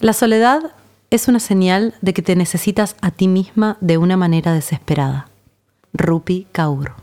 La 0.00 0.12
soledad 0.12 0.60
es 1.10 1.26
una 1.26 1.40
señal 1.40 1.92
de 2.02 2.14
que 2.14 2.22
te 2.22 2.36
necesitas 2.36 2.94
a 3.00 3.10
ti 3.10 3.26
misma 3.26 3.78
de 3.80 3.98
una 3.98 4.16
manera 4.16 4.52
desesperada. 4.52 5.28
Rupi 5.92 6.46
Kaur. 6.52 6.94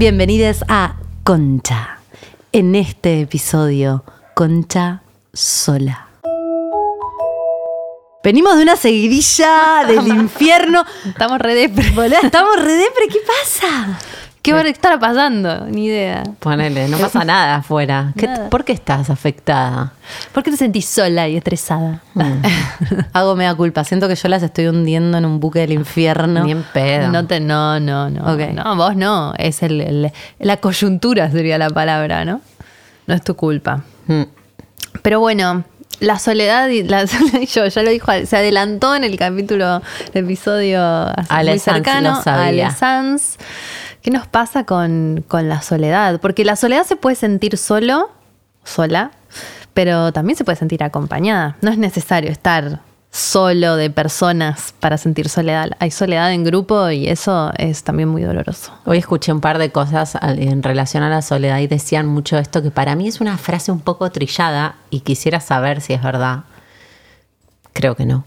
Bienvenidos 0.00 0.58
a 0.68 0.94
Concha. 1.24 1.98
En 2.52 2.76
este 2.76 3.22
episodio, 3.22 4.04
Concha 4.34 5.02
sola. 5.32 6.06
Venimos 8.22 8.56
de 8.58 8.62
una 8.62 8.76
seguidilla 8.76 9.84
del 9.88 10.06
infierno. 10.20 10.84
Estamos 11.04 11.40
re 11.40 11.56
depre. 11.56 11.88
Estamos 12.22 12.62
re 12.62 12.74
depre, 12.74 13.08
¿qué 13.08 13.18
pasa? 13.26 13.98
¿Qué 14.48 14.52
va 14.54 14.60
a 14.60 14.68
estar 14.68 14.98
pasando? 14.98 15.66
Ni 15.66 15.86
idea. 15.86 16.22
Ponele, 16.40 16.88
no 16.88 16.98
pasa 16.98 17.24
nada 17.24 17.56
afuera. 17.56 18.12
¿Qué- 18.16 18.26
Nada. 18.26 18.48
¿Por 18.50 18.64
qué 18.64 18.72
estás 18.72 19.10
afectada? 19.10 19.92
¿Por 20.32 20.42
qué 20.42 20.50
te 20.50 20.56
sentís 20.56 20.86
sola 20.86 21.28
y 21.28 21.36
estresada? 21.36 22.02
Hago 23.12 23.36
mea 23.36 23.54
culpa. 23.54 23.84
Siento 23.84 24.08
que 24.08 24.14
yo 24.14 24.28
las 24.28 24.42
estoy 24.42 24.66
hundiendo 24.68 25.18
en 25.18 25.24
un 25.24 25.40
buque 25.40 25.60
del 25.60 25.72
infierno. 25.72 26.44
Ni 26.44 26.52
en 26.52 26.62
pedo. 26.72 27.08
No, 27.10 27.26
te, 27.26 27.40
no, 27.40 27.78
no, 27.80 28.08
no. 28.10 28.32
Ok. 28.32 28.40
No, 28.54 28.76
vos 28.76 28.96
no. 28.96 29.34
Es 29.38 29.62
el, 29.62 29.80
el- 29.80 30.12
la 30.38 30.56
coyuntura 30.58 31.30
sería 31.30 31.58
la 31.58 31.70
palabra, 31.70 32.24
¿no? 32.24 32.40
No 33.06 33.14
es 33.14 33.22
tu 33.22 33.34
culpa. 33.36 33.82
Mm. 34.06 34.22
Pero 35.02 35.20
bueno, 35.20 35.64
la 36.00 36.18
soledad 36.18 36.68
y 36.68 36.82
la 36.84 37.04
yo 37.54 37.66
ya 37.66 37.82
lo 37.82 37.90
dijo, 37.90 38.12
se 38.26 38.36
adelantó 38.36 38.94
en 38.94 39.04
el 39.04 39.16
capítulo, 39.18 39.82
el 40.12 40.24
episodio 40.24 40.80
así 40.82 41.32
muy 41.50 41.58
cercano 41.58 42.22
Sanz. 42.70 43.36
¿Qué 44.08 44.12
nos 44.12 44.26
pasa 44.26 44.64
con, 44.64 45.22
con 45.28 45.50
la 45.50 45.60
soledad? 45.60 46.18
Porque 46.18 46.42
la 46.42 46.56
soledad 46.56 46.84
se 46.84 46.96
puede 46.96 47.14
sentir 47.14 47.58
solo, 47.58 48.08
sola, 48.64 49.10
pero 49.74 50.14
también 50.14 50.34
se 50.34 50.44
puede 50.44 50.56
sentir 50.56 50.82
acompañada. 50.82 51.58
No 51.60 51.70
es 51.70 51.76
necesario 51.76 52.30
estar 52.30 52.80
solo 53.10 53.76
de 53.76 53.90
personas 53.90 54.72
para 54.80 54.96
sentir 54.96 55.28
soledad. 55.28 55.72
Hay 55.78 55.90
soledad 55.90 56.32
en 56.32 56.42
grupo 56.42 56.88
y 56.88 57.06
eso 57.06 57.52
es 57.58 57.84
también 57.84 58.08
muy 58.08 58.22
doloroso. 58.22 58.72
Hoy 58.86 58.96
escuché 58.96 59.30
un 59.30 59.42
par 59.42 59.58
de 59.58 59.72
cosas 59.72 60.16
en 60.22 60.62
relación 60.62 61.02
a 61.02 61.10
la 61.10 61.20
soledad 61.20 61.58
y 61.58 61.66
decían 61.66 62.06
mucho 62.06 62.38
esto 62.38 62.62
que 62.62 62.70
para 62.70 62.96
mí 62.96 63.08
es 63.08 63.20
una 63.20 63.36
frase 63.36 63.72
un 63.72 63.80
poco 63.80 64.10
trillada 64.10 64.76
y 64.88 65.00
quisiera 65.00 65.40
saber 65.40 65.82
si 65.82 65.92
es 65.92 66.02
verdad. 66.02 66.44
Creo 67.74 67.94
que 67.94 68.06
no. 68.06 68.24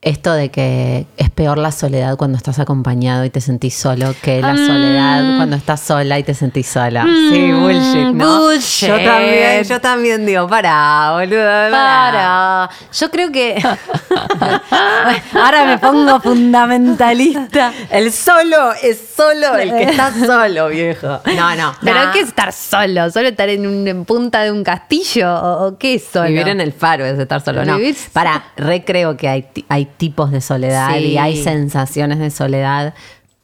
Esto 0.00 0.32
de 0.32 0.50
que 0.50 1.06
es 1.16 1.28
peor 1.28 1.58
la 1.58 1.72
soledad 1.72 2.16
cuando 2.16 2.36
estás 2.38 2.60
acompañado 2.60 3.24
y 3.24 3.30
te 3.30 3.40
sentís 3.40 3.74
solo 3.74 4.14
que 4.22 4.40
la 4.40 4.54
soledad 4.56 5.36
cuando 5.38 5.56
estás 5.56 5.80
sola 5.80 6.18
y 6.20 6.22
te 6.22 6.34
sentís 6.34 6.68
sola. 6.68 7.02
sí, 7.04 7.50
bullshit, 7.52 8.14
¿no? 8.14 8.42
bullshit. 8.44 8.88
Yo 8.88 8.96
también, 9.04 9.64
yo 9.64 9.80
también 9.80 10.24
digo, 10.26 10.46
para, 10.46 11.10
boludo. 11.14 11.70
Para. 11.72 12.70
Yo 12.92 13.10
creo 13.10 13.32
que. 13.32 13.60
Ahora 15.34 15.64
me 15.64 15.78
pongo 15.78 16.20
fundamentalista. 16.20 17.72
El 17.90 18.12
solo 18.12 18.72
es 18.82 19.00
solo 19.16 19.56
el 19.56 19.70
que 19.70 19.82
está 19.84 20.12
solo, 20.26 20.68
viejo. 20.68 21.20
No, 21.36 21.54
no. 21.56 21.74
Pero 21.82 22.04
no. 22.06 22.12
¿qué 22.12 22.20
es 22.20 22.28
estar 22.28 22.52
solo? 22.52 23.10
¿Solo 23.10 23.28
estar 23.28 23.48
en, 23.48 23.66
un- 23.66 23.86
en 23.88 24.04
punta 24.04 24.42
de 24.42 24.52
un 24.52 24.62
castillo? 24.62 25.34
¿O, 25.34 25.66
o 25.66 25.78
qué 25.78 25.94
es 25.94 26.04
solo? 26.04 26.28
Vivir 26.28 26.48
en 26.48 26.60
el 26.60 26.72
faro 26.72 27.04
es 27.04 27.18
estar 27.18 27.40
solo. 27.40 27.64
No, 27.64 27.78
Vivir- 27.78 27.96
para, 28.12 28.44
recreo 28.56 29.16
que 29.16 29.28
hay, 29.28 29.46
hay 29.68 29.87
tipos 29.96 30.30
de 30.30 30.40
soledad 30.40 30.96
Sí. 30.96 31.04
y 31.04 31.18
hay 31.18 31.42
sensaciones 31.42 32.18
de 32.18 32.30
soledad. 32.30 32.94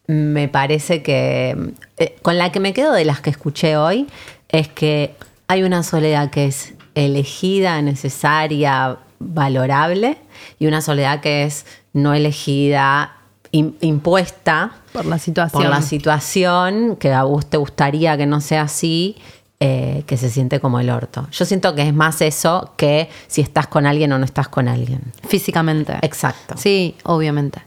Me 0.07 0.49
parece 0.49 1.03
que 1.03 1.57
eh, 1.97 2.17
con 2.23 2.37
la 2.39 2.53
que 2.53 2.61
me 2.61 2.73
quedo 2.75 2.93
de 2.93 3.05
las 3.05 3.21
que 3.21 3.31
escuché 3.31 3.77
hoy 3.77 4.07
es 4.49 4.69
que 4.69 5.15
hay 5.49 5.63
una 5.63 5.83
soledad 5.83 6.31
que 6.31 6.47
es 6.47 6.75
elegida, 6.95 7.81
necesaria, 7.83 8.99
valorable 9.19 10.19
y 10.59 10.67
una 10.67 10.81
soledad 10.81 11.21
que 11.21 11.45
es 11.45 11.65
no 11.93 12.13
elegida, 12.15 13.17
im- 13.53 13.75
impuesta 13.81 14.73
Por 14.93 15.07
la 15.07 15.19
situación. 15.19 15.63
por 15.63 15.71
la 15.71 15.81
situación, 15.83 16.97
que 16.97 17.13
a 17.13 17.23
vos 17.25 17.47
te 17.47 17.57
gustaría 17.57 18.17
que 18.17 18.27
no 18.27 18.41
sea 18.41 18.63
así, 18.63 19.17
eh, 19.61 20.03
que 20.07 20.17
se 20.17 20.31
siente 20.31 20.61
como 20.61 20.81
el 20.81 20.91
orto. 20.91 21.27
Yo 21.31 21.45
siento 21.45 21.75
que 21.75 21.83
es 21.83 21.95
más 21.95 22.21
eso 22.21 22.73
que 22.77 23.09
si 23.29 23.41
estás 23.41 23.67
con 23.67 23.87
alguien 23.87 24.13
o 24.13 24.19
no 24.19 24.25
estás 24.25 24.49
con 24.49 24.69
alguien. 24.69 25.01
Físicamente. 25.27 25.99
Exacto. 26.03 26.55
Sí, 26.57 26.97
obviamente. 27.05 27.63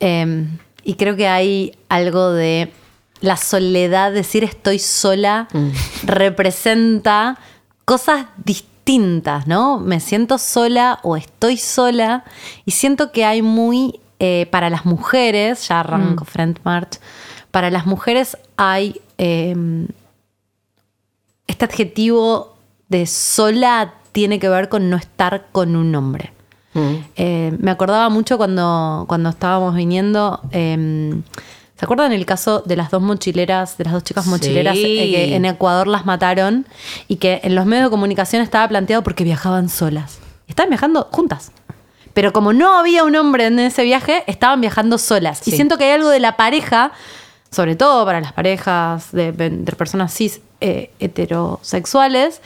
Eh, 0.00 0.46
y 0.84 0.94
creo 0.94 1.16
que 1.16 1.26
hay 1.26 1.76
algo 1.88 2.30
de 2.30 2.70
la 3.20 3.36
soledad, 3.36 4.12
decir 4.12 4.44
estoy 4.44 4.78
sola, 4.78 5.48
representa 6.04 7.38
cosas 7.84 8.26
distintas, 8.44 9.46
¿no? 9.46 9.80
Me 9.80 9.98
siento 10.00 10.36
sola 10.36 11.00
o 11.02 11.16
estoy 11.16 11.56
sola 11.56 12.24
y 12.66 12.72
siento 12.72 13.12
que 13.12 13.24
hay 13.24 13.40
muy, 13.40 14.00
eh, 14.18 14.46
para 14.50 14.68
las 14.68 14.84
mujeres, 14.84 15.68
ya 15.68 15.80
arranco 15.80 16.26
Friend 16.26 16.58
March, 16.64 17.00
para 17.50 17.70
las 17.70 17.86
mujeres 17.86 18.36
hay 18.56 19.00
eh, 19.16 19.54
este 21.54 21.64
adjetivo 21.66 22.56
de 22.88 23.06
sola 23.06 23.94
tiene 24.12 24.38
que 24.40 24.48
ver 24.48 24.68
con 24.68 24.90
no 24.90 24.96
estar 24.96 25.46
con 25.52 25.76
un 25.76 25.94
hombre. 25.94 26.32
Mm. 26.74 26.94
Eh, 27.16 27.56
me 27.60 27.70
acordaba 27.70 28.08
mucho 28.08 28.36
cuando, 28.36 29.04
cuando 29.08 29.28
estábamos 29.30 29.74
viniendo. 29.76 30.40
eh, 30.50 31.14
¿Se 31.76 31.84
acuerdan 31.84 32.12
el 32.12 32.24
caso 32.24 32.62
de 32.64 32.76
las 32.76 32.90
dos 32.90 33.02
mochileras, 33.02 33.76
de 33.78 33.84
las 33.84 33.92
dos 33.92 34.04
chicas 34.04 34.24
Sí. 34.24 34.30
mochileras 34.30 34.76
eh, 34.76 34.80
que 34.80 35.34
en 35.36 35.44
Ecuador 35.44 35.86
las 35.88 36.06
mataron 36.06 36.66
y 37.08 37.16
que 37.16 37.40
en 37.44 37.54
los 37.56 37.66
medios 37.66 37.86
de 37.86 37.90
comunicación 37.90 38.42
estaba 38.42 38.66
planteado 38.68 39.02
porque 39.02 39.22
viajaban 39.24 39.68
solas? 39.68 40.18
Estaban 40.48 40.70
viajando 40.70 41.08
juntas. 41.10 41.52
Pero 42.14 42.32
como 42.32 42.52
no 42.52 42.76
había 42.78 43.02
un 43.04 43.14
hombre 43.16 43.46
en 43.46 43.58
ese 43.58 43.82
viaje, 43.82 44.22
estaban 44.28 44.60
viajando 44.60 44.98
solas. 44.98 45.46
Y 45.46 45.50
siento 45.52 45.76
que 45.78 45.84
hay 45.84 45.90
algo 45.92 46.10
de 46.10 46.20
la 46.20 46.36
pareja, 46.36 46.92
sobre 47.54 47.76
todo 47.76 48.04
para 48.04 48.20
las 48.20 48.32
parejas 48.32 49.12
de, 49.12 49.32
de 49.32 49.72
personas 49.72 50.12
cis 50.12 50.40
eh, 50.60 50.90
heterosexuales, 50.98 52.40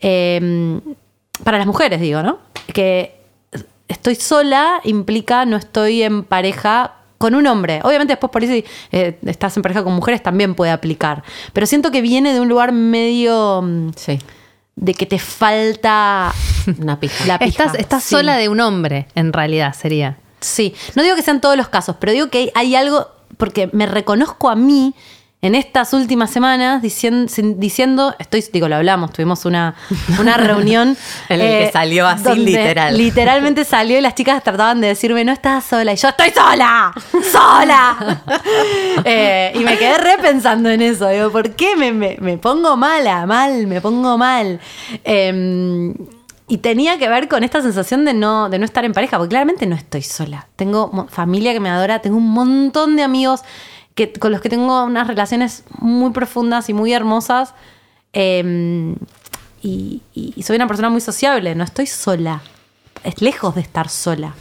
eh, 0.00 0.80
para 1.44 1.58
las 1.58 1.66
mujeres, 1.66 2.00
digo, 2.00 2.22
¿no? 2.22 2.38
Que 2.72 3.18
estoy 3.88 4.14
sola 4.14 4.80
implica 4.84 5.44
no 5.46 5.56
estoy 5.56 6.02
en 6.02 6.22
pareja 6.24 6.94
con 7.18 7.34
un 7.34 7.46
hombre. 7.46 7.80
Obviamente 7.82 8.12
después 8.12 8.30
por 8.30 8.44
eso 8.44 8.52
si 8.52 8.64
eh, 8.92 9.18
estás 9.26 9.56
en 9.56 9.62
pareja 9.62 9.82
con 9.84 9.92
mujeres 9.94 10.22
también 10.22 10.54
puede 10.54 10.70
aplicar. 10.72 11.22
Pero 11.52 11.66
siento 11.66 11.90
que 11.90 12.00
viene 12.00 12.32
de 12.32 12.40
un 12.40 12.48
lugar 12.48 12.72
medio 12.72 13.60
mm, 13.62 13.90
Sí. 13.96 14.18
de 14.76 14.94
que 14.94 15.06
te 15.06 15.18
falta 15.18 16.32
Una 16.80 16.98
pija. 17.00 17.26
la 17.26 17.38
pija. 17.38 17.64
Estás, 17.64 17.74
estás 17.78 18.02
Sí. 18.04 18.14
sola 18.14 18.36
de 18.36 18.48
un 18.48 18.60
hombre, 18.60 19.06
en 19.14 19.32
realidad 19.32 19.74
sería. 19.74 20.16
Sí, 20.40 20.74
no 20.94 21.02
digo 21.02 21.16
que 21.16 21.22
sean 21.22 21.40
todos 21.42 21.56
los 21.56 21.68
casos, 21.68 21.96
pero 22.00 22.12
digo 22.12 22.28
que 22.30 22.50
hay 22.54 22.74
algo, 22.74 23.08
porque 23.40 23.68
me 23.72 23.86
reconozco 23.86 24.48
a 24.48 24.54
mí 24.54 24.94
en 25.42 25.54
estas 25.54 25.94
últimas 25.94 26.30
semanas 26.30 26.82
diciendo, 26.82 27.32
diciendo 27.56 28.14
estoy, 28.18 28.44
digo, 28.52 28.68
lo 28.68 28.76
hablamos, 28.76 29.10
tuvimos 29.10 29.46
una, 29.46 29.74
una 30.20 30.36
reunión. 30.48 30.90
eh, 31.30 31.34
En 31.34 31.40
el 31.40 31.64
que 31.66 31.72
salió 31.72 32.06
así, 32.06 32.34
literal. 32.36 32.94
Literalmente 32.98 33.64
salió 33.64 33.96
y 33.98 34.02
las 34.02 34.14
chicas 34.14 34.42
trataban 34.44 34.82
de 34.82 34.88
decirme, 34.88 35.24
no 35.24 35.32
estás 35.32 35.64
sola. 35.64 35.94
Y 35.94 35.96
yo, 35.96 36.08
estoy 36.10 36.30
sola, 36.30 36.92
sola. 37.32 38.22
Eh, 39.04 39.52
y 39.54 39.60
me 39.60 39.78
quedé 39.78 39.96
repensando 39.96 40.68
en 40.68 40.82
eso. 40.82 41.08
Digo, 41.08 41.30
¿por 41.30 41.52
qué 41.56 41.74
me, 41.74 41.90
me- 41.92 42.18
me 42.20 42.36
pongo 42.36 42.76
mala? 42.76 43.24
Mal, 43.24 43.66
me 43.66 43.80
pongo 43.80 44.18
mal. 44.18 44.60
Eh, 45.04 45.94
y 46.50 46.58
tenía 46.58 46.98
que 46.98 47.08
ver 47.08 47.28
con 47.28 47.44
esta 47.44 47.62
sensación 47.62 48.04
de 48.04 48.12
no, 48.12 48.50
de 48.50 48.58
no 48.58 48.64
estar 48.64 48.84
en 48.84 48.92
pareja, 48.92 49.18
porque 49.18 49.28
claramente 49.28 49.66
no 49.66 49.76
estoy 49.76 50.02
sola. 50.02 50.48
Tengo 50.56 51.06
familia 51.08 51.52
que 51.52 51.60
me 51.60 51.70
adora, 51.70 52.00
tengo 52.00 52.16
un 52.16 52.28
montón 52.32 52.96
de 52.96 53.04
amigos 53.04 53.42
que, 53.94 54.12
con 54.12 54.32
los 54.32 54.40
que 54.40 54.48
tengo 54.48 54.84
unas 54.84 55.06
relaciones 55.06 55.62
muy 55.78 56.10
profundas 56.10 56.68
y 56.68 56.74
muy 56.74 56.92
hermosas. 56.92 57.54
Eh, 58.12 58.96
y, 59.62 60.02
soy 60.42 60.56
una 60.56 60.66
persona 60.66 60.90
muy 60.90 61.00
sociable, 61.00 61.54
no 61.54 61.62
estoy 61.62 61.86
sola. 61.86 62.42
Es 63.04 63.22
lejos 63.22 63.54
de 63.54 63.60
estar 63.60 63.88
sola. 63.88 64.34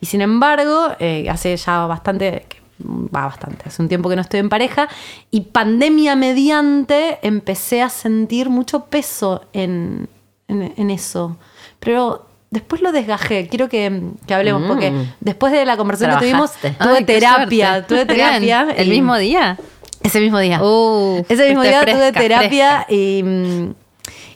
Y 0.00 0.06
sin 0.06 0.20
embargo, 0.20 0.90
eh, 1.00 1.28
hace 1.28 1.56
ya 1.56 1.86
bastante, 1.86 2.46
va 2.80 3.24
bastante, 3.24 3.64
hace 3.66 3.82
un 3.82 3.88
tiempo 3.88 4.08
que 4.08 4.14
no 4.14 4.22
estoy 4.22 4.38
en 4.38 4.50
pareja, 4.50 4.88
y 5.32 5.40
pandemia 5.40 6.14
mediante 6.14 7.18
empecé 7.26 7.82
a 7.82 7.88
sentir 7.88 8.50
mucho 8.50 8.84
peso 8.84 9.46
en, 9.52 10.08
en- 10.50 10.74
en 10.76 10.90
eso. 10.90 11.36
Pero 11.78 12.26
después 12.50 12.82
lo 12.82 12.92
desgajé, 12.92 13.48
quiero 13.48 13.68
que, 13.68 14.02
que 14.26 14.34
hablemos, 14.34 14.62
porque 14.66 14.92
después 15.20 15.52
de 15.52 15.64
la 15.64 15.76
conversación 15.76 16.18
que 16.18 16.26
tuvimos, 16.26 16.50
Trabajaste. 16.52 16.84
tuve 16.84 16.98
Ay, 16.98 17.04
terapia, 17.04 17.86
tuve 17.86 18.06
terapia. 18.06 18.68
¿El 18.76 18.88
y- 18.88 18.90
mismo 18.90 19.16
día? 19.16 19.56
Ese 20.02 20.18
mismo 20.20 20.38
día. 20.38 20.62
Uh, 20.62 21.24
Ese 21.28 21.46
mismo 21.48 21.62
día 21.62 21.82
tuve 21.82 21.92
fresca, 21.92 22.20
terapia 22.20 22.86
y, 22.88 23.22
mm, 23.22 23.74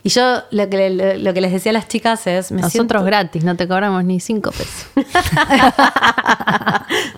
y 0.03 0.09
yo 0.11 0.43
lo 0.51 0.69
que, 0.69 0.91
le- 0.91 1.19
lo 1.19 1.33
que 1.33 1.41
les 1.41 1.53
decía 1.53 1.71
a 1.71 1.73
las 1.73 1.89
chicas 1.89 2.27
es, 2.27 2.53
me 2.53 2.61
Nosotros 2.61 2.73
siento, 3.01 3.05
gratis, 3.05 3.43
no 3.45 3.57
te 3.57 3.67
cobramos 3.67 4.05
ni 4.05 4.21
cinco 4.21 4.51
pesos. 4.53 4.87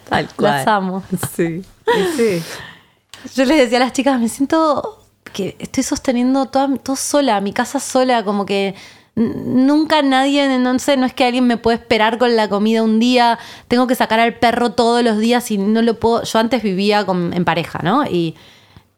Tal 0.08 0.28
cual. 0.36 0.52
las 0.52 0.66
amo. 0.66 1.02
Sí. 1.34 1.62
sí. 2.16 2.42
Yo 3.34 3.44
les 3.44 3.58
decía 3.58 3.78
a 3.78 3.80
las 3.80 3.92
chicas, 3.92 4.18
me 4.20 4.28
siento 4.28 5.02
que 5.36 5.54
estoy 5.58 5.82
sosteniendo 5.82 6.46
todo 6.46 6.96
sola, 6.96 7.42
mi 7.42 7.52
casa 7.52 7.78
sola, 7.78 8.24
como 8.24 8.46
que 8.46 8.74
nunca 9.14 10.00
nadie, 10.00 10.58
no 10.58 10.78
sé, 10.78 10.96
no 10.96 11.04
es 11.04 11.12
que 11.12 11.24
alguien 11.26 11.46
me 11.46 11.58
puede 11.58 11.76
esperar 11.76 12.16
con 12.16 12.36
la 12.36 12.48
comida 12.48 12.82
un 12.82 12.98
día, 12.98 13.38
tengo 13.68 13.86
que 13.86 13.94
sacar 13.94 14.18
al 14.18 14.38
perro 14.38 14.72
todos 14.72 15.02
los 15.04 15.18
días 15.18 15.50
y 15.50 15.58
no 15.58 15.82
lo 15.82 16.00
puedo. 16.00 16.22
Yo 16.22 16.38
antes 16.38 16.62
vivía 16.62 17.04
con- 17.04 17.34
en 17.34 17.44
pareja, 17.44 17.80
¿no? 17.82 18.04
Y 18.06 18.34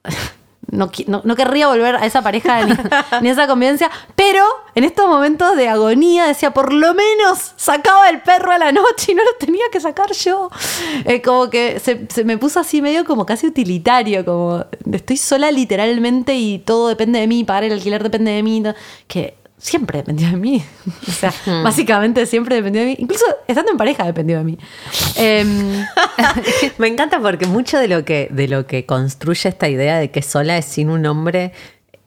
no, 0.70 0.90
no- 1.06 1.22
no 1.24 1.36
querría 1.36 1.68
volver 1.68 1.96
a 1.96 2.04
esa 2.06 2.22
pareja 2.22 2.64
ni, 2.64 2.72
ni 3.22 3.28
a 3.28 3.32
esa 3.32 3.46
convivencia, 3.46 3.90
pero 4.14 4.44
en 4.74 4.84
estos 4.84 5.08
momentos 5.08 5.56
de 5.56 5.68
agonía 5.68 6.26
decía, 6.26 6.52
por 6.52 6.72
lo 6.72 6.94
menos 6.94 7.52
sacaba 7.56 8.08
el 8.10 8.20
perro 8.22 8.52
a 8.52 8.58
la 8.58 8.70
noche 8.72 9.12
y 9.12 9.14
no 9.14 9.24
lo 9.24 9.30
tenía 9.38 9.64
que 9.72 9.80
sacar 9.80 10.12
yo. 10.12 10.50
Eh, 11.04 11.22
como 11.22 11.50
que 11.50 11.80
se, 11.80 12.06
se 12.08 12.24
me 12.24 12.38
puso 12.38 12.60
así 12.60 12.82
medio 12.82 13.04
como 13.04 13.24
casi 13.26 13.46
utilitario, 13.46 14.24
como 14.24 14.64
estoy 14.92 15.16
sola 15.16 15.50
literalmente 15.50 16.34
y 16.34 16.58
todo 16.58 16.88
depende 16.88 17.18
de 17.20 17.26
mí, 17.26 17.44
pagar 17.44 17.64
el 17.64 17.72
alquiler 17.72 18.02
depende 18.02 18.30
de 18.32 18.42
mí, 18.42 18.62
que 19.06 19.34
siempre 19.58 19.98
dependió 19.98 20.28
de 20.28 20.36
mí. 20.36 20.64
O 21.08 21.10
sea, 21.10 21.32
básicamente 21.62 22.24
siempre 22.26 22.56
dependió 22.56 22.82
de 22.82 22.88
mí. 22.88 22.96
Incluso 22.98 23.24
estando 23.46 23.72
en 23.72 23.76
pareja 23.76 24.04
dependió 24.04 24.38
de 24.38 24.44
mí. 24.44 24.58
Em, 25.16 25.84
Me 26.78 26.86
encanta 26.86 27.20
porque 27.20 27.46
mucho 27.46 27.78
de 27.78 27.88
lo 27.88 28.04
que, 28.04 28.28
de 28.30 28.48
lo 28.48 28.66
que 28.66 28.86
construye 28.86 29.48
esta 29.48 29.68
idea 29.68 29.98
de 29.98 30.10
que 30.10 30.22
sola 30.22 30.56
es 30.58 30.64
sin 30.64 30.90
un 30.90 31.04
hombre 31.06 31.52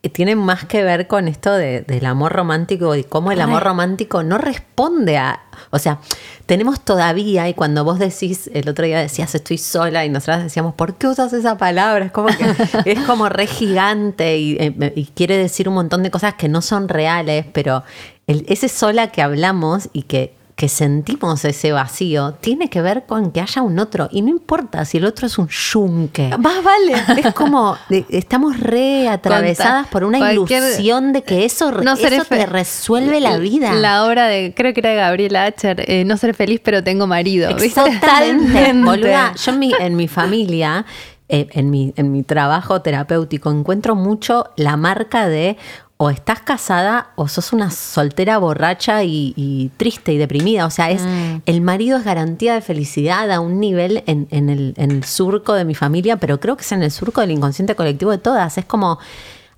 eh, 0.03 0.09
tiene 0.09 0.35
más 0.35 0.65
que 0.65 0.83
ver 0.83 1.07
con 1.07 1.27
esto 1.27 1.51
de- 1.53 1.81
del 1.81 2.05
amor 2.05 2.33
romántico 2.33 2.95
y 2.95 3.03
cómo 3.03 3.31
el 3.31 3.39
amor 3.41 3.63
romántico 3.63 4.23
no 4.23 4.37
responde 4.37 5.17
a. 5.17 5.41
O 5.69 5.79
sea, 5.79 5.99
tenemos 6.47 6.81
todavía, 6.81 7.47
y 7.47 7.53
cuando 7.53 7.83
vos 7.83 7.99
decís, 7.99 8.49
el 8.53 8.67
otro 8.67 8.85
día 8.85 8.99
decías 8.99 9.33
estoy 9.35 9.57
sola, 9.57 10.03
y 10.05 10.09
nosotras 10.09 10.43
decíamos, 10.43 10.73
¿por 10.75 10.95
qué 10.95 11.07
usas 11.07 11.31
esa 11.33 11.57
palabra? 11.57 12.05
Es 12.05 12.11
como 12.11 12.27
que 12.29 12.45
es 12.91 12.99
como 13.01 13.29
re 13.29 13.47
gigante 13.47 14.37
y, 14.37 14.57
eh, 14.59 14.93
y 14.95 15.05
quiere 15.05 15.37
decir 15.37 15.69
un 15.69 15.75
montón 15.75 16.03
de 16.03 16.11
cosas 16.11 16.33
que 16.33 16.49
no 16.49 16.61
son 16.61 16.87
reales, 16.89 17.45
pero 17.53 17.83
el- 18.27 18.45
ese 18.47 18.69
sola 18.69 19.07
que 19.11 19.21
hablamos 19.21 19.89
y 19.93 20.03
que 20.03 20.33
que 20.55 20.69
sentimos 20.69 21.43
ese 21.45 21.71
vacío 21.71 22.33
tiene 22.33 22.69
que 22.69 22.81
ver 22.81 23.05
con 23.07 23.31
que 23.31 23.41
haya 23.41 23.61
un 23.61 23.79
otro. 23.79 24.09
Y 24.11 24.21
no 24.21 24.29
importa 24.29 24.85
si 24.85 24.97
el 24.97 25.05
otro 25.05 25.25
es 25.27 25.37
un 25.37 25.47
yunque. 25.47 26.29
más 26.37 26.63
vale. 26.63 26.93
Es 27.27 27.33
como, 27.33 27.77
estamos 28.09 28.59
re 28.59 29.07
atravesadas 29.07 29.87
por 29.87 30.03
una 30.03 30.19
Cualquier- 30.19 30.61
ilusión 30.63 31.13
de 31.13 31.23
que 31.23 31.45
eso, 31.45 31.71
No 31.71 31.93
eso 31.93 32.07
te 32.07 32.23
fe- 32.25 32.45
resuelve 32.45 33.19
la 33.21 33.37
vida. 33.37 33.73
La 33.73 34.05
obra 34.05 34.27
de, 34.27 34.53
creo 34.55 34.73
que 34.73 34.81
era 34.81 34.89
de 34.91 34.95
Gabriela 34.97 35.45
Acher, 35.45 35.83
eh, 35.89 36.03
No 36.05 36.17
seré 36.17 36.33
feliz 36.33 36.59
pero 36.63 36.83
tengo 36.83 37.07
marido. 37.07 37.49
Totalmente. 37.75 38.73
Boluda, 38.83 39.33
yo 39.35 39.51
en 39.51 39.59
mi, 39.59 39.71
en 39.79 39.95
mi 39.95 40.07
familia, 40.07 40.85
eh, 41.29 41.47
en, 41.51 41.69
mi, 41.69 41.93
en 41.95 42.11
mi 42.11 42.23
trabajo 42.23 42.81
terapéutico, 42.81 43.49
encuentro 43.51 43.95
mucho 43.95 44.49
la 44.57 44.77
marca 44.77 45.27
de 45.27 45.57
o 46.03 46.09
estás 46.09 46.39
casada 46.39 47.11
o 47.15 47.27
sos 47.27 47.53
una 47.53 47.69
soltera 47.69 48.39
borracha 48.39 49.03
y, 49.03 49.35
y 49.35 49.69
triste 49.77 50.11
y 50.11 50.17
deprimida. 50.17 50.65
O 50.65 50.71
sea, 50.71 50.89
es 50.89 51.03
el 51.45 51.61
marido 51.61 51.99
es 51.99 52.03
garantía 52.03 52.55
de 52.55 52.61
felicidad 52.61 53.29
a 53.29 53.39
un 53.39 53.59
nivel 53.59 54.03
en, 54.07 54.27
en 54.31 54.49
el, 54.49 54.73
en 54.77 54.89
el 54.89 55.03
surco 55.03 55.53
de 55.53 55.63
mi 55.63 55.75
familia, 55.75 56.17
pero 56.17 56.39
creo 56.39 56.57
que 56.57 56.63
es 56.63 56.71
en 56.71 56.81
el 56.81 56.89
surco 56.89 57.21
del 57.21 57.29
inconsciente 57.29 57.75
colectivo 57.75 58.09
de 58.09 58.17
todas. 58.17 58.57
Es 58.57 58.65
como, 58.65 58.97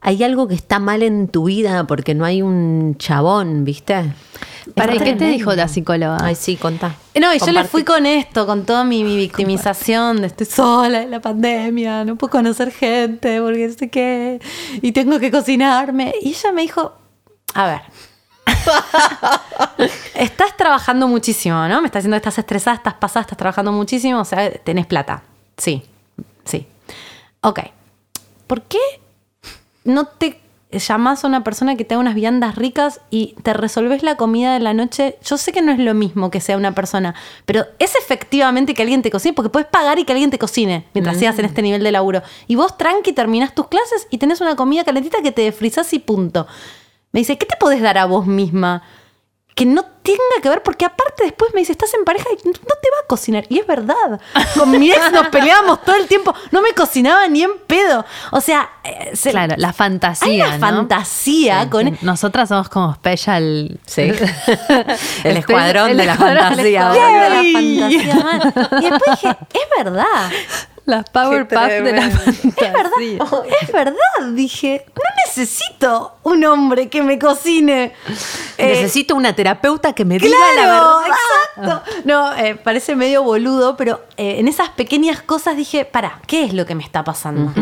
hay 0.03 0.21
algo 0.21 0.49
que 0.49 0.55
está 0.55 0.79
mal 0.79 1.01
en 1.01 1.29
tu 1.29 1.45
vida 1.45 1.85
porque 1.85 2.13
no 2.13 2.25
hay 2.25 2.41
un 2.41 2.95
chabón, 2.97 3.63
¿viste? 3.63 4.13
¿Para 4.75 4.97
qué 4.97 5.13
te 5.13 5.25
dijo 5.29 5.53
la 5.55 5.69
psicóloga? 5.69 6.17
Ay, 6.21 6.35
sí, 6.35 6.57
contá. 6.57 6.95
No, 7.19 7.33
y 7.33 7.39
yo 7.39 7.51
le 7.53 7.63
fui 7.63 7.85
con 7.85 8.05
esto, 8.05 8.45
con 8.45 8.65
toda 8.65 8.83
mi, 8.83 9.03
mi 9.05 9.15
victimización 9.15 10.19
de 10.19 10.27
estoy 10.27 10.45
sola 10.45 11.03
en 11.03 11.11
la 11.11 11.21
pandemia, 11.21 12.03
no 12.03 12.17
puedo 12.17 12.31
conocer 12.31 12.71
gente 12.71 13.41
porque 13.41 13.67
no 13.67 13.73
sé 13.73 13.89
qué, 13.89 14.41
y 14.81 14.91
tengo 14.91 15.19
que 15.19 15.31
cocinarme. 15.31 16.13
Y 16.21 16.29
ella 16.29 16.51
me 16.51 16.63
dijo, 16.63 16.93
a 17.53 17.67
ver, 17.67 17.81
estás 20.15 20.57
trabajando 20.57 21.07
muchísimo, 21.07 21.65
¿no? 21.69 21.81
Me 21.81 21.87
estás 21.87 22.01
diciendo 22.01 22.15
que 22.15 22.29
estás 22.29 22.39
estresada, 22.39 22.75
estás 22.75 22.95
pasada, 22.95 23.21
estás 23.21 23.37
trabajando 23.37 23.71
muchísimo, 23.71 24.19
o 24.19 24.25
sea, 24.25 24.51
tenés 24.51 24.85
plata. 24.85 25.23
Sí, 25.55 25.81
sí. 26.43 26.67
Ok. 27.41 27.59
¿Por 28.47 28.63
qué 28.63 28.79
no 29.83 30.05
te 30.05 30.39
llamas 30.71 31.23
a 31.23 31.27
una 31.27 31.43
persona 31.43 31.75
que 31.75 31.85
te 31.85 31.93
haga 31.93 32.01
unas 32.01 32.15
viandas 32.15 32.55
ricas 32.55 33.01
y 33.09 33.35
te 33.43 33.53
resolves 33.53 34.03
la 34.03 34.17
comida 34.17 34.53
de 34.53 34.59
la 34.59 34.73
noche? 34.73 35.17
Yo 35.23 35.37
sé 35.37 35.51
que 35.51 35.61
no 35.61 35.71
es 35.71 35.79
lo 35.79 35.93
mismo 35.93 36.31
que 36.31 36.41
sea 36.41 36.57
una 36.57 36.73
persona, 36.73 37.15
pero 37.45 37.65
es 37.79 37.95
efectivamente 37.95 38.73
que 38.73 38.81
alguien 38.81 39.01
te 39.01 39.11
cocine, 39.11 39.33
porque 39.33 39.49
puedes 39.49 39.67
pagar 39.67 39.99
y 39.99 40.05
que 40.05 40.13
alguien 40.13 40.31
te 40.31 40.39
cocine 40.39 40.87
mientras 40.93 41.17
sigas 41.17 41.37
en 41.39 41.45
este 41.45 41.61
nivel 41.61 41.83
de 41.83 41.91
laburo. 41.91 42.21
Y 42.47 42.55
vos 42.55 42.77
tranqui 42.77 43.13
terminás 43.13 43.53
tus 43.53 43.67
clases 43.67 44.07
y 44.09 44.17
tenés 44.17 44.41
una 44.41 44.55
comida 44.55 44.83
calentita 44.83 45.21
que 45.21 45.31
te 45.31 45.43
defrisás 45.43 45.93
y 45.93 45.99
punto. 45.99 46.47
Me 47.11 47.19
dice, 47.19 47.37
¿qué 47.37 47.45
te 47.45 47.55
podés 47.57 47.81
dar 47.81 47.97
a 47.97 48.05
vos 48.05 48.25
misma? 48.25 48.83
Que 49.55 49.65
no 49.67 49.83
tenga 50.01 50.19
que 50.41 50.49
ver, 50.49 50.63
porque 50.63 50.83
aparte 50.83 51.23
después 51.23 51.53
me 51.53 51.59
dice, 51.59 51.71
estás 51.73 51.93
en 51.93 52.03
pareja 52.03 52.25
y 52.31 52.47
no 52.47 52.53
te 52.53 52.89
va 52.91 52.97
a 53.03 53.07
cocinar. 53.07 53.45
Y 53.49 53.59
es 53.59 53.67
verdad. 53.67 54.19
Con 54.57 54.71
mi 54.71 54.91
ex 54.91 55.11
nos 55.11 55.27
peleábamos 55.27 55.83
todo 55.83 55.95
el 55.95 56.07
tiempo. 56.07 56.33
No 56.51 56.61
me 56.61 56.73
cocinaba 56.73 57.27
ni 57.27 57.43
en 57.43 57.51
pedo. 57.67 58.03
O 58.31 58.41
sea, 58.41 58.69
eh, 58.83 59.11
se- 59.15 59.29
Claro, 59.31 59.53
la 59.57 59.71
fantasía. 59.71 60.27
hay 60.27 60.41
una 60.41 60.57
¿no? 60.57 60.77
fantasía 60.77 61.69
con. 61.69 61.97
Nosotras 62.01 62.49
somos 62.49 62.67
como 62.69 62.95
special. 62.95 63.79
Sí. 63.85 64.01
el 65.23 65.37
escuadrón 65.37 65.91
el 65.91 65.97
de 65.97 66.05
la 66.05 66.13
escuadrón, 66.13 66.59
el 66.59 66.73
boludo. 66.73 66.93
la 66.93 67.43
fantasía. 67.53 68.53
Y 68.81 68.89
después 68.89 69.21
dije, 69.21 69.37
es 69.53 69.83
verdad. 69.83 70.31
Las 70.85 71.09
Powerpuff 71.09 71.59
de 71.67 71.93
la 71.93 72.09
fantasía. 72.09 72.51
Es 72.57 72.73
verdad. 72.73 73.45
Es 73.61 73.71
verdad. 73.71 74.33
Dije, 74.33 74.85
no 74.95 75.01
necesito 75.25 76.17
un 76.23 76.43
hombre 76.43 76.89
que 76.89 77.01
me 77.01 77.17
cocine. 77.17 77.93
Eh, 78.57 78.67
Necesito 78.67 79.15
una 79.15 79.33
terapeuta 79.33 79.93
que 79.93 80.03
me 80.05 80.17
diga 80.19 80.35
la 80.55 80.61
Claro, 80.61 80.99
verdad. 80.99 81.17
exacto. 81.55 81.91
No, 82.05 82.35
eh, 82.35 82.55
parece 82.55 82.95
medio 82.97 83.23
boludo, 83.23 83.77
pero 83.77 84.01
eh, 84.17 84.35
en 84.39 84.47
esas 84.49 84.69
pequeñas 84.69 85.21
cosas 85.21 85.55
dije, 85.55 85.85
para, 85.85 86.19
¿qué 86.27 86.43
es 86.43 86.53
lo 86.53 86.65
que 86.65 86.75
me 86.75 86.83
está 86.83 87.03
pasando? 87.03 87.53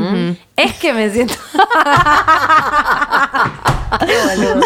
Es 0.55 0.73
que 0.75 0.91
me 0.93 1.09
siento... 1.11 1.35
Qué 4.05 4.15
boludo. 4.35 4.61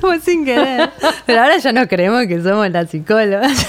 Fue 0.00 0.20
sin 0.20 0.44
querer. 0.44 0.90
Pero 1.26 1.42
ahora 1.42 1.58
ya 1.58 1.72
no 1.72 1.86
creemos 1.86 2.26
que 2.26 2.42
somos 2.42 2.68
las 2.70 2.90
psicólogas. 2.90 3.66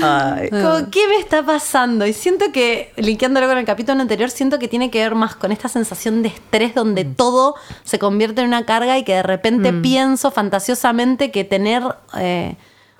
Como, 0.00 0.90
¿Qué 0.90 1.08
me 1.08 1.16
está 1.16 1.44
pasando? 1.44 2.06
Y 2.06 2.12
siento 2.12 2.52
que, 2.52 2.92
linkeándolo 2.96 3.46
con 3.48 3.58
el 3.58 3.64
capítulo 3.64 4.00
anterior, 4.00 4.30
siento 4.30 4.58
que 4.58 4.68
tiene 4.68 4.90
que 4.90 4.98
ver 4.98 5.14
más 5.14 5.36
con 5.36 5.52
esta 5.52 5.68
sensación 5.68 6.22
de 6.22 6.28
estrés 6.28 6.74
donde 6.74 7.04
todo 7.04 7.54
se 7.84 7.98
convierte 7.98 8.40
en 8.40 8.48
una 8.48 8.64
carga 8.64 8.98
y 8.98 9.04
que 9.04 9.14
de 9.14 9.22
repente 9.22 9.72
pienso 9.72 10.30
fantasiosamente 10.30 11.30
que 11.30 11.44
tener 11.44 11.82
eh, 12.16 12.56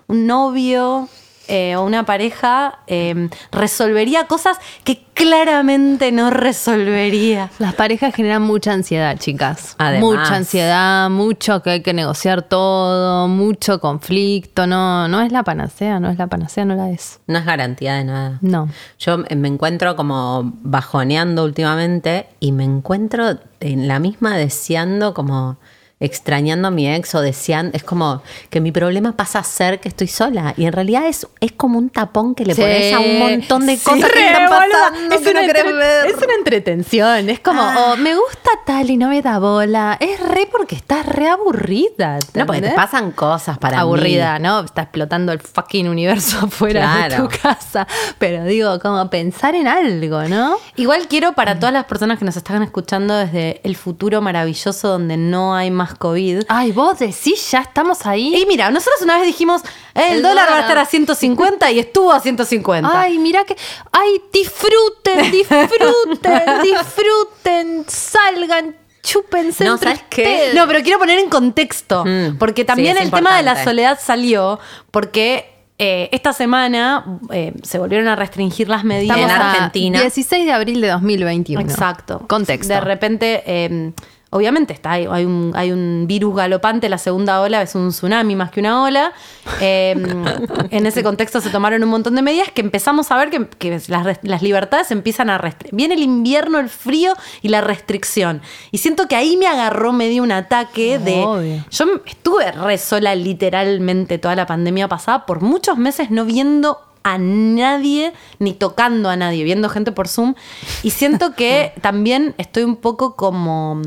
un 0.06 0.26
novio 0.26 1.08
eh, 1.50 1.74
o 1.74 1.82
una 1.82 2.04
pareja 2.06 2.78
eh, 2.86 3.28
resolvería 3.50 4.28
cosas 4.28 4.58
que 4.84 5.04
claramente 5.14 6.12
no 6.12 6.30
resolvería. 6.30 7.50
Las 7.58 7.74
parejas 7.74 8.14
generan 8.14 8.42
mucha 8.42 8.72
ansiedad, 8.72 9.18
chicas. 9.18 9.74
Además. 9.76 10.00
Mucha 10.00 10.36
ansiedad, 10.36 11.10
mucho 11.10 11.60
que 11.62 11.70
hay 11.70 11.82
que 11.82 11.92
negociar 11.92 12.42
todo, 12.42 13.26
mucho 13.26 13.80
conflicto. 13.80 14.68
No, 14.68 15.08
no 15.08 15.22
es 15.22 15.32
la 15.32 15.42
panacea, 15.42 15.98
no 15.98 16.08
es 16.08 16.18
la 16.18 16.28
panacea, 16.28 16.64
no 16.64 16.76
la 16.76 16.90
es. 16.90 17.18
No 17.26 17.38
es 17.38 17.44
garantía 17.44 17.96
de 17.96 18.04
nada. 18.04 18.38
No. 18.42 18.68
Yo 19.00 19.18
me 19.18 19.48
encuentro 19.48 19.96
como 19.96 20.52
bajoneando 20.62 21.44
últimamente 21.44 22.28
y 22.38 22.52
me 22.52 22.62
encuentro 22.62 23.38
en 23.58 23.88
la 23.88 23.98
misma 23.98 24.36
deseando 24.36 25.14
como 25.14 25.58
extrañando 26.00 26.68
a 26.68 26.70
mi 26.70 26.88
ex 26.92 27.14
o 27.14 27.20
deseando, 27.20 27.76
es 27.76 27.84
como 27.84 28.22
que 28.48 28.60
mi 28.60 28.72
problema 28.72 29.16
pasa 29.16 29.38
a 29.40 29.44
ser 29.44 29.80
que 29.80 29.88
estoy 29.88 30.06
sola 30.08 30.54
y 30.56 30.64
en 30.64 30.72
realidad 30.72 31.06
es, 31.06 31.26
es 31.40 31.52
como 31.52 31.78
un 31.78 31.90
tapón 31.90 32.34
que 32.34 32.44
le 32.46 32.54
Sí. 32.54 32.62
pones 32.62 32.94
a 32.94 33.00
un 33.00 33.18
montón 33.18 33.66
de 33.66 33.76
Sí, 33.76 33.84
cosas 33.84 34.10
que 34.10 34.18
re, 34.18 34.32
están 34.32 34.48
boluda. 34.48 34.90
pasando 34.90 35.14
Es 35.14 35.20
que 35.20 35.30
una 35.30 35.40
querés 35.42 35.56
entre- 35.64 35.76
ver. 35.76 36.06
Es 36.06 36.16
una 36.16 36.34
entretención. 36.38 37.28
Es 37.30 37.40
como, 37.40 37.62
oh, 37.62 37.96
me 37.96 38.14
gusta 38.14 38.50
tal 38.66 38.90
y 38.90 38.96
no 38.96 39.08
me 39.08 39.20
da 39.22 39.38
bola. 39.38 39.96
Es 40.00 40.18
re 40.20 40.48
porque 40.50 40.74
estás 40.74 41.04
re 41.06 41.28
aburrida. 41.28 42.18
No, 42.34 42.46
porque 42.46 42.62
te 42.62 42.70
pasan 42.70 43.10
cosas 43.12 43.58
para 43.58 43.80
aburrida, 43.80 44.38
mí. 44.38 44.44
¿no? 44.44 44.60
Está 44.60 44.82
explotando 44.82 45.32
el 45.32 45.40
fucking 45.40 45.88
universo 45.88 46.38
afuera 46.46 47.08
de 47.08 47.16
tu 47.16 47.28
casa. 47.28 47.86
Pero 48.18 48.44
digo, 48.44 48.78
como 48.80 49.08
pensar 49.10 49.54
en 49.54 49.68
algo, 49.68 50.22
¿no? 50.24 50.56
Igual 50.76 51.08
quiero 51.08 51.34
para 51.34 51.58
todas 51.58 51.72
las 51.72 51.84
personas 51.84 52.18
que 52.18 52.24
nos 52.24 52.36
están 52.36 52.62
escuchando 52.62 53.14
desde 53.16 53.60
el 53.64 53.76
futuro 53.76 54.20
maravilloso 54.22 54.88
donde 54.88 55.16
no 55.16 55.54
hay 55.54 55.70
más 55.70 55.89
COVID. 55.96 56.42
Ay, 56.48 56.72
vos 56.72 56.98
decís, 56.98 57.50
ya 57.50 57.60
estamos 57.60 58.06
ahí. 58.06 58.34
Y 58.34 58.46
mira, 58.46 58.70
nosotros 58.70 59.02
una 59.02 59.16
vez 59.16 59.26
dijimos, 59.26 59.62
el, 59.94 60.16
El 60.18 60.22
dólar 60.22 60.48
va 60.50 60.58
a 60.58 60.60
estar 60.60 60.78
a 60.78 60.84
150 60.86 61.70
y 61.72 61.78
estuvo 61.78 62.12
a 62.12 62.20
150. 62.20 63.00
Ay, 63.00 63.18
mira 63.18 63.44
que. 63.44 63.56
Ay, 63.92 64.20
disfruten, 64.32 65.30
disfruten, 65.30 66.62
disfruten, 66.62 67.84
salgan, 67.88 68.76
chúpense. 69.02 69.64
No, 69.64 69.78
¿sabes 69.78 70.02
qué? 70.10 70.52
No, 70.54 70.66
pero 70.66 70.82
quiero 70.82 70.98
poner 70.98 71.18
en 71.18 71.28
contexto, 71.28 72.04
Mm, 72.04 72.38
porque 72.38 72.64
también 72.64 72.96
sí, 72.96 73.02
el 73.02 73.10
tema 73.10 73.36
de 73.36 73.42
la 73.42 73.62
soledad 73.62 73.98
salió 74.00 74.58
porque 74.90 75.50
eh, 75.78 76.10
esta 76.12 76.32
semana 76.34 77.04
eh, 77.32 77.54
se 77.62 77.78
volvieron 77.78 78.06
a 78.08 78.14
restringir 78.16 78.68
las 78.68 78.84
medidas. 78.84 79.16
Estamos 79.16 79.34
En 79.36 79.42
Argentina. 79.42 80.00
16 80.02 80.44
de 80.44 80.52
abril 80.52 80.80
de 80.82 80.88
2021. 80.88 81.60
Exacto. 81.62 82.26
Contexto. 82.28 82.74
De 82.74 82.80
repente, 82.82 83.42
eh, 83.46 83.92
obviamente 84.30 84.72
está, 84.72 84.92
hay, 84.92 85.06
hay 85.10 85.24
un, 85.24 85.52
hay 85.54 85.72
un 85.72 86.04
virus 86.06 86.36
galopante, 86.36 86.88
la 86.88 86.98
segunda 86.98 87.40
ola 87.40 87.62
es 87.62 87.74
un 87.74 87.90
tsunami 87.90 88.36
más 88.36 88.50
que 88.50 88.60
una 88.60 88.82
ola. 88.82 89.12
Eh, 89.60 89.94
en 90.70 90.86
ese 90.86 91.02
contexto 91.02 91.40
se 91.40 91.50
tomaron 91.50 91.82
un 91.82 91.88
montón 91.88 92.14
de 92.14 92.22
medidas 92.22 92.50
que 92.52 92.60
empezamos 92.60 93.10
a 93.10 93.16
ver 93.16 93.30
que, 93.30 93.46
que 93.58 93.80
las, 93.88 94.18
las 94.22 94.42
libertades 94.42 94.90
empiezan 94.92 95.30
a 95.30 95.38
restringir. 95.38 95.76
Viene 95.76 95.94
el 95.94 96.02
invierno, 96.02 96.58
el 96.58 96.68
frío 96.68 97.14
y 97.42 97.48
la 97.48 97.60
restricción. 97.60 98.40
Y 98.70 98.78
siento 98.78 99.08
que 99.08 99.16
ahí 99.16 99.36
me 99.36 99.46
agarró 99.46 99.92
medio 99.92 100.22
un 100.22 100.32
ataque 100.32 100.98
de... 100.98 101.24
Obvio. 101.24 101.64
Yo 101.70 101.86
estuve 102.06 102.52
re 102.52 102.78
sola 102.78 103.14
literalmente 103.14 104.18
toda 104.18 104.36
la 104.36 104.46
pandemia 104.46 104.88
pasada, 104.88 105.26
por 105.26 105.40
muchos 105.40 105.76
meses 105.76 106.10
no 106.10 106.24
viendo 106.24 106.78
a 107.02 107.18
nadie 107.18 108.12
ni 108.38 108.52
tocando 108.52 109.08
a 109.08 109.16
nadie, 109.16 109.44
viendo 109.44 109.68
gente 109.68 109.92
por 109.92 110.08
Zoom. 110.08 110.34
Y 110.82 110.90
siento 110.90 111.34
que 111.34 111.72
también 111.80 112.34
estoy 112.38 112.64
un 112.64 112.76
poco 112.76 113.16
como 113.16 113.80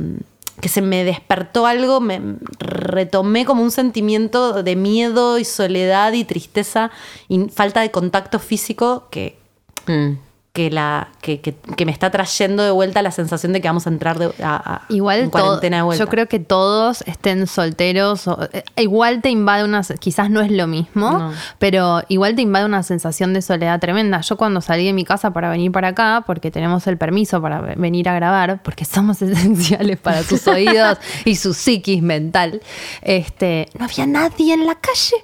que 0.61 0.69
se 0.69 0.81
me 0.81 1.03
despertó 1.03 1.65
algo, 1.65 1.99
me 1.99 2.21
retomé 2.59 3.45
como 3.45 3.63
un 3.63 3.71
sentimiento 3.71 4.63
de 4.63 4.75
miedo 4.75 5.39
y 5.39 5.45
soledad 5.45 6.13
y 6.13 6.23
tristeza 6.23 6.91
y 7.27 7.49
falta 7.49 7.81
de 7.81 7.91
contacto 7.91 8.39
físico 8.39 9.07
que, 9.09 9.41
Mm. 9.87 10.13
Que, 10.55 10.69
la, 10.69 11.07
que, 11.21 11.41
que- 11.41 11.55
que 11.55 11.83
me 11.87 11.91
está 11.91 12.11
trayendo 12.11 12.61
de 12.61 12.69
vuelta 12.69 13.01
la 13.01 13.09
sensación 13.09 13.53
de 13.53 13.59
que 13.61 13.67
vamos 13.67 13.87
a 13.87 13.89
entrar 13.89 14.19
de, 14.19 14.27
a, 14.43 14.55
a- 14.75 14.81
Igual 14.89 15.21
en 15.21 15.31
todo- 15.31 15.41
cuarentena 15.45 15.77
de 15.77 15.81
vuelta. 15.83 16.03
yo 16.03 16.07
creo 16.11 16.27
que 16.27 16.37
todos 16.37 17.01
estén 17.07 17.47
solteros, 17.47 18.27
o- 18.27 18.37
eh, 18.53 18.63
igual 18.77 19.23
te 19.23 19.31
invade 19.31 19.63
una, 19.63 19.81
quizás 19.99 20.29
no 20.29 20.41
es 20.41 20.51
lo 20.51 20.67
mismo, 20.67 21.09
No. 21.09 21.31
pero 21.57 22.03
igual 22.07 22.35
te 22.35 22.43
invade 22.43 22.65
una 22.65 22.83
sensación 22.83 23.33
de 23.33 23.41
soledad 23.41 23.79
tremenda. 23.79 24.21
Yo 24.21 24.37
cuando 24.37 24.61
salí 24.61 24.85
de 24.85 24.93
mi 24.93 25.05
casa 25.05 25.33
para 25.33 25.49
venir 25.49 25.71
para 25.71 25.87
acá, 25.87 26.23
porque 26.27 26.51
tenemos 26.51 26.85
el 26.85 26.99
permiso 26.99 27.41
para 27.41 27.59
ve- 27.59 27.73
venir 27.75 28.07
a 28.07 28.13
grabar, 28.13 28.61
porque 28.61 28.85
somos 28.85 29.19
esenciales 29.23 29.97
para 29.97 30.21
sus 30.21 30.45
oídos 30.47 30.99
y 31.25 31.35
su 31.35 31.55
psiquis 31.55 32.03
mental, 32.03 32.61
este, 33.01 33.69
no 33.79 33.85
había 33.85 34.05
nadie 34.05 34.53
en 34.53 34.67
la 34.67 34.75
calle, 34.75 35.15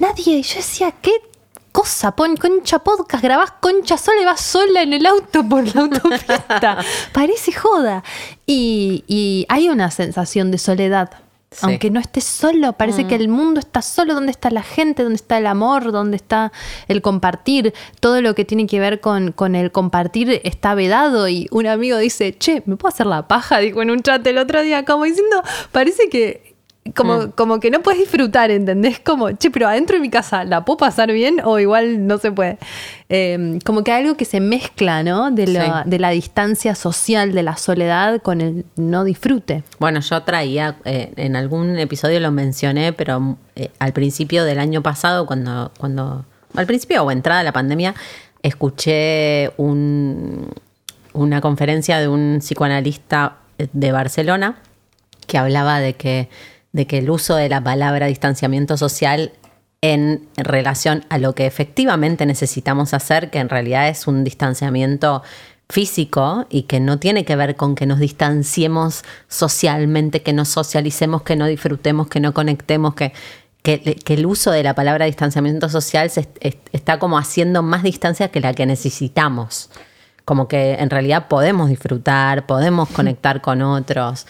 nadie. 0.00 0.38
Y 0.38 0.42
yo 0.42 0.56
decía, 0.56 0.92
¿qué? 1.00 1.12
Cosa, 1.74 2.14
pon 2.14 2.36
concha 2.36 2.78
podcast, 2.78 3.20
grabás 3.20 3.50
concha 3.58 3.98
sola 3.98 4.22
y 4.22 4.24
vas 4.24 4.40
sola 4.40 4.82
en 4.82 4.92
el 4.92 5.04
auto 5.06 5.42
por 5.42 5.74
la 5.74 5.80
autopista. 5.80 6.78
Parece 7.12 7.50
joda. 7.52 8.04
Y, 8.46 9.02
y 9.08 9.44
hay 9.48 9.68
una 9.68 9.90
sensación 9.90 10.52
de 10.52 10.58
soledad. 10.58 11.10
Sí. 11.50 11.58
Aunque 11.62 11.90
no 11.90 11.98
estés 11.98 12.22
solo, 12.22 12.74
parece 12.74 13.08
que 13.08 13.16
el 13.16 13.26
mundo 13.26 13.58
está 13.58 13.82
solo. 13.82 14.14
¿Dónde 14.14 14.30
está 14.30 14.50
la 14.50 14.62
gente? 14.62 15.02
¿Dónde 15.02 15.16
está 15.16 15.36
el 15.36 15.48
amor? 15.48 15.90
¿Dónde 15.90 16.14
está 16.14 16.52
el 16.86 17.02
compartir? 17.02 17.74
Todo 17.98 18.22
lo 18.22 18.36
que 18.36 18.44
tiene 18.44 18.68
que 18.68 18.78
ver 18.78 19.00
con, 19.00 19.32
con 19.32 19.56
el 19.56 19.72
compartir 19.72 20.40
está 20.44 20.76
vedado. 20.76 21.28
Y 21.28 21.48
un 21.50 21.66
amigo 21.66 21.98
dice, 21.98 22.38
che, 22.38 22.62
¿me 22.66 22.76
puedo 22.76 22.94
hacer 22.94 23.06
la 23.06 23.26
paja? 23.26 23.58
Dijo 23.58 23.82
en 23.82 23.90
un 23.90 24.00
chat 24.00 24.24
el 24.28 24.38
otro 24.38 24.62
día, 24.62 24.84
como 24.84 25.04
diciendo, 25.06 25.42
parece 25.72 26.08
que 26.08 26.53
como, 26.94 27.30
como 27.30 27.60
que 27.60 27.70
no 27.70 27.80
puedes 27.82 27.98
disfrutar, 28.00 28.50
¿entendés? 28.50 28.98
Como, 29.00 29.30
che, 29.32 29.50
pero 29.50 29.66
adentro 29.68 29.96
de 29.96 30.00
mi 30.02 30.10
casa, 30.10 30.44
¿la 30.44 30.64
puedo 30.66 30.76
pasar 30.76 31.10
bien 31.12 31.40
o 31.42 31.58
igual 31.58 32.06
no 32.06 32.18
se 32.18 32.30
puede? 32.30 32.58
Eh, 33.08 33.58
como 33.64 33.82
que 33.82 33.90
hay 33.92 34.02
algo 34.02 34.16
que 34.18 34.26
se 34.26 34.38
mezcla, 34.40 35.02
¿no? 35.02 35.30
De 35.30 35.46
la, 35.46 35.82
Sí. 35.84 35.90
de 35.90 35.98
la 35.98 36.10
distancia 36.10 36.74
social, 36.74 37.32
de 37.32 37.42
la 37.42 37.56
soledad 37.56 38.20
con 38.20 38.40
el 38.42 38.66
no 38.76 39.04
disfrute. 39.04 39.62
Bueno, 39.78 40.00
yo 40.00 40.22
traía, 40.24 40.76
eh, 40.84 41.12
en 41.16 41.36
algún 41.36 41.78
episodio 41.78 42.20
lo 42.20 42.30
mencioné, 42.30 42.92
pero 42.92 43.38
eh, 43.56 43.70
al 43.78 43.92
principio 43.94 44.44
del 44.44 44.58
año 44.58 44.82
pasado, 44.82 45.24
cuando, 45.26 45.72
cuando, 45.78 46.24
al 46.54 46.66
principio 46.66 47.02
o 47.02 47.10
entrada 47.10 47.38
de 47.40 47.44
la 47.44 47.52
pandemia, 47.52 47.94
escuché 48.42 49.52
un- 49.56 50.48
una 51.14 51.40
conferencia 51.40 51.98
de 51.98 52.08
un 52.08 52.38
psicoanalista 52.40 53.36
de 53.72 53.92
Barcelona 53.92 54.56
que 55.26 55.38
hablaba 55.38 55.80
de 55.80 55.94
que, 55.94 56.28
de 56.74 56.86
que 56.86 56.98
el 56.98 57.08
uso 57.08 57.36
de 57.36 57.48
la 57.48 57.62
palabra 57.62 58.06
distanciamiento 58.08 58.76
social 58.76 59.32
en 59.80 60.26
relación 60.36 61.04
a 61.08 61.18
lo 61.18 61.34
que 61.34 61.46
efectivamente 61.46 62.26
necesitamos 62.26 62.92
hacer, 62.94 63.30
que 63.30 63.38
en 63.38 63.48
realidad 63.48 63.88
es 63.88 64.06
un 64.06 64.24
distanciamiento 64.24 65.22
físico 65.68 66.46
y 66.50 66.62
que 66.64 66.80
no 66.80 66.98
tiene 66.98 67.24
que 67.24 67.36
ver 67.36 67.56
con 67.56 67.74
que 67.74 67.86
nos 67.86 67.98
distanciemos 67.98 69.02
socialmente, 69.28 70.22
que 70.22 70.32
nos 70.32 70.48
socialicemos, 70.48 71.22
que 71.22 71.36
no 71.36 71.46
disfrutemos, 71.46 72.08
que 72.08 72.20
no 72.20 72.34
conectemos, 72.34 72.94
que, 72.94 73.12
que, 73.62 73.96
el 74.06 74.26
uso 74.26 74.50
de 74.50 74.62
la 74.62 74.74
palabra 74.74 75.06
distanciamiento 75.06 75.68
social 75.68 76.10
se 76.10 76.20
est- 76.20 76.36
est- 76.40 76.68
está 76.72 76.98
como 76.98 77.16
haciendo 77.18 77.62
más 77.62 77.82
distancia 77.82 78.28
que 78.28 78.40
la 78.40 78.52
que 78.52 78.66
necesitamos. 78.66 79.70
Como 80.24 80.48
que 80.48 80.74
en 80.74 80.90
realidad 80.90 81.28
podemos 81.28 81.68
disfrutar, 81.68 82.46
podemos 82.46 82.88
conectar 82.90 83.40
con 83.42 83.62
otros 83.62 84.26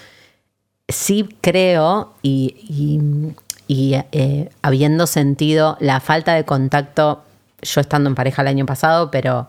sí 0.88 1.28
creo 1.40 2.14
y, 2.22 2.56
y- 2.68 3.34
y, 3.66 3.94
eh, 4.12 4.50
habiendo 4.60 5.06
sentido 5.06 5.78
la 5.80 6.00
falta 6.00 6.34
de 6.34 6.44
contacto, 6.44 7.22
yo 7.62 7.80
estando 7.80 8.10
en 8.10 8.14
pareja 8.14 8.42
el 8.42 8.48
año 8.48 8.66
pasado, 8.66 9.10
pero, 9.10 9.48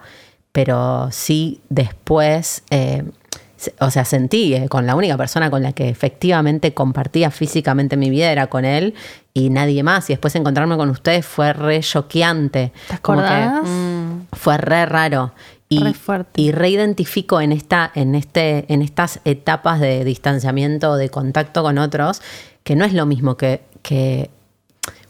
pero 0.54 1.10
sí 1.12 1.60
después, 1.68 2.64
eh, 2.70 3.04
o 3.82 3.90
sea, 3.92 4.06
sentí 4.06 4.54
eh, 4.54 4.70
con 4.70 4.86
la 4.88 4.96
única 4.96 5.18
persona 5.18 5.50
con 5.52 5.64
la 5.64 5.74
que 5.74 5.90
efectivamente 5.90 6.74
compartía 6.74 7.30
físicamente 7.30 7.98
mi 7.98 8.10
vida 8.10 8.32
era 8.32 8.48
con 8.48 8.64
él 8.64 8.94
y 9.34 9.50
nadie 9.50 9.84
más. 9.84 10.10
Y 10.10 10.14
después 10.14 10.34
encontrarme 10.36 10.78
con 10.78 10.90
ustedes 10.90 11.26
fue 11.26 11.52
re 11.52 11.82
choqueante. 11.82 12.72
¿Te 12.88 12.98
Como 13.00 13.20
que, 13.20 13.26
acordás? 13.28 13.70
fue 14.32 14.58
re 14.58 14.86
raro. 14.86 15.34
Y, 15.68 15.84
Re 15.84 15.94
y 16.36 16.52
reidentifico 16.52 17.42
en, 17.42 17.52
esta, 17.52 17.92
en, 17.96 18.14
este, 18.14 18.72
en 18.72 18.82
estas 18.84 19.20
etapas 19.26 19.80
de 19.80 20.04
distanciamiento, 20.06 20.96
de 20.96 21.10
contacto 21.10 21.64
con 21.64 21.78
otros, 21.80 22.22
que 22.64 22.76
no 22.76 22.86
es 22.86 22.94
lo 22.94 23.06
mismo 23.08 23.36
que, 23.36 23.62
que 23.82 24.30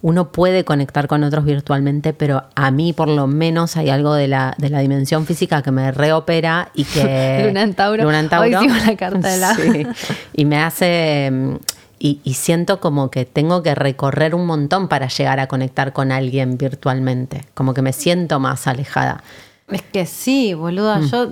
uno 0.01 0.31
puede 0.31 0.63
conectar 0.63 1.07
con 1.07 1.23
otros 1.23 1.43
virtualmente, 1.43 2.13
pero 2.13 2.43
a 2.55 2.71
mí 2.71 2.93
por 2.93 3.09
lo 3.09 3.27
menos 3.27 3.75
hay 3.75 3.89
algo 3.89 4.13
de 4.13 4.27
la, 4.29 4.55
de 4.57 4.69
la 4.69 4.79
dimensión 4.79 5.25
física 5.25 5.61
que 5.61 5.71
me 5.71 5.91
reopera 5.91 6.69
y 6.73 6.85
que... 6.85 7.43
Luna 7.47 7.63
en 7.63 7.73
Tauro. 7.73 8.03
Luna 8.03 8.19
en 8.21 8.29
Tauro. 8.29 8.61
la 8.61 8.95
carta 8.95 9.27
de 9.29 9.37
la- 9.37 9.55
Sí. 9.55 9.85
Y 10.33 10.45
me 10.45 10.57
hace... 10.59 11.29
mm, 11.33 11.55
Y, 11.99 12.19
y 12.23 12.33
siento 12.35 12.79
como 12.79 13.09
que 13.09 13.25
tengo 13.25 13.61
que 13.63 13.73
recorrer 13.75 14.35
un 14.35 14.45
montón 14.45 14.87
para 14.87 15.07
llegar 15.07 15.39
a 15.39 15.47
conectar 15.47 15.91
con 15.91 16.11
alguien 16.11 16.57
virtualmente. 16.57 17.45
Como 17.53 17.73
que 17.73 17.81
me 17.81 17.91
siento 17.93 18.39
más 18.39 18.67
alejada. 18.67 19.23
Es 19.69 19.81
que 19.81 20.05
sí, 20.05 20.53
boluda. 20.53 21.01
Yo. 21.01 21.29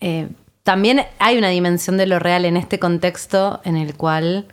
eh, 0.00 0.28
también 0.62 1.02
hay 1.18 1.38
una 1.38 1.48
dimensión 1.48 1.96
de 1.96 2.06
lo 2.06 2.18
real 2.18 2.44
en 2.44 2.56
este 2.56 2.78
contexto 2.78 3.60
en 3.64 3.76
el 3.76 3.94
cual 3.96 4.46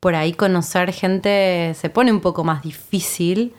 por 0.00 0.14
ahí 0.14 0.32
conocer 0.32 0.92
gente 0.92 1.74
se 1.78 1.90
pone 1.90 2.10
un 2.12 2.20
poco 2.20 2.44
más 2.44 2.62
difícil. 2.62 3.54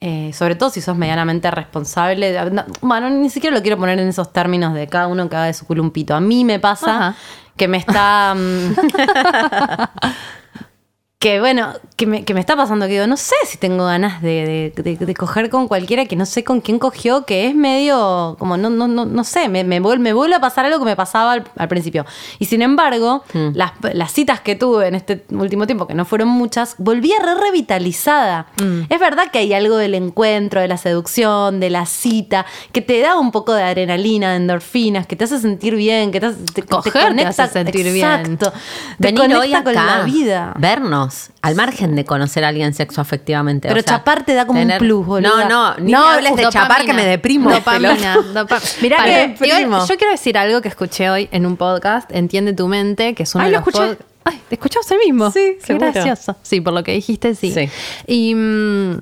eh, 0.00 0.30
sobre 0.34 0.54
todo 0.56 0.68
si 0.70 0.80
sos 0.82 0.96
medianamente 0.96 1.50
responsable. 1.50 2.50
no, 2.50 2.64
bueno, 2.82 3.08
ni 3.10 3.30
siquiera 3.30 3.56
lo 3.56 3.62
quiero 3.62 3.78
poner 3.78 3.98
en 3.98 4.08
esos 4.08 4.32
términos 4.32 4.74
de 4.74 4.86
cada 4.88 5.06
uno 5.06 5.28
que 5.28 5.36
haga 5.36 5.46
de 5.46 5.54
su 5.54 5.66
culo 5.66 5.82
un 5.82 5.90
pito. 5.90 6.14
A 6.14 6.20
mí 6.20 6.44
me 6.44 6.60
pasa 6.60 7.08
Ajá. 7.08 7.16
que 7.56 7.66
me 7.66 7.78
está. 7.78 8.36
mm, 11.26 11.32
que 11.32 11.40
bueno, 11.40 11.72
que 11.96 12.06
me, 12.06 12.24
que 12.24 12.34
me 12.34 12.40
está 12.40 12.56
pasando 12.56 12.86
que 12.86 12.92
digo, 12.92 13.06
no 13.06 13.16
sé 13.16 13.34
si 13.46 13.58
tengo 13.58 13.84
ganas 13.86 14.22
de, 14.22 14.72
de- 14.76 14.82
de- 14.82 14.96
de 15.06 15.14
coger 15.14 15.50
con 15.50 15.66
cualquiera 15.66 16.06
que 16.06 16.14
no 16.14 16.24
sé 16.26 16.44
con 16.44 16.60
quién 16.60 16.78
cogió, 16.78 17.24
que 17.24 17.46
es 17.48 17.54
medio 17.54 18.36
como, 18.38 18.56
no, 18.56 18.70
no, 18.70 18.86
no, 18.86 19.04
no 19.06 19.24
sé, 19.24 19.48
me, 19.48 19.64
me, 19.64 19.80
vuel- 19.80 19.98
me 19.98 20.12
vuelve 20.12 20.36
a 20.36 20.40
pasar 20.40 20.64
algo 20.66 20.78
que 20.78 20.84
me 20.84 20.94
pasaba 20.96 21.32
al, 21.32 21.44
al 21.56 21.68
principio. 21.68 22.04
Y 22.38 22.44
sin 22.44 22.62
embargo, 22.62 23.24
las, 23.54 23.72
las 23.92 24.12
citas 24.12 24.40
que 24.40 24.54
tuve 24.56 24.86
en 24.88 24.94
este 24.94 25.24
último 25.30 25.66
tiempo, 25.66 25.86
que 25.86 25.94
no 25.94 26.04
fueron 26.04 26.28
muchas, 26.28 26.76
volví 26.78 27.12
a 27.12 27.18
re 27.24 27.34
revitalizada. 27.40 28.46
Es 28.88 29.00
verdad 29.00 29.24
que 29.32 29.38
hay 29.38 29.52
algo 29.52 29.76
del 29.76 29.94
encuentro, 29.94 30.60
de 30.60 30.68
la 30.68 30.76
seducción, 30.76 31.60
de 31.60 31.70
la 31.70 31.86
cita, 31.86 32.46
que 32.72 32.82
te 32.82 33.00
da 33.00 33.16
un 33.18 33.32
poco 33.32 33.52
de 33.52 33.62
adrenalina, 33.62 34.30
de 34.30 34.36
endorfinas, 34.36 35.06
que 35.06 35.16
te 35.16 35.24
hace 35.24 35.38
sentir 35.40 35.74
bien, 35.74 36.10
que 36.12 36.20
te, 36.20 36.26
hace, 36.26 36.38
te, 36.54 36.62
te 36.62 36.68
Coger 36.68 37.14
te 37.16 37.26
hace 37.26 37.46
sentir 37.48 37.92
bien. 37.92 38.06
Exacto. 38.06 38.50
Te 38.52 38.58
Venir 38.98 39.20
conecta 39.22 39.40
hoy 39.40 39.54
acá, 39.54 39.64
con 39.64 39.74
la 39.74 40.02
vida. 40.04 40.52
vernos, 40.58 41.15
al 41.42 41.54
margen 41.54 41.94
de 41.96 42.04
conocer 42.04 42.44
a 42.44 42.48
alguien 42.48 42.74
sexoafectivamente. 42.74 43.68
Pero 43.68 43.80
o 43.80 43.82
sea, 43.82 43.98
chapar 43.98 44.24
te 44.24 44.34
da 44.34 44.46
como 44.46 44.60
un 44.60 44.72
plus, 44.78 45.04
boluda. 45.06 45.48
No, 45.48 45.48
no, 45.48 45.76
ni 45.78 45.92
No, 45.92 46.00
me 46.06 46.14
hables 46.14 46.36
de 46.36 46.42
dopamina. 46.42 46.50
chapar 46.50 46.84
que 46.86 46.92
me 46.92 47.04
deprimo. 47.04 47.50
Dopamina. 47.50 48.16
dopa- 48.34 48.60
Mirá 48.82 49.04
que 49.04 49.28
deprimo. 49.28 49.86
yo 49.86 49.96
quiero 49.96 50.10
decir 50.12 50.36
algo 50.38 50.60
que 50.60 50.68
escuché 50.68 51.10
hoy 51.10 51.28
en 51.32 51.46
un 51.46 51.56
podcast, 51.56 52.10
Entiende 52.12 52.52
tu 52.52 52.68
mente, 52.68 53.14
que 53.14 53.22
es 53.24 53.34
uno 53.34 53.44
Ay, 53.44 53.50
de 53.52 53.58
lo 53.58 53.64
los 53.64 53.96
Ay, 54.24 54.40
¿te 54.48 54.56
escuchás 54.56 54.90
el 54.90 54.98
mismo? 54.98 55.30
Sí, 55.30 55.56
Qué 55.60 55.66
seguro. 55.66 55.92
gracioso. 55.92 56.36
Sí, 56.42 56.60
por 56.60 56.72
lo 56.72 56.82
que 56.82 56.92
dijiste, 56.92 57.34
sí. 57.36 57.52
Sí. 57.52 57.68
Y 58.08 58.34
mm, 58.34 58.98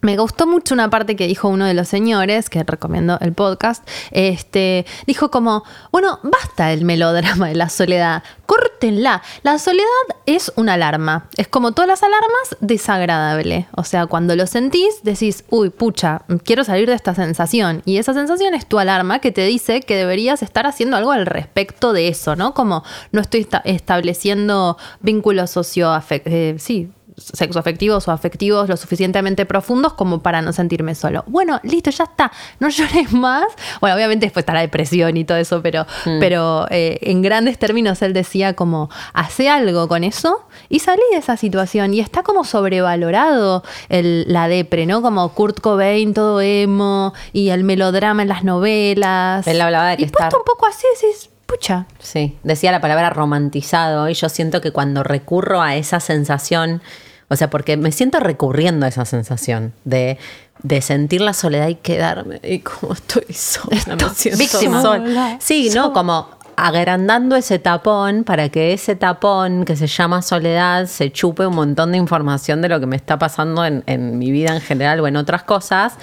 me 0.00 0.16
gustó 0.16 0.46
mucho 0.46 0.74
una 0.74 0.90
parte 0.90 1.16
que 1.16 1.26
dijo 1.26 1.48
uno 1.48 1.64
de 1.64 1.74
los 1.74 1.88
señores, 1.88 2.50
que 2.50 2.62
recomiendo 2.64 3.18
el 3.20 3.32
podcast. 3.32 3.86
Este, 4.10 4.86
dijo 5.06 5.30
como, 5.30 5.64
bueno, 5.92 6.20
basta 6.22 6.72
el 6.72 6.84
melodrama 6.84 7.48
de 7.48 7.54
la 7.54 7.68
soledad, 7.68 8.22
córtenla. 8.46 9.22
La 9.42 9.58
soledad 9.58 9.86
es 10.26 10.52
una 10.56 10.74
alarma. 10.74 11.28
Es 11.36 11.48
como 11.48 11.72
todas 11.72 11.88
las 11.88 12.02
alarmas, 12.02 12.56
desagradable. 12.60 13.66
O 13.76 13.84
sea, 13.84 14.06
cuando 14.06 14.36
lo 14.36 14.46
sentís, 14.46 15.02
decís, 15.02 15.44
uy, 15.50 15.70
pucha, 15.70 16.22
quiero 16.44 16.64
salir 16.64 16.88
de 16.88 16.94
esta 16.94 17.14
sensación. 17.14 17.82
Y 17.84 17.98
esa 17.98 18.14
sensación 18.14 18.54
es 18.54 18.66
tu 18.66 18.78
alarma 18.78 19.18
que 19.20 19.32
te 19.32 19.44
dice 19.46 19.80
que 19.80 19.96
deberías 19.96 20.42
estar 20.42 20.66
haciendo 20.66 20.96
algo 20.96 21.12
al 21.12 21.26
respecto 21.26 21.92
de 21.92 22.08
eso, 22.08 22.36
¿no? 22.36 22.54
Como 22.54 22.84
no 23.12 23.20
estoy 23.20 23.40
esta- 23.40 23.62
estableciendo 23.64 24.76
vínculos 25.00 25.50
socioafectivos, 25.50 26.62
sí, 26.62 26.90
sexoafectivos 27.16 28.08
o 28.08 28.12
afectivos 28.12 28.68
lo 28.68 28.76
suficientemente 28.76 29.46
profundos 29.46 29.94
como 29.94 30.22
para 30.22 30.42
no 30.42 30.52
sentirme 30.52 30.94
solo. 30.94 31.24
Bueno, 31.26 31.60
listo, 31.62 31.90
ya 31.90 32.04
está. 32.04 32.30
No 32.60 32.68
llores 32.68 33.12
más. 33.12 33.46
Bueno, 33.80 33.96
obviamente 33.96 34.26
después 34.26 34.42
está 34.42 34.52
la 34.54 34.60
depresión 34.60 35.16
y 35.16 35.24
todo 35.24 35.38
eso, 35.38 35.62
pero, 35.62 35.86
pero 36.20 36.66
eh, 36.70 36.98
en 37.02 37.22
grandes 37.22 37.58
términos 37.58 38.02
él 38.02 38.12
decía 38.12 38.54
como, 38.54 38.90
hace 39.12 39.48
algo 39.48 39.88
con 39.88 40.04
eso 40.04 40.46
y 40.68 40.80
salí 40.80 41.02
de 41.12 41.18
esa 41.18 41.36
situación. 41.36 41.94
Y 41.94 42.00
está 42.00 42.22
como 42.22 42.44
sobrevalorado 42.44 43.62
el, 43.88 44.24
la 44.32 44.48
depre, 44.48 44.86
¿no? 44.86 45.02
Como 45.02 45.28
Kurt 45.30 45.60
Cobain, 45.60 46.14
todo 46.14 46.40
emo, 46.40 47.12
y 47.32 47.48
el 47.50 47.64
melodrama 47.64 48.22
en 48.22 48.28
las 48.28 48.44
novelas. 48.44 49.46
Él 49.46 49.60
hablaba 49.60 49.90
de 49.90 49.96
que 49.96 50.02
y 50.04 50.06
puesto 50.06 50.24
estar- 50.28 50.38
un 50.38 50.44
poco 50.44 50.66
así, 50.66 50.86
decís, 51.00 51.30
pucha. 51.46 51.86
Sí, 51.98 52.36
decía 52.42 52.72
la 52.72 52.80
palabra 52.80 53.10
romantizado 53.10 54.08
y 54.08 54.14
yo 54.14 54.28
siento 54.28 54.60
que 54.60 54.72
cuando 54.72 55.02
recurro 55.02 55.62
a 55.62 55.76
esa 55.76 56.00
sensación, 56.00 56.82
o 57.28 57.36
sea, 57.36 57.50
porque 57.50 57.76
me 57.76 57.92
siento 57.92 58.20
recurriendo 58.20 58.86
a 58.86 58.88
esa 58.88 59.04
sensación 59.04 59.72
de, 59.84 60.18
de 60.62 60.80
sentir 60.80 61.20
la 61.20 61.32
soledad 61.32 61.68
y 61.68 61.76
quedarme 61.76 62.40
y 62.42 62.60
como 62.60 62.92
estoy 62.92 63.32
sola, 63.32 63.80
me 63.86 64.14
siento 64.14 64.38
víctima. 64.38 64.82
sola. 64.82 65.38
Sí, 65.40 65.70
¿no? 65.74 65.92
Como 65.92 66.28
agrandando 66.56 67.36
ese 67.36 67.58
tapón 67.58 68.24
para 68.24 68.48
que 68.48 68.72
ese 68.72 68.96
tapón 68.96 69.64
que 69.64 69.76
se 69.76 69.86
llama 69.86 70.22
soledad 70.22 70.86
se 70.86 71.12
chupe 71.12 71.46
un 71.46 71.54
montón 71.54 71.92
de 71.92 71.98
información 71.98 72.62
de 72.62 72.68
lo 72.68 72.80
que 72.80 72.86
me 72.86 72.96
está 72.96 73.18
pasando 73.18 73.64
en, 73.64 74.18
mi 74.18 74.30
vida 74.30 74.54
en 74.54 74.60
general 74.60 75.00
o 75.00 75.06
en 75.06 75.16
otras 75.16 75.42
cosas 75.42 75.98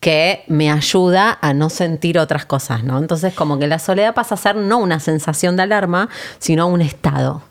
que 0.00 0.44
me 0.48 0.70
ayuda 0.70 1.38
a 1.40 1.52
no 1.54 1.70
sentir 1.70 2.18
otras 2.18 2.46
cosas, 2.46 2.84
¿no? 2.84 2.98
Entonces 2.98 3.34
como 3.34 3.58
que 3.58 3.66
la 3.66 3.78
soledad 3.78 4.14
pasa 4.14 4.34
a 4.34 4.38
ser 4.38 4.56
no 4.56 4.78
una 4.78 5.00
sensación 5.00 5.56
de 5.56 5.64
alarma, 5.64 6.08
sino 6.38 6.68
un 6.68 6.80
estado. 6.80 7.42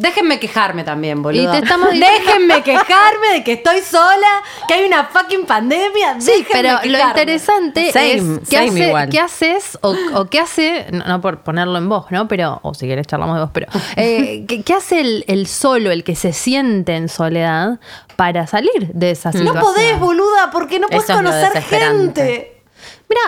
Déjenme 0.00 0.38
quejarme 0.40 0.84
también, 0.84 1.22
boludo. 1.22 1.42
Y 1.42 1.46
te 1.46 1.58
estamos 1.64 1.90
diciendo- 1.92 2.18
Déjenme 2.24 2.62
quejarme 2.62 3.28
de 3.34 3.44
que 3.44 3.52
estoy 3.54 3.80
sola, 3.80 4.42
que 4.68 4.74
hay 4.74 4.84
una 4.86 5.04
fucking 5.04 5.46
pandemia. 5.46 6.20
Sí, 6.20 6.30
Déjenme 6.38 6.48
pero 6.52 6.78
lo 6.84 6.98
interesante 7.08 7.92
Same, 7.92 8.12
es 8.14 8.22
qué, 8.48 8.56
same 8.56 8.68
hace- 8.68 8.88
igual. 8.88 9.08
qué 9.10 9.20
haces 9.20 9.78
o, 9.82 9.94
o 10.14 10.24
qué 10.26 10.40
hace, 10.40 10.86
no, 10.92 11.04
no 11.04 11.20
por 11.20 11.42
ponerlo 11.42 11.78
en 11.78 11.88
voz, 11.88 12.06
¿no? 12.10 12.26
Pero, 12.28 12.60
o 12.62 12.74
si 12.74 12.86
querés 12.86 13.06
charlamos 13.06 13.36
de 13.36 13.42
vos, 13.42 13.50
pero 13.52 13.66
eh, 13.96 14.44
¿qué, 14.48 14.62
qué 14.62 14.74
hace 14.74 15.00
el, 15.00 15.24
el 15.28 15.46
solo, 15.46 15.90
el 15.90 16.04
que 16.04 16.16
se 16.16 16.32
siente 16.32 16.96
en 16.96 17.08
soledad 17.08 17.78
para 18.16 18.46
salir 18.46 18.88
de 18.92 19.10
esa 19.12 19.32
situación? 19.32 19.54
No 19.56 19.60
podés, 19.60 19.98
boluda, 19.98 20.50
porque 20.50 20.78
no 20.78 20.88
podés 20.88 21.04
Eso 21.04 21.12
es 21.14 21.22
lo 21.22 21.30
conocer 21.30 21.62
gente. 21.62 22.62
Mira, 23.08 23.20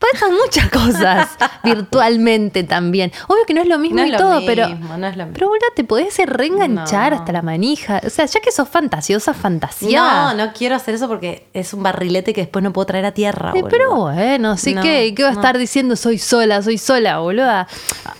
pasan 0.00 0.32
muchas 0.34 0.68
cosas 0.70 1.28
virtualmente 1.62 2.64
también. 2.64 3.12
Obvio 3.28 3.44
que 3.46 3.54
no 3.54 3.60
es 3.62 3.68
lo 3.68 3.78
mismo 3.78 3.96
No 3.98 4.02
es 4.02 4.08
y 4.08 4.12
lo 4.12 4.18
todo, 4.18 4.40
mismo, 4.40 4.46
pero. 4.46 4.68
no 4.68 5.06
es 5.06 5.16
lo 5.16 5.24
mismo. 5.24 5.34
Pero 5.34 5.48
boluda, 5.48 5.66
te 5.76 5.84
podés 5.84 6.16
reenganchar 6.18 7.12
No. 7.12 7.18
hasta 7.18 7.32
la 7.32 7.42
manija. 7.42 8.00
O 8.04 8.10
sea, 8.10 8.24
ya 8.26 8.40
que 8.40 8.50
sos 8.50 8.68
fantasiosa, 8.68 9.34
fantasía. 9.34 10.00
No, 10.02 10.34
no 10.34 10.52
quiero 10.52 10.74
hacer 10.74 10.94
eso 10.94 11.06
porque 11.08 11.46
es 11.52 11.72
un 11.74 11.82
barrilete 11.82 12.32
que 12.32 12.40
después 12.42 12.62
no 12.62 12.72
puedo 12.72 12.86
traer 12.86 13.04
a 13.04 13.12
tierra. 13.12 13.50
Eh, 13.50 13.62
boluda. 13.62 13.68
pero 13.70 13.94
bueno, 13.96 14.56
sí 14.56 14.74
que, 14.74 15.14
¿qué 15.14 15.22
va 15.22 15.30
a 15.30 15.32
estar 15.32 15.58
diciendo 15.58 15.96
soy 15.96 16.18
sola, 16.18 16.62
soy 16.62 16.78
sola, 16.78 17.18
boluda? 17.18 17.68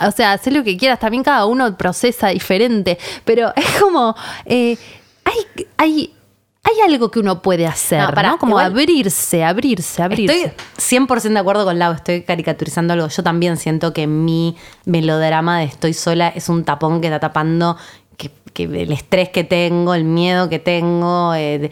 O 0.06 0.10
sea, 0.10 0.32
haz 0.32 0.46
lo 0.50 0.62
que 0.64 0.76
quieras, 0.76 0.98
también 0.98 1.22
cada 1.22 1.46
uno 1.46 1.76
procesa 1.76 2.28
diferente, 2.28 2.98
pero 3.24 3.52
es 3.56 3.66
como, 3.80 4.14
eh, 4.44 4.76
hay, 5.24 5.66
hay, 5.76 6.14
hay 6.62 6.92
algo 6.92 7.10
que 7.10 7.18
uno 7.20 7.40
puede 7.42 7.66
hacer, 7.66 8.00
No, 8.00 8.08
¿no? 8.08 8.14
pará, 8.14 8.36
Como 8.38 8.52
igual- 8.52 8.66
abrirse, 8.66 9.42
abrirse, 9.44 10.02
abrirse. 10.02 10.44
Estoy 10.44 10.52
100% 10.78 11.32
de 11.34 11.38
acuerdo 11.40 11.64
con 11.64 11.78
Lau, 11.78 11.92
estoy 11.94 12.22
caricaturizando 12.22 12.92
algo. 12.92 13.08
Yo 13.08 13.22
también 13.22 13.56
siento 13.56 13.92
que 13.92 14.06
mi 14.06 14.56
melodrama 14.84 15.58
de 15.58 15.64
estoy 15.64 15.94
sola 15.94 16.28
es 16.28 16.48
un 16.48 16.64
tapón 16.64 17.00
que 17.00 17.06
está 17.08 17.18
tapando 17.20 17.76
que, 18.16 18.30
que 18.52 18.64
el 18.64 18.92
estrés 18.92 19.30
que 19.30 19.44
tengo, 19.44 19.94
el 19.94 20.04
miedo 20.04 20.48
que 20.50 20.58
tengo, 20.58 21.32
eh, 21.34 21.58
de- 21.58 21.70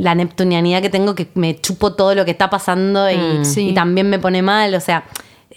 la 0.00 0.14
neptunianidad 0.14 0.82
que 0.82 0.88
tengo, 0.90 1.14
que 1.14 1.28
me 1.34 1.60
chupo 1.60 1.92
todo 1.94 2.14
lo 2.14 2.24
que 2.24 2.30
está 2.32 2.50
pasando 2.50 3.08
y, 3.10 3.16
Mm, 3.16 3.44
sí. 3.44 3.68
y 3.68 3.74
también 3.74 4.08
me 4.10 4.18
pone 4.18 4.42
mal. 4.42 4.74
O 4.74 4.80
sea, 4.80 5.04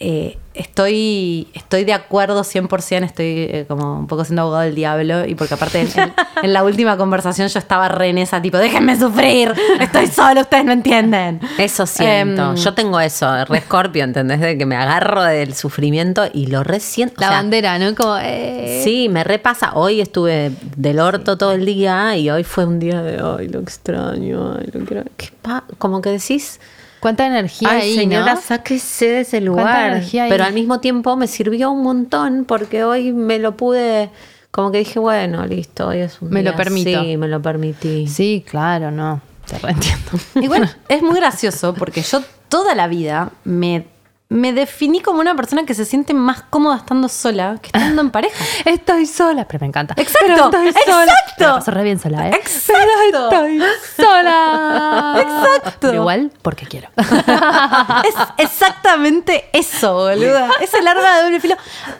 eh, 0.03 0.37
estoy, 0.53 1.47
estoy 1.53 1.83
de 1.83 1.93
acuerdo 1.93 2.41
100%, 2.43 3.03
estoy 3.05 3.25
eh, 3.49 3.65
como 3.67 3.99
un 3.99 4.07
poco 4.07 4.25
siendo 4.25 4.41
abogado 4.41 4.63
del 4.63 4.73
diablo 4.75 5.25
y 5.25 5.35
porque 5.35 5.53
aparte 5.53 5.81
en, 5.81 5.87
en- 5.99 6.13
en 6.43 6.53
la 6.53 6.63
última 6.63 6.97
conversación 6.97 7.47
yo 7.47 7.59
estaba 7.59 7.87
re 7.87 8.09
en 8.09 8.17
esa 8.17 8.41
tipo, 8.41 8.57
déjenme 8.57 8.97
sufrir, 8.99 9.53
estoy 9.79 10.07
sola, 10.07 10.41
ustedes 10.41 10.65
no 10.65 10.71
entienden. 10.71 11.39
Eso 11.57 11.85
siento. 11.85 12.51
Em, 12.51 12.55
Yo 12.55 12.73
tengo 12.73 12.99
eso, 12.99 13.45
re 13.45 13.59
escorpio, 13.59 14.03
¿entendés? 14.03 14.39
De 14.41 14.57
que 14.57 14.65
me 14.65 14.75
agarro 14.75 15.23
del 15.23 15.53
sufrimiento 15.53 16.23
y 16.33 16.47
lo 16.47 16.63
resiento. 16.63 17.15
la 17.21 17.29
bandera, 17.29 17.77
¿no? 17.79 17.93
Como, 17.95 18.17
eh, 18.21 18.81
Sí, 18.83 19.07
me 19.07 19.23
repasa. 19.23 19.73
Hoy 19.75 20.01
estuve 20.01 20.51
del 20.75 20.99
orto 20.99 21.37
todo 21.37 21.51
el 21.53 21.65
día 21.65 22.17
y 22.17 22.29
hoy 22.29 22.43
fue 22.43 22.65
un 22.65 22.79
día 22.79 23.01
de, 23.03 23.21
ay, 23.23 23.47
lo 23.49 23.59
extraño, 23.59 24.57
ay, 24.59 24.69
lo 24.73 24.85
quiero. 24.85 25.03
¿Qué 25.17 25.29
pa-?" 25.41 25.63
Como 25.77 26.01
que 26.01 26.09
decís, 26.09 26.59
¿Cuánta 27.01 27.25
energía 27.25 27.67
ay, 27.71 27.81
ahí, 27.81 27.95
señora, 27.95 28.35
no? 28.35 28.41
sáquese 28.41 29.07
de 29.07 29.19
ese 29.21 29.41
¿Cuánta 29.41 29.61
lugar. 29.63 29.91
energía 29.91 30.23
hay? 30.25 30.29
Pero 30.29 30.43
al 30.43 30.53
mismo 30.53 30.79
tiempo 30.79 31.17
me 31.17 31.27
sirvió 31.27 31.71
un 31.71 31.81
montón 31.81 32.45
porque 32.45 32.83
hoy 32.83 33.11
me 33.11 33.39
lo 33.39 33.57
pude, 33.57 34.11
como 34.51 34.71
que 34.71 34.77
dije, 34.77 34.99
bueno, 34.99 35.45
listo, 35.47 35.87
hoy 35.87 35.99
es 35.99 36.21
un 36.21 36.29
Me 36.29 36.43
lo 36.43 36.55
permito. 36.55 37.01
Sí, 37.01 37.17
me 37.17 37.27
lo 37.27 37.41
permití. 37.41 38.07
Sí, 38.07 38.45
claro, 38.47 38.91
no. 38.91 39.19
Te 39.49 39.57
reentiendo. 39.57 40.11
Igual 40.35 40.69
es 40.87 41.01
muy 41.01 41.15
gracioso 41.15 41.73
porque 41.73 42.03
yo 42.03 42.21
toda 42.47 42.75
la 42.75 42.87
vida 42.87 43.31
me, 43.45 43.87
me 44.33 44.53
definí 44.53 45.01
como 45.01 45.19
una 45.19 45.35
persona 45.35 45.65
que 45.65 45.73
se 45.73 45.83
siente 45.83 46.13
más 46.13 46.41
cómoda 46.49 46.77
estando 46.77 47.09
sola 47.09 47.57
que 47.61 47.67
estando 47.67 48.01
en 48.01 48.11
pareja. 48.11 48.33
Estoy 48.65 49.05
sola, 49.05 49.45
pero 49.45 49.59
me 49.59 49.67
encanta. 49.67 49.93
Exacto, 49.97 50.49
Pero 50.51 50.67
estoy 50.69 50.83
sola. 50.85 51.03
exacto. 51.03 51.33
Me 51.39 51.45
la 51.47 51.53
paso 51.55 51.71
re 51.71 51.83
bien 51.83 51.99
sola, 51.99 52.27
¿eh? 52.29 52.31
Exacto. 52.35 53.27
Pero 53.29 53.45
estoy 53.55 53.61
sola. 53.97 55.15
Exacto. 55.19 55.71
Pero 55.81 55.93
igual 55.95 56.31
porque 56.41 56.65
quiero. 56.65 56.87
Es 58.07 58.15
exactamente 58.37 59.49
eso, 59.53 59.93
boluda. 59.93 60.49
Es 60.61 60.73
el 60.73 60.87
arma 60.87 61.17
de 61.17 61.23
doble 61.23 61.39
filo. 61.39 61.55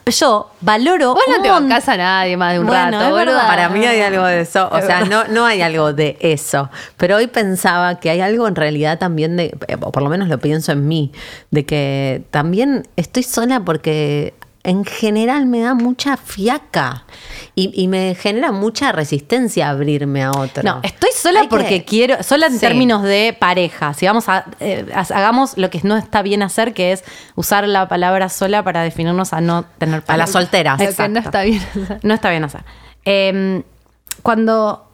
Yo 0.06 0.52
valoro. 0.62 1.14
Vos 1.14 1.24
no 1.28 1.36
un 1.38 1.42
te 1.44 1.50
mon- 1.52 1.68
bancás 1.68 1.90
a 1.90 1.98
nadie 1.98 2.38
más 2.38 2.54
de 2.54 2.60
un 2.60 2.68
Bueno, 2.68 2.98
rato, 3.00 3.10
boluda. 3.12 3.26
verdad. 3.26 3.48
Para 3.48 3.70
mí 3.70 3.86
hay 3.86 4.02
algo 4.02 4.24
de 4.26 4.42
eso, 4.42 4.70
o 4.72 4.82
sea, 4.82 5.02
no, 5.06 5.26
no 5.26 5.46
hay 5.46 5.62
algo 5.62 5.94
de 5.94 6.18
eso, 6.22 6.70
pero 6.98 7.18
hoy 7.18 7.28
pensaba 7.28 8.00
que 8.00 8.10
hay 8.10 8.22
algo 8.22 8.48
en 8.48 8.56
realidad 8.56 9.00
también 9.00 9.36
de, 9.38 9.54
eh, 9.68 9.78
o 9.82 9.92
por 9.92 10.02
lo 10.04 10.10
menos 10.10 10.28
lo 10.30 10.38
pienso 10.40 10.72
en 10.72 10.88
mí, 10.88 11.12
de 11.52 11.66
que 11.66 12.21
también 12.30 12.88
estoy 12.96 13.24
sola 13.24 13.60
porque 13.62 14.34
en 14.64 14.86
general 14.86 15.48
me 15.48 15.62
da 15.62 15.74
mucha 15.74 16.18
fiaca 16.18 17.06
y, 17.56 17.72
y 17.74 17.88
me 17.88 18.14
genera 18.14 18.52
mucha 18.52 18.92
resistencia 18.92 19.70
abrirme 19.72 20.24
a 20.24 20.30
otro. 20.32 20.62
No, 20.62 20.80
estoy 20.84 21.10
sola 21.16 21.40
Hay 21.40 21.48
que- 21.48 21.50
porque 21.50 21.84
quiero, 21.84 22.22
sola 22.22 22.46
en 22.46 22.54
Sí. 22.54 22.60
términos 22.60 23.02
de 23.02 23.36
pareja. 23.40 23.96
Si 23.96 24.06
vamos 24.06 24.30
a, 24.30 24.46
eh, 24.60 24.86
ha- 24.94 25.00
hagamos 25.18 25.58
lo 25.58 25.72
que 25.72 25.80
no 25.82 25.98
está 25.98 26.22
bien 26.22 26.44
hacer, 26.44 26.76
que 26.76 26.92
es 26.92 27.04
usar 27.36 27.68
la 27.68 27.88
palabra 27.88 28.30
sola 28.30 28.64
para 28.64 28.84
definirnos 28.84 29.34
a 29.34 29.42
no 29.42 29.66
tener 29.80 30.02
A 30.02 30.02
pareja. 30.02 30.18
las 30.18 30.32
solteras. 30.32 30.74
Lo 30.80 30.86
que 30.86 31.08
no 31.10 31.20
Exacto. 31.20 31.20
está 31.20 31.42
bien 31.42 31.62
hacer. 31.64 32.00
No 32.04 32.14
está 32.14 32.30
bien 32.30 32.44
hacer. 32.44 32.62
Eh, 33.06 33.64
cuando 34.22 34.91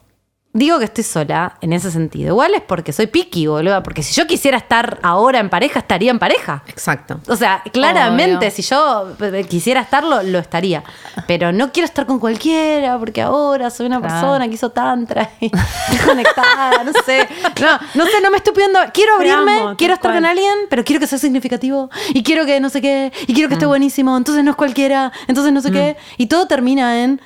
digo 0.58 0.78
que 0.78 0.84
estoy 0.86 1.04
sola, 1.04 1.56
en 1.60 1.72
ese 1.72 1.90
sentido, 1.90 2.28
igual 2.30 2.54
es 2.54 2.62
porque 2.62 2.92
soy 2.92 3.06
piqui, 3.06 3.46
boluda. 3.46 3.82
Porque 3.82 4.02
si 4.02 4.12
yo 4.14 4.26
quisiera 4.26 4.56
estar 4.58 4.98
ahora 5.02 5.38
en 5.38 5.48
pareja, 5.48 5.78
estaría 5.80 6.10
en 6.10 6.18
pareja. 6.18 6.62
Exacto. 6.66 7.20
O 7.28 7.36
sea, 7.36 7.62
claramente, 7.72 8.38
Obvio. 8.46 8.50
si 8.50 8.62
yo 8.62 9.08
eh, 9.20 9.46
quisiera 9.48 9.80
estarlo, 9.80 10.22
lo 10.22 10.38
estaría. 10.38 10.82
Pero 11.26 11.52
no 11.52 11.72
quiero 11.72 11.86
estar 11.86 12.06
con 12.06 12.18
cualquiera, 12.18 12.98
porque 12.98 13.22
ahora 13.22 13.70
soy 13.70 13.86
una 13.86 13.98
Claro. 14.00 14.14
persona 14.14 14.48
que 14.48 14.54
hizo 14.54 14.70
tantra 14.70 15.30
y 15.40 15.46
estoy 15.90 16.06
conectada, 16.06 16.84
no 16.84 16.92
sé. 17.06 17.28
No, 17.60 17.78
no 17.94 18.04
sé, 18.06 18.20
no 18.22 18.30
me 18.30 18.36
estoy 18.38 18.52
pidiendo. 18.52 18.78
Quiero 18.92 19.14
abrirme, 19.16 19.58
amo, 19.60 19.76
quiero 19.76 19.94
estar 19.94 20.10
cual. 20.12 20.22
con 20.22 20.26
alguien, 20.30 20.54
pero 20.68 20.84
quiero 20.84 21.00
que 21.00 21.06
sea 21.06 21.18
significativo. 21.18 21.90
Y 22.14 22.22
quiero 22.22 22.44
que 22.46 22.58
no 22.60 22.68
sé 22.68 22.80
qué, 22.80 23.12
y 23.26 23.34
quiero 23.34 23.48
que 23.48 23.54
Mm. 23.54 23.58
esté 23.58 23.66
buenísimo. 23.66 24.16
Entonces 24.16 24.42
no 24.44 24.50
es 24.50 24.56
cualquiera, 24.56 25.12
entonces 25.26 25.52
no 25.52 25.60
sé 25.60 25.70
qué. 25.70 25.96
Y 26.16 26.26
todo 26.26 26.46
termina 26.46 27.02
en. 27.02 27.20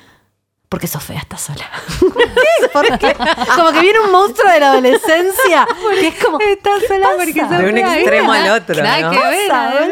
Porque 0.73 0.87
sos 0.87 1.03
fea, 1.03 1.19
estás 1.19 1.39
sola. 1.39 1.69
¿Qué? 1.99 2.67
¿Por 2.73 2.97
qué? 2.97 3.15
Como 3.55 3.71
que 3.73 3.79
viene 3.79 3.99
un 3.99 4.11
monstruo 4.11 4.51
de 4.51 4.59
la 4.59 4.71
adolescencia. 4.71 5.67
Que 5.99 6.07
es 6.07 6.15
como. 6.15 6.39
Estás 6.39 6.81
sola 6.87 7.09
pasa? 7.09 7.17
porque 7.17 7.39
sos 7.41 7.49
De 7.59 7.69
un 7.69 7.77
extremo 7.77 8.33
al 8.33 8.49
otro, 8.49 8.81
Nada 8.81 9.01
¿no? 9.01 9.11
que 9.11 9.19
ver. 9.19 9.49
No, 9.51 9.85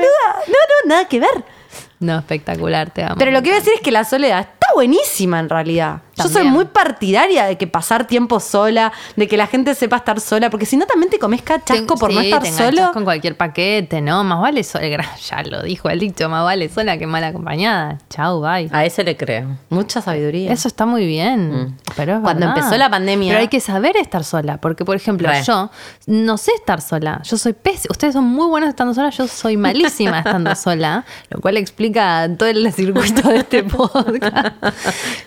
no, 0.47 0.87
nada 0.87 1.07
que 1.07 1.19
ver. 1.19 1.45
No, 1.99 2.17
espectacular, 2.17 2.89
te 2.89 3.03
amo. 3.03 3.13
Pero 3.19 3.29
lo 3.29 3.43
que 3.43 3.49
iba 3.49 3.57
a 3.57 3.59
decir 3.59 3.73
es 3.75 3.81
que 3.81 3.91
la 3.91 4.05
soledad 4.05 4.39
está 4.39 4.73
buenísima 4.73 5.39
en 5.39 5.49
realidad. 5.49 6.01
Yo 6.17 6.27
soy 6.27 6.43
muy 6.43 6.65
partidaria 6.65 7.45
de 7.45 7.57
que 7.57 7.67
pasar 7.67 8.05
tiempo 8.05 8.39
sola, 8.39 8.91
de 9.15 9.27
que 9.27 9.37
la 9.37 9.47
gente 9.47 9.73
sepa 9.75 9.95
estar 9.97 10.19
sola, 10.19 10.49
porque 10.49 10.65
si 10.65 10.77
no 10.77 10.85
también 10.85 11.09
te 11.09 11.17
comes 11.19 11.41
cachasco 11.41 11.95
Te- 11.95 11.99
por 11.99 12.13
no 12.13 12.19
sí, 12.21 12.27
estar 12.27 12.43
te 12.43 12.51
solo. 12.51 12.91
con 12.93 13.03
cualquier 13.03 13.37
paquete, 13.37 14.01
¿no? 14.01 14.23
Más 14.23 14.39
vale 14.41 14.63
sola, 14.63 15.05
ya 15.29 15.43
lo 15.43 15.63
dijo 15.63 15.89
el 15.89 15.99
dicho, 15.99 16.29
más 16.29 16.43
vale 16.43 16.69
sola 16.69 16.97
que 16.97 17.07
mal 17.07 17.23
acompañada. 17.23 17.97
Chau, 18.09 18.41
bye. 18.41 18.69
A 18.71 18.85
ese 18.85 19.03
le 19.03 19.15
creo. 19.17 19.57
Mucha 19.69 20.01
sabiduría. 20.01 20.51
Eso 20.51 20.67
está 20.67 20.85
muy 20.85 21.05
bien. 21.05 21.75
Pero 21.95 22.15
es 22.15 22.19
Cuando 22.21 22.45
verdad. 22.47 22.57
empezó 22.63 22.77
la 22.77 22.89
pandemia- 22.89 23.29
Pero 23.29 23.39
hay 23.39 23.47
que 23.47 23.59
saber 23.59 23.95
estar 23.97 24.23
sola. 24.23 24.57
Porque, 24.57 24.85
por 24.85 24.95
ejemplo, 24.95 25.27
Re. 25.29 25.43
yo 25.43 25.71
no 26.07 26.37
sé 26.37 26.51
estar 26.55 26.81
sola. 26.81 27.21
Yo 27.23 27.37
soy 27.37 27.53
pésima. 27.53 27.91
Ustedes 27.91 28.13
son 28.13 28.25
muy 28.25 28.47
buenos 28.47 28.69
estando 28.69 28.93
sola. 28.93 29.09
Yo 29.09 29.27
soy 29.27 29.57
malísima 29.57 30.19
estando 30.19 30.53
sola. 30.55 31.05
Lo 31.29 31.39
cual 31.41 31.57
explica 31.57 32.29
todo 32.37 32.49
el 32.49 32.71
circuito 32.73 33.27
de 33.29 33.37
este 33.37 33.63
podcast. 34.11 34.55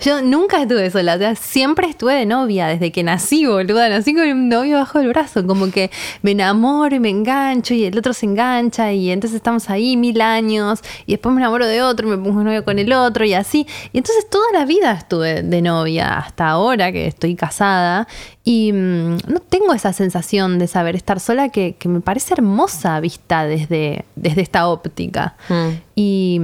Yo 0.02 0.20
nunca 0.22 0.60
estuve 0.60 0.73
sola. 0.90 1.14
O 1.14 1.18
sea, 1.18 1.34
siempre 1.34 1.88
estuve 1.88 2.14
de 2.14 2.26
novia 2.26 2.66
desde 2.66 2.92
que 2.92 3.02
nací, 3.02 3.46
boluda. 3.46 3.88
Nací 3.88 4.14
con 4.14 4.28
un 4.28 4.48
novio 4.48 4.78
bajo 4.78 5.00
el 5.00 5.08
brazo. 5.08 5.46
Como 5.46 5.70
que 5.70 5.90
me 6.22 6.32
enamoro 6.32 6.94
y 6.94 7.00
me 7.00 7.10
engancho 7.10 7.74
y 7.74 7.84
el 7.84 7.96
otro 7.98 8.12
se 8.12 8.26
engancha 8.26 8.92
y 8.92 9.10
entonces 9.10 9.36
estamos 9.36 9.70
ahí 9.70 9.96
mil 9.96 10.20
años 10.20 10.80
y 11.06 11.12
después 11.12 11.34
me 11.34 11.40
enamoro 11.40 11.66
de 11.66 11.82
otro 11.82 12.06
y 12.06 12.10
me 12.10 12.18
pongo 12.18 12.42
novio 12.42 12.64
con 12.64 12.78
el 12.78 12.92
otro 12.92 13.24
y 13.24 13.34
así. 13.34 13.66
Y 13.92 13.98
entonces 13.98 14.28
toda 14.28 14.46
la 14.52 14.64
vida 14.64 14.92
estuve 14.92 15.42
de 15.42 15.62
novia 15.62 16.18
hasta 16.18 16.48
ahora 16.48 16.92
que 16.92 17.06
estoy 17.06 17.34
casada 17.34 18.06
y 18.44 18.72
mm, 18.72 19.18
no 19.28 19.40
tengo 19.48 19.72
esa 19.72 19.92
sensación 19.92 20.58
de 20.58 20.66
saber 20.66 20.96
estar 20.96 21.20
sola 21.20 21.48
que, 21.48 21.76
que 21.78 21.88
me 21.88 22.00
parece 22.00 22.34
hermosa 22.34 23.00
vista 23.00 23.44
desde, 23.44 24.04
desde 24.16 24.42
esta 24.42 24.68
óptica. 24.68 25.36
Mm. 25.48 25.83
Y, 25.96 26.40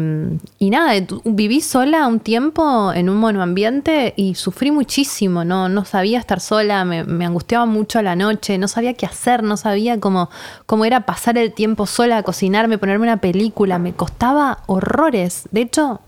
nada, 0.61 1.05
tu- 1.05 1.23
viví 1.25 1.61
sola 1.61 2.07
un 2.07 2.21
tiempo 2.21 2.93
en 2.93 3.09
un 3.11 3.17
monoambiente 3.17 4.15
y 4.17 4.37
sufrí 4.37 4.71
muchísimo, 4.71 5.45
no, 5.45 5.69
no 5.69 5.85
sabía 5.85 6.21
estar 6.21 6.39
sola, 6.39 6.85
me, 6.85 7.01
angustiaba 7.25 7.67
mucho 7.67 8.01
la 8.01 8.15
noche, 8.15 8.59
no 8.59 8.69
sabía 8.69 8.95
qué 8.95 9.07
hacer, 9.07 9.43
no 9.43 9.57
sabía 9.57 9.99
cómo, 9.99 10.31
cómo 10.67 10.85
era 10.85 11.01
pasar 11.01 11.37
el 11.37 11.53
tiempo 11.53 11.87
sola, 11.87 12.23
cocinarme, 12.23 12.79
ponerme 12.79 13.03
una 13.05 13.17
película, 13.17 13.81
me 13.81 13.93
costaba 13.93 14.59
horrores. 14.67 15.49
De 15.51 15.63
hecho, 15.63 16.01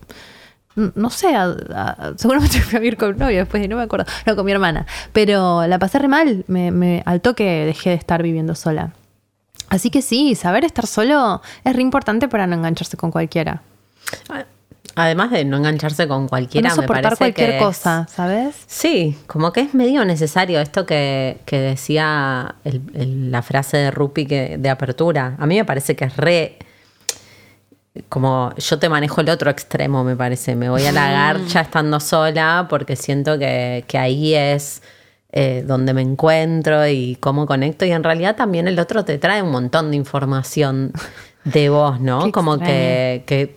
no 0.76 1.11
sé, 1.11 1.35
a- 1.35 1.46
a- 1.74 2.12
seguramente 2.16 2.61
fui 2.61 2.76
a 2.76 2.81
vivir 2.81 2.96
con 2.96 3.18
novio 3.18 3.38
después, 3.38 3.68
no 3.68 3.76
me 3.76 3.83
acuerdo, 3.83 4.07
no, 4.24 4.37
con 4.37 4.46
mi 4.46 4.52
hermana, 4.52 4.87
pero 5.12 5.66
la 5.66 5.81
pasé 5.81 5.98
re 5.98 6.07
mal, 6.07 6.44
me, 6.46 6.70
me, 6.70 7.02
al 7.07 7.20
toque 7.20 7.44
dejé 7.66 7.90
de 7.90 7.96
estar 7.96 8.22
viviendo 8.22 8.55
sola. 8.55 8.92
Así 9.72 9.90
que 9.90 10.02
sí, 10.02 10.35
saber 10.35 10.64
estar 10.64 10.87
solo 10.87 11.40
es 11.64 11.74
re 11.74 11.82
importante 11.82 12.28
para 12.28 12.46
no 12.46 12.54
engancharse 12.56 12.96
con 12.96 13.11
cualquiera. 13.11 13.62
Además 14.94 15.30
de 15.30 15.44
no 15.46 15.56
engancharse 15.56 16.06
con 16.06 16.28
cualquiera, 16.28 16.68
no 16.68 16.76
me 16.76 16.82
soportar 16.82 17.02
parece 17.04 17.18
cualquier 17.18 17.52
que 17.52 17.58
cosa, 17.58 18.06
¿sabes? 18.11 18.56
Sí, 18.66 19.16
como 19.26 19.50
que 19.50 19.61
es 19.62 19.72
medio 19.74 20.04
necesario 20.04 20.61
esto 20.61 20.85
que, 20.85 21.38
que 21.46 21.58
decía 21.61 22.56
el- 22.64 22.82
el- 22.92 23.30
la 23.30 23.40
frase 23.40 23.78
de 23.78 23.90
Rupi 23.90 24.26
que, 24.26 24.56
de 24.58 24.68
apertura. 24.68 25.35
A 25.38 25.46
mí 25.46 25.56
me 25.56 25.64
parece 25.64 25.96
que 25.96 26.04
es 26.04 26.16
re. 26.18 26.58
Como 28.08 28.52
yo 28.56 28.78
te 28.78 28.88
manejo 28.90 29.20
el 29.20 29.28
otro 29.30 29.50
extremo, 29.50 30.02
me 30.04 30.16
parece. 30.16 30.56
Me 30.56 30.68
voy 30.70 30.85
a 30.87 30.92
la 30.92 31.11
garcha 31.11 31.61
estando 31.62 31.98
sola 32.00 32.66
porque 32.68 32.96
siento 32.96 33.38
que, 33.38 33.85
que 33.87 33.96
ahí 33.98 34.35
es 34.35 34.82
eh, 35.32 35.64
donde 35.66 35.94
me 35.94 36.02
encuentro 36.02 36.86
y 36.86 37.16
cómo 37.16 37.46
conecto. 37.46 37.84
Y 37.86 37.92
en 37.92 38.04
realidad 38.04 38.36
también 38.36 38.68
el 38.68 38.78
otro 38.78 39.04
te 39.04 39.16
trae 39.18 39.42
un 39.42 39.50
montón 39.50 39.90
de 39.90 39.96
información 39.96 40.92
de 41.44 41.70
vos, 41.70 42.00
¿no? 42.00 42.24
Qué 42.24 42.32
como 42.32 42.58
que, 42.58 43.24
que 43.26 43.56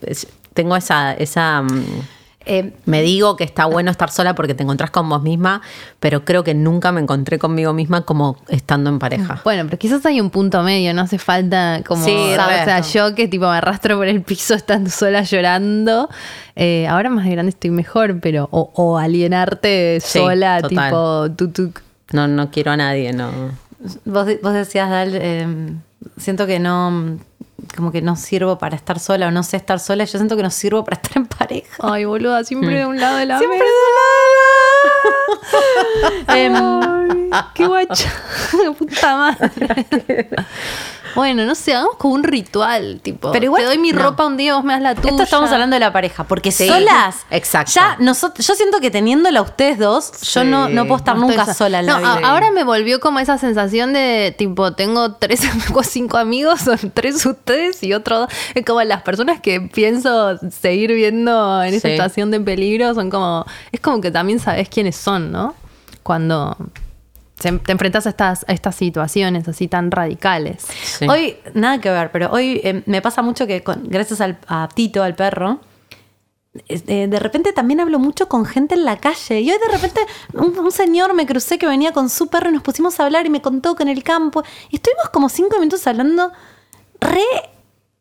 tengo 0.53 0.75
esa. 0.75 1.13
esa 1.13 1.61
mm, 1.61 2.14
Eh, 2.47 2.73
me 2.85 3.01
digo 3.01 3.35
que 3.35 3.43
está 3.43 3.65
bueno 3.65 3.89
estar 3.89 4.11
sola 4.11 4.35
porque 4.35 4.53
te 4.53 4.63
encontrás 4.63 4.91
con 4.91 5.09
vos 5.09 5.21
misma, 5.23 5.61
pero 5.99 6.23
creo 6.25 6.43
que 6.43 6.53
nunca 6.53 6.91
me 6.91 7.01
encontré 7.01 7.39
conmigo 7.39 7.73
misma 7.73 8.01
como 8.01 8.37
estando 8.49 8.89
en 8.89 8.99
pareja. 8.99 9.41
Bueno, 9.43 9.63
pero 9.65 9.79
quizás 9.79 10.05
hay 10.05 10.21
un 10.21 10.29
punto 10.29 10.61
medio, 10.61 10.93
no 10.93 11.01
hace 11.01 11.17
falta 11.17 11.81
como, 11.87 12.05
Sí, 12.05 12.11
o 12.15 12.35
sea, 12.35 12.81
yo 12.81 13.15
que 13.15 13.27
tipo 13.27 13.49
me 13.49 13.57
arrastro 13.57 13.97
por 13.97 14.07
el 14.07 14.21
piso 14.21 14.53
estando 14.55 14.89
sola 14.89 15.23
llorando, 15.23 16.07
eh, 16.55 16.87
ahora 16.87 17.09
más 17.09 17.25
grande 17.27 17.49
estoy 17.49 17.71
mejor, 17.71 18.19
pero 18.19 18.47
o, 18.51 18.71
o 18.75 18.97
alienarte 18.97 19.99
Sí, 20.01 20.19
sola, 20.19 20.61
total. 20.61 20.89
tipo 20.89 21.31
tutuc. 21.35 21.81
No, 22.13 22.27
no 22.27 22.51
quiero 22.51 22.71
a 22.71 22.77
nadie, 22.77 23.11
no. 23.13 23.31
vos, 24.05 24.27
vos 24.43 24.53
decías, 24.53 24.89
Dal, 24.89 25.11
eh, 25.15 25.73
siento 26.17 26.45
que 26.45 26.59
no, 26.59 27.17
como 27.75 27.91
que 27.91 28.01
no 28.01 28.15
sirvo 28.15 28.57
para 28.57 28.75
estar 28.75 28.99
sola 28.99 29.27
o 29.27 29.31
no 29.31 29.43
sé 29.43 29.57
estar 29.57 29.79
sola. 29.79 30.03
Yo 30.03 30.17
siento 30.17 30.35
que 30.35 30.43
no 30.43 30.51
sirvo 30.51 30.83
para 30.83 30.95
estar 30.95 31.17
en 31.17 31.25
pareja. 31.25 31.75
Ay, 31.79 32.05
boluda, 32.05 32.43
siempre 32.43 32.75
de 32.79 32.85
un 32.85 32.99
lado 32.99 33.17
de 33.17 33.25
la 33.25 33.39
Siempre 33.39 33.59
mesa. 33.59 33.71
Em, 36.35 36.53
Ay, 37.31 37.43
qué 37.53 37.67
guacha. 37.67 38.11
Puta 38.77 39.15
madre. 39.15 40.29
Bueno, 41.15 41.45
no 41.45 41.55
sé, 41.55 41.73
hagamos 41.73 41.95
como 41.97 42.13
un 42.13 42.23
ritual, 42.23 42.99
tipo. 43.01 43.31
Pero 43.31 43.45
igual- 43.45 43.61
te 43.63 43.67
doy 43.67 43.77
mi 43.77 43.91
no. 43.91 44.01
ropa 44.03 44.25
un 44.25 44.37
día, 44.37 44.55
vos 44.55 44.63
me 44.63 44.73
das 44.73 44.81
la 44.81 44.95
tuya. 44.95 45.11
Esto 45.11 45.23
estamos 45.23 45.49
hablando 45.51 45.75
de 45.75 45.79
la 45.79 45.91
pareja, 45.93 46.25
porque 46.25 46.51
Sí, 46.51 46.67
solas, 46.67 47.25
exacto. 47.31 47.71
ya 47.73 47.95
nosotros, 47.99 48.45
yo 48.45 48.53
siento 48.55 48.79
que 48.79 48.91
teniéndola 48.91 49.39
a 49.39 49.43
ustedes 49.43 49.79
dos, 49.79 50.11
yo 50.33 50.43
no, 50.43 50.69
no 50.69 50.83
puedo 50.85 50.97
estar 50.97 51.15
No 51.17 51.27
nunca 51.27 51.45
so- 51.45 51.53
sola 51.53 51.79
en 51.79 51.85
No, 51.85 51.99
la 51.99 52.17
vida. 52.17 52.27
ahora 52.29 52.51
me 52.51 52.63
volvió 52.63 52.99
como 52.99 53.19
esa 53.19 53.37
sensación 53.37 53.93
de 53.93 54.35
tipo, 54.37 54.73
tengo 54.73 55.13
tres 55.13 55.41
o 55.73 55.83
cinco 55.83 56.17
amigos, 56.17 56.61
son 56.61 56.91
tres 56.93 57.25
ustedes 57.25 57.81
y 57.83 57.93
otro 57.93 58.19
dos. 58.19 58.29
Es 58.53 58.65
como 58.65 58.81
las 58.83 59.01
personas 59.03 59.39
que 59.39 59.61
pienso 59.61 60.37
seguir 60.51 60.91
viendo 60.93 61.63
en 61.63 61.73
esta 61.73 61.87
Sí. 61.87 61.93
situación 61.93 62.31
de 62.31 62.39
peligro 62.41 62.93
son 62.93 63.09
como. 63.09 63.45
Es 63.71 63.79
como 63.79 64.01
que 64.01 64.11
también 64.11 64.39
sabes 64.39 64.67
quiénes 64.69 64.95
son, 64.95 65.31
¿no? 65.31 65.55
Cuando 66.03 66.55
te 67.37 67.71
enfrentas 67.71 68.05
a 68.05 68.09
estas, 68.09 68.45
a 68.47 68.53
estas 68.53 68.75
situaciones 68.75 69.47
así 69.47 69.67
tan 69.67 69.91
radicales. 69.91 70.65
Sí. 70.83 71.07
Hoy, 71.07 71.35
nada 71.53 71.79
que 71.79 71.89
ver, 71.89 72.11
pero 72.11 72.31
hoy 72.31 72.61
eh, 72.63 72.81
me 72.85 73.01
pasa 73.01 73.21
mucho 73.21 73.45
que 73.45 73.61
con- 73.63 73.83
gracias 73.89 74.21
al, 74.21 74.37
a 74.47 74.69
Tito, 74.73 75.03
al 75.03 75.15
perro, 75.15 75.59
eh, 76.69 77.07
de 77.09 77.19
repente 77.19 77.51
también 77.51 77.81
hablo 77.81 77.99
mucho 77.99 78.29
con 78.29 78.45
gente 78.45 78.75
en 78.75 78.85
la 78.85 78.97
calle. 78.97 79.41
Y 79.41 79.51
hoy 79.51 79.57
de 79.57 79.73
repente 79.73 79.99
un, 80.33 80.57
un 80.57 80.71
señor 80.71 81.13
me 81.13 81.25
crucé 81.25 81.57
que 81.57 81.67
venía 81.67 81.91
con 81.91 82.09
su 82.09 82.27
perro 82.27 82.49
y 82.49 82.53
nos 82.53 82.63
pusimos 82.63 82.97
a 82.99 83.05
hablar 83.05 83.25
y 83.25 83.29
me 83.29 83.41
contó 83.41 83.75
que 83.75 83.83
en 83.83 83.89
el 83.89 84.03
campo. 84.03 84.41
Y 84.69 84.77
estuvimos 84.77 85.09
como 85.09 85.27
cinco 85.27 85.57
minutos 85.59 85.85
hablando 85.87 86.31
re 87.01 87.19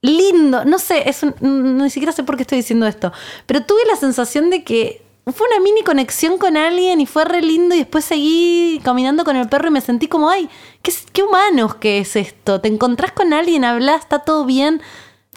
lindo. 0.03 0.65
No 0.65 0.79
sé, 0.79 1.09
es 1.09 1.23
un- 1.25 1.35
mm, 1.41 1.83
ni 1.83 1.91
siquiera 1.91 2.13
sé 2.13 2.23
por 2.23 2.37
qué 2.37 2.43
estoy 2.43 2.59
diciendo 2.59 2.87
esto. 2.87 3.13
Pero 3.47 3.65
tuve 3.65 3.81
la 3.91 3.97
sensación 3.97 4.51
de 4.51 4.63
que 4.63 5.03
fue 5.33 5.47
una 5.49 5.61
mini 5.61 5.83
conexión 5.83 6.37
con 6.37 6.57
alguien 6.57 7.01
y 7.01 7.07
fue 7.07 7.25
re 7.25 7.41
lindo 7.41 7.75
y 7.75 7.79
después 7.79 8.05
seguí 8.05 8.81
caminando 8.85 9.25
con 9.25 9.37
el 9.37 9.49
perro 9.49 9.69
y 9.69 9.71
me 9.71 9.81
sentí 9.81 10.07
como, 10.07 10.29
ay, 10.29 10.51
qué, 10.83 10.93
qué 11.13 11.23
humanos 11.23 11.77
que 11.77 11.99
es 11.99 12.15
esto. 12.17 12.61
Te 12.61 12.69
encontrás 12.69 13.13
con 13.13 13.33
alguien, 13.33 13.65
hablas, 13.65 14.03
está 14.03 14.19
todo 14.19 14.45
bien. 14.45 14.83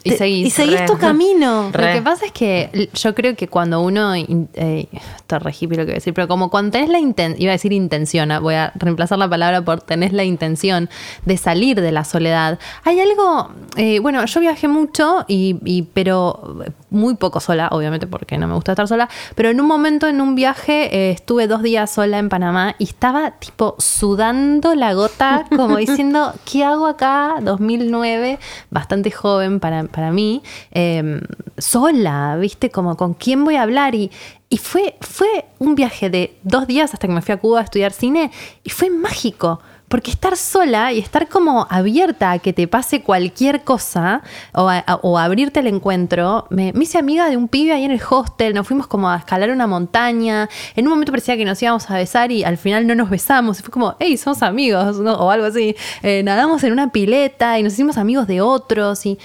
Y 0.04 0.12
seguís. 0.12 0.46
y 0.46 0.50
seguís 0.50 0.80
Re. 0.80 0.86
tu 0.86 0.96
camino. 0.98 1.70
Re. 1.72 1.86
Lo 1.88 1.92
que 1.98 2.02
pasa 2.02 2.26
es 2.26 2.32
que 2.32 2.88
yo 2.94 3.14
creo 3.14 3.34
que 3.36 3.48
cuando 3.48 3.80
uno. 3.82 4.14
eh, 4.14 4.86
esto 4.92 5.36
es 5.36 5.42
re 5.42 5.50
hippie 5.52 5.76
lo 5.76 5.82
que 5.82 5.86
voy 5.86 5.92
a 5.92 5.94
decir, 5.94 6.14
pero 6.14 6.28
como 6.28 6.50
cuando 6.50 6.70
tenés 6.72 6.88
la 6.88 6.98
intención. 6.98 7.42
Iba 7.42 7.50
a 7.52 7.54
decir 7.56 7.72
intención, 7.72 8.30
ah, 8.30 8.38
voy 8.40 8.54
a 8.54 8.72
reemplazar 8.76 9.18
la 9.18 9.28
palabra 9.28 9.62
por 9.62 9.80
tenés 9.80 10.12
la 10.12 10.24
intención 10.24 10.88
de 11.24 11.36
salir 11.36 11.80
de 11.80 11.92
la 11.92 12.04
soledad. 12.04 12.58
Hay 12.84 13.00
algo. 13.00 13.50
eh, 13.76 13.98
bueno, 14.00 14.24
yo 14.24 14.40
viajé 14.40 14.68
mucho, 14.68 15.24
y, 15.28 15.58
y- 15.64 15.82
pero 15.82 16.56
muy 16.90 17.14
poco 17.16 17.40
sola, 17.40 17.68
obviamente, 17.72 18.06
porque 18.06 18.38
no 18.38 18.46
me 18.48 18.54
gusta 18.54 18.72
estar 18.72 18.88
sola. 18.88 19.08
Pero 19.34 19.50
en 19.50 19.60
un 19.60 19.66
momento, 19.66 20.06
en 20.06 20.20
un 20.20 20.34
viaje, 20.34 20.94
eh, 20.96 21.10
estuve 21.10 21.46
dos 21.46 21.62
días 21.62 21.90
sola 21.90 22.18
en 22.18 22.28
Panamá 22.28 22.74
y 22.78 22.84
estaba 22.84 23.32
tipo 23.32 23.74
sudando 23.78 24.74
la 24.74 24.94
gota, 24.94 25.44
como 25.54 25.76
diciendo, 25.76 26.32
¿qué 26.50 26.64
hago 26.64 26.86
acá? 26.86 27.34
2009, 27.42 28.38
bastante 28.70 29.10
joven 29.10 29.60
para, 29.60 29.84
para 29.88 30.12
mí, 30.12 30.42
eh, 30.72 31.20
sola, 31.58 32.36
¿viste? 32.40 32.70
Como 32.70 32.96
con 32.96 33.14
quién 33.14 33.44
voy 33.44 33.56
a 33.56 33.62
hablar. 33.62 33.94
Y, 33.94 34.10
y 34.48 34.58
fue, 34.58 34.96
fue 35.00 35.46
un 35.58 35.74
viaje 35.74 36.10
de 36.10 36.36
dos 36.42 36.66
días 36.66 36.94
hasta 36.94 37.06
que 37.06 37.12
me 37.12 37.22
fui 37.22 37.34
a 37.34 37.38
Cuba 37.38 37.60
a 37.60 37.64
estudiar 37.64 37.92
cine 37.92 38.30
y 38.64 38.70
fue 38.70 38.90
mágico. 38.90 39.60
Porque 39.88 40.10
estar 40.10 40.36
sola 40.36 40.92
y 40.92 40.98
estar 40.98 41.28
como 41.28 41.66
abierta 41.70 42.32
a 42.32 42.38
que 42.40 42.52
te 42.52 42.68
pase 42.68 43.00
cualquier 43.00 43.64
cosa 43.64 44.20
o, 44.52 44.70
o 45.00 45.18
abrirte 45.18 45.60
el 45.60 45.66
encuentro, 45.66 46.46
me, 46.50 46.74
hice 46.78 46.98
amiga 46.98 47.30
de 47.30 47.38
un 47.38 47.48
pibe 47.48 47.72
ahí 47.72 47.84
en 47.84 47.92
el 47.92 48.00
hostel, 48.06 48.52
nos 48.52 48.66
fuimos 48.66 48.86
como 48.86 49.08
a 49.08 49.16
escalar 49.16 49.50
una 49.50 49.66
montaña, 49.66 50.46
en 50.76 50.86
un 50.86 50.90
momento 50.90 51.10
parecía 51.10 51.38
que 51.38 51.46
nos 51.46 51.62
íbamos 51.62 51.90
a 51.90 51.94
besar 51.94 52.30
y 52.30 52.44
al 52.44 52.58
final 52.58 52.86
no 52.86 52.94
nos 52.94 53.08
besamos, 53.08 53.60
y 53.60 53.62
fue 53.62 53.70
como, 53.70 53.96
hey, 53.98 54.18
somos 54.18 54.42
amigos, 54.42 54.98
o 54.98 55.30
algo 55.30 55.46
así, 55.46 55.74
Eh, 56.02 56.22
nadamos 56.22 56.62
en 56.64 56.72
una 56.74 56.92
pileta 56.92 57.58
y 57.58 57.62
nos 57.62 57.72
hicimos 57.72 57.96
amigos 57.96 58.26
de 58.26 58.42
otros 58.42 59.06
y... 59.06 59.18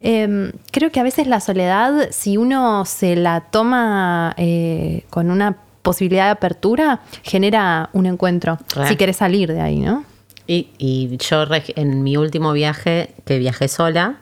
eh, 0.00 0.52
creo 0.72 0.90
que 0.90 1.00
a 1.00 1.02
veces 1.02 1.26
la 1.26 1.40
soledad, 1.40 2.08
si 2.10 2.36
uno 2.36 2.84
se 2.84 3.16
la 3.16 3.40
toma 3.40 4.34
eh, 4.36 5.04
con 5.10 5.30
una 5.30 5.56
posibilidad 5.82 6.24
de 6.26 6.30
apertura, 6.32 7.00
genera 7.22 7.90
un 7.92 8.06
encuentro. 8.06 8.58
Si 8.88 8.96
querés 8.96 9.16
salir 9.16 9.52
de 9.52 9.60
ahí, 9.60 9.78
¿no? 9.78 10.04
Y, 10.46 10.68
y 10.78 11.16
yo 11.18 11.44
en 11.76 12.02
mi 12.02 12.16
último 12.16 12.52
viaje, 12.52 13.14
que 13.24 13.38
viajé 13.38 13.68
sola, 13.68 14.18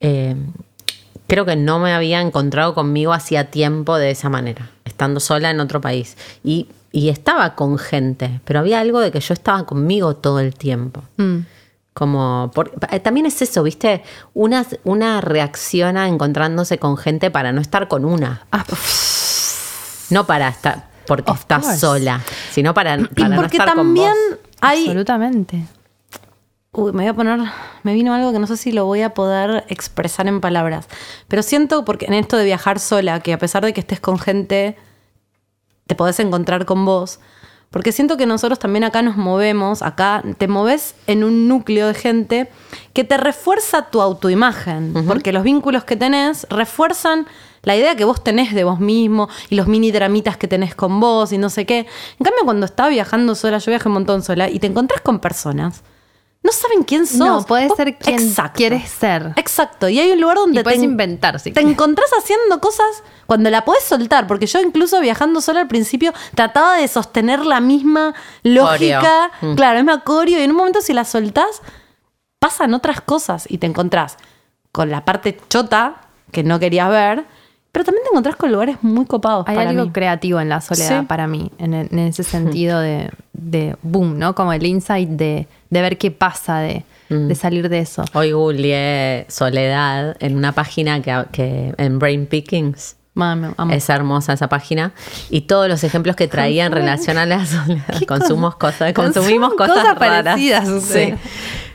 eh, 0.00 0.36
creo 1.26 1.44
que 1.44 1.56
no 1.56 1.78
me 1.78 1.92
había 1.92 2.20
encontrado 2.20 2.74
conmigo 2.74 3.12
hacía 3.12 3.50
tiempo 3.50 3.96
de 3.96 4.10
esa 4.10 4.28
manera, 4.28 4.70
estando 4.84 5.20
sola 5.20 5.50
en 5.50 5.60
otro 5.60 5.80
país. 5.80 6.16
Y, 6.44 6.68
y 6.90 7.08
estaba 7.08 7.54
con 7.54 7.78
gente, 7.78 8.40
pero 8.44 8.60
había 8.60 8.80
algo 8.80 9.00
de 9.00 9.10
que 9.10 9.20
yo 9.20 9.32
estaba 9.32 9.64
conmigo 9.64 10.14
todo 10.16 10.40
el 10.40 10.54
tiempo. 10.54 11.02
Mm. 11.16 11.38
Como, 11.94 12.50
por- 12.54 12.72
eh, 12.90 13.00
también 13.00 13.26
es 13.26 13.40
eso, 13.42 13.62
¿viste? 13.62 14.02
Una, 14.32 14.64
una 14.84 15.20
reacciona 15.20 16.08
encontrándose 16.08 16.78
con 16.78 16.96
gente 16.96 17.30
para 17.30 17.52
no 17.52 17.60
estar 17.60 17.86
con 17.88 18.04
una. 18.06 18.46
Ah, 18.50 18.64
No 20.10 20.26
para 20.26 20.48
estar, 20.48 20.88
porque 21.06 21.30
Of 21.30 21.40
estás 21.40 21.62
course. 21.64 21.78
sola, 21.78 22.20
sino 22.50 22.72
para, 22.74 22.96
Y 22.98 23.04
para 23.04 23.28
no 23.28 23.36
porque 23.42 23.56
estar 23.58 23.74
también 23.74 24.10
con 24.10 24.30
vos. 24.38 24.48
hay. 24.60 24.84
absolutamente. 24.86 25.66
Uy, 26.74 26.92
me 26.92 27.02
voy 27.02 27.08
a 27.08 27.14
poner. 27.14 27.38
Me 27.82 27.92
vino 27.92 28.14
algo 28.14 28.32
que 28.32 28.38
no 28.38 28.46
sé 28.46 28.56
si 28.56 28.72
lo 28.72 28.86
voy 28.86 29.02
a 29.02 29.12
poder 29.12 29.64
expresar 29.68 30.26
en 30.26 30.40
palabras. 30.40 30.88
Pero 31.28 31.42
siento, 31.42 31.84
porque 31.84 32.06
en 32.06 32.14
esto 32.14 32.38
de 32.38 32.46
viajar 32.46 32.78
sola, 32.80 33.20
que 33.20 33.34
a 33.34 33.38
pesar 33.38 33.62
de 33.64 33.74
que 33.74 33.80
estés 33.80 34.00
con 34.00 34.18
gente, 34.18 34.78
te 35.86 35.94
podés 35.94 36.18
encontrar 36.20 36.64
con 36.64 36.86
vos. 36.86 37.20
Porque 37.72 37.90
siento 37.90 38.16
que 38.16 38.26
nosotros 38.26 38.58
también 38.58 38.84
acá 38.84 39.02
nos 39.02 39.16
movemos, 39.16 39.82
acá 39.82 40.22
te 40.38 40.46
moves 40.46 40.94
en 41.08 41.24
un 41.24 41.48
núcleo 41.48 41.88
de 41.88 41.94
gente 41.94 42.48
que 42.92 43.02
te 43.02 43.16
refuerza 43.16 43.86
tu 43.90 44.00
autoimagen. 44.00 44.92
Porque 45.08 45.32
los 45.32 45.42
vínculos 45.42 45.82
que 45.82 45.96
tenés 45.96 46.46
refuerzan 46.50 47.26
la 47.62 47.74
idea 47.74 47.96
que 47.96 48.04
vos 48.04 48.22
tenés 48.22 48.54
de 48.54 48.64
vos 48.64 48.78
mismo 48.78 49.28
y 49.48 49.54
los 49.54 49.68
mini 49.68 49.90
dramitas 49.90 50.36
que 50.36 50.48
tenés 50.48 50.74
con 50.74 51.00
vos 51.00 51.32
y 51.32 51.38
no 51.38 51.48
sé 51.48 51.64
qué. 51.64 51.78
En 51.78 52.24
cambio, 52.24 52.44
cuando 52.44 52.66
estaba 52.66 52.88
viajando 52.90 53.34
sola, 53.34 53.58
yo 53.58 53.70
viajé 53.70 53.88
un 53.88 53.94
montón 53.94 54.22
sola, 54.22 54.50
y 54.50 54.58
te 54.58 54.66
encontrás 54.66 55.00
con 55.00 55.18
personas. 55.18 55.82
No 56.44 56.50
saben 56.50 56.82
quién 56.82 57.06
sos. 57.06 57.18
No, 57.18 57.42
puedes 57.44 57.72
ser 57.76 57.96
quien 57.96 58.34
quieres 58.54 58.90
ser. 58.90 59.32
Exacto. 59.36 59.88
Y 59.88 60.00
hay 60.00 60.10
un 60.10 60.20
lugar 60.20 60.38
donde 60.38 60.60
Y 60.60 60.64
puedes 60.64 60.80
te, 60.80 60.84
inventar, 60.84 61.38
si 61.38 61.50
te 61.50 61.60
quieres. 61.60 61.72
encontrás 61.72 62.10
haciendo 62.18 62.60
cosas 62.60 63.04
cuando 63.26 63.48
la 63.48 63.64
podés 63.64 63.84
soltar. 63.84 64.26
Porque 64.26 64.46
yo 64.46 64.60
incluso 64.60 65.00
viajando 65.00 65.40
sola 65.40 65.60
al 65.60 65.68
principio 65.68 66.12
trataba 66.34 66.78
de 66.78 66.88
sostener 66.88 67.46
la 67.46 67.60
misma 67.60 68.12
lógica. 68.42 69.30
Mm. 69.40 69.54
Claro, 69.54 69.78
es 69.80 69.88
acorio. 69.88 70.38
Y 70.40 70.42
en 70.42 70.50
un 70.50 70.56
momento 70.56 70.80
si 70.80 70.92
la 70.92 71.04
soltás, 71.04 71.62
pasan 72.40 72.74
otras 72.74 73.00
cosas 73.00 73.44
y 73.48 73.58
te 73.58 73.66
encontrás 73.66 74.16
con 74.72 74.90
la 74.90 75.04
parte 75.04 75.38
chota 75.48 76.00
que 76.32 76.42
no 76.42 76.58
querías 76.58 76.88
ver. 76.90 77.24
Pero 77.70 77.84
también 77.86 78.02
te 78.04 78.10
encontrás 78.10 78.36
con 78.36 78.52
lugares 78.52 78.76
muy 78.82 79.06
copados 79.06 79.46
Hay 79.48 79.54
para 79.56 79.70
algo 79.70 79.84
mí. 79.86 79.92
creativo 79.92 80.40
en 80.40 80.48
la 80.50 80.60
soledad 80.60 81.00
Sí. 81.00 81.06
para 81.06 81.26
mí, 81.26 81.50
en, 81.56 81.72
en 81.72 81.98
ese 82.00 82.22
sentido 82.24 82.80
de, 82.80 83.10
de 83.32 83.76
boom, 83.82 84.18
¿no? 84.18 84.34
Como 84.34 84.52
el 84.52 84.66
insight 84.66 85.08
de, 85.08 85.48
de 85.72 85.80
ver 85.80 85.96
qué 85.96 86.10
pasa, 86.10 86.58
de, 86.58 86.84
de 87.08 87.34
salir 87.34 87.68
de 87.70 87.78
eso. 87.80 88.04
Hoy 88.12 88.32
googleé 88.32 89.24
Soledad 89.28 90.16
en 90.20 90.36
una 90.36 90.52
página 90.52 91.00
que, 91.00 91.24
que 91.32 91.74
en 91.78 91.98
Brain 91.98 92.26
Pickings. 92.26 92.96
Amo. 93.14 93.54
Es 93.70 93.88
hermosa 93.90 94.32
esa 94.32 94.48
página. 94.48 94.92
Y 95.30 95.42
todos 95.42 95.68
los 95.68 95.84
ejemplos 95.84 96.16
que 96.16 96.28
traía 96.28 96.64
en 96.66 96.72
relación 96.72 97.18
a 97.18 97.26
la 97.26 97.44
soledad. 97.46 97.84
¿Qué 97.98 98.06
Consumos 98.06 98.56
cosas, 98.56 98.92
cosa? 98.92 98.94
consumimos 98.94 99.52
cosas, 99.54 99.76
cosas 99.76 99.98
raras. 99.98 100.24
parecidas 100.24 100.82
Sí. 100.84 101.14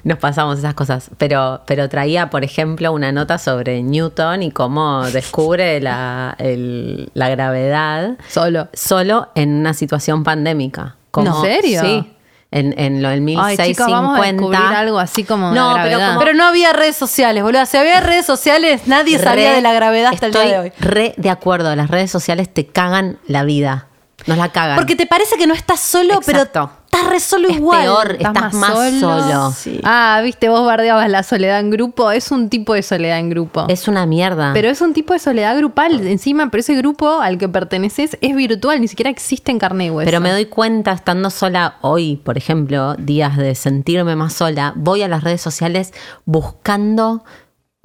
Nos 0.04 0.18
pasamos 0.20 0.58
esas 0.60 0.74
cosas. 0.74 1.12
Pero, 1.18 1.62
pero 1.68 1.90
traía, 1.90 2.30
por 2.32 2.44
ejemplo, 2.44 2.92
una 2.92 3.12
nota 3.12 3.38
sobre 3.38 3.84
Newton 3.84 4.42
y 4.44 4.52
cómo 4.52 5.04
descubre 5.12 5.80
la, 5.82 6.36
el- 6.40 7.10
la 7.14 7.30
gravedad 7.30 8.18
Solo. 8.30 8.70
solo 8.74 9.30
en 9.36 9.54
una 9.56 9.74
situación 9.76 10.24
pandémica. 10.24 10.96
¿En 11.16 11.34
serio? 11.42 11.82
Sí. 11.82 12.14
En, 12.50 12.74
en 12.80 13.02
lo 13.04 13.10
del 13.10 13.20
Ay, 13.20 13.26
1650. 13.26 13.66
chicos, 13.66 13.92
vamos 13.92 14.18
a 14.20 14.24
descubrir 14.32 14.60
algo 14.62 15.00
así 15.00 15.26
como 15.26 15.52
No, 15.52 15.76
la 15.76 15.84
pero 15.84 15.98
gravedad. 15.98 16.08
como- 16.14 16.20
Pero 16.22 16.34
no 16.34 16.46
había 16.46 16.72
redes 16.72 16.96
sociales, 16.96 17.44
boludo. 17.44 17.66
Si 17.66 17.76
había 17.76 18.00
redes 18.00 18.26
sociales, 18.26 18.82
nadie 18.88 19.20
sabía 19.20 19.52
de 19.52 19.62
la 19.62 19.74
gravedad 19.74 20.12
hasta 20.14 20.28
estoy 20.28 20.42
el 20.44 20.48
día 20.48 20.62
de 20.62 20.64
hoy. 20.70 20.74
re 20.80 21.14
de 21.18 21.30
acuerdo. 21.30 21.76
Las 21.76 21.90
redes 21.92 22.10
sociales 22.10 22.54
te 22.54 22.66
cagan 22.66 23.20
la 23.28 23.44
vida. 23.44 23.87
Nos 24.28 24.38
la 24.38 24.50
cagan. 24.50 24.76
Porque 24.76 24.96
te 24.96 25.06
parece 25.08 25.38
que 25.38 25.48
no 25.48 25.54
estás 25.54 25.80
solo, 25.80 26.16
Exacto. 26.16 26.26
pero 26.26 26.88
estás 26.98 27.10
re 27.10 27.20
solo 27.20 27.48
es 27.48 27.56
igual. 27.56 27.82
peor, 27.82 28.12
estás, 28.20 28.54
más 28.54 29.00
solo. 29.00 29.52
Sí. 29.52 29.80
Ah, 29.84 30.20
viste, 30.24 30.50
vos 30.50 30.66
bardeabas 30.66 31.10
la 31.10 31.24
soledad 31.24 31.60
en 31.60 31.70
grupo. 31.70 32.12
Es 32.12 32.32
un 32.32 32.50
tipo 32.50 32.74
de 32.74 32.84
soledad 32.84 33.20
en 33.20 33.30
grupo. 33.30 33.66
Es 33.70 33.88
una 33.88 34.06
mierda. 34.06 34.52
Pero 34.54 34.70
es 34.70 34.82
un 34.82 34.94
tipo 34.94 35.14
de 35.14 35.20
soledad 35.20 35.58
grupal. 35.58 36.06
Encima, 36.06 36.50
pero 36.50 36.60
ese 36.60 36.76
grupo 36.76 37.20
al 37.22 37.38
que 37.38 37.48
perteneces 37.48 38.18
es 38.22 38.36
virtual, 38.36 38.82
ni 38.82 38.88
siquiera 38.88 39.10
existe 39.10 39.52
en 39.52 39.60
carne 39.60 39.86
y 39.86 39.90
hueso. 39.90 40.06
Pero 40.06 40.20
me 40.20 40.32
doy 40.32 40.46
cuenta 40.46 40.92
estando 40.92 41.30
sola 41.30 41.76
hoy, 41.82 42.18
por 42.18 42.38
ejemplo, 42.38 42.96
días 42.96 43.38
de 43.38 43.56
sentirme 43.56 44.16
más 44.16 44.34
sola, 44.34 44.74
voy 44.76 45.04
a 45.04 45.08
las 45.08 45.24
redes 45.24 45.42
sociales 45.42 45.94
buscando 46.26 47.24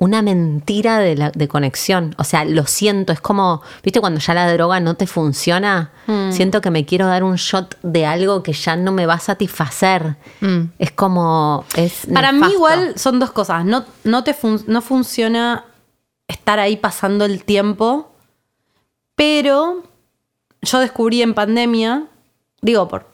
una 0.02 0.20
mentira 0.20 0.98
de, 0.98 1.14
la- 1.14 1.30
de 1.30 1.46
conexión. 1.46 2.14
O 2.18 2.24
sea, 2.24 2.44
lo 2.44 2.66
siento, 2.66 3.12
es 3.12 3.20
como, 3.20 3.62
¿viste 3.84 4.00
cuando 4.00 4.18
ya 4.18 4.34
la 4.34 4.52
droga 4.52 4.80
no 4.80 4.94
te 4.96 5.06
funciona? 5.06 5.92
Mm. 6.08 6.32
Siento 6.32 6.60
que 6.60 6.70
me 6.72 6.84
quiero 6.84 7.06
dar 7.06 7.22
un 7.22 7.36
shot 7.36 7.78
de 7.84 8.04
algo 8.04 8.42
que 8.42 8.52
ya 8.52 8.74
no 8.74 8.90
me 8.90 9.06
va 9.06 9.14
a 9.14 9.20
satisfacer. 9.20 10.16
Mm. 10.40 10.62
Es 10.80 10.90
como, 10.90 11.64
es 11.76 12.06
Para 12.12 12.32
mí 12.32 12.44
igual 12.52 12.94
son 12.98 13.20
dos 13.20 13.30
cosas. 13.30 13.64
No, 13.64 13.84
no, 14.02 14.24
te 14.24 14.34
fun- 14.34 14.64
no 14.66 14.82
funciona 14.82 15.66
estar 16.26 16.58
ahí 16.58 16.76
pasando 16.76 17.24
el 17.24 17.44
tiempo, 17.44 18.10
pero 19.14 19.84
yo 20.62 20.78
descubrí 20.80 21.22
en 21.22 21.34
pandemia, 21.34 22.06
digo 22.60 22.88
por 22.88 23.06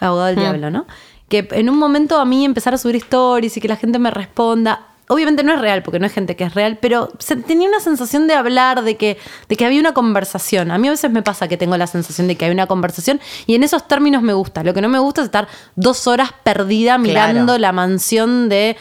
abogado 0.00 0.26
del 0.28 0.36
diablo, 0.36 0.70
¿no? 0.70 0.86
Que 1.28 1.46
en 1.52 1.70
un 1.70 1.78
momento 1.78 2.18
a 2.18 2.24
mí 2.24 2.44
empezar 2.44 2.74
a 2.74 2.78
subir 2.78 2.96
stories 2.96 3.56
y 3.56 3.60
que 3.60 3.68
la 3.68 3.76
gente 3.76 3.98
me 4.00 4.10
responda, 4.10 4.88
obviamente 5.12 5.42
no 5.44 5.52
es 5.54 5.60
real, 5.60 5.82
porque 5.82 5.98
no 5.98 6.06
es 6.06 6.12
gente 6.12 6.34
que 6.36 6.44
es 6.44 6.54
real, 6.54 6.78
pero 6.80 7.10
se- 7.18 7.36
tenía 7.36 7.68
una 7.68 7.80
sensación 7.80 8.26
de 8.26 8.34
hablar, 8.34 8.82
de 8.82 8.96
que, 8.96 9.18
de 9.48 9.56
que 9.56 9.64
había 9.66 9.80
una 9.80 9.94
conversación. 9.94 10.70
A 10.70 10.78
mí 10.78 10.88
a 10.88 10.90
veces 10.92 11.10
me 11.10 11.22
pasa 11.22 11.48
que 11.48 11.56
tengo 11.56 11.76
la 11.76 11.86
sensación 11.86 12.26
de 12.28 12.36
que 12.36 12.44
hay 12.46 12.50
una 12.50 12.66
conversación 12.66 13.20
y 13.46 13.54
en 13.54 13.62
esos 13.62 13.86
términos 13.86 14.22
me 14.22 14.32
gusta. 14.32 14.62
Lo 14.64 14.74
que 14.74 14.80
no 14.80 14.88
me 14.88 14.98
gusta 14.98 15.20
es 15.20 15.26
estar 15.26 15.48
dos 15.76 16.06
horas 16.06 16.30
perdida 16.44 16.98
mirando 16.98 17.58
la 17.58 17.72
mansión 17.72 18.48
de... 18.48 18.76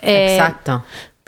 eh, 0.00 0.36
Exacto. 0.36 0.84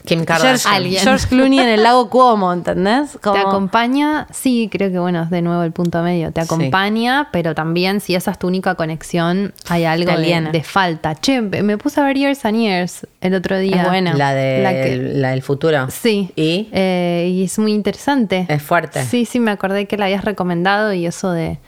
Kim 0.06 0.26
George, 0.26 0.42
Kardashian. 0.62 1.02
George 1.02 1.28
Clooney 1.28 1.58
en 1.60 1.68
el 1.68 1.82
lago 1.82 2.10
Cuomo, 2.10 2.52
¿entendés? 2.52 3.18
Como- 3.22 3.36
Te 3.36 3.40
acompaña, 3.40 4.26
sí, 4.30 4.68
creo 4.70 4.90
que 4.92 4.98
bueno, 4.98 5.22
es 5.22 5.30
de 5.30 5.40
nuevo 5.40 5.62
el 5.62 5.72
punto 5.72 6.02
medio. 6.02 6.30
Te 6.30 6.42
acompaña, 6.42 7.28
pero 7.32 7.54
también 7.54 8.00
si 8.00 8.14
esa 8.14 8.30
es 8.32 8.38
tu 8.38 8.46
única 8.46 8.74
conexión, 8.74 9.54
hay 9.68 9.84
algo 9.86 10.12
de, 10.14 10.62
falta. 10.62 11.14
Che, 11.14 11.40
me 11.40 11.78
puse 11.78 12.00
a 12.00 12.04
ver 12.04 12.16
Years 12.18 12.44
and 12.44 12.56
Years 12.58 13.06
el 13.22 13.34
otro 13.34 13.58
día. 13.58 13.82
Es 13.82 13.88
buena. 13.88 14.12
La, 14.14 14.34
de, 14.34 14.62
La 14.62 14.70
que- 14.72 14.96
la 14.96 15.30
del 15.30 15.42
futuro. 15.42 15.86
Sí. 15.90 16.30
¿Y? 16.36 16.68
Eh, 16.72 17.30
y 17.32 17.44
es 17.44 17.58
muy 17.58 17.72
interesante. 17.72 18.44
Es 18.50 18.62
fuerte. 18.62 19.02
Sí, 19.04 19.24
sí, 19.24 19.40
me 19.40 19.52
acordé 19.52 19.86
que 19.86 19.96
la 19.96 20.04
habías 20.04 20.24
recomendado 20.26 20.92
y 20.92 21.06
eso 21.06 21.30
de, 21.32 21.58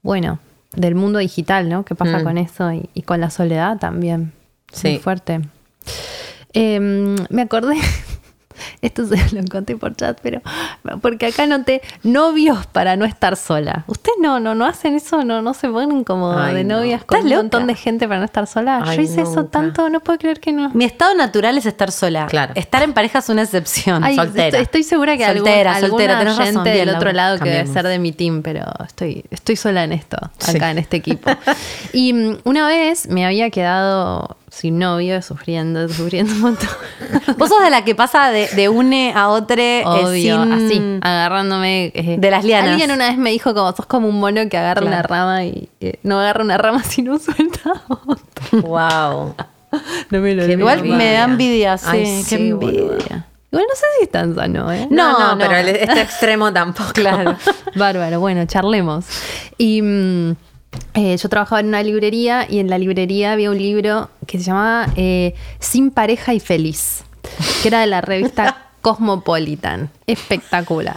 bueno, 0.00 0.38
del 0.74 0.94
mundo 0.94 1.18
digital, 1.18 1.68
¿no? 1.68 1.84
¿Qué 1.84 1.94
pasa 1.94 2.20
Mm. 2.20 2.24
con 2.24 2.38
eso? 2.38 2.72
Y, 2.72 2.88
y 2.94 3.02
con 3.02 3.20
la 3.20 3.28
soledad 3.28 3.76
también. 3.78 4.32
Sí. 4.72 4.88
Muy 4.88 4.98
fuerte. 4.98 5.40
Eh, 6.54 6.78
me 7.30 7.42
acordé, 7.42 7.76
esto 8.82 9.06
se 9.06 9.16
lo 9.34 9.42
conté 9.50 9.76
por 9.76 9.96
chat, 9.96 10.18
pero 10.22 10.40
porque 11.00 11.26
acá 11.26 11.46
noté 11.46 11.80
novios 12.02 12.66
para 12.66 12.96
no 12.96 13.04
estar 13.04 13.36
sola. 13.36 13.84
¿Ustedes 13.86 14.18
no, 14.20 14.38
no, 14.40 14.54
no 14.54 14.66
hacen 14.66 14.94
eso? 14.94 15.24
¿No, 15.24 15.40
no 15.42 15.54
se 15.54 15.68
ponen 15.68 16.04
como 16.04 16.32
Ay, 16.38 16.54
de 16.56 16.64
no. 16.64 16.76
novias 16.76 17.04
con 17.04 17.16
¿Estás 17.18 17.30
un 17.32 17.36
montón 17.38 17.66
de 17.66 17.74
gente 17.74 18.06
para 18.06 18.20
no 18.20 18.26
estar 18.26 18.46
sola? 18.46 18.82
Ay, 18.84 18.96
Yo 18.98 19.02
hice 19.02 19.22
eso 19.22 19.46
tanto, 19.46 19.88
no 19.88 20.00
puedo 20.00 20.18
creer 20.18 20.40
que 20.40 20.52
no. 20.52 20.70
Mi 20.74 20.84
estado 20.84 21.14
natural 21.14 21.56
es 21.58 21.66
estar 21.66 21.90
sola. 21.90 22.26
Claro. 22.26 22.52
Estar 22.54 22.82
en 22.82 22.92
pareja 22.92 23.20
es 23.20 23.28
una 23.30 23.42
excepción. 23.42 24.04
Ay, 24.04 24.16
soltera. 24.16 24.46
Estoy, 24.48 24.62
estoy 24.62 24.82
segura 24.82 25.16
que 25.16 25.24
Soltera, 25.24 25.74
algún, 25.74 25.90
soltera, 25.90 26.18
alguna 26.18 26.36
razón, 26.46 26.64
bien, 26.64 26.76
del 26.76 26.94
otro 26.94 27.12
lado 27.12 27.38
que 27.38 27.48
debe 27.48 27.66
ser 27.66 27.86
de 27.86 27.98
mi 27.98 28.12
team, 28.12 28.42
pero 28.42 28.64
estoy, 28.86 29.24
estoy 29.30 29.56
sola 29.56 29.84
en 29.84 29.92
esto, 29.92 30.16
acá 30.16 30.32
Sí. 30.52 30.58
en 30.58 30.78
este 30.78 30.98
equipo. 30.98 31.30
Y 31.94 32.12
mm, 32.12 32.38
una 32.44 32.66
vez 32.66 33.08
me 33.08 33.24
había 33.24 33.48
quedado 33.50 34.36
sin 34.54 34.78
novio, 34.78 35.22
sufriendo, 35.22 35.88
sufriendo 35.88 36.34
un 36.34 36.40
montón. 36.42 36.68
Vos 37.38 37.48
sos 37.48 37.62
de 37.64 37.70
la 37.70 37.84
que 37.84 37.94
pasa 37.94 38.30
de, 38.30 38.48
de 38.48 38.68
une 38.68 39.12
a 39.16 39.28
otro 39.30 39.56
eh, 39.58 39.82
sin... 40.12 40.52
así, 40.52 40.98
agarrándome. 41.00 41.86
eh, 41.94 42.16
De 42.18 42.30
las 42.30 42.44
lianas. 42.44 42.72
Alguien 42.72 42.90
una 42.90 43.08
vez 43.08 43.16
me 43.16 43.30
dijo 43.30 43.54
como 43.54 43.72
sos 43.74 43.86
como 43.86 44.08
un 44.08 44.20
mono 44.20 44.46
que 44.50 44.58
agarra 44.58 44.82
Claro. 44.82 44.94
una 44.94 45.02
rama 45.02 45.44
y 45.44 45.68
eh, 45.80 45.98
no 46.02 46.20
agarra 46.20 46.44
una 46.44 46.58
rama 46.58 46.84
si 46.88 47.00
no 47.02 47.18
suelta 47.18 47.72
otra. 47.88 48.60
Wow. 48.60 49.34
No 50.10 50.20
me 50.20 50.34
lo. 50.34 50.44
Igual 50.46 50.84
me 50.84 51.14
da 51.14 51.24
envidia, 51.24 51.78
sí. 51.78 51.86
Ay, 51.88 52.00
qué 52.28 52.36
sí, 52.36 52.48
envidia. 52.50 52.82
boluda. 52.82 53.26
Igual 53.50 53.66
no 53.70 53.74
sé 53.74 53.86
si 53.98 54.04
es 54.04 54.10
tan 54.10 54.34
sano, 54.34 54.70
¿eh? 54.70 54.86
No, 54.90 55.12
No, 55.12 55.18
no, 55.18 55.34
no. 55.36 55.38
pero 55.38 55.54
este 55.56 56.00
extremo 56.02 56.52
tampoco. 56.52 56.92
Claro. 56.92 57.36
Bárbaro, 57.74 58.20
bueno, 58.20 58.44
charlemos. 58.44 59.06
Y 59.56 59.80
mm, 59.80 60.36
eh, 60.94 61.16
yo 61.16 61.28
trabajaba 61.28 61.60
en 61.60 61.66
una 61.68 61.82
librería 61.82 62.46
y 62.48 62.58
en 62.58 62.68
la 62.70 62.78
librería 62.78 63.32
había 63.32 63.50
un 63.50 63.58
libro 63.58 64.10
que 64.26 64.38
se 64.38 64.44
llamaba 64.44 64.88
eh, 64.96 65.34
Sin 65.58 65.90
pareja 65.90 66.34
y 66.34 66.40
feliz, 66.40 67.04
que 67.62 67.68
era 67.68 67.80
de 67.80 67.86
la 67.86 68.00
revista 68.00 68.66
Cosmopolitan. 68.82 69.90
Espectacular. 70.06 70.96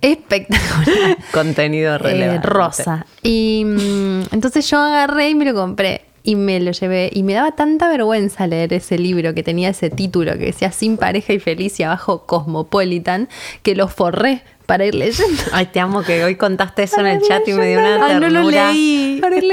Espectacular. 0.00 1.16
Contenido 1.32 1.94
Eh, 1.94 1.98
relevante. 1.98 2.46
rosa. 2.48 3.06
Y 3.22 3.64
mm, 3.64 4.22
entonces 4.32 4.68
yo 4.68 4.80
agarré 4.80 5.30
y 5.30 5.34
me 5.34 5.44
lo 5.44 5.54
compré. 5.54 6.02
Y 6.24 6.36
me 6.36 6.60
lo 6.60 6.70
llevé. 6.70 7.10
Y 7.12 7.22
me 7.24 7.34
daba 7.34 7.52
tanta 7.52 7.88
vergüenza 7.88 8.46
leer 8.46 8.72
ese 8.72 8.96
libro 8.98 9.34
que 9.34 9.42
tenía 9.42 9.68
ese 9.70 9.90
título 9.90 10.32
que 10.34 10.46
decía 10.46 10.70
Sin 10.70 10.96
pareja 10.96 11.32
y 11.32 11.40
feliz 11.40 11.78
y 11.80 11.82
abajo 11.82 12.26
Cosmopolitan, 12.26 13.28
que 13.62 13.74
lo 13.74 13.88
forré 13.88 14.42
para 14.72 14.86
ir 14.86 14.94
leyendo. 14.94 15.42
Ay, 15.52 15.66
te 15.66 15.80
amo 15.80 16.02
que 16.02 16.24
hoy 16.24 16.36
contaste 16.36 16.84
eso 16.84 17.00
en 17.00 17.06
el 17.08 17.20
chat 17.20 17.46
y 17.46 17.52
me 17.52 17.66
dio 17.68 17.78
una 17.78 17.98
leyéndolo. 17.98 18.06
Ay, 18.06 18.14
no 18.14 18.20
lo 18.20 18.32
ternura. 18.50 18.72
leí. 18.72 19.18
Para 19.20 19.36
ir 19.36 19.44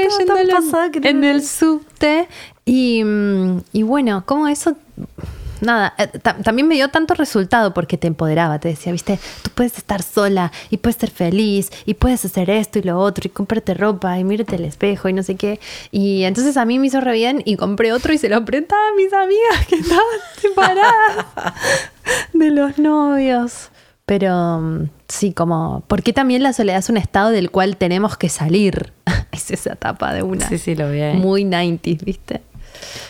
no 1.02 1.08
en 1.10 1.20
lo 1.20 1.28
el 1.28 1.42
subte. 1.46 2.26
Y, 2.64 3.04
mm, 3.04 3.58
y 3.74 3.82
bueno, 3.82 4.22
como 4.24 4.48
eso. 4.48 4.78
Nada, 5.60 5.92
eh, 5.98 6.06
ta- 6.06 6.38
también 6.38 6.66
me 6.68 6.74
dio 6.74 6.88
tanto 6.88 7.12
resultado 7.12 7.74
porque 7.74 7.98
te 7.98 8.06
empoderaba, 8.06 8.58
te 8.60 8.68
decía, 8.68 8.92
viste, 8.92 9.18
tú 9.42 9.50
puedes 9.54 9.76
estar 9.76 10.02
sola 10.02 10.50
y 10.70 10.78
puedes 10.78 10.96
ser 10.96 11.10
feliz 11.10 11.68
y 11.84 11.92
puedes 11.92 12.24
hacer 12.24 12.48
esto 12.48 12.78
y 12.78 12.82
lo 12.82 12.98
otro 12.98 13.24
y 13.26 13.28
comprarte 13.28 13.74
ropa 13.74 14.18
y 14.18 14.24
mírate 14.24 14.56
al 14.56 14.64
espejo 14.64 15.10
y 15.10 15.12
no 15.12 15.22
sé 15.22 15.34
qué. 15.34 15.60
Y 15.90 16.22
entonces 16.24 16.56
a 16.56 16.64
mí 16.64 16.78
me 16.78 16.86
hizo 16.86 17.02
re 17.02 17.12
bien 17.12 17.42
y 17.44 17.56
compré 17.56 17.92
otro 17.92 18.14
y 18.14 18.16
se 18.16 18.30
lo 18.30 18.36
apretaba 18.36 18.80
a 18.88 18.94
mis 18.96 19.12
amigas 19.12 19.66
que 19.68 19.74
estaban 19.74 20.04
separadas 20.40 21.26
de 22.32 22.50
los 22.52 22.78
novios. 22.78 23.68
Pero 24.10 24.58
mm, 24.60 24.88
sí, 25.06 25.32
como, 25.32 25.84
porque 25.86 26.12
también 26.12 26.42
la 26.42 26.52
soledad 26.52 26.80
es 26.80 26.88
un 26.88 26.96
estado 26.96 27.30
del 27.30 27.52
cual 27.52 27.76
tenemos 27.76 28.16
que 28.16 28.28
salir. 28.28 28.92
es 29.30 29.52
esa 29.52 29.74
etapa 29.74 30.12
de 30.12 30.24
una. 30.24 30.48
Sí, 30.48 30.58
sí, 30.58 30.74
lo 30.74 30.90
vi 30.90 31.00
ahí. 31.00 31.16
Muy 31.16 31.44
90s, 31.44 32.04
¿viste? 32.04 32.42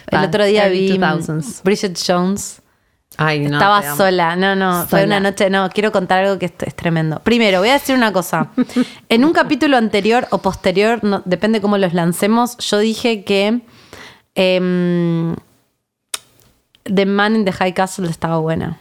El 0.09 0.19
Ah, 0.19 0.25
otro 0.27 0.45
día 0.45 0.69
vi 0.69 0.99
2000s. 0.99 1.63
Bridget 1.65 1.99
Jones. 2.07 2.61
Ay, 3.17 3.41
no, 3.41 3.49
te 3.49 3.55
Estaba 3.55 3.97
sola. 3.97 4.37
No, 4.37 4.55
no, 4.55 4.87
fue 4.89 5.05
una 5.05 5.21
noche. 5.21 5.49
No, 5.49 5.71
quiero 5.71 5.91
contar 5.91 6.23
algo 6.23 6.39
que 6.39 6.45
es, 6.45 6.53
es 6.61 6.77
tremendo. 6.77 7.19
Primero, 7.21 7.61
voy 7.61 7.71
a 7.71 7.73
decir 7.73 7.95
una 7.95 8.13
cosa. 8.13 8.51
En 9.09 9.25
un 9.25 9.33
capítulo 9.33 9.79
anterior 9.79 10.29
o 10.33 10.43
posterior, 10.43 11.03
no, 11.03 11.23
depende 11.25 11.63
cómo 11.63 11.79
los 11.79 11.95
lancemos, 11.95 12.59
yo 12.59 12.77
dije 12.79 13.25
que 13.25 13.63
em, 14.35 15.35
The 16.85 17.07
Man 17.07 17.37
in 17.37 17.45
the 17.47 17.53
High 17.53 17.73
Castle 17.73 18.11
estaba 18.11 18.37
buena. 18.37 18.77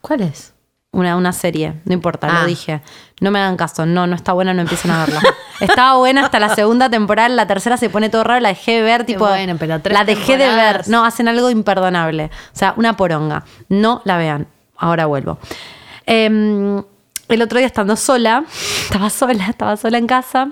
¿Cuál 0.00 0.20
es? 0.20 0.53
Una, 0.94 1.16
una 1.16 1.32
serie, 1.32 1.74
no 1.84 1.92
importa, 1.92 2.28
Ah. 2.30 2.40
lo 2.42 2.46
dije. 2.46 2.80
No 3.20 3.30
me 3.30 3.38
hagan 3.40 3.56
caso, 3.56 3.84
no, 3.84 4.06
no 4.06 4.14
está 4.16 4.32
buena, 4.32 4.54
no 4.54 4.62
empiecen 4.62 4.90
a 4.92 5.04
verla. 5.04 5.20
Estaba 5.60 5.98
buena 5.98 6.24
hasta 6.24 6.38
la 6.40 6.54
segunda 6.54 6.88
temporada, 6.88 7.28
la 7.28 7.46
tercera 7.46 7.76
se 7.76 7.90
pone 7.90 8.08
todo 8.10 8.22
raro, 8.24 8.40
la 8.40 8.50
dejé 8.50 8.72
de 8.76 8.82
ver, 8.82 9.04
tipo. 9.04 9.26
bueno, 9.26 9.56
pero 9.58 9.80
tres 9.80 9.96
la 9.96 10.04
dejé 10.04 10.36
de 10.36 10.48
ver. 10.48 10.88
No, 10.88 11.04
hacen 11.04 11.28
algo 11.28 11.50
imperdonable. 11.50 12.26
O 12.26 12.56
sea, 12.56 12.74
una 12.76 12.96
poronga. 12.96 13.44
No 13.68 14.02
la 14.04 14.16
vean. 14.18 14.46
Ahora 14.76 15.06
vuelvo. 15.06 15.38
Em, 16.06 16.82
el 17.28 17.42
otro 17.42 17.58
día 17.58 17.66
estando 17.66 17.96
sola, 17.96 18.44
estaba 18.84 19.10
sola, 19.10 19.46
estaba 19.48 19.76
sola 19.76 19.98
en 19.98 20.06
casa. 20.06 20.48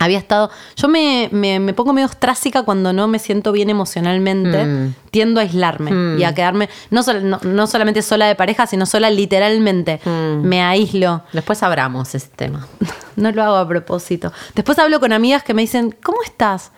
Había 0.00 0.18
estado. 0.18 0.50
Yo 0.76 0.86
me, 0.88 1.28
me- 1.32 1.58
me 1.58 1.72
pongo 1.74 1.92
medio 1.92 2.06
ostrácica 2.06 2.62
cuando 2.62 2.92
no 2.92 3.08
me 3.08 3.18
siento 3.18 3.50
bien 3.52 3.68
emocionalmente. 3.70 4.64
Mm. 4.64 4.94
Tiendo 5.10 5.40
a 5.40 5.42
aislarme 5.42 6.18
y 6.18 6.24
a 6.24 6.34
quedarme, 6.34 6.68
no, 6.90 7.02
sol- 7.02 7.28
no, 7.28 7.40
no 7.42 7.66
solamente 7.66 8.02
sola 8.02 8.26
de 8.26 8.34
pareja, 8.36 8.66
sino 8.66 8.86
sola 8.86 9.10
literalmente. 9.10 10.00
Mm. 10.04 10.42
Me 10.46 10.62
aíslo. 10.62 11.22
Después 11.32 11.62
abramos 11.62 12.14
ese 12.14 12.28
tema. 12.28 12.66
No 13.16 13.32
lo 13.32 13.42
hago 13.42 13.56
a 13.56 13.66
propósito. 13.66 14.32
Después 14.54 14.78
hablo 14.78 15.00
con 15.00 15.12
amigas 15.12 15.42
que 15.42 15.52
me 15.52 15.62
dicen, 15.62 15.92
¿cómo 16.04 16.22
estás? 16.22 16.70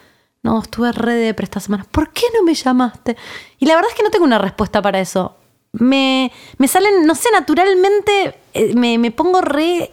No, 0.43 0.63
estuve 0.63 0.91
re 0.93 1.13
de 1.13 1.37
esta 1.39 1.61
semana. 1.61 1.85
¿Por 1.91 2.15
qué 2.15 2.23
no 2.35 2.43
me 2.43 2.55
llamaste? 2.55 3.15
Y 3.59 3.67
la 3.67 3.75
verdad 3.75 3.91
es 3.91 3.97
que 3.97 4.03
no 4.03 4.09
tengo 4.11 4.25
una 4.25 4.39
respuesta 4.39 4.81
para 4.81 5.01
eso. 5.01 5.37
Me, 5.73 6.33
me 6.57 6.67
salen, 6.67 7.05
no 7.05 7.15
sé, 7.15 7.29
naturalmente 7.31 8.39
eh, 8.55 8.73
me, 8.75 8.97
me 8.97 9.11
pongo 9.11 9.43
re... 9.43 9.93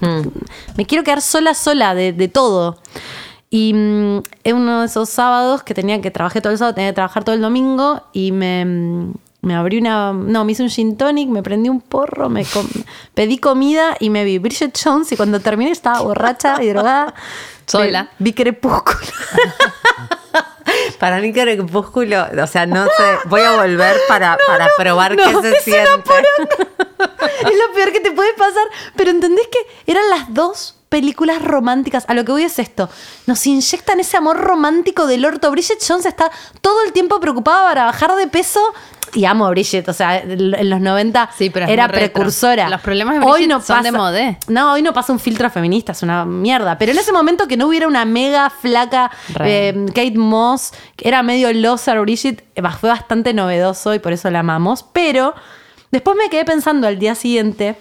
Mm. 0.00 0.28
Me 0.76 0.86
quiero 0.86 1.02
quedar 1.04 1.20
sola, 1.20 1.54
sola 1.54 1.94
de, 1.94 2.12
de 2.12 2.28
todo. 2.28 2.78
Y 3.50 3.72
mm, 3.74 4.18
es 4.44 4.52
uno 4.52 4.80
de 4.80 4.86
esos 4.86 5.08
sábados 5.08 5.62
que 5.64 5.74
tenía 5.74 6.00
que 6.00 6.10
trabajé 6.10 6.40
todo 6.40 6.52
el 6.52 6.58
sábado, 6.58 6.74
tenía 6.74 6.90
que 6.90 6.94
trabajar 6.94 7.24
todo 7.24 7.34
el 7.34 7.40
domingo 7.40 8.02
y 8.12 8.30
me, 8.30 8.64
mm, 8.64 9.12
me 9.42 9.54
abrí 9.56 9.78
una. 9.78 10.12
No, 10.12 10.44
me 10.44 10.52
hice 10.52 10.62
un 10.62 10.70
gin 10.70 10.96
tonic, 10.96 11.28
me 11.28 11.42
prendí 11.42 11.68
un 11.68 11.80
porro, 11.80 12.28
me 12.28 12.44
com- 12.44 12.68
pedí 13.14 13.38
comida 13.38 13.96
y 13.98 14.10
me 14.10 14.24
vi 14.24 14.38
Bridget 14.38 14.78
Jones. 14.82 15.10
Y 15.12 15.16
cuando 15.16 15.40
terminé 15.40 15.72
estaba 15.72 16.00
borracha 16.00 16.62
y 16.62 16.68
drogada. 16.68 17.14
Sola. 17.66 18.10
Vi, 18.18 18.30
vi 18.30 18.32
Crepúsculo. 18.32 18.98
Para 20.98 21.20
mí 21.20 21.32
crepúsculo, 21.32 22.26
o 22.42 22.46
sea, 22.46 22.66
no 22.66 22.84
sé, 22.84 23.18
voy 23.26 23.40
a 23.40 23.56
volver 23.56 23.96
para, 24.06 24.36
para 24.46 24.68
probar 24.76 25.16
qué 25.16 25.32
no, 25.32 25.40
se 25.42 25.48
es 25.50 25.66
una 25.66 26.04
siente. 26.04 26.12
Es 27.22 27.58
lo 27.58 27.74
peor 27.74 27.92
que 27.92 28.00
te 28.00 28.12
puede 28.12 28.32
pasar. 28.34 28.64
Pero 28.96 29.10
entendés 29.10 29.46
que 29.48 29.90
eran 29.90 30.08
las 30.10 30.32
dos 30.32 30.76
películas 30.90 31.40
románticas. 31.40 32.04
A 32.08 32.14
lo 32.14 32.24
que 32.26 32.32
voy 32.32 32.42
es 32.42 32.58
esto. 32.58 32.90
Nos 33.26 33.46
inyectan 33.46 34.00
ese 34.00 34.18
amor 34.18 34.36
romántico 34.36 35.06
del 35.06 35.24
orto. 35.24 35.50
Bridget 35.50 35.78
Jones 35.86 36.04
está 36.04 36.30
todo 36.60 36.84
el 36.84 36.92
tiempo 36.92 37.18
preocupada 37.20 37.68
para 37.68 37.84
bajar 37.86 38.14
de 38.16 38.26
peso. 38.26 38.60
Y 39.12 39.24
amo 39.24 39.46
a 39.46 39.50
Bridget, 39.50 39.88
o 39.88 39.92
sea, 39.92 40.18
en 40.18 40.70
los 40.70 40.80
90 40.80 41.30
Sí, 41.36 41.50
pero 41.50 41.66
era 41.66 41.88
precursora. 41.88 42.68
Los 42.68 42.80
problemas 42.80 43.18
de 43.18 43.20
Bridget 43.20 43.62
son 43.62 43.82
de 43.82 43.92
modé. 43.92 44.38
No, 44.46 44.72
hoy 44.72 44.82
no 44.82 44.92
pasa 44.92 45.12
un 45.12 45.18
filtro 45.18 45.48
feminista, 45.50 45.92
es 45.92 46.02
una 46.02 46.24
mierda. 46.24 46.76
Pero 46.78 46.92
en 46.92 46.98
ese 46.98 47.12
momento 47.12 47.48
que 47.48 47.56
no 47.56 47.66
hubiera 47.68 47.88
una 47.88 48.04
mega 48.04 48.50
flaca 48.50 49.10
eh, 49.40 49.86
Kate 49.88 50.16
Moss, 50.16 50.72
que 50.96 51.08
era 51.08 51.22
medio 51.22 51.52
loser 51.52 52.00
Bridget, 52.00 52.44
eh, 52.54 52.62
fue 52.78 52.88
bastante 52.88 53.32
novedoso 53.34 53.94
y 53.94 53.98
por 53.98 54.12
eso 54.12 54.30
la 54.30 54.40
amamos. 54.40 54.84
Pero 54.92 55.34
después 55.90 56.16
me 56.16 56.28
quedé 56.30 56.44
pensando 56.44 56.86
al 56.86 56.98
día 56.98 57.14
siguiente 57.14 57.76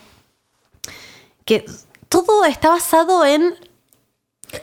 que 1.46 1.66
todo 2.08 2.46
está 2.46 2.70
basado 2.70 3.26
en 3.26 3.56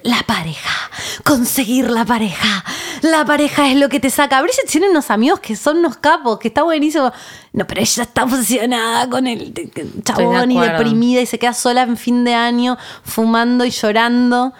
la 0.02 0.22
pareja, 0.26 0.90
conseguir 1.24 1.90
la 1.90 2.04
pareja. 2.04 2.64
La 3.02 3.24
pareja 3.24 3.70
es 3.70 3.76
lo 3.76 3.88
que 3.88 4.00
te 4.00 4.10
saca. 4.10 4.42
Bridget 4.42 4.66
tiene 4.68 4.88
unos 4.90 5.10
amigos 5.10 5.38
que 5.38 5.54
son 5.54 5.76
unos 5.78 5.96
capos, 5.98 6.38
que 6.40 6.48
está 6.48 6.64
buenísimo. 6.64 7.12
No, 7.52 7.66
pero 7.66 7.80
ella 7.80 8.02
está 8.02 8.24
obsesionada 8.24 9.08
con 9.08 9.26
el 9.28 9.54
chabón 10.02 10.50
y 10.50 10.56
acuerdo. 10.56 10.78
deprimida 10.78 11.20
y 11.20 11.26
se 11.26 11.38
queda 11.38 11.54
sola 11.54 11.82
en 11.82 11.96
fin 11.96 12.24
de 12.24 12.34
año, 12.34 12.76
fumando 13.04 13.64
y 13.64 13.70
llorando. 13.70 14.52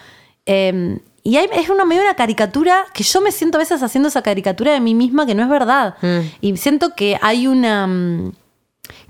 Eh, 0.47 1.01
y 1.25 1.37
hay- 1.39 1.49
es 1.55 1.69
una 1.71 1.85
medio 1.85 2.03
una 2.03 2.15
caricatura 2.15 2.85
que 2.95 3.03
yo 3.03 3.21
me 3.21 3.33
siento 3.33 3.59
a 3.59 3.61
veces 3.61 3.83
haciendo 3.83 4.09
esa 4.09 4.23
caricatura 4.23 4.73
de 4.73 4.79
mí 4.81 4.95
misma 4.95 5.27
que 5.27 5.35
no 5.35 5.43
es 5.43 5.49
verdad. 5.49 5.97
Mm. 6.03 6.19
Y 6.41 6.57
siento 6.57 6.95
que 6.95 7.19
hay 7.21 7.49
una. 7.49 7.89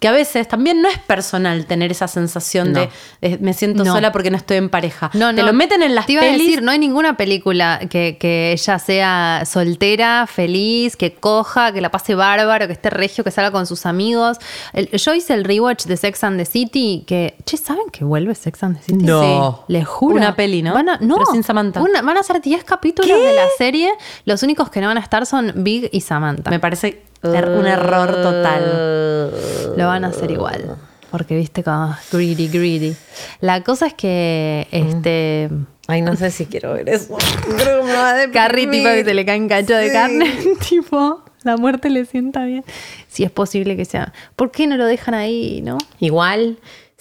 Que 0.00 0.08
a 0.08 0.12
veces 0.12 0.46
también 0.48 0.82
no 0.82 0.88
es 0.88 0.98
personal 0.98 1.66
tener 1.66 1.90
esa 1.90 2.08
sensación 2.08 2.72
No. 2.72 2.80
de, 2.80 2.88
de 3.20 3.38
me 3.38 3.52
siento 3.54 3.84
No. 3.84 3.92
sola 3.92 4.12
porque 4.12 4.30
no 4.30 4.36
estoy 4.36 4.56
en 4.58 4.68
pareja. 4.68 5.10
No, 5.14 5.34
Te 5.34 5.42
lo 5.42 5.52
meten 5.52 5.82
en 5.82 5.94
las 5.94 6.06
Te 6.06 6.12
iba 6.12 6.22
pelis. 6.22 6.40
a 6.40 6.44
decir, 6.44 6.62
no 6.62 6.70
hay 6.70 6.78
ninguna 6.78 7.16
película 7.16 7.80
que, 7.90 8.16
que 8.18 8.52
ella 8.52 8.78
sea 8.78 9.42
soltera, 9.46 10.26
feliz, 10.26 10.96
que 10.96 11.14
coja, 11.14 11.72
que 11.72 11.80
la 11.80 11.90
pase 11.90 12.14
bárbaro, 12.14 12.66
que 12.66 12.72
esté 12.72 12.90
regio, 12.90 13.24
que 13.24 13.30
salga 13.30 13.50
con 13.50 13.66
sus 13.66 13.86
amigos. 13.86 14.38
El- 14.72 14.90
yo 14.90 15.14
hice 15.14 15.34
el 15.34 15.44
rewatch 15.44 15.84
de 15.86 15.96
Sex 15.96 16.22
and 16.24 16.38
the 16.38 16.44
City, 16.44 17.04
que, 17.06 17.34
che, 17.44 17.56
¿saben 17.56 17.86
que 17.92 18.04
vuelve 18.04 18.34
Sex 18.34 18.62
and 18.62 18.76
the 18.78 18.82
City? 18.82 19.04
No. 19.04 19.64
Les 19.68 19.86
juro. 19.86 20.16
Una 20.16 20.36
peli, 20.36 20.62
¿no? 20.62 20.74
Van 20.74 20.88
a, 20.88 20.98
no, 21.00 21.16
Pero 21.16 21.32
sin 21.32 21.42
Samantha. 21.42 21.80
una- 21.82 22.02
van 22.02 22.16
a 22.16 22.22
ser 22.22 22.40
10 22.40 22.64
capítulos 22.64 23.10
¿Qué? 23.10 23.16
de 23.26 23.34
la 23.34 23.46
serie. 23.58 23.90
Los 24.24 24.42
únicos 24.42 24.70
que 24.70 24.80
no 24.80 24.88
van 24.88 24.98
a 24.98 25.00
estar 25.00 25.26
son 25.26 25.52
Big 25.56 25.88
y 25.92 26.00
Samantha. 26.00 26.50
Me 26.50 26.60
parece 26.60 27.02
Er- 27.34 27.48
Un 27.50 27.66
error 27.66 28.12
total. 28.22 29.30
Lo 29.76 29.86
van 29.86 30.04
a 30.04 30.08
hacer 30.08 30.30
igual. 30.30 30.76
Porque 31.10 31.36
viste 31.36 31.62
como 31.62 31.94
greedy, 32.12 32.48
greedy. 32.48 32.96
La 33.40 33.62
cosa 33.62 33.86
es 33.86 33.94
que 33.94 34.66
este. 34.70 35.48
Ay, 35.88 36.02
no 36.02 36.16
sé 36.16 36.30
si 36.32 36.46
quiero 36.46 36.74
ver 36.74 36.88
eso. 36.88 37.16
Creo 37.56 37.80
que 37.82 37.86
me 37.86 37.92
va 37.92 38.10
a 38.10 38.14
deprimir. 38.14 38.32
Carrie, 38.34 38.66
tipo, 38.66 38.88
que 38.88 39.04
se 39.04 39.14
le 39.14 39.24
cae 39.24 39.38
un 39.40 39.48
cacho 39.48 39.74
de 39.74 39.92
carne. 39.92 40.32
tipo, 40.68 41.22
la 41.44 41.56
muerte 41.56 41.90
le 41.90 42.04
sienta 42.06 42.44
bien. 42.44 42.64
Si 43.08 43.22
es 43.22 43.30
posible 43.30 43.76
que 43.76 43.84
sea. 43.84 44.12
¿Por 44.34 44.50
qué 44.50 44.66
no 44.66 44.76
lo 44.76 44.84
dejan 44.84 45.14
ahí, 45.14 45.62
no? 45.62 45.78
Igual, 46.00 46.58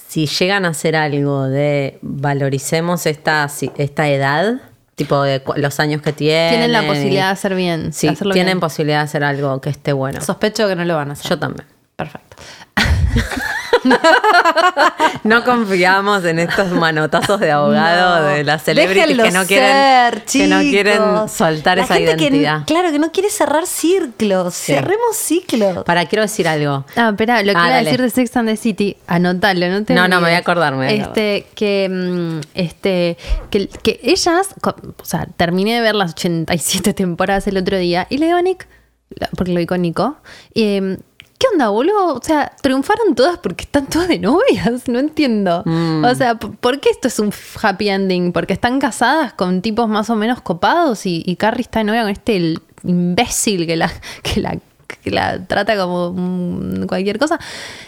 si 0.07 0.27
llegan 0.27 0.65
a 0.65 0.69
hacer 0.69 0.95
algo 0.95 1.45
de 1.47 1.97
valoricemos 2.03 3.07
esta, 3.07 3.49
esta 3.77 4.07
edad, 4.07 4.61
tipo 4.95 5.21
de 5.21 5.43
los 5.57 5.79
años 5.79 6.01
que 6.01 6.13
tienen. 6.13 6.49
Tienen 6.49 6.71
la 6.71 6.85
posibilidad 6.85 7.27
de 7.27 7.31
hacer 7.31 7.55
bien. 7.55 7.93
Sí, 7.93 8.07
hacerlo 8.07 8.33
tienen 8.33 8.53
bien. 8.53 8.59
posibilidad 8.61 8.99
de 8.99 9.03
hacer 9.03 9.23
algo 9.23 9.61
que 9.61 9.69
esté 9.69 9.93
bueno. 9.93 10.21
Sospecho 10.21 10.67
que 10.67 10.75
no 10.75 10.85
lo 10.85 10.95
van 10.95 11.09
a 11.09 11.13
hacer. 11.13 11.29
Yo 11.29 11.39
también. 11.39 11.67
Perfecto. 11.95 12.37
No 15.23 15.43
confiamos 15.43 16.23
en 16.25 16.39
estos 16.39 16.71
manotazos 16.71 17.39
de 17.39 17.51
abogado 17.51 18.21
No. 18.21 18.25
de 18.27 18.43
las 18.43 18.63
celebrities 18.63 19.17
que 19.21 19.31
no 19.31 19.45
quieren 19.45 19.71
ser, 19.71 20.23
que 20.25 20.47
no 20.47 20.59
quieren 20.59 21.01
soltar 21.29 21.77
La 21.77 21.83
esa 21.85 21.95
gente 21.95 22.15
que- 22.15 22.23
identidad. 22.25 22.63
claro, 22.65 22.91
que 22.91 22.99
no 22.99 23.11
quiere 23.11 23.29
cerrar 23.29 23.65
ciclos. 23.65 24.53
Cerremos 24.53 25.15
ciclos. 25.15 25.83
Para 25.83 26.05
quiero 26.05 26.23
decir 26.23 26.47
algo. 26.47 26.85
Ah, 26.95 27.09
espera, 27.09 27.41
lo 27.43 27.53
que 27.53 27.57
Ah, 27.59 27.67
iba 27.67 27.75
a 27.77 27.83
decir 27.83 28.01
de 28.01 28.09
Sex 28.09 28.35
and 28.37 28.49
the 28.49 28.57
City, 28.57 28.97
anotalo, 29.07 29.67
no 29.69 29.83
te 29.83 29.93
No, 29.93 30.07
no, 30.07 30.17
me 30.17 30.21
voy 30.21 30.23
a 30.23 30.27
olvides. 30.27 30.41
acordar, 30.41 30.75
me 30.75 30.85
voy 30.87 30.99
a 30.99 31.03
Este, 31.03 31.47
que, 31.55 31.89
mm, 31.89 32.39
este, 32.53 33.17
que, 33.49 33.67
que 33.67 33.99
ellas, 34.03 34.49
o 34.63 35.05
sea, 35.05 35.27
terminé 35.37 35.75
de 35.75 35.81
ver 35.81 35.95
las 35.95 36.11
87 36.11 36.93
temporadas 36.93 37.47
el 37.47 37.57
otro 37.57 37.77
día 37.77 38.07
y 38.09 38.17
le 38.17 38.27
digo 38.27 38.37
a 38.37 38.41
Nick, 38.41 38.67
la- 39.09 39.29
porque 39.35 39.51
lo 39.53 39.59
vi 39.59 39.65
con 39.65 39.81
Nico, 39.81 40.17
eh, 40.53 40.97
¿qué 41.37 41.47
onda, 41.51 41.69
boludo? 41.69 42.15
O 42.15 42.21
sea, 42.21 42.51
triunfaron 42.61 43.15
todas 43.15 43.37
porque 43.39 43.63
están 43.63 43.87
todas 43.87 44.07
de 44.07 44.19
novias, 44.19 44.87
no 44.87 44.99
entiendo. 44.99 45.63
Mm. 45.65 46.05
O 46.05 46.15
sea, 46.15 46.35
¿por 46.35 46.79
qué 46.79 46.89
esto 46.89 47.07
es 47.07 47.19
un 47.19 47.33
happy 47.61 47.89
ending? 47.89 48.31
Porque 48.31 48.53
están 48.53 48.79
casadas 48.79 49.33
con 49.33 49.61
tipos 49.61 49.87
más 49.87 50.09
o 50.09 50.15
menos 50.15 50.41
copados 50.41 51.05
y, 51.05 51.23
y 51.25 51.35
Carrie 51.35 51.61
está 51.61 51.79
de 51.79 51.85
novia 51.85 52.01
con 52.01 52.11
este 52.11 52.35
el 52.37 52.61
imbécil 52.83 53.65
que 53.65 53.75
la, 53.75 53.91
que 54.23 54.39
la 54.39 54.57
que 55.01 55.11
la 55.11 55.45
trata 55.45 55.77
como 55.77 56.13
mm, 56.13 56.85
cualquier 56.87 57.19
cosa. 57.19 57.37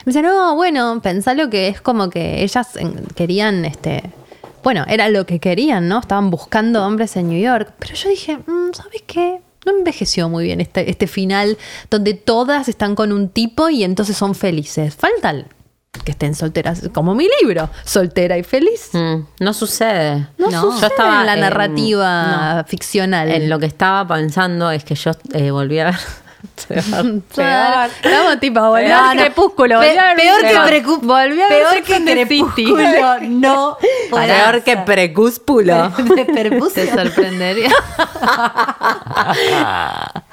Me 0.06 0.12
dice, 0.12 0.22
no, 0.22 0.56
bueno, 0.56 1.00
pensalo 1.02 1.50
que 1.50 1.68
es 1.68 1.82
como 1.82 2.10
que 2.10 2.44
ellas 2.44 2.78
querían, 3.16 3.66
este, 3.66 4.04
bueno, 4.64 4.86
era 4.88 5.10
lo 5.10 5.26
que 5.26 5.40
querían, 5.40 5.88
¿no? 5.88 6.00
Estaban 6.00 6.30
buscando 6.30 6.86
hombres 6.86 7.16
en 7.16 7.30
New 7.30 7.40
York. 7.40 7.74
Pero 7.80 7.96
yo 7.96 8.10
dije, 8.10 8.38
mm, 8.38 8.74
¿sabes 8.74 9.04
qué? 9.08 9.42
No 9.68 9.78
envejeció 9.78 10.30
muy 10.30 10.46
bien 10.46 10.62
este, 10.62 10.90
este 10.90 11.08
final 11.08 11.58
donde 11.92 12.14
todas 12.14 12.70
están 12.70 12.96
con 12.96 13.12
un 13.12 13.28
tipo 13.30 13.70
y 13.70 13.84
entonces 13.84 14.16
son 14.16 14.34
felices. 14.34 14.96
Falta 14.96 15.32
el- 15.32 15.46
que 16.06 16.12
estén 16.12 16.36
solteras, 16.36 16.84
como 16.94 17.16
mi 17.16 17.28
libro, 17.42 17.70
soltera 17.84 18.38
y 18.38 18.44
feliz. 18.44 18.90
Mm, 18.94 19.22
no 19.40 19.54
sucede. 19.54 20.28
No, 20.38 20.52
sucede 20.52 20.92
en 21.00 21.26
la 21.26 21.34
en- 21.34 21.40
narrativa 21.40 22.64
ficcional. 22.68 23.30
En 23.32 23.50
lo 23.50 23.58
que 23.60 23.66
estaba 23.66 24.08
pensando 24.16 24.70
es 24.72 24.84
que 24.84 24.94
yo 24.96 25.12
eh, 25.34 25.50
volví 25.52 25.80
a 25.80 25.86
ver. 25.86 25.96
Peor. 26.68 27.90
Estamos 28.04 28.40
tipo, 28.40 28.60
volvió 28.62 28.96
al 28.98 29.16
no. 29.18 29.22
crepúsculo. 29.24 29.80
Pe- 29.80 29.96
peor 30.16 30.42
que 30.42 30.48
Peor. 30.48 30.68
precu- 30.70 31.02
Volvió 31.02 31.46
a 31.46 31.48
peor 31.48 31.84
que 31.84 32.04
crepúsculo. 32.04 32.78
No. 33.28 33.78
Peor 34.12 34.64
que 34.64 34.78
precúspulo. 34.78 35.92
Te 36.74 36.92
sorprendería. 36.92 37.72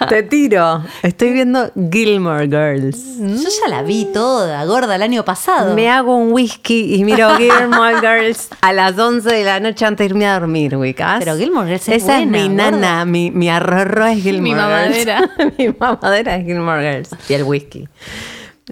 Te 0.08 0.22
tiro. 0.22 0.82
Estoy 1.02 1.32
viendo 1.32 1.70
Gilmore 1.90 2.46
Girls. 2.46 2.98
Yo 3.18 3.48
ya 3.48 3.68
la 3.68 3.82
vi 3.82 4.06
toda, 4.12 4.64
gorda, 4.64 4.96
el 4.96 5.02
año 5.02 5.24
pasado. 5.24 5.74
Me 5.74 5.88
hago 5.90 6.16
un 6.16 6.32
whisky 6.32 6.94
y 6.94 7.04
miro 7.04 7.36
Gilmore 7.36 8.00
Girls 8.00 8.48
a 8.60 8.72
las 8.72 8.98
11 8.98 9.28
de 9.30 9.44
la 9.44 9.60
noche 9.60 9.84
antes 9.86 9.98
de 10.06 10.10
irme 10.14 10.26
a 10.26 10.38
dormir, 10.38 10.76
ubicás. 10.76 11.18
Pero 11.20 11.36
Gilmore 11.36 11.66
Girls 11.68 11.88
es 11.88 12.02
Esa 12.02 12.16
buena, 12.18 12.38
es 12.38 12.48
mi 12.48 12.48
gorda. 12.56 12.70
nana, 12.70 13.04
mi, 13.04 13.30
mi 13.30 13.48
arrorro 13.48 14.06
es 14.06 14.22
Gilmore 14.22 14.42
Mi 14.42 14.50
Girls. 14.50 15.06
mamadera. 15.06 15.30
mi 15.58 15.68
mamadera 15.68 16.03
es 16.36 16.44
Gilmore 16.44 16.82
Girls. 16.82 17.10
Y 17.28 17.34
el 17.34 17.44
whisky. 17.44 17.88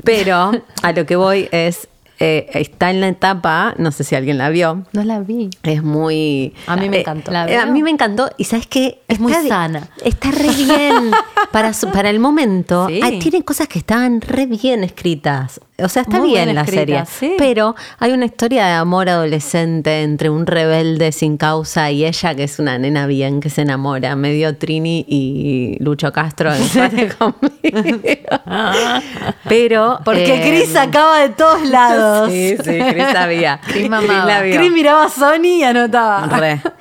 Pero 0.04 0.52
a 0.82 0.92
lo 0.92 1.06
que 1.06 1.16
voy 1.16 1.48
es, 1.52 1.88
eh, 2.24 2.46
está 2.54 2.90
en 2.90 3.00
la 3.00 3.08
etapa, 3.08 3.74
no 3.78 3.90
sé 3.90 4.04
si 4.04 4.14
alguien 4.14 4.38
la 4.38 4.48
vio, 4.48 4.84
No 4.92 5.02
la 5.02 5.18
vi. 5.20 5.50
es 5.64 5.82
muy... 5.82 6.54
A 6.68 6.76
mí 6.76 6.88
me 6.88 6.98
eh, 6.98 7.00
encantó. 7.00 7.32
¿La 7.32 7.42
a 7.62 7.66
mí 7.66 7.82
me 7.82 7.90
encantó. 7.90 8.30
Y 8.36 8.44
¿sabes 8.44 8.66
qué? 8.68 9.00
Es 9.08 9.18
muy 9.18 9.32
sana. 9.34 9.88
Está 10.04 10.30
re 10.30 10.48
bien. 10.50 11.10
para, 11.50 11.72
su- 11.72 11.90
para 11.90 12.10
el 12.10 12.20
momento, 12.20 12.86
Sí. 12.88 13.00
Tiene 13.18 13.42
cosas 13.44 13.66
que 13.68 13.78
estaban 13.80 14.20
re 14.20 14.46
bien 14.46 14.84
escritas. 14.84 15.60
O 15.82 15.88
sea, 15.88 16.02
está 16.02 16.18
Muy 16.20 16.28
bien 16.30 16.44
bien 16.44 16.54
la 16.54 16.64
serie. 16.66 17.02
sí. 17.08 17.34
Pero 17.38 17.74
hay 17.98 18.12
una 18.12 18.26
historia 18.26 18.66
de 18.66 18.72
amor 18.74 19.08
adolescente 19.08 20.02
entre 20.02 20.30
un 20.30 20.46
rebelde 20.46 21.10
sin 21.10 21.36
causa 21.36 21.90
y 21.90 22.04
ella, 22.04 22.34
que 22.36 22.44
es 22.44 22.58
una 22.60 22.78
nena 22.78 23.06
bien 23.06 23.40
que 23.40 23.50
se 23.50 23.62
enamora, 23.62 24.14
medio 24.14 24.56
Trini 24.56 25.04
y 25.08 25.76
Lucho 25.80 26.12
Castro 26.12 26.52
en 26.54 27.08
conmigo. 27.18 28.00
Pero. 29.48 29.98
Porque 30.04 30.34
eh, 30.36 30.42
Chris 30.64 30.76
acaba 30.76 31.18
de 31.20 31.30
todos 31.30 31.62
lados. 31.68 32.11
Sí, 32.28 32.56
sí, 32.62 32.78
Chris 32.90 33.04
sabía. 33.12 33.60
Chris 33.66 33.88
mamaba. 33.88 34.40
miraba 34.72 35.04
a 35.04 35.08
Sony 35.08 35.58
y 35.58 35.62
anotaba. 35.62 36.26
Re. 36.38 36.60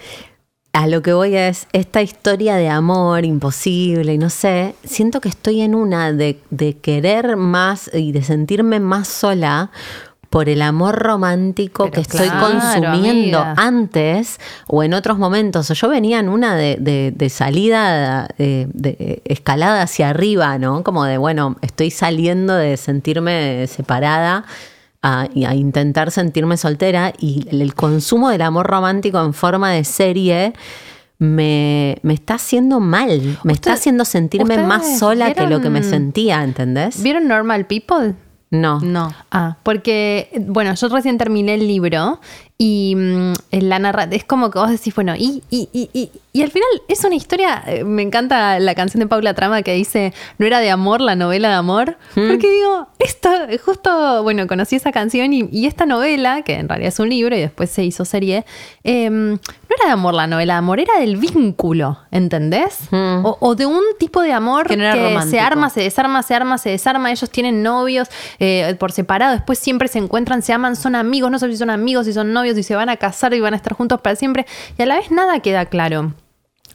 A 0.73 0.87
lo 0.87 1.01
que 1.01 1.11
voy 1.11 1.35
es 1.35 1.67
esta 1.73 2.01
historia 2.01 2.55
de 2.55 2.69
amor 2.69 3.25
imposible 3.25 4.13
y 4.13 4.17
no 4.17 4.29
sé, 4.29 4.73
siento 4.85 5.19
que 5.19 5.27
estoy 5.27 5.59
en 5.61 5.75
una 5.75 6.13
de, 6.13 6.39
de 6.49 6.77
querer 6.77 7.35
más 7.35 7.91
y 7.93 8.13
de 8.13 8.23
sentirme 8.23 8.79
más 8.79 9.09
sola 9.09 9.69
por 10.29 10.47
el 10.47 10.61
amor 10.61 10.95
romántico 10.95 11.83
Pero 11.83 11.95
que 11.95 11.99
estoy 11.99 12.29
claro, 12.29 12.47
consumiendo 12.53 13.39
amiga. 13.39 13.53
antes 13.57 14.39
o 14.67 14.81
en 14.81 14.93
otros 14.93 15.17
momentos. 15.17 15.69
O 15.69 15.73
yo 15.73 15.89
venía 15.89 16.19
en 16.19 16.29
una 16.29 16.55
de, 16.55 16.77
de- 16.79 17.11
de 17.13 17.29
salida, 17.29 18.29
eh, 18.37 18.65
de 18.73 19.21
escalada 19.25 19.81
hacia 19.81 20.07
arriba, 20.09 20.57
¿no? 20.57 20.83
Como 20.85 21.03
de, 21.03 21.17
bueno, 21.17 21.57
estoy 21.61 21.91
saliendo 21.91 22.55
de 22.55 22.77
sentirme 22.77 23.67
separada 23.67 24.45
a, 25.01 25.27
y 25.33 25.45
a 25.45 25.55
intentar 25.55 26.11
sentirme 26.11 26.57
soltera 26.57 27.13
y 27.19 27.47
el, 27.49 27.73
consumo 27.73 28.29
del 28.29 28.41
amor 28.41 28.67
romántico 28.67 29.19
en 29.23 29.33
forma 29.33 29.71
de 29.71 29.83
serie 29.83 30.53
me, 31.17 31.97
me 32.01 32.13
está 32.13 32.35
haciendo 32.35 32.79
mal, 32.79 33.39
me 33.43 33.53
está 33.53 33.73
haciendo 33.73 34.05
sentirme 34.05 34.57
más 34.57 34.81
¿ustedes 34.81 34.99
sola 34.99 35.33
que 35.33 35.47
lo 35.47 35.61
que 35.61 35.69
me 35.69 35.83
sentía, 35.83 36.43
¿entendés? 36.43 37.01
¿Vieron 37.01 37.27
Normal 37.27 37.67
People? 37.67 38.15
No. 38.51 38.81
No. 38.81 39.13
Ah, 39.31 39.57
porque, 39.63 40.29
bueno, 40.47 40.75
yo 40.75 40.89
recién 40.89 41.17
terminé 41.17 41.53
el 41.53 41.67
libro 41.67 42.19
y 42.57 42.95
mm, 42.95 43.33
la 43.61 43.79
narra 43.79 44.03
es 44.11 44.25
como 44.25 44.51
que 44.51 44.59
vos 44.59 44.69
decís, 44.69 44.93
bueno, 44.93 45.15
y, 45.15 45.41
y, 45.49 45.69
y, 45.71 45.89
y, 45.93 46.11
y 46.33 46.43
al 46.43 46.51
final 46.51 46.69
es 46.87 47.03
una 47.03 47.15
historia, 47.15 47.63
eh, 47.65 47.83
me 47.83 48.01
encanta 48.01 48.59
la 48.59 48.75
canción 48.75 48.99
de 48.99 49.07
Paula 49.07 49.33
Trama 49.33 49.61
que 49.63 49.73
dice, 49.73 50.13
no 50.37 50.45
era 50.45 50.59
de 50.59 50.69
amor 50.69 51.01
la 51.01 51.15
novela 51.15 51.49
de 51.49 51.55
amor, 51.55 51.97
porque 52.13 52.49
digo, 52.49 52.87
esto, 52.99 53.29
justo, 53.65 54.23
bueno, 54.23 54.47
conocí 54.47 54.75
esa 54.75 54.91
canción 54.91 55.33
y, 55.33 55.49
y 55.51 55.65
esta 55.65 55.85
novela, 55.85 56.41
que 56.43 56.55
en 56.55 56.69
realidad 56.69 56.89
es 56.89 56.99
un 56.99 57.09
libro 57.09 57.35
y 57.35 57.39
después 57.39 57.69
se 57.69 57.83
hizo 57.83 58.05
serie, 58.05 58.45
eh, 58.83 59.09
no 59.71 59.75
era 59.75 59.85
de 59.85 59.91
amor 59.91 60.13
la 60.13 60.27
novela 60.27 60.53
de 60.53 60.57
amor, 60.57 60.79
era 60.79 60.99
del 60.99 61.17
vínculo, 61.17 61.97
¿entendés? 62.11 62.79
O, 62.91 63.37
o 63.39 63.55
de 63.55 63.65
un 63.65 63.83
tipo 63.97 64.21
de 64.21 64.33
amor 64.33 64.67
Que 64.67 64.77
no 64.77 64.83
era 64.83 65.21
se 65.23 65.39
arma, 65.39 65.69
se 65.69 65.81
desarma, 65.81 66.23
se 66.23 66.35
arma, 66.35 66.57
se 66.57 66.69
desarma. 66.69 67.11
Ellos 67.11 67.29
tienen 67.29 67.63
novios 67.63 68.09
eh, 68.39 68.75
por 68.79 68.91
separado, 68.91 69.33
después 69.33 69.59
siempre 69.59 69.87
se 69.87 69.99
encuentran, 69.99 70.41
se 70.41 70.53
aman, 70.53 70.75
son 70.75 70.95
amigos, 70.95 71.31
no 71.31 71.39
sé 71.39 71.49
si 71.49 71.57
son 71.57 71.69
amigos, 71.69 72.05
si 72.05 72.13
son 72.13 72.33
novios, 72.33 72.55
si 72.55 72.63
se 72.63 72.75
van 72.75 72.89
a 72.89 72.97
casar 72.97 73.33
y 73.33 73.39
van 73.39 73.53
a 73.53 73.57
estar 73.57 73.73
juntos 73.73 74.01
para 74.01 74.15
siempre. 74.15 74.45
Y 74.77 74.81
a 74.81 74.85
la 74.85 74.95
vez 74.95 75.11
nada 75.11 75.39
queda 75.39 75.65
claro. 75.65 76.13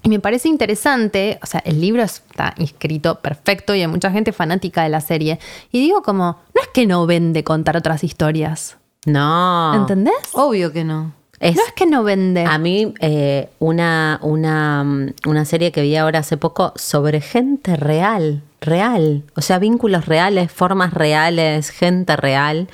Y 0.06 0.08
me 0.08 0.20
parece 0.20 0.46
interesante, 0.48 1.40
o 1.42 1.46
sea, 1.46 1.60
el 1.64 1.80
libro 1.80 2.00
está 2.04 2.54
escrito 2.58 3.16
perfecto 3.20 3.74
y 3.74 3.80
hay 3.80 3.88
mucha 3.88 4.12
gente 4.12 4.32
fanática 4.32 4.84
de 4.84 4.88
la 4.88 5.00
serie. 5.00 5.40
Y 5.72 5.80
digo 5.80 6.02
como, 6.02 6.38
no 6.54 6.62
es 6.62 6.68
que 6.68 6.86
no 6.86 7.06
vende 7.06 7.42
contar 7.42 7.76
otras 7.76 8.04
historias. 8.04 8.76
No. 9.04 9.74
¿Entendés? 9.74 10.14
Obvio 10.32 10.72
que 10.72 10.84
no. 10.84 11.12
Es- 11.40 11.56
no 11.56 11.62
es 11.66 11.72
que 11.72 11.86
no 11.86 12.04
vende. 12.04 12.44
A 12.44 12.56
mí, 12.56 12.94
eh, 13.00 13.50
una, 13.58 14.20
una, 14.22 14.84
mm, 14.84 15.06
una 15.26 15.44
serie 15.44 15.72
que 15.72 15.82
vi 15.82 15.96
ahora 15.96 16.20
hace 16.20 16.36
poco 16.36 16.72
sobre 16.76 17.20
gente 17.20 17.74
real, 17.74 18.42
real. 18.60 19.24
O 19.34 19.40
sea, 19.42 19.58
vínculos 19.58 20.06
reales, 20.06 20.52
formas 20.52 20.94
reales, 20.94 21.70
gente 21.70 22.14
real, 22.14 22.68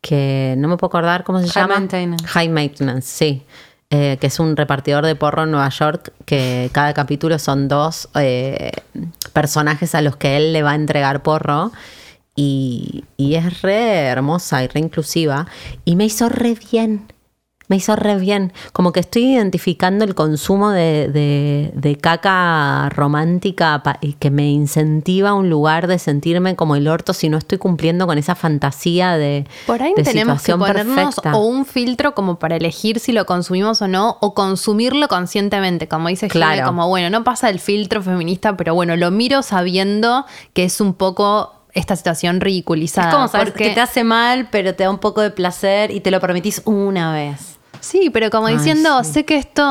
que 0.00 0.56
no 0.58 0.66
me 0.66 0.76
puedo 0.76 0.88
acordar 0.88 1.22
cómo 1.22 1.38
se 1.40 1.46
High 1.48 1.62
llama. 1.62 1.74
Maintenance. 1.78 2.26
High 2.26 2.48
Maintenance, 2.48 3.06
sí. 3.08 3.42
Eh, 3.96 4.16
que 4.20 4.26
es 4.26 4.40
un 4.40 4.56
repartidor 4.56 5.06
de 5.06 5.14
porro 5.14 5.44
en 5.44 5.52
Nueva 5.52 5.68
York, 5.68 6.12
que 6.24 6.68
cada 6.72 6.92
capítulo 6.94 7.38
son 7.38 7.68
dos 7.68 8.08
eh, 8.16 8.72
personajes 9.32 9.94
a 9.94 10.02
los 10.02 10.16
que 10.16 10.36
él 10.36 10.52
le 10.52 10.64
va 10.64 10.72
a 10.72 10.74
entregar 10.74 11.22
porro. 11.22 11.70
Y, 12.34 13.04
y 13.16 13.36
es 13.36 13.62
re 13.62 14.06
hermosa 14.06 14.64
y 14.64 14.66
re 14.66 14.80
inclusiva. 14.80 15.46
Y 15.84 15.94
me 15.94 16.06
hizo 16.06 16.28
re 16.28 16.58
bien 16.72 17.06
Me 17.68 17.76
hizo 17.76 17.96
re 17.96 18.18
bien. 18.18 18.52
Como 18.72 18.92
que 18.92 19.00
estoy 19.00 19.24
identificando 19.34 20.04
el 20.04 20.14
consumo 20.14 20.70
de, 20.70 21.08
de- 21.08 21.72
de 21.74 21.96
caca 21.96 22.90
romántica 22.90 23.82
pa- 23.82 23.98
y 24.02 24.12
que 24.14 24.30
me 24.30 24.50
incentiva 24.50 25.32
un 25.32 25.48
lugar 25.48 25.86
de 25.86 25.98
sentirme 25.98 26.56
como 26.56 26.76
el 26.76 26.88
orto 26.88 27.14
si 27.14 27.28
no 27.28 27.38
estoy 27.38 27.56
cumpliendo 27.58 28.06
con 28.06 28.18
esa 28.18 28.34
fantasía 28.34 29.16
de, 29.16 29.46
Por 29.66 29.82
ahí 29.82 29.94
de 29.96 30.02
tenemos 30.02 30.42
que 30.42 30.54
ponernos 30.56 31.14
perfecta. 31.14 31.36
o 31.36 31.46
un 31.46 31.64
filtro 31.64 32.14
como 32.14 32.38
para 32.38 32.56
elegir 32.56 32.98
si 33.00 33.12
lo 33.12 33.24
consumimos 33.24 33.80
o 33.80 33.88
no, 33.88 34.18
o 34.20 34.34
consumirlo 34.34 35.08
conscientemente, 35.08 35.88
como 35.88 36.08
dice 36.08 36.28
Claro. 36.28 36.66
como 36.66 36.88
bueno, 36.88 37.08
no 37.10 37.24
pasa 37.24 37.48
el 37.48 37.60
filtro 37.60 38.02
feminista, 38.02 38.56
pero 38.56 38.74
bueno, 38.74 38.96
lo 38.96 39.10
miro 39.10 39.42
sabiendo 39.42 40.26
que 40.52 40.64
es 40.64 40.80
un 40.80 40.92
poco 40.94 41.52
esta 41.72 41.96
situación 41.96 42.40
ridiculizada. 42.40 43.08
Es 43.08 43.14
como 43.14 43.28
sabes 43.28 43.50
porque- 43.50 43.64
que 43.70 43.74
te 43.74 43.80
hace 43.80 44.04
mal, 44.04 44.48
pero 44.50 44.74
te 44.74 44.84
da 44.84 44.90
un 44.90 44.98
poco 44.98 45.22
de 45.22 45.30
placer 45.30 45.90
y 45.90 46.00
te 46.00 46.10
lo 46.10 46.20
permitís 46.20 46.62
una 46.66 47.12
vez. 47.12 47.53
Sí, 47.84 48.08
pero 48.10 48.30
como 48.30 48.46
Ay, 48.46 48.56
diciendo, 48.56 49.04
sí. 49.04 49.12
sé 49.12 49.24
que 49.26 49.36
esto 49.36 49.62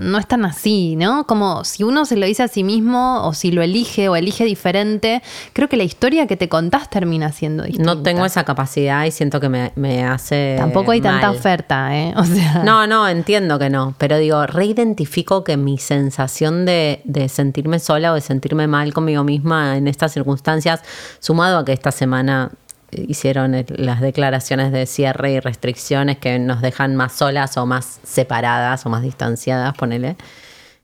no 0.00 0.18
es 0.18 0.26
tan 0.26 0.44
así, 0.44 0.96
¿no? 0.96 1.24
Como 1.24 1.64
si 1.64 1.84
uno 1.84 2.04
se 2.04 2.16
lo 2.16 2.26
dice 2.26 2.42
a 2.42 2.48
sí 2.48 2.64
mismo 2.64 3.24
o 3.24 3.32
si 3.32 3.52
lo 3.52 3.62
elige 3.62 4.08
o 4.08 4.16
elige 4.16 4.44
diferente, 4.44 5.22
creo 5.52 5.68
que 5.68 5.76
la 5.76 5.84
historia 5.84 6.26
que 6.26 6.36
te 6.36 6.48
contás 6.48 6.90
termina 6.90 7.30
siendo 7.30 7.62
distinta. 7.62 7.94
No 7.94 8.02
tengo 8.02 8.26
esa 8.26 8.42
capacidad 8.42 9.04
y 9.04 9.12
siento 9.12 9.38
que 9.38 9.48
me, 9.48 9.70
me 9.76 10.04
hace. 10.04 10.56
Tampoco 10.58 10.90
hay 10.90 11.00
tanta 11.00 11.30
oferta, 11.30 11.96
¿eh? 11.96 12.12
O 12.20 12.24
sea, 12.24 12.64
No, 12.64 12.88
no, 12.88 13.06
entiendo 13.08 13.58
que 13.58 13.70
no, 13.70 13.94
pero 13.98 14.18
digo, 14.18 14.44
reidentifico 14.46 15.44
que 15.44 15.56
mi 15.56 15.78
sensación 15.78 16.66
de, 16.66 17.00
de 17.04 17.28
sentirme 17.28 17.78
sola 17.78 18.10
o 18.10 18.16
de 18.16 18.20
sentirme 18.20 18.66
mal 18.66 18.92
conmigo 18.92 19.22
misma 19.22 19.76
en 19.76 19.86
estas 19.86 20.12
circunstancias, 20.12 20.82
sumado 21.20 21.58
a 21.58 21.64
que 21.64 21.72
esta 21.72 21.92
semana 21.92 22.50
hicieron 22.92 23.64
las 23.68 24.00
declaraciones 24.00 24.72
de 24.72 24.86
cierre 24.86 25.32
y 25.32 25.40
restricciones 25.40 26.18
que 26.18 26.38
nos 26.38 26.60
dejan 26.60 26.96
más 26.96 27.12
solas 27.12 27.56
o 27.56 27.66
más 27.66 28.00
separadas 28.02 28.84
o 28.86 28.88
más 28.88 29.02
distanciadas, 29.02 29.74
ponele. 29.74 30.16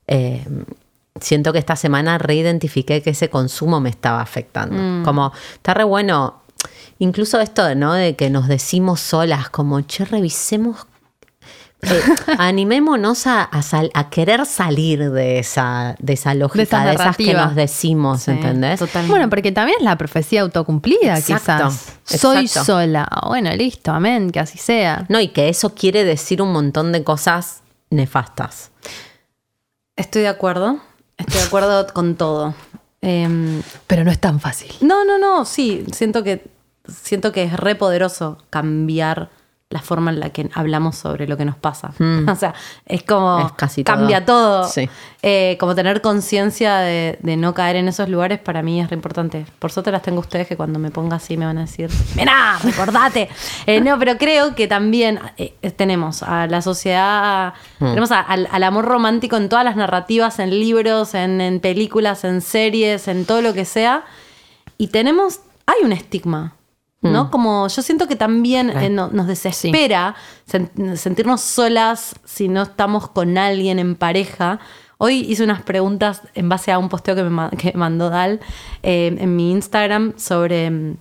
eh, 0.07 0.45
siento 1.21 1.53
que 1.53 1.59
esta 1.59 1.75
semana 1.75 2.17
reidentifiqué 2.17 3.01
que 3.01 3.11
ese 3.11 3.29
consumo 3.29 3.79
me 3.79 3.89
estaba 3.89 4.21
afectando. 4.21 5.03
Como, 5.03 5.31
está 5.53 5.73
re 5.73 5.83
bueno, 5.83 6.41
incluso 6.99 7.39
esto, 7.39 7.75
¿no? 7.75 7.93
De 7.93 8.15
que 8.15 8.29
nos 8.29 8.47
decimos 8.47 8.99
solas, 8.99 9.49
como, 9.49 9.81
che, 9.81 10.05
revisemos 10.05 10.85
eh, 11.91 12.01
animémonos 12.37 13.27
a, 13.27 13.43
a 13.43 13.61
sal- 13.61 13.91
a 13.93 14.09
querer 14.09 14.45
salir 14.45 15.11
de 15.11 15.39
esa, 15.39 15.95
de 15.99 16.13
esa 16.13 16.33
lógica, 16.33 16.63
esa 16.63 16.85
de, 16.85 16.93
esas 16.95 17.17
que 17.17 17.33
nos 17.33 17.55
decimos, 17.55 18.21
Sí, 18.23 18.31
¿entendés? 18.31 18.79
totalmente. 18.79 19.09
Bueno, 19.11 19.29
porque 19.29 19.51
también 19.51 19.77
es 19.79 19.83
la 19.83 19.97
profecía 19.97 20.41
autocumplida, 20.41 21.17
Exacto, 21.17 21.69
quizás. 21.69 21.93
Soy 22.03 22.45
exacto. 22.45 22.65
sola. 22.73 23.07
Bueno, 23.27 23.51
listo, 23.55 23.91
amén, 23.91 24.29
que 24.31 24.39
así 24.39 24.57
sea. 24.57 25.05
No, 25.09 25.19
y 25.19 25.29
que 25.29 25.49
eso 25.49 25.73
quiere 25.75 26.03
decir 26.03 26.41
un 26.41 26.51
montón 26.53 26.91
de 26.91 27.03
cosas 27.03 27.61
nefastas. 27.89 28.71
Estoy 29.95 30.21
de 30.23 30.27
acuerdo. 30.27 30.79
Estoy 31.17 31.39
de 31.39 31.45
acuerdo 31.47 31.87
con 31.93 32.15
todo. 32.15 32.53
Em, 33.01 33.61
Pero 33.87 34.03
no 34.03 34.11
es 34.11 34.19
tan 34.19 34.39
fácil. 34.39 34.71
no, 34.81 35.05
no, 35.05 35.17
no, 35.17 35.45
sí. 35.45 35.85
Siento 35.93 36.23
que, 36.23 36.47
siento 36.87 37.31
que 37.31 37.43
es 37.43 37.53
re 37.53 37.75
poderoso 37.75 38.37
cambiar 38.49 39.29
la 39.69 39.81
forma 39.81 40.11
en 40.11 40.21
la 40.21 40.29
que 40.29 40.49
hablamos 40.53 40.95
sobre 40.95 41.27
lo 41.27 41.35
que 41.35 41.43
nos 41.43 41.57
pasa. 41.57 41.91
O 42.31 42.35
sea, 42.35 42.53
es 42.85 43.03
como 43.03 43.39
Es 43.47 43.51
casi 43.53 43.83
todo. 43.83 43.95
cambia 43.97 44.23
todo. 44.23 44.63
Sí. 44.65 44.89
Eh, 45.21 45.57
como 45.59 45.75
tener 45.75 46.01
conciencia 46.01 46.77
de, 46.77 47.17
de 47.21 47.35
no 47.35 47.53
caer 47.53 47.75
en 47.75 47.89
esos 47.89 48.07
lugares 48.07 48.39
para 48.39 48.61
mí 48.63 48.79
es 48.79 48.89
re 48.89 48.95
importante. 48.95 49.45
Por 49.59 49.71
suerte 49.71 49.91
las 49.91 50.01
tengo 50.03 50.19
ustedes 50.21 50.47
que 50.47 50.55
cuando 50.55 50.79
me 50.79 50.89
ponga 50.89 51.17
así 51.17 51.35
me 51.35 51.45
van 51.45 51.57
a 51.57 51.61
decir, 51.61 51.89
mirá, 52.15 52.57
recordate. 52.63 53.29
Eh, 53.65 53.81
no, 53.81 53.99
pero 53.99 54.17
creo 54.17 54.55
que 54.55 54.67
también 54.67 55.19
eh, 55.37 55.53
tenemos 55.75 56.23
a 56.23 56.47
la 56.47 56.61
sociedad, 56.61 57.53
tenemos 57.79 58.11
a- 58.11 58.21
al, 58.21 58.47
al 58.49 58.63
amor 58.63 58.85
romántico 58.85 59.35
en 59.35 59.49
todas 59.49 59.65
las 59.65 59.75
narrativas, 59.75 60.39
en 60.39 60.51
libros, 60.51 61.13
en, 61.13 61.41
en 61.41 61.59
películas, 61.59 62.23
en 62.23 62.39
series, 62.39 63.09
en 63.09 63.25
todo 63.25 63.41
lo 63.41 63.53
que 63.53 63.65
sea. 63.65 64.05
Y 64.77 64.87
tenemos, 64.87 65.41
hay 65.65 65.83
un 65.83 65.91
estigma. 65.91 66.53
¿No? 67.11 67.31
Como 67.31 67.67
yo 67.67 67.81
siento 67.81 68.07
que 68.07 68.15
también 68.15 68.69
eh, 68.69 68.89
no- 68.89 69.09
nos 69.09 69.27
desespera 69.27 70.15
sen- 70.49 70.95
sentirnos 70.95 71.41
solas 71.41 72.15
si 72.25 72.47
no 72.47 72.63
estamos 72.63 73.09
con 73.09 73.37
alguien 73.37 73.79
en 73.79 73.95
pareja. 73.95 74.59
Hoy 74.99 75.19
hice 75.29 75.43
unas 75.43 75.61
preguntas 75.61 76.21
en 76.33 76.49
base 76.49 76.71
a 76.71 76.79
un 76.79 76.89
posteo 76.89 77.15
que 77.15 77.23
me 77.23 77.29
ma- 77.29 77.51
que 77.51 77.71
mandó 77.73 78.09
Dal 78.09 78.39
eh, 78.83 79.15
en 79.19 79.35
mi 79.35 79.51
Instagram 79.51 80.13
sobre 80.17 80.69
mm, 80.71 80.97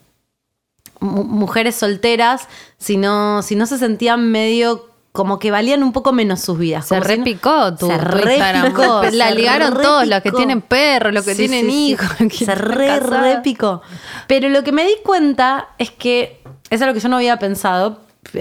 mu- 1.01 1.25
mujeres 1.25 1.75
solteras, 1.77 2.49
si 2.79 2.97
no, 2.97 3.43
si 3.43 3.57
no 3.57 3.67
se 3.67 3.79
sentían 3.79 4.31
medio 4.31 4.87
como 5.17 5.39
que 5.39 5.51
valían 5.51 5.83
un 5.83 5.93
poco 5.93 6.13
menos 6.13 6.41
sus 6.41 6.59
vidas. 6.59 6.87
Se 6.87 6.91
como 6.95 7.03
si 7.03 7.09
no- 7.11 7.17
repicó 7.25 7.75
tu, 7.75 7.87
Se 7.89 7.99
repicó, 7.99 9.03
La 9.13 9.31
ligaron 9.31 9.75
todos, 9.75 10.03
los 10.07 10.09
que 10.21 10.29
repicó. 10.31 10.37
tienen 10.37 10.61
perros, 10.63 11.13
los 11.15 11.25
que 11.25 11.33
Sí, 11.35 11.49
tienen 11.49 11.65
sí, 11.65 11.71
sí. 11.71 11.89
hijos. 11.93 12.09
que 12.39 12.45
Se 12.45 12.55
re, 12.55 13.01
repicó. 13.01 13.81
Pero 14.27 14.49
lo 14.51 14.63
que 14.63 14.73
me 14.73 14.85
di 14.87 14.95
cuenta 15.03 15.71
es 15.79 15.91
que, 15.91 16.43
es 16.71 16.83
algo 16.83 16.95
que 16.95 17.01
yo 17.01 17.09
no 17.09 17.17
había 17.17 17.39
pensado, 17.39 18.01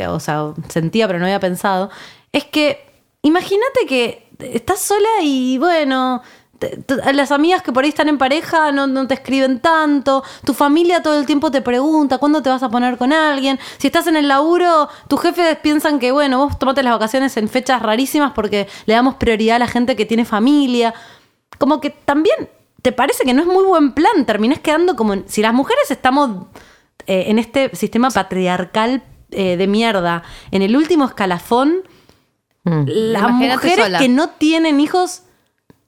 o 0.09 0.19
sea, 0.19 0.51
sentía 0.69 1.07
pero 1.07 1.19
no 1.19 1.25
había 1.25 1.39
pensado, 1.39 1.89
es 2.33 2.43
que 2.45 2.83
imagínate 3.21 3.85
que 3.87 4.27
estás 4.39 4.79
sola 4.79 5.07
y 5.23 5.57
bueno, 5.57 6.21
te- 6.59 6.77
te- 6.77 7.13
las 7.13 7.31
amigas 7.31 7.61
que 7.61 7.71
por 7.71 7.83
ahí 7.83 7.89
están 7.89 8.07
en 8.09 8.17
pareja 8.17 8.71
no, 8.71 8.87
no 8.87 9.07
te 9.07 9.13
escriben 9.15 9.59
tanto, 9.59 10.23
tu 10.45 10.53
familia 10.53 11.01
todo 11.03 11.19
el 11.19 11.25
tiempo 11.25 11.51
te 11.51 11.61
pregunta 11.61 12.17
cuándo 12.17 12.41
te 12.41 12.49
vas 12.49 12.63
a 12.63 12.69
poner 12.69 12.97
con 12.97 13.11
alguien, 13.13 13.59
si 13.77 13.87
estás 13.87 14.07
en 14.07 14.15
el 14.15 14.27
laburo, 14.27 14.87
tus 15.07 15.21
jefes 15.21 15.57
piensan 15.57 15.99
que 15.99 16.11
bueno, 16.11 16.37
vos 16.39 16.57
tomate 16.59 16.81
las 16.83 16.93
vacaciones 16.93 17.35
en 17.37 17.49
fechas 17.49 17.81
rarísimas 17.81 18.31
porque 18.33 18.67
le 18.85 18.93
damos 18.93 19.15
prioridad 19.15 19.57
a 19.57 19.59
la 19.59 19.67
gente 19.67 19.95
que 19.95 20.05
tiene 20.05 20.25
familia, 20.25 20.93
como 21.57 21.79
que 21.81 21.89
también 21.89 22.49
te 22.81 22.91
parece 22.91 23.23
que 23.23 23.33
no 23.33 23.41
es 23.41 23.47
muy 23.47 23.63
buen 23.63 23.93
plan, 23.93 24.25
terminás 24.25 24.59
quedando 24.59 24.95
como, 24.95 25.13
en- 25.13 25.23
si 25.27 25.41
las 25.41 25.53
mujeres 25.53 25.89
estamos 25.91 26.47
eh, 27.07 27.25
en 27.27 27.39
este 27.39 27.75
sistema 27.75 28.09
patriarcal 28.11 29.03
eh, 29.31 29.57
de 29.57 29.67
mierda, 29.67 30.23
en 30.51 30.61
el 30.61 30.75
último 30.77 31.05
escalafón, 31.05 31.81
las 32.63 33.21
Imagínate 33.21 33.55
mujeres 33.67 33.85
sola. 33.85 33.99
que 33.99 34.09
no 34.09 34.29
tienen 34.29 34.79
hijos 34.79 35.23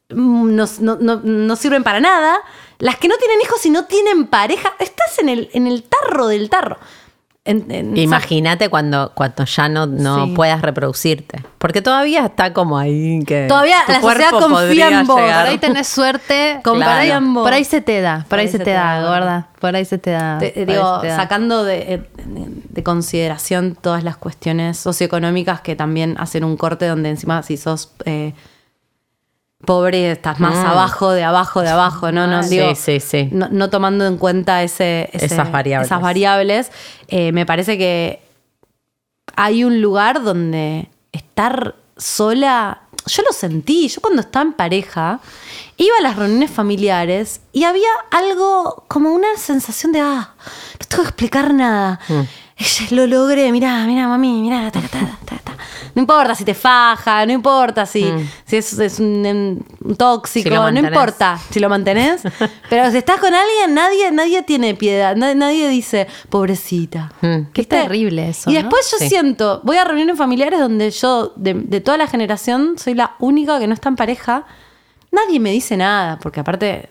mm, 0.10 0.56
no, 0.56 0.66
no- 0.80 0.98
no- 1.00 1.22
no 1.24 1.56
sirven 1.56 1.84
para 1.84 2.00
nada. 2.00 2.38
Las 2.80 2.98
que 2.98 3.08
no 3.08 3.16
tienen 3.18 3.40
hijos 3.44 3.66
y 3.66 3.70
no 3.72 3.86
tienen 3.86 4.28
pareja, 4.28 4.74
estás 4.80 5.18
en 5.20 5.30
el, 5.30 5.50
en 5.54 5.68
el 5.68 5.84
tarro 5.84 6.28
del 6.28 6.50
tarro. 6.50 6.78
Imagínate 7.96 8.68
cuando, 8.70 9.12
cuando 9.16 9.46
ya 9.46 9.70
no, 9.70 9.86
no 9.88 10.26
Sí. 10.26 10.34
puedas 10.36 10.62
reproducirte. 10.62 11.42
Porque 11.58 11.82
todavía 11.82 12.26
está 12.26 12.52
como 12.54 12.78
ahí 12.78 13.24
que. 13.26 13.46
Todavía 13.48 13.78
tu 13.86 13.92
la 13.94 14.02
sociedad 14.02 14.30
confía 14.32 15.00
en 15.00 15.08
vos. 15.08 15.18
llegar. 15.22 15.44
Por 15.46 15.52
ahí 15.52 15.58
tenés 15.58 15.88
suerte. 15.88 16.60
Confía 16.64 16.86
por, 16.86 16.94
ahí, 16.96 17.12
en 17.12 17.34
vos. 17.34 17.44
por 17.44 17.54
ahí 17.54 17.64
se 17.64 17.82
te 17.82 18.02
da. 18.02 18.26
Por, 18.28 18.40
ahí 18.40 18.48
se 18.50 18.60
te 18.60 18.72
da, 18.72 19.02
gorda. 19.02 19.48
Por 19.60 19.76
ahí 19.76 19.86
se 19.86 19.98
te 19.98 20.12
da. 20.12 20.38
Te- 20.40 20.66
digo, 20.66 21.00
te 21.00 21.08
da. 21.08 21.16
sacando 21.16 21.64
de, 21.64 21.94
eh, 21.94 22.10
de 22.26 22.84
consideración 22.84 23.78
todas 23.80 24.04
las 24.04 24.18
cuestiones 24.18 24.78
socioeconómicas 24.78 25.62
que 25.62 25.76
también 25.76 26.16
hacen 26.20 26.44
un 26.44 26.58
corte 26.58 26.86
donde 26.86 27.10
encima 27.10 27.44
si 27.44 27.56
sos 27.58 27.94
eh, 28.06 28.34
pobre 29.66 30.12
estás 30.12 30.40
más 30.40 30.56
Mm. 30.56 30.68
abajo 30.68 31.12
de 31.12 31.24
abajo 31.24 31.62
de 31.62 31.70
abajo, 31.70 32.12
¿no? 32.12 32.28
no 32.28 32.44
Sí, 32.44 32.50
digo, 32.60 32.76
sí, 32.76 33.00
sí. 33.00 33.30
No, 33.32 33.50
no 33.52 33.70
tomando 33.70 34.06
en 34.06 34.18
cuenta 34.18 34.62
ese, 34.64 35.10
ese- 35.14 35.26
Esas 35.26 35.52
variables. 35.52 35.88
esas 35.88 36.02
variables, 36.02 36.72
eh, 37.08 37.32
me 37.32 37.46
parece 37.46 37.78
que 37.78 38.22
hay 39.36 39.64
un 39.64 39.82
lugar 39.82 40.24
donde 40.24 40.90
estar 41.12 41.76
sola, 41.98 42.82
yo 43.08 43.24
lo 43.24 43.32
sentí, 43.34 43.88
yo 43.88 44.02
cuando 44.02 44.22
estaba 44.22 44.44
en 44.46 44.54
pareja, 44.54 45.20
iba 45.78 45.96
a 46.00 46.04
las 46.04 46.16
reuniones 46.16 46.52
familiares 46.52 47.42
y 47.54 47.64
había 47.64 47.90
algo 48.12 48.86
como 48.88 49.12
una 49.12 49.36
sensación 49.38 49.92
de, 49.92 50.02
ah, 50.02 50.34
no 50.80 50.86
tengo 50.88 51.04
que 51.04 51.10
explicar 51.10 51.54
nada. 51.54 52.00
Mm. 52.08 52.22
Ella, 52.60 52.88
Lo 52.92 53.06
logré, 53.08 53.52
mirá, 53.52 53.86
mirá, 53.86 54.08
mami, 54.08 54.42
mirá, 54.42 54.72
ta, 54.72 54.82
ta, 54.82 54.88
ta, 54.88 55.18
ta, 55.26 55.38
ta. 55.44 55.58
No 55.94 56.02
importa 56.02 56.34
si 56.36 56.44
te 56.44 56.54
faja, 56.54 57.26
no 57.26 57.32
importa 57.32 57.86
si, 57.86 58.04
si 58.46 58.58
es, 58.58 58.78
es 58.80 59.00
un, 59.00 59.64
un 59.84 59.96
tóxico, 59.96 60.50
Si 60.50 60.74
no 60.74 60.80
importa 60.80 61.40
si 61.52 61.60
lo 61.60 61.70
mantenés. 61.70 62.22
pero 62.70 62.90
si 62.92 62.98
estás 62.98 63.20
con 63.20 63.34
alguien, 63.34 63.74
nadie, 63.74 64.12
nadie 64.12 64.42
tiene 64.44 64.74
piedad, 64.76 65.16
nadie, 65.16 65.36
nadie 65.36 65.70
dice, 65.70 66.08
pobrecita. 66.30 67.12
Mm. 67.22 67.52
Qué 67.54 67.64
terrible 67.64 68.30
eso, 68.30 68.50
Y 68.50 68.54
¿no? 68.54 68.60
después 68.62 68.90
yo 68.92 68.98
Sí. 68.98 69.10
siento, 69.10 69.62
voy 69.64 69.78
a 69.78 69.84
reuniones 69.84 70.18
familiares 70.18 70.60
donde 70.60 70.90
yo, 70.92 71.34
de, 71.36 71.54
de 71.54 71.82
toda 71.82 71.98
la 71.98 72.08
generación, 72.08 72.76
soy 72.78 72.94
la 72.96 73.16
única 73.20 73.60
que 73.60 73.68
no 73.68 73.74
está 73.76 73.90
en 73.90 73.96
pareja. 73.96 74.46
Nadie 75.12 75.40
me 75.40 75.52
dice 75.52 75.78
nada, 75.78 76.18
porque 76.20 76.40
aparte 76.42 76.90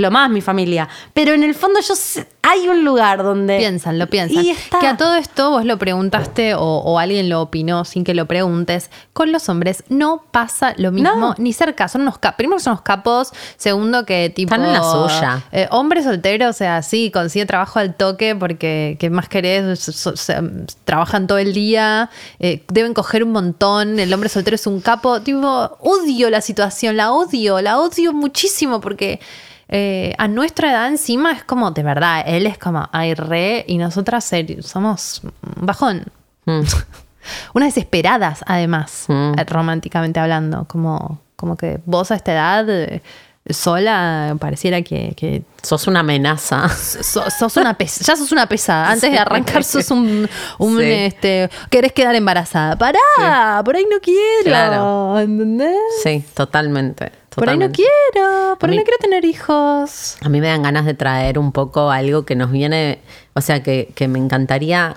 lo 0.00 0.10
más 0.10 0.30
mi 0.30 0.40
familia. 0.40 0.88
Pero 1.12 1.32
en 1.32 1.42
el 1.42 1.54
fondo 1.54 1.80
yo 1.80 1.94
sé- 1.94 2.26
hay 2.42 2.68
un 2.68 2.84
lugar 2.84 3.22
donde... 3.22 3.56
Piensan, 3.58 3.98
lo 3.98 4.06
piensan. 4.06 4.44
Y 4.44 4.50
está. 4.50 4.78
Que 4.78 4.86
a 4.86 4.96
todo 4.96 5.14
esto 5.16 5.50
vos 5.50 5.64
lo 5.64 5.78
preguntaste 5.78 6.54
o, 6.54 6.60
o 6.60 6.98
alguien 6.98 7.28
lo 7.30 7.40
opinó 7.40 7.84
sin 7.84 8.04
que 8.04 8.12
lo 8.14 8.26
preguntes. 8.26 8.90
Con 9.14 9.32
los 9.32 9.48
hombres 9.48 9.82
no 9.88 10.22
pasa 10.30 10.74
lo 10.76 10.92
mismo 10.92 11.14
No. 11.14 11.34
ni 11.38 11.52
cerca. 11.54 11.88
Son 11.88 12.02
unos 12.02 12.18
capos. 12.18 12.36
Primero 12.36 12.60
son 12.60 12.72
unos 12.72 12.82
capos. 12.82 13.32
Segundo 13.56 14.04
que 14.04 14.30
tipo. 14.30 14.54
Están 14.54 14.66
en 14.68 14.74
la 14.74 14.82
suya. 14.82 15.42
eh, 15.52 15.68
hombre 15.70 16.02
soltero, 16.02 16.48
o 16.50 16.52
sea, 16.52 16.82
sí, 16.82 17.10
consigue 17.10 17.46
trabajo 17.46 17.78
al 17.78 17.94
toque 17.94 18.36
porque 18.36 18.96
¿qué 19.00 19.08
más 19.10 19.28
querés? 19.28 19.78
So- 19.80 19.92
so- 19.92 20.16
se- 20.16 20.36
trabajan 20.84 21.26
todo 21.26 21.38
el 21.38 21.54
día. 21.54 22.10
eh, 22.40 22.62
deben 22.68 22.92
coger 22.92 23.24
un 23.24 23.32
montón. 23.32 23.98
El 23.98 24.12
hombre 24.12 24.28
soltero 24.28 24.54
es 24.56 24.66
un 24.66 24.80
capo. 24.80 25.20
Tipo, 25.22 25.78
odio 25.80 26.28
la 26.28 26.40
situación, 26.42 26.96
la 26.98 27.12
odio, 27.12 27.60
la 27.62 27.78
odio 27.78 28.12
muchísimo 28.12 28.80
porque. 28.82 29.20
Eh, 29.68 30.14
a 30.18 30.28
nuestra 30.28 30.70
edad 30.70 30.88
encima 30.88 31.32
es 31.32 31.44
como, 31.44 31.70
de 31.70 31.82
verdad, 31.82 32.22
él 32.26 32.46
es 32.46 32.58
como, 32.58 32.88
ay, 32.92 33.14
re, 33.14 33.64
y 33.66 33.78
nosotras 33.78 34.30
somos 34.62 35.22
un 35.24 35.66
bajón. 35.66 36.04
Mm. 36.46 36.60
Unas 37.54 37.74
desesperadas, 37.74 38.40
además, 38.46 39.04
Mm. 39.08 39.38
eh, 39.38 39.44
románticamente 39.44 40.20
hablando. 40.20 40.64
Como, 40.66 41.20
como 41.36 41.56
que 41.56 41.80
vos 41.86 42.10
a 42.10 42.16
esta 42.16 42.32
edad, 42.32 42.68
eh, 42.68 43.00
sola, 43.48 44.34
pareciera 44.40 44.80
que, 44.82 45.12
que 45.16 45.42
Sos 45.62 45.86
una 45.86 46.00
amenaza. 46.00 46.68
so- 46.68 47.30
sos 47.30 47.56
una 47.58 47.76
ya 47.78 48.16
sos 48.16 48.32
una 48.32 48.46
pesada. 48.46 48.90
Antes 48.90 49.10
de 49.10 49.18
arrancar 49.18 49.64
sos 49.64 49.90
un, 49.90 50.28
un, 50.58 50.78
Sí. 50.78 50.84
este, 50.84 51.50
querés 51.70 51.92
quedar 51.92 52.14
embarazada. 52.14 52.76
Pará, 52.76 53.62
por 53.64 53.76
ahí 53.76 53.86
no 53.90 53.98
quiero. 54.00 54.44
Claro. 54.44 55.18
¿Entendés? 55.18 55.76
Sí, 56.02 56.24
totalmente. 56.34 57.12
Por 57.34 57.48
ahí 57.50 57.58
no 57.58 57.70
quiero, 57.70 58.56
por 58.58 58.68
A 58.68 58.72
ahí 58.72 58.76
mí- 58.76 58.76
no 58.78 58.84
quiero 58.84 58.98
tener 59.00 59.24
hijos. 59.24 60.16
A 60.22 60.28
mí 60.28 60.40
me 60.40 60.48
dan 60.48 60.62
ganas 60.62 60.84
de 60.86 60.94
traer 60.94 61.38
un 61.38 61.52
poco 61.52 61.90
algo 61.90 62.24
que 62.24 62.36
nos 62.36 62.50
viene, 62.50 63.00
o 63.34 63.40
sea, 63.40 63.62
que, 63.62 63.92
que 63.94 64.08
me 64.08 64.18
encantaría 64.18 64.96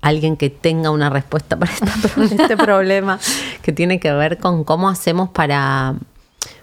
alguien 0.00 0.36
que 0.36 0.48
tenga 0.50 0.90
una 0.90 1.10
respuesta 1.10 1.58
para 1.58 1.72
este 2.22 2.56
problema, 2.56 3.18
que 3.62 3.72
tiene 3.72 3.98
que 3.98 4.12
ver 4.12 4.38
con 4.38 4.62
cómo 4.64 4.88
hacemos 4.88 5.28
para, 5.30 5.94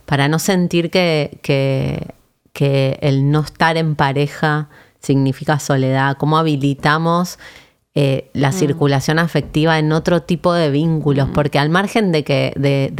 para 0.06 0.28
no 0.28 0.40
sentir 0.40 0.90
que, 0.90 1.40
que, 1.42 2.14
que 2.54 2.98
el 3.02 3.32
no 3.32 3.42
estar 3.42 3.76
en 3.78 3.96
pareja 3.96 4.70
significa 5.02 5.60
soledad, 5.60 6.16
cómo 6.18 6.38
habilitamos 6.38 7.38
eh, 7.96 8.30
la 8.34 8.52
circulación 8.52 9.20
afectiva 9.20 9.80
en 9.80 9.92
otro 9.94 10.22
tipo 10.22 10.54
de 10.54 10.70
vínculos, 10.70 11.30
porque 11.34 11.60
al 11.60 11.70
margen 11.70 12.12
de, 12.12 12.24
que, 12.24 12.54
de, 12.58 12.92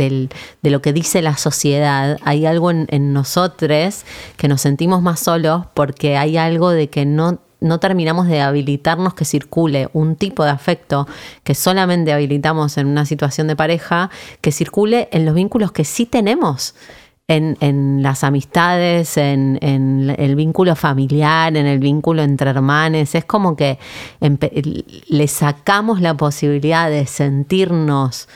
de 0.62 0.70
lo 0.70 0.82
que 0.82 0.94
dice 0.94 1.22
la 1.22 1.36
sociedad, 1.36 2.18
hay 2.24 2.46
algo 2.46 2.72
en, 2.72 2.88
en 2.90 3.12
nosotros 3.12 4.06
que 4.38 4.48
nos 4.48 4.62
sentimos 4.62 5.02
más 5.02 5.20
solos 5.20 5.66
porque 5.74 6.18
hay 6.18 6.38
algo 6.38 6.70
de 6.70 6.90
que 6.90 7.06
no, 7.06 7.40
no 7.60 7.80
terminamos 7.80 8.28
de 8.28 8.42
habilitarnos 8.42 9.14
que 9.14 9.26
circule 9.26 9.90
un 9.94 10.16
tipo 10.16 10.44
de 10.44 10.52
afecto 10.52 11.08
que 11.44 11.56
solamente 11.56 12.14
habilitamos 12.14 12.78
en 12.78 12.88
una 12.88 13.06
situación 13.06 13.48
de 13.48 13.56
pareja, 13.56 14.10
que 14.42 14.52
circule 14.52 15.10
en 15.12 15.26
los 15.26 15.36
vínculos 15.36 15.72
que 15.72 15.86
sí 15.86 16.06
tenemos 16.06 16.76
en, 17.28 17.58
en 17.60 18.04
las 18.04 18.24
amistades, 18.24 19.18
en, 19.18 19.58
en 19.62 20.16
el 20.18 20.36
vínculo 20.36 20.76
familiar, 20.76 21.56
en 21.58 21.66
el 21.66 21.80
vínculo 21.80 22.22
entre 22.22 22.52
hermanos. 22.52 23.16
Es 23.16 23.26
como 23.26 23.56
que 23.56 23.80
le 25.08 25.28
sacamos 25.28 26.02
la 26.02 26.16
posibilidad 26.16 26.90
de 26.90 27.06
sentirnos 27.08 28.28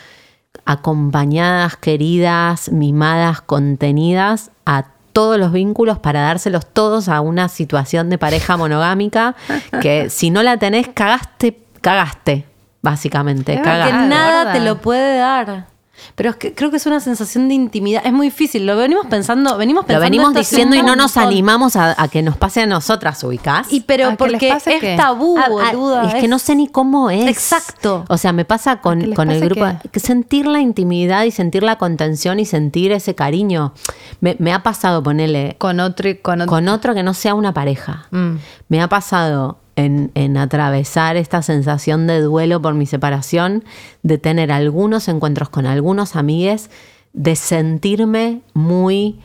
acompañadas, 0.66 1.78
queridas, 1.78 2.72
mimadas, 2.72 3.42
contenidas 3.42 4.52
a 4.66 4.86
todos 5.14 5.40
los 5.40 5.52
vínculos 5.52 6.00
para 6.00 6.22
dárselos 6.22 6.66
todos 6.68 7.10
a 7.10 7.22
una 7.22 7.50
situación 7.50 8.10
de 8.10 8.18
pareja 8.18 8.58
monogámica 8.58 9.36
que 9.82 10.10
si 10.10 10.30
no 10.30 10.44
la 10.44 10.58
tenés, 10.58 10.88
cagaste, 10.88 11.60
cagaste, 11.82 12.46
básicamente. 12.82 13.54
Es 13.54 13.60
que 13.60 13.64
cagaste. 13.64 14.08
nada 14.08 14.54
te 14.54 14.60
lo 14.60 14.80
puede 14.80 15.18
dar. 15.18 15.68
Pero 16.16 16.32
es 16.32 16.36
que 16.38 16.54
creo 16.54 16.72
que 16.72 16.78
es 16.78 16.86
una 16.86 17.00
sensación 17.00 17.48
de 17.48 17.54
intimidad. 17.56 18.02
Es 18.06 18.14
muy 18.14 18.28
difícil. 18.28 18.66
Lo 18.66 18.76
venimos 18.78 19.06
pensando, 19.08 19.58
venimos 19.58 19.84
Lo 19.84 19.88
pensando. 19.88 20.04
venimos 20.06 20.28
esto 20.30 20.40
hace 20.42 20.56
diciendo 20.56 20.76
y 20.76 20.82
no 20.84 20.96
nos 20.96 21.18
animamos 21.18 21.76
a, 21.76 21.96
a 22.02 22.08
que 22.08 22.22
nos 22.22 22.38
pase 22.38 22.62
a 22.62 22.66
nosotras, 22.66 23.24
ubicás. 23.24 23.72
Y 23.72 23.82
pero 23.82 24.08
¿A 24.10 24.16
que 24.16 24.28
les 24.28 24.32
porque 24.32 24.50
es 24.76 24.82
qué? 24.82 24.96
tabú, 24.98 25.38
Ah, 25.38 25.46
ah, 25.48 25.72
boluda. 25.74 26.08
es 26.10 26.16
que 26.16 26.28
no 26.28 26.40
sé 26.40 26.56
ni 26.56 26.68
cómo 26.68 27.10
es. 27.10 27.28
Exacto. 27.28 28.06
O 28.10 28.18
sea, 28.18 28.34
me 28.34 28.46
pasa 28.46 28.72
¿A 28.74 28.82
con, 28.82 29.14
con 29.14 29.32
el 29.32 29.40
grupo. 29.42 29.66
Que 29.92 30.00
sentir 30.00 30.46
la 30.48 30.60
intimidad 30.60 31.24
y 31.24 31.32
sentir 31.32 31.64
la 31.64 31.78
contención 31.78 32.40
y 32.40 32.46
sentir 32.46 32.92
ese 32.92 33.16
cariño. 33.16 33.74
Me, 34.22 34.36
me 34.40 34.54
ha 34.54 34.64
pasado 34.64 35.02
ponerle 35.04 35.56
Con 35.58 35.80
otro, 35.80 36.10
con 36.22 36.42
otro. 36.42 36.50
con 36.50 36.68
otro 36.68 36.94
que 36.94 37.04
no 37.04 37.14
sea 37.14 37.34
una 37.36 37.54
pareja. 37.54 38.08
Mm. 38.12 38.36
Me 38.70 38.82
ha 38.82 38.88
pasado 38.90 39.60
en, 39.86 40.38
atravesar 40.38 41.16
esta 41.16 41.42
sensación 41.42 42.08
de 42.08 42.22
duelo 42.22 42.62
por 42.62 42.74
mi 42.74 42.86
separación, 42.86 43.64
de 44.04 44.18
tener 44.18 44.52
algunos 44.52 45.08
encuentros 45.08 45.50
con 45.50 45.66
algunos 45.66 46.16
amigues, 46.16 46.70
de 47.14 47.36
sentirme 47.36 48.42
muy 48.54 49.20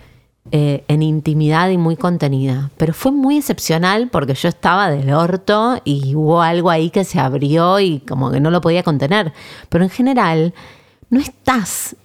eh, 0.52 0.84
en 0.88 1.02
intimidad 1.02 1.70
y 1.70 1.78
muy 1.78 1.96
contenida. 1.96 2.70
Pero 2.76 2.94
fue 2.94 3.12
muy 3.12 3.38
excepcional 3.38 4.08
porque 4.10 4.34
yo 4.34 4.48
estaba 4.48 4.90
del 4.90 5.12
orto 5.12 5.80
y 5.84 6.14
hubo 6.14 6.42
algo 6.42 6.70
ahí 6.70 6.90
que 6.90 7.04
se 7.04 7.18
abrió 7.18 7.80
y 7.80 8.00
como 8.00 8.30
que 8.30 8.40
no 8.40 8.50
lo 8.50 8.60
podía 8.60 8.82
contener. 8.82 9.32
Pero 9.68 9.84
en 9.84 9.90
general, 9.90 10.54
no 11.10 11.20
estás 11.20 11.96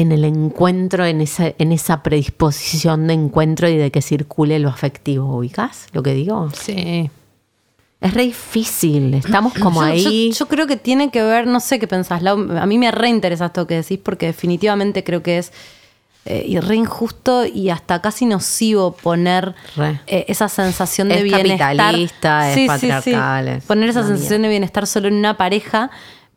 en 0.00 0.12
el 0.12 0.24
encuentro, 0.24 1.04
en 1.04 1.20
esa, 1.20 1.52
en 1.58 1.72
esa 1.72 2.02
predisposición 2.02 3.06
de 3.06 3.14
encuentro 3.14 3.68
y 3.68 3.76
de 3.76 3.90
que 3.90 4.02
circule 4.02 4.58
lo 4.58 4.68
afectivo. 4.68 5.36
¿Ubicás 5.38 5.86
lo 5.92 6.02
que 6.02 6.14
digo? 6.14 6.50
Sí. 6.52 7.10
Es 8.00 8.14
re 8.14 8.22
difícil, 8.24 9.14
estamos 9.14 9.54
como 9.60 9.80
Yo- 9.80 9.86
ahí. 9.86 10.30
Yo, 10.32 10.38
yo 10.40 10.48
creo 10.48 10.66
que 10.66 10.76
tiene 10.76 11.10
que 11.10 11.22
ver, 11.22 11.46
no 11.46 11.58
sé 11.60 11.78
qué 11.78 11.88
pensás, 11.88 12.22
Lau, 12.22 12.38
a 12.58 12.66
mí 12.66 12.78
me 12.78 12.90
reinteresa 12.92 13.46
esto 13.46 13.66
que 13.66 13.74
decís 13.74 13.98
porque 14.02 14.26
definitivamente 14.26 15.02
creo 15.02 15.22
que 15.22 15.38
es 15.38 15.52
eh, 16.24 16.44
y 16.46 16.60
re 16.60 16.76
injusto 16.76 17.46
y 17.46 17.70
hasta 17.70 18.02
casi 18.02 18.26
nocivo 18.26 18.92
poner 18.92 19.54
eh, 20.06 20.26
esa 20.28 20.48
sensación 20.48 21.08
de 21.08 21.16
Es 21.18 21.22
bienestar. 21.24 21.76
capitalista, 21.76 22.52
es 22.52 22.66
patriarcal, 22.68 23.62
Poner 23.66 23.88
esa 23.88 24.06
sensación 24.06 24.42
de 24.42 24.48
bienestar 24.48 24.86
solo 24.86 25.08
en 25.08 25.14
una 25.14 25.36
pareja, 25.38 25.90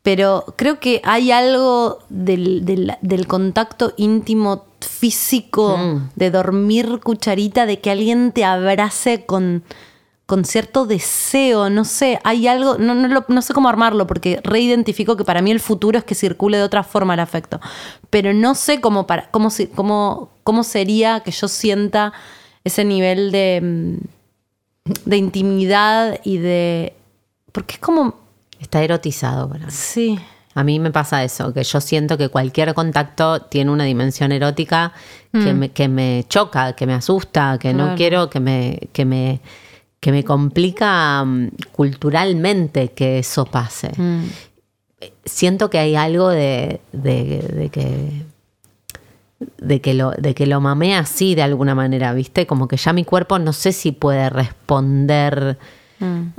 pero 0.04 0.46
creo 0.56 0.80
que 0.80 1.02
hay 1.04 1.32
algo 1.32 2.00
del, 2.10 2.66
del- 2.66 2.94
del 3.02 3.28
contacto 3.28 3.94
íntimo 3.98 4.66
físico, 4.80 5.78
Mm. 5.78 6.10
de 6.16 6.32
dormir 6.32 7.00
cucharita, 7.04 7.66
de 7.66 7.80
que 7.80 7.92
alguien 7.92 8.32
te 8.32 8.44
abrace 8.44 9.26
con, 9.26 9.64
con 10.26 10.44
cierto 10.46 10.86
deseo, 10.88 11.70
no 11.70 11.86
sé, 11.86 12.20
hay 12.24 12.48
algo, 12.48 12.78
no, 12.80 12.96
no, 12.96 13.08
lo- 13.08 13.26
no 13.28 13.42
sé 13.44 13.54
cómo 13.54 13.70
armarlo, 13.70 14.08
porque 14.08 14.40
reidentifico 14.44 15.18
que 15.18 15.24
para 15.26 15.42
mí 15.44 15.52
el 15.52 15.60
futuro 15.60 16.00
es 16.00 16.04
que 16.04 16.16
circule 16.16 16.58
de 16.58 16.64
otra 16.64 16.84
forma 16.84 17.14
el 17.14 17.20
afecto, 17.20 17.60
pero 18.10 18.34
no 18.34 18.56
sé 18.56 18.82
cómo, 18.82 19.06
para, 19.06 19.30
cómo, 19.30 19.50
si- 19.52 19.68
cómo, 19.68 20.30
cómo 20.44 20.64
sería 20.64 21.20
que 21.20 21.32
yo 21.32 21.48
sienta 21.48 22.14
ese 22.64 22.86
nivel 22.86 23.32
de, 23.32 23.60
mm, 23.62 23.98
de 25.06 25.18
intimidad 25.18 26.20
y 26.24 26.38
de... 26.38 26.94
Porque 27.52 27.76
es 27.76 27.80
como... 27.80 28.21
Está 28.62 28.82
erotizado 28.84 29.50
para 29.50 29.66
mí. 29.66 29.72
Sí. 29.72 30.20
A 30.54 30.64
mí 30.64 30.80
me 30.80 30.92
pasa 30.92 31.24
eso, 31.24 31.54
que 31.54 31.64
yo 31.64 31.80
siento 31.82 32.18
que 32.18 32.28
cualquier 32.30 32.74
contacto 32.74 33.42
tiene 33.44 33.72
una 33.72 33.86
dimensión 33.86 34.32
erótica 34.32 34.92
que, 35.32 35.54
me, 35.54 35.70
que 35.70 35.88
me 35.88 36.26
choca, 36.28 36.74
que 36.74 36.86
me 36.86 36.94
asusta, 36.94 37.58
que 37.58 37.74
no 37.74 37.96
quiero, 37.96 38.30
que 38.30 38.42
me, 38.42 38.90
que 38.92 39.06
me, 39.06 39.40
que 40.02 40.12
me 40.12 40.26
complica 40.26 41.24
mm, 41.24 41.48
culturalmente 41.72 42.90
que 42.92 43.20
eso 43.20 43.46
pase. 43.46 43.92
Siento 45.26 45.70
que 45.70 45.80
hay 45.80 45.96
algo 45.96 46.28
de, 46.30 46.82
de- 46.92 47.48
de 47.54 47.70
que 47.70 48.24
de 49.58 49.82
que 49.82 49.96
lo 49.96 50.12
de 50.12 50.36
que 50.36 50.46
lo 50.46 50.62
mamé 50.62 50.96
así 50.96 51.34
de 51.34 51.42
alguna 51.42 51.74
manera, 51.74 52.14
¿viste? 52.14 52.46
Como 52.46 52.68
que 52.68 52.78
ya 52.78 52.94
mi 52.94 53.06
cuerpo 53.06 53.40
no 53.40 53.54
sé 53.54 53.72
si 53.72 53.92
puede 53.92 54.30
responder 54.30 55.58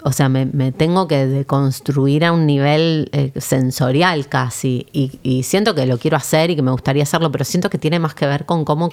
o 0.02 0.12
sea, 0.12 0.28
me, 0.28 0.46
me 0.46 0.72
tengo 0.72 1.06
que 1.08 1.26
deconstruir 1.26 2.24
a 2.24 2.32
un 2.32 2.46
nivel 2.46 3.08
eh, 3.12 3.32
sensorial 3.40 4.28
casi. 4.28 4.86
Y, 4.92 5.18
y 5.22 5.42
siento 5.44 5.74
que 5.74 5.86
lo 5.86 5.98
quiero 5.98 6.16
hacer 6.16 6.50
y 6.50 6.56
que 6.56 6.62
me 6.62 6.70
gustaría 6.72 7.02
hacerlo, 7.02 7.30
pero 7.32 7.44
siento 7.44 7.70
que 7.70 7.78
tiene 7.78 7.98
más 7.98 8.14
que 8.14 8.26
ver 8.26 8.44
con 8.46 8.64
cómo, 8.64 8.90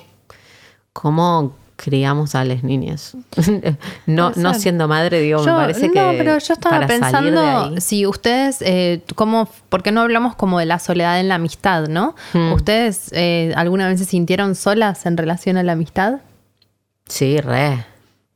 cómo 0.93 1.55
criamos 1.75 2.35
a 2.35 2.43
las 2.43 2.61
niñas. 2.63 3.15
no, 4.05 4.31
no 4.35 4.53
siendo 4.53 4.87
madre, 4.89 5.21
digo, 5.21 5.39
Yo- 5.45 5.53
me 5.53 5.59
parece 5.61 5.87
no, 5.87 5.93
que. 5.93 6.15
pero 6.17 6.37
yo 6.37 6.53
estaba 6.53 6.85
pensando 6.85 7.39
ahí- 7.39 7.79
si 7.81 8.05
ustedes, 8.05 8.61
eh, 8.61 9.01
¿cómo, 9.15 9.47
¿por 9.69 9.81
qué 9.81 9.91
no 9.93 10.01
hablamos 10.01 10.35
como 10.35 10.59
de 10.59 10.65
la 10.65 10.79
soledad 10.79 11.19
en 11.21 11.29
la 11.29 11.35
amistad, 11.35 11.87
no? 11.87 12.15
Hmm. 12.33 12.51
¿Ustedes 12.51 13.09
eh, 13.13 13.53
alguna 13.55 13.87
vez 13.87 13.99
se 13.99 14.05
sintieron 14.05 14.55
solas 14.55 15.05
en 15.05 15.15
relación 15.15 15.55
a 15.55 15.63
la 15.63 15.71
amistad? 15.71 16.19
Sí, 17.07 17.39
re. 17.39 17.85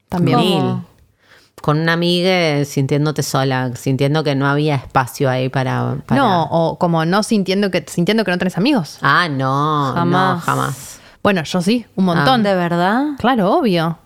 También. 0.08 0.38
Mil. 0.40 0.64
Con 1.64 1.80
una 1.80 1.94
amiga 1.94 2.66
sintiéndote 2.66 3.24
sola, 3.24 3.72
sintiendo 3.78 4.22
que 4.22 4.36
no 4.36 4.48
había 4.50 4.76
espacio 4.76 5.30
ahí 5.30 5.48
para. 5.48 5.96
para- 6.06 6.20
No, 6.20 6.44
o 6.52 6.78
como 6.78 7.06
no 7.06 7.24
sintiendo 7.24 7.72
que 7.72 7.86
sintiendo 7.88 8.26
que 8.26 8.32
no 8.32 8.38
tenés 8.38 8.58
amigos. 8.58 8.98
Ah, 9.02 9.30
no, 9.30 9.94
Jamás. 9.96 10.36
no, 10.36 10.42
jamás. 10.42 11.00
Bueno, 11.24 11.42
yo 11.44 11.62
sí, 11.62 11.86
un 11.96 12.04
montón. 12.04 12.44
¿De 12.44 12.54
verdad? 12.54 13.12
Claro, 13.18 13.50
obvio. 13.54 13.98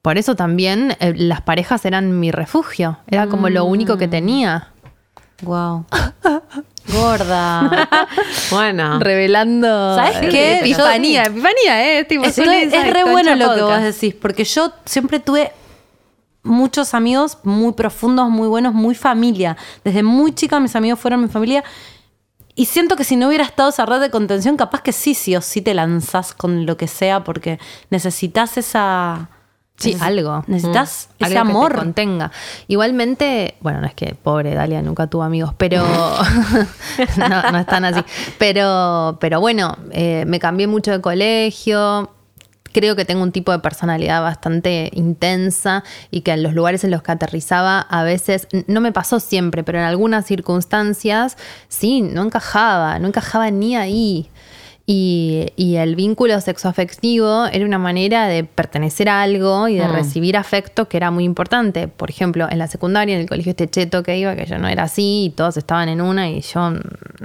Por 0.00 0.16
eso 0.16 0.36
también 0.36 0.96
eh, 1.00 1.12
las 1.14 1.42
parejas 1.42 1.84
eran 1.84 2.18
mi 2.18 2.30
refugio. 2.30 2.96
Era 3.08 3.26
como 3.26 3.50
lo 3.50 3.66
único 3.66 3.98
que 3.98 4.08
tenía. 4.08 4.68
Wow. 5.42 5.84
Gorda. 6.94 7.88
Bueno. 8.50 9.00
Revelando. 9.00 9.96
¿Sabes 9.96 10.16
eh, 10.22 10.28
qué? 10.30 10.58
Epifanía, 10.60 11.24
epifanía, 11.24 11.98
¿eh? 11.98 12.04
Tipo, 12.04 12.24
Estoy- 12.24 12.70
es 12.72 12.92
re 12.92 13.04
bueno 13.04 13.34
lo 13.34 13.54
que 13.54 13.60
vos 13.60 13.82
decís, 13.82 14.14
porque 14.14 14.44
yo 14.44 14.72
siempre 14.86 15.20
tuve 15.20 15.52
muchos 16.46 16.94
amigos 16.94 17.38
muy 17.44 17.72
profundos, 17.74 18.30
muy 18.30 18.48
buenos, 18.48 18.72
muy 18.74 18.94
familia. 18.94 19.56
Desde 19.84 20.02
muy 20.02 20.32
chica 20.34 20.58
mis 20.60 20.74
amigos 20.76 20.98
fueron 21.00 21.20
mi 21.22 21.28
familia. 21.28 21.62
Y 22.54 22.64
siento 22.64 22.96
que 22.96 23.04
si 23.04 23.16
no 23.16 23.28
hubiera 23.28 23.44
estado 23.44 23.68
esa 23.68 23.84
red 23.84 24.00
de 24.00 24.10
contención, 24.10 24.56
capaz 24.56 24.80
que 24.80 24.92
sí, 24.92 25.12
sí 25.14 25.36
o 25.36 25.42
sí 25.42 25.60
te 25.60 25.74
lanzás 25.74 26.32
con 26.32 26.64
lo 26.64 26.78
que 26.78 26.88
sea, 26.88 27.22
porque 27.22 27.58
necesitas 27.90 28.56
esa... 28.56 29.28
Sí, 29.78 29.92
neces- 29.92 30.00
algo. 30.02 30.42
Necesitas 30.46 31.10
Mm. 31.20 31.24
ese 31.24 31.36
Algo 31.38 31.48
que 31.48 31.52
te 31.52 31.58
amor. 31.58 31.74
contenga. 31.76 32.32
Igualmente, 32.66 33.56
bueno, 33.60 33.82
no 33.82 33.86
es 33.86 33.92
que 33.92 34.14
pobre 34.14 34.54
Dalia 34.54 34.80
nunca 34.80 35.06
tuvo 35.06 35.22
amigos, 35.22 35.52
pero 35.58 35.84
no, 37.18 37.50
no 37.52 37.58
están 37.58 37.84
así. 37.84 38.00
Pero, 38.38 39.18
pero 39.20 39.38
bueno, 39.40 39.76
eh, 39.92 40.24
me 40.26 40.38
cambié 40.38 40.66
mucho 40.66 40.92
de 40.92 41.02
colegio. 41.02 42.10
Creo 42.76 42.94
que 42.94 43.06
tengo 43.06 43.22
un 43.22 43.32
tipo 43.32 43.52
de 43.52 43.58
personalidad 43.60 44.20
bastante 44.20 44.90
intensa 44.92 45.82
y 46.10 46.20
que 46.20 46.32
en 46.32 46.42
los 46.42 46.52
lugares 46.52 46.84
en 46.84 46.90
los 46.90 47.02
que 47.02 47.10
aterrizaba 47.10 47.80
a 47.80 48.02
veces, 48.02 48.48
no 48.66 48.82
me 48.82 48.92
pasó 48.92 49.18
siempre, 49.18 49.64
pero 49.64 49.78
en 49.78 49.84
algunas 49.84 50.26
circunstancias 50.26 51.38
sí, 51.68 52.02
no 52.02 52.22
encajaba, 52.22 52.98
no 52.98 53.08
encajaba 53.08 53.50
ni 53.50 53.76
ahí. 53.76 54.28
Y, 54.88 55.52
y 55.56 55.76
el 55.76 55.96
vínculo 55.96 56.40
sexoafectivo 56.40 57.46
era 57.46 57.64
una 57.64 57.78
manera 57.78 58.28
de 58.28 58.44
pertenecer 58.44 59.08
a 59.08 59.22
algo 59.22 59.66
y 59.66 59.74
de 59.74 59.88
recibir 59.88 60.36
afecto 60.36 60.88
que 60.88 60.96
era 60.96 61.10
muy 61.10 61.24
importante. 61.24 61.88
Por 61.88 62.08
ejemplo, 62.08 62.46
en 62.48 62.60
la 62.60 62.68
secundaria, 62.68 63.16
en 63.16 63.22
el 63.22 63.28
colegio 63.28 63.50
este 63.50 63.68
cheto 63.68 64.04
que 64.04 64.16
iba, 64.16 64.36
que 64.36 64.46
yo 64.46 64.58
no 64.58 64.68
era 64.68 64.84
así 64.84 65.24
y 65.24 65.30
todos 65.30 65.56
estaban 65.56 65.88
en 65.88 66.00
una 66.00 66.30
y 66.30 66.40
yo 66.40 66.70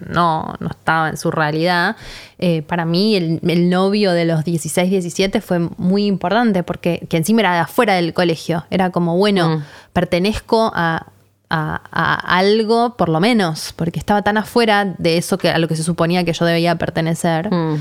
no, 0.08 0.56
no 0.60 0.70
estaba 0.72 1.10
en 1.10 1.18
su 1.18 1.30
realidad. 1.30 1.96
Eh, 2.40 2.64
para 2.64 2.84
mí, 2.84 3.16
el, 3.16 3.40
el 3.48 3.70
novio 3.70 4.12
de 4.14 4.26
los 4.26 4.44
16, 4.44 4.90
17 4.90 5.40
fue 5.42 5.60
muy 5.78 6.08
importante 6.08 6.64
porque 6.64 7.06
que 7.10 7.18
encima 7.18 7.42
era 7.42 7.54
de 7.54 7.60
afuera 7.60 7.94
del 7.94 8.16
colegio. 8.16 8.66
Era 8.72 8.90
como, 8.90 9.18
bueno, 9.18 9.64
pertenezco 9.94 10.72
a, 10.74 11.11
a, 11.52 11.82
a 11.92 12.38
algo, 12.38 12.96
por 12.96 13.10
lo 13.10 13.20
menos, 13.20 13.74
porque 13.76 14.00
estaba 14.00 14.22
tan 14.22 14.38
afuera 14.38 14.96
de 14.98 15.18
eso 15.18 15.38
que 15.38 15.50
a 15.50 15.58
lo 15.60 15.68
que 15.68 15.76
se 15.76 15.84
suponía 15.84 16.24
que 16.24 16.34
yo 16.34 16.46
debía 16.46 16.76
pertenecer, 16.78 17.50
Mm. 17.54 17.76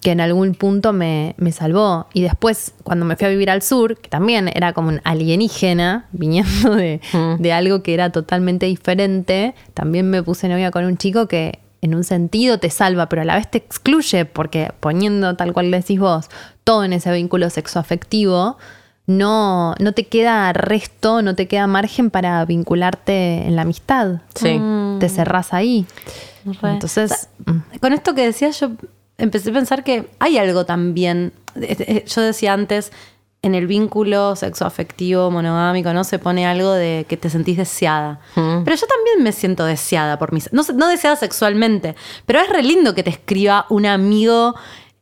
que 0.00 0.12
en 0.12 0.20
algún 0.20 0.54
punto 0.54 0.92
me, 0.92 1.34
me 1.36 1.52
salvó. 1.52 2.06
Y 2.12 2.22
después, 2.22 2.72
cuando 2.84 3.04
me 3.04 3.16
fui 3.16 3.26
a 3.26 3.30
vivir 3.30 3.50
al 3.50 3.62
sur, 3.62 3.96
que 3.98 4.08
también 4.08 4.48
era 4.54 4.72
como 4.72 4.88
un 4.88 5.00
alienígena, 5.04 6.06
viniendo 6.12 6.74
de, 6.76 7.00
de 7.38 7.52
algo 7.52 7.82
que 7.82 7.92
era 7.94 8.10
totalmente 8.10 8.66
diferente, 8.66 9.54
también 9.74 10.08
me 10.08 10.22
puse 10.22 10.48
novia 10.48 10.70
con 10.70 10.84
un 10.84 10.96
chico 10.96 11.26
que 11.28 11.58
en 11.82 11.94
un 11.94 12.04
sentido 12.04 12.58
te 12.58 12.70
salva, 12.70 13.08
pero 13.08 13.22
a 13.22 13.24
la 13.24 13.34
vez 13.36 13.50
te 13.50 13.58
excluye, 13.58 14.24
porque 14.24 14.72
poniendo 14.80 15.36
tal 15.36 15.52
cual 15.52 15.70
decís 15.70 16.00
vos, 16.00 16.28
todo 16.64 16.84
en 16.84 16.92
ese 16.92 17.12
vínculo 17.12 17.48
sexoafectivo, 17.50 18.56
no, 19.06 19.74
no 19.78 19.92
te 19.92 20.06
queda 20.06 20.52
resto, 20.52 21.22
no 21.22 21.34
te 21.34 21.46
queda 21.48 21.66
margen 21.66 22.10
para 22.10 22.44
vincularte 22.44 23.46
en 23.46 23.56
la 23.56 23.62
amistad. 23.62 24.20
Sí. 24.34 24.60
Te 25.00 25.08
cerrás 25.08 25.52
ahí. 25.54 25.86
Re. 26.62 26.70
Entonces, 26.72 27.28
mm, 27.44 27.78
Con 27.80 27.92
esto 27.92 28.14
que 28.14 28.22
decías, 28.24 28.58
yo 28.60 28.70
empecé 29.18 29.50
a 29.50 29.52
pensar 29.52 29.84
que 29.84 30.08
hay 30.18 30.38
algo 30.38 30.64
también. 30.66 31.32
eh, 31.56 31.76
eh, 31.78 32.04
Yo 32.06 32.20
decía 32.22 32.52
antes, 32.52 32.92
en 33.42 33.54
el 33.54 33.66
vínculo 33.68 34.34
sexoafectivo, 34.34 35.30
monogámico, 35.30 35.92
¿no? 35.92 36.02
Se 36.02 36.18
pone 36.18 36.46
algo 36.46 36.72
de 36.72 37.06
que 37.08 37.16
te 37.16 37.30
sentís 37.30 37.56
deseada. 37.58 38.18
Pero 38.34 38.74
yo 38.76 38.86
también 38.86 39.22
me 39.22 39.30
siento 39.30 39.64
deseada 39.64 40.18
por 40.18 40.32
mis. 40.32 40.52
No, 40.52 40.62
no 40.74 40.88
deseada 40.88 41.14
sexualmente, 41.14 41.94
pero 42.26 42.40
es 42.40 42.48
re 42.48 42.62
lindo 42.64 42.94
que 42.94 43.04
te 43.04 43.10
escriba 43.10 43.66
un 43.68 43.86
amigo. 43.86 44.56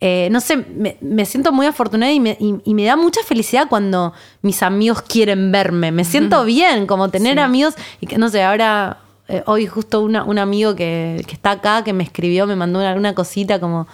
Eh, 0.06 0.28
no 0.30 0.40
sé, 0.42 0.56
me, 0.58 0.98
me 1.00 1.24
siento 1.24 1.50
muy 1.50 1.64
afortunada 1.66 2.12
y 2.12 2.20
me, 2.20 2.36
y- 2.38 2.56
y 2.64 2.74
me 2.74 2.84
da 2.84 2.94
mucha 2.94 3.22
felicidad 3.22 3.68
cuando 3.70 4.12
mis 4.42 4.62
amigos 4.62 5.00
quieren 5.00 5.50
verme. 5.50 5.92
Me 5.92 6.04
siento 6.04 6.44
bien, 6.44 6.86
como 6.86 7.08
tener 7.08 7.38
amigos 7.40 7.74
y 8.02 8.06
que 8.06 8.18
no 8.18 8.28
sé, 8.28 8.42
ahora 8.42 8.98
eh, 9.28 9.42
hoy 9.46 9.66
justo 9.66 10.02
una- 10.02 10.22
un 10.24 10.38
amigo 10.38 10.74
que, 10.76 11.24
que 11.26 11.32
está 11.32 11.52
acá, 11.52 11.82
que 11.84 11.94
me 11.94 12.04
escribió, 12.04 12.46
me 12.46 12.54
mandó 12.54 12.80
una, 12.80 12.92
una 12.94 13.14
cosita 13.14 13.58
como, 13.60 13.86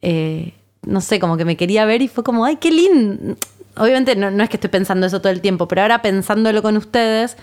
eh, 0.00 0.54
no 0.86 1.00
sé, 1.00 1.18
como 1.18 1.36
que 1.36 1.44
me 1.44 1.56
quería 1.56 1.84
ver 1.86 2.02
y 2.02 2.08
fue 2.08 2.22
como, 2.22 2.44
ay, 2.44 2.56
qué 2.56 2.70
lindo. 2.70 3.34
Obviamente 3.76 4.14
no, 4.14 4.30
no 4.30 4.44
es 4.44 4.48
que 4.50 4.58
estoy 4.58 4.70
pensando 4.70 5.06
eso 5.06 5.20
todo 5.20 5.32
el 5.32 5.40
tiempo, 5.40 5.66
pero 5.66 5.82
ahora 5.82 6.02
pensándolo 6.02 6.62
con 6.62 6.76
ustedes, 6.76 7.36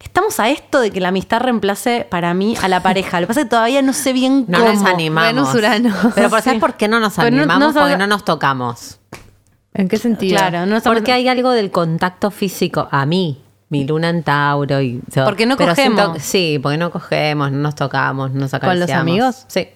estamos 0.00 0.38
a 0.40 0.48
esto 0.48 0.80
de 0.80 0.90
que 0.90 1.00
la 1.00 1.08
amistad 1.08 1.40
reemplace 1.40 2.06
para 2.08 2.32
mí 2.34 2.56
a 2.62 2.68
la 2.68 2.82
pareja. 2.82 3.20
Lo 3.20 3.26
que 3.26 3.28
pasa 3.28 3.40
es 3.40 3.46
que 3.46 3.50
todavía 3.50 3.82
no 3.82 3.92
sé 3.92 4.12
bien 4.12 4.44
No 4.48 4.58
cómo. 4.60 4.72
nos 4.72 4.84
animamos. 4.84 5.32
Venus, 5.34 5.54
Urano. 5.54 5.94
Pero 6.14 6.30
¿por- 6.30 6.40
Sí. 6.40 6.44
¿sabes 6.44 6.60
por 6.60 6.74
qué 6.74 6.88
no 6.88 7.00
nos 7.00 7.16
no- 7.18 7.24
animamos? 7.24 7.74
no 7.74 7.80
Porque 7.80 7.96
no 7.96 8.06
nos 8.06 8.24
tocamos. 8.24 9.00
¿en 9.74 9.88
qué 9.88 9.96
sentido? 9.98 10.36
Claro, 10.38 10.66
no 10.66 10.76
estamos- 10.76 10.96
Porque 10.98 11.12
hay 11.12 11.28
algo 11.28 11.50
del 11.50 11.70
contacto 11.70 12.30
físico. 12.30 12.88
A 12.90 13.06
mí, 13.06 13.42
mi 13.68 13.84
luna 13.84 14.08
en 14.08 14.22
Tauro 14.24 14.80
y 14.80 15.00
todo. 15.14 15.24
Porque 15.24 15.46
no 15.46 15.56
Pero 15.56 15.70
cogemos. 15.74 16.00
siento- 16.00 16.20
sí, 16.20 16.58
porque 16.62 16.78
no 16.78 16.90
cogemos, 16.90 17.50
no 17.52 17.58
nos 17.58 17.74
tocamos, 17.74 18.30
no 18.32 18.40
nos 18.40 18.50
¿Con 18.50 18.60
los 18.60 18.64
acariciamos. 18.68 19.00
amigos? 19.02 19.44
Sí. 19.48 19.68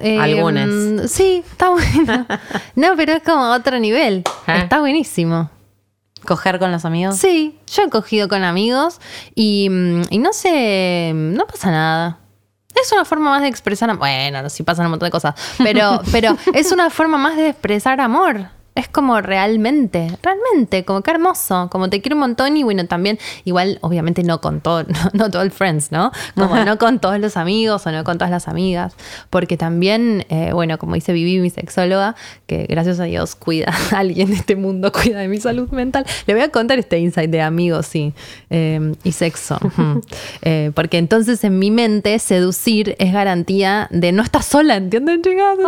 Eh, 0.00 0.18
Algunas. 0.18 1.10
Sí, 1.10 1.42
está 1.50 1.68
bueno. 1.68 2.26
no, 2.76 2.96
pero 2.96 3.12
es 3.14 3.22
como 3.22 3.50
otro 3.52 3.78
nivel. 3.78 4.22
¿Eh? 4.46 4.58
Está 4.62 4.80
buenísimo. 4.80 5.50
Coger 6.24 6.58
con 6.58 6.72
los 6.72 6.84
amigos. 6.84 7.16
Sí, 7.16 7.58
yo 7.66 7.84
he 7.84 7.90
cogido 7.90 8.28
con 8.28 8.44
amigos 8.44 9.00
y, 9.34 9.68
mm, 9.70 10.02
y 10.10 10.18
no 10.18 10.32
sé, 10.32 11.12
no 11.14 11.46
pasa 11.46 11.70
nada. 11.70 12.18
Es 12.80 12.90
una 12.92 13.04
forma 13.04 13.30
más 13.30 13.42
de 13.42 13.48
expresar. 13.48 13.94
Bueno, 13.96 14.42
no, 14.42 14.50
sí 14.50 14.62
pasan 14.62 14.86
un 14.86 14.90
montón 14.90 15.06
de 15.06 15.10
cosas. 15.10 15.34
Pero, 15.58 16.00
pero 16.12 16.36
es 16.52 16.72
una 16.72 16.90
forma 16.90 17.18
más 17.18 17.36
de 17.36 17.50
expresar 17.50 18.00
amor. 18.00 18.48
Es 18.74 18.88
como 18.88 19.20
realmente, 19.20 20.08
realmente, 20.20 20.84
como 20.84 21.00
que 21.02 21.12
hermoso, 21.12 21.68
como 21.70 21.90
te 21.90 22.00
quiero 22.00 22.16
un 22.16 22.20
montón 22.20 22.56
y 22.56 22.64
bueno, 22.64 22.86
también, 22.86 23.20
igual, 23.44 23.78
obviamente 23.82 24.24
no 24.24 24.40
con 24.40 24.60
todo, 24.60 24.82
no, 24.88 25.10
no 25.12 25.30
todo 25.30 25.42
el 25.42 25.52
friends, 25.52 25.92
¿no? 25.92 26.10
Como 26.34 26.56
no 26.56 26.76
con 26.76 26.98
todos 26.98 27.20
los 27.20 27.36
amigos 27.36 27.86
o 27.86 27.92
no 27.92 28.02
con 28.02 28.18
todas 28.18 28.32
las 28.32 28.48
amigas, 28.48 28.96
porque 29.30 29.56
también, 29.56 30.26
eh, 30.28 30.50
bueno, 30.52 30.76
como 30.78 30.96
dice 30.96 31.12
Vivi, 31.12 31.38
mi 31.38 31.50
sexóloga, 31.50 32.16
que 32.48 32.66
gracias 32.68 32.98
a 32.98 33.04
Dios 33.04 33.36
cuida 33.36 33.72
a 33.92 33.98
alguien 33.98 34.30
de 34.30 34.34
este 34.34 34.56
mundo, 34.56 34.90
cuida 34.90 35.20
de 35.20 35.28
mi 35.28 35.38
salud 35.38 35.70
mental, 35.70 36.04
le 36.26 36.34
voy 36.34 36.42
a 36.42 36.48
contar 36.48 36.80
este 36.80 36.98
insight 36.98 37.30
de 37.30 37.42
amigos, 37.42 37.86
sí, 37.86 38.12
eh, 38.50 38.94
y 39.04 39.12
sexo. 39.12 39.58
Eh, 40.42 40.72
porque 40.74 40.98
entonces 40.98 41.42
en 41.44 41.58
mi 41.58 41.70
mente 41.70 42.18
seducir 42.18 42.96
es 42.98 43.12
garantía 43.12 43.88
de 43.90 44.12
no 44.12 44.22
estar 44.22 44.42
sola, 44.42 44.76
¿entienden, 44.76 45.22
chicas? 45.22 45.58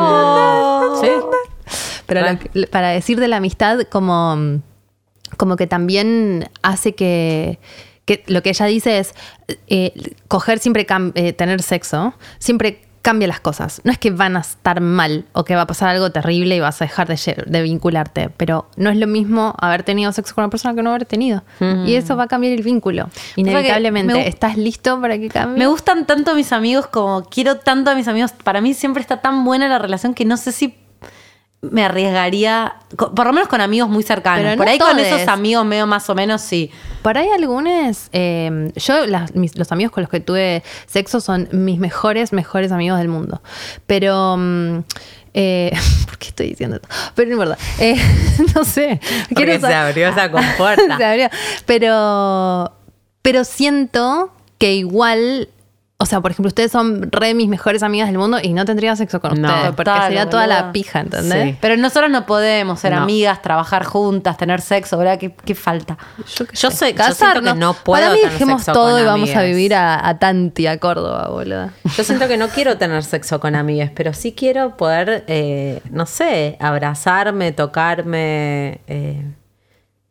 Sí. 1.01 1.09
Pero 2.07 2.21
lo 2.53 2.67
para 2.69 2.91
decir 2.91 3.19
de 3.21 3.29
la 3.29 3.37
amistad, 3.39 3.81
como, 3.91 4.61
como 5.37 5.57
que 5.57 5.67
también 5.67 6.49
hace 6.63 6.95
que, 6.95 7.59
que 8.05 8.23
lo 8.27 8.43
que 8.43 8.51
ella 8.51 8.67
dice 8.67 8.99
es, 8.99 9.15
eh, 9.67 9.93
coger 10.29 10.59
siempre, 10.59 10.87
eh, 11.15 11.33
tener 11.33 11.63
sexo, 11.63 12.15
siempre 12.39 12.87
cambia 13.07 13.29
las 13.29 13.39
cosas. 13.39 13.81
No 13.85 13.93
es 13.93 13.99
que 13.99 14.11
van 14.11 14.37
a 14.37 14.41
estar 14.41 14.81
mal 14.81 15.27
o 15.33 15.45
que 15.45 15.55
va 15.55 15.63
a 15.63 15.67
pasar 15.69 15.91
algo 15.91 16.11
terrible 16.11 16.57
y 16.57 16.59
vas 16.61 16.83
a 16.83 16.87
dejar 16.87 17.07
de, 17.07 17.63
vincularte, 17.63 18.31
pero 18.31 18.69
no 18.77 18.91
es 18.91 18.97
lo 18.97 19.07
mismo 19.07 19.55
haber 19.61 19.85
tenido 19.85 20.11
sexo 20.11 20.35
con 20.35 20.43
una 20.43 20.51
persona 20.51 20.75
que 20.75 20.83
no 20.83 20.91
haber 20.91 21.05
tenido. 21.05 21.45
Y 21.87 21.95
eso 21.95 22.17
va 22.17 22.25
a 22.25 22.27
cambiar 22.27 22.53
el 22.55 22.65
vínculo, 22.65 23.09
inevitablemente. 23.37 24.27
¿Estás 24.27 24.57
listo 24.57 25.01
para 25.01 25.19
que 25.19 25.29
cambie? 25.29 25.57
Me 25.57 25.69
gustan 25.69 26.05
tanto 26.05 26.35
mis 26.35 26.51
amigos 26.53 26.89
como 26.89 27.23
quiero 27.23 27.59
tanto 27.59 27.93
a 27.93 27.95
mis 27.95 28.09
amigos. 28.09 28.33
Para 28.33 28.61
mí 28.61 28.75
siempre 28.75 29.03
está 29.03 29.21
tan 29.21 29.45
buena 29.45 29.69
la 29.69 29.79
relación 29.79 30.13
que 30.13 30.25
no 30.25 30.37
sé 30.37 30.51
si 30.51 30.75
me 31.63 31.85
arriesgaría, 31.85 32.77
por 32.97 33.27
lo 33.27 33.33
menos 33.33 33.49
con 33.49 33.61
amigos 33.61 33.89
muy 33.89 34.03
cercanos. 34.03 34.41
Pero 34.43 34.51
no 34.53 34.57
por 34.59 34.69
ahí 34.69 34.79
con 34.79 34.99
esos 34.99 35.27
amigos 35.29 35.65
medio 35.65 35.87
más 35.87 36.09
o 36.11 36.15
menos 36.15 36.41
sí. 36.43 36.71
Por 37.03 37.19
ahí 37.19 37.29
algunos, 37.35 38.09
eh, 38.13 38.71
yo 38.77 39.07
las- 39.07 39.35
mis- 39.35 39.57
los 39.57 39.73
amigos 39.73 39.93
con 39.93 40.03
los 40.03 40.11
que 40.11 40.21
tuve 40.21 40.63
sexo 40.87 41.21
son 41.21 41.49
mis 41.53 41.79
mejores, 41.79 42.33
mejores 42.33 42.71
amigos 42.73 42.99
del 42.99 43.09
mundo. 43.09 43.43
Pero, 43.87 44.37
mm, 44.39 44.79
eh, 45.35 45.73
¿por 46.07 46.19
qué 46.19 46.29
estoy 46.29 46.49
diciendo 46.51 46.77
esto? 46.77 46.89
Pero 47.15 47.29
no 47.31 47.43
importa. 47.43 47.59
Eh, 47.81 47.97
no 48.55 48.65
sé. 48.65 49.01
Porque 49.35 49.59
se 49.59 49.75
abrió 49.75 50.09
esa 50.09 50.31
compuerta. 50.31 50.97
Se 50.99 51.05
abrió. 51.05 51.29
Pero, 51.65 52.73
pero 53.23 53.45
siento 53.45 54.33
que 54.59 54.75
igual 54.75 55.49
O 55.99 56.05
sea, 56.05 56.21
por 56.21 56.31
ejemplo, 56.31 56.49
ustedes 56.49 56.71
son 56.71 57.11
re 57.11 57.33
mis 57.33 57.49
mejores 57.49 57.83
amigas 57.83 58.09
del 58.09 58.19
mundo 58.19 58.37
y 58.43 58.53
no 58.53 58.67
tendría 58.67 58.95
sexo 58.97 59.19
con 59.19 59.41
No. 59.41 59.49
ustedes, 59.49 59.69
porque 59.75 59.91
Total, 59.91 60.03
sería 60.03 60.29
toda 60.29 60.43
boluda. 60.45 60.63
la 60.67 60.73
pija, 60.73 61.01
¿entendés? 61.01 61.43
Sí. 61.53 61.59
Pero 61.59 61.77
nosotros 61.79 62.11
no 62.11 62.27
podemos 62.27 62.81
ser 62.81 62.93
No. 62.93 63.01
amigas, 63.01 63.41
trabajar 63.41 63.85
juntas, 63.85 64.37
tener 64.37 64.61
sexo, 64.61 64.99
¿verdad? 64.99 65.19
¿Qué, 65.19 65.35
qué 65.35 65.55
falta? 65.55 65.97
Yo, 66.37 66.47
qué 66.47 66.55
Yo 66.55 66.71
sé, 66.71 66.77
sé- 66.77 66.95
yo 66.95 67.15
siento 67.15 67.41
que 67.43 67.55
no 67.55 67.73
puedo 67.73 68.03
Para 68.03 68.13
mí 68.13 68.19
tener 68.21 68.33
dejemos 68.33 68.63
sexo 68.63 68.73
todo 68.79 69.01
y 69.01 69.05
vamos 69.07 69.35
a 69.35 69.43
vivir 69.43 69.75
a, 69.75 70.07
a 70.07 70.19
Tanti, 70.19 70.67
a 70.67 70.79
Córdoba, 70.79 71.29
boludo. 71.31 71.71
Yo 71.97 72.05
siento 72.05 72.29
que 72.29 72.37
no 72.37 72.49
quiero 72.49 72.77
tener 72.77 73.03
sexo 73.03 73.41
con 73.41 73.55
amigas, 73.55 73.91
pero 73.95 74.13
sí 74.13 74.33
quiero 74.37 74.77
poder, 74.77 75.25
eh, 75.29 75.81
no 75.91 76.05
sé, 76.05 76.59
abrazarme, 76.61 77.53
tocarme. 77.53 78.83
eh. 78.87 79.25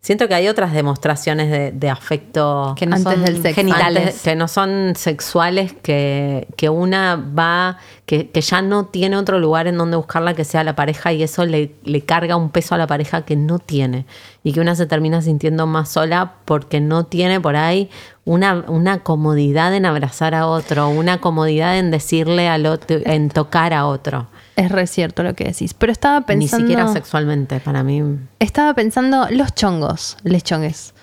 Siento 0.06 0.28
que 0.28 0.36
hay 0.36 0.47
otras 0.47 0.72
demostraciones 0.72 1.49
de, 1.49 1.72
de 1.72 1.89
afecto 1.89 2.76
Que 2.78 2.86
no 2.86 2.95
Antes 2.95 3.12
son 3.14 3.26
del 3.26 3.41
sexo. 3.41 3.56
genitales. 3.56 4.03
antes- 4.03 4.22
que 4.22 4.36
no 4.36 4.47
son 4.47 4.93
sexuales, 4.95 5.74
que, 5.82 6.47
que 6.56 6.70
una 6.70 7.16
va, 7.16 7.80
que, 8.06 8.30
que 8.30 8.41
ya 8.41 8.62
no 8.62 8.86
tiene 8.86 9.18
otro 9.18 9.39
lugar 9.39 9.66
en 9.66 9.80
donde 9.80 9.97
buscarla 9.97 10.36
que 10.36 10.43
sea 10.43 10.64
la 10.64 10.76
pareja 10.76 11.12
y 11.12 11.24
eso 11.24 11.43
le, 11.47 11.72
le 11.86 12.01
carga 12.01 12.36
un 12.36 12.51
peso 12.51 12.76
a 12.76 12.78
la 12.78 12.86
pareja 12.86 13.24
que 13.24 13.36
no 13.36 13.58
tiene. 13.58 14.06
Y 14.43 14.53
que 14.53 14.60
una 14.60 14.76
se 14.76 14.86
termina 14.86 15.24
sintiendo 15.24 15.66
más 15.66 15.89
sola 15.89 16.34
porque 16.45 16.80
no 16.82 17.06
tiene 17.06 17.41
por 17.41 17.56
ahí 17.56 17.89
una, 18.26 18.64
una 18.68 18.99
comodidad 18.99 19.74
en 19.74 19.88
abrazar 19.88 20.36
a 20.36 20.45
otro, 20.45 20.88
una 20.88 21.20
comodidad 21.20 21.80
en 21.80 21.89
decirle 21.89 22.47
al 22.47 22.68
otro, 22.68 22.97
en 23.06 23.30
tocar 23.30 23.74
a 23.74 23.88
otro. 23.88 24.28
Es 24.56 24.72
re 24.72 24.88
cierto 24.88 25.24
lo 25.24 25.34
que 25.34 25.45
decís. 25.45 25.74
Pero 25.74 25.91
estaba 25.91 26.22
pensando. 26.22 26.66
Ni 26.66 26.70
siquiera 26.70 26.91
sexualmente, 26.91 27.60
para 27.60 27.84
mí. 27.84 28.01
Estaba 28.39 28.74
pensando, 28.74 29.28
los 29.30 29.53
chongos, 29.53 30.18
les 30.24 30.43
chongues. 30.43 30.93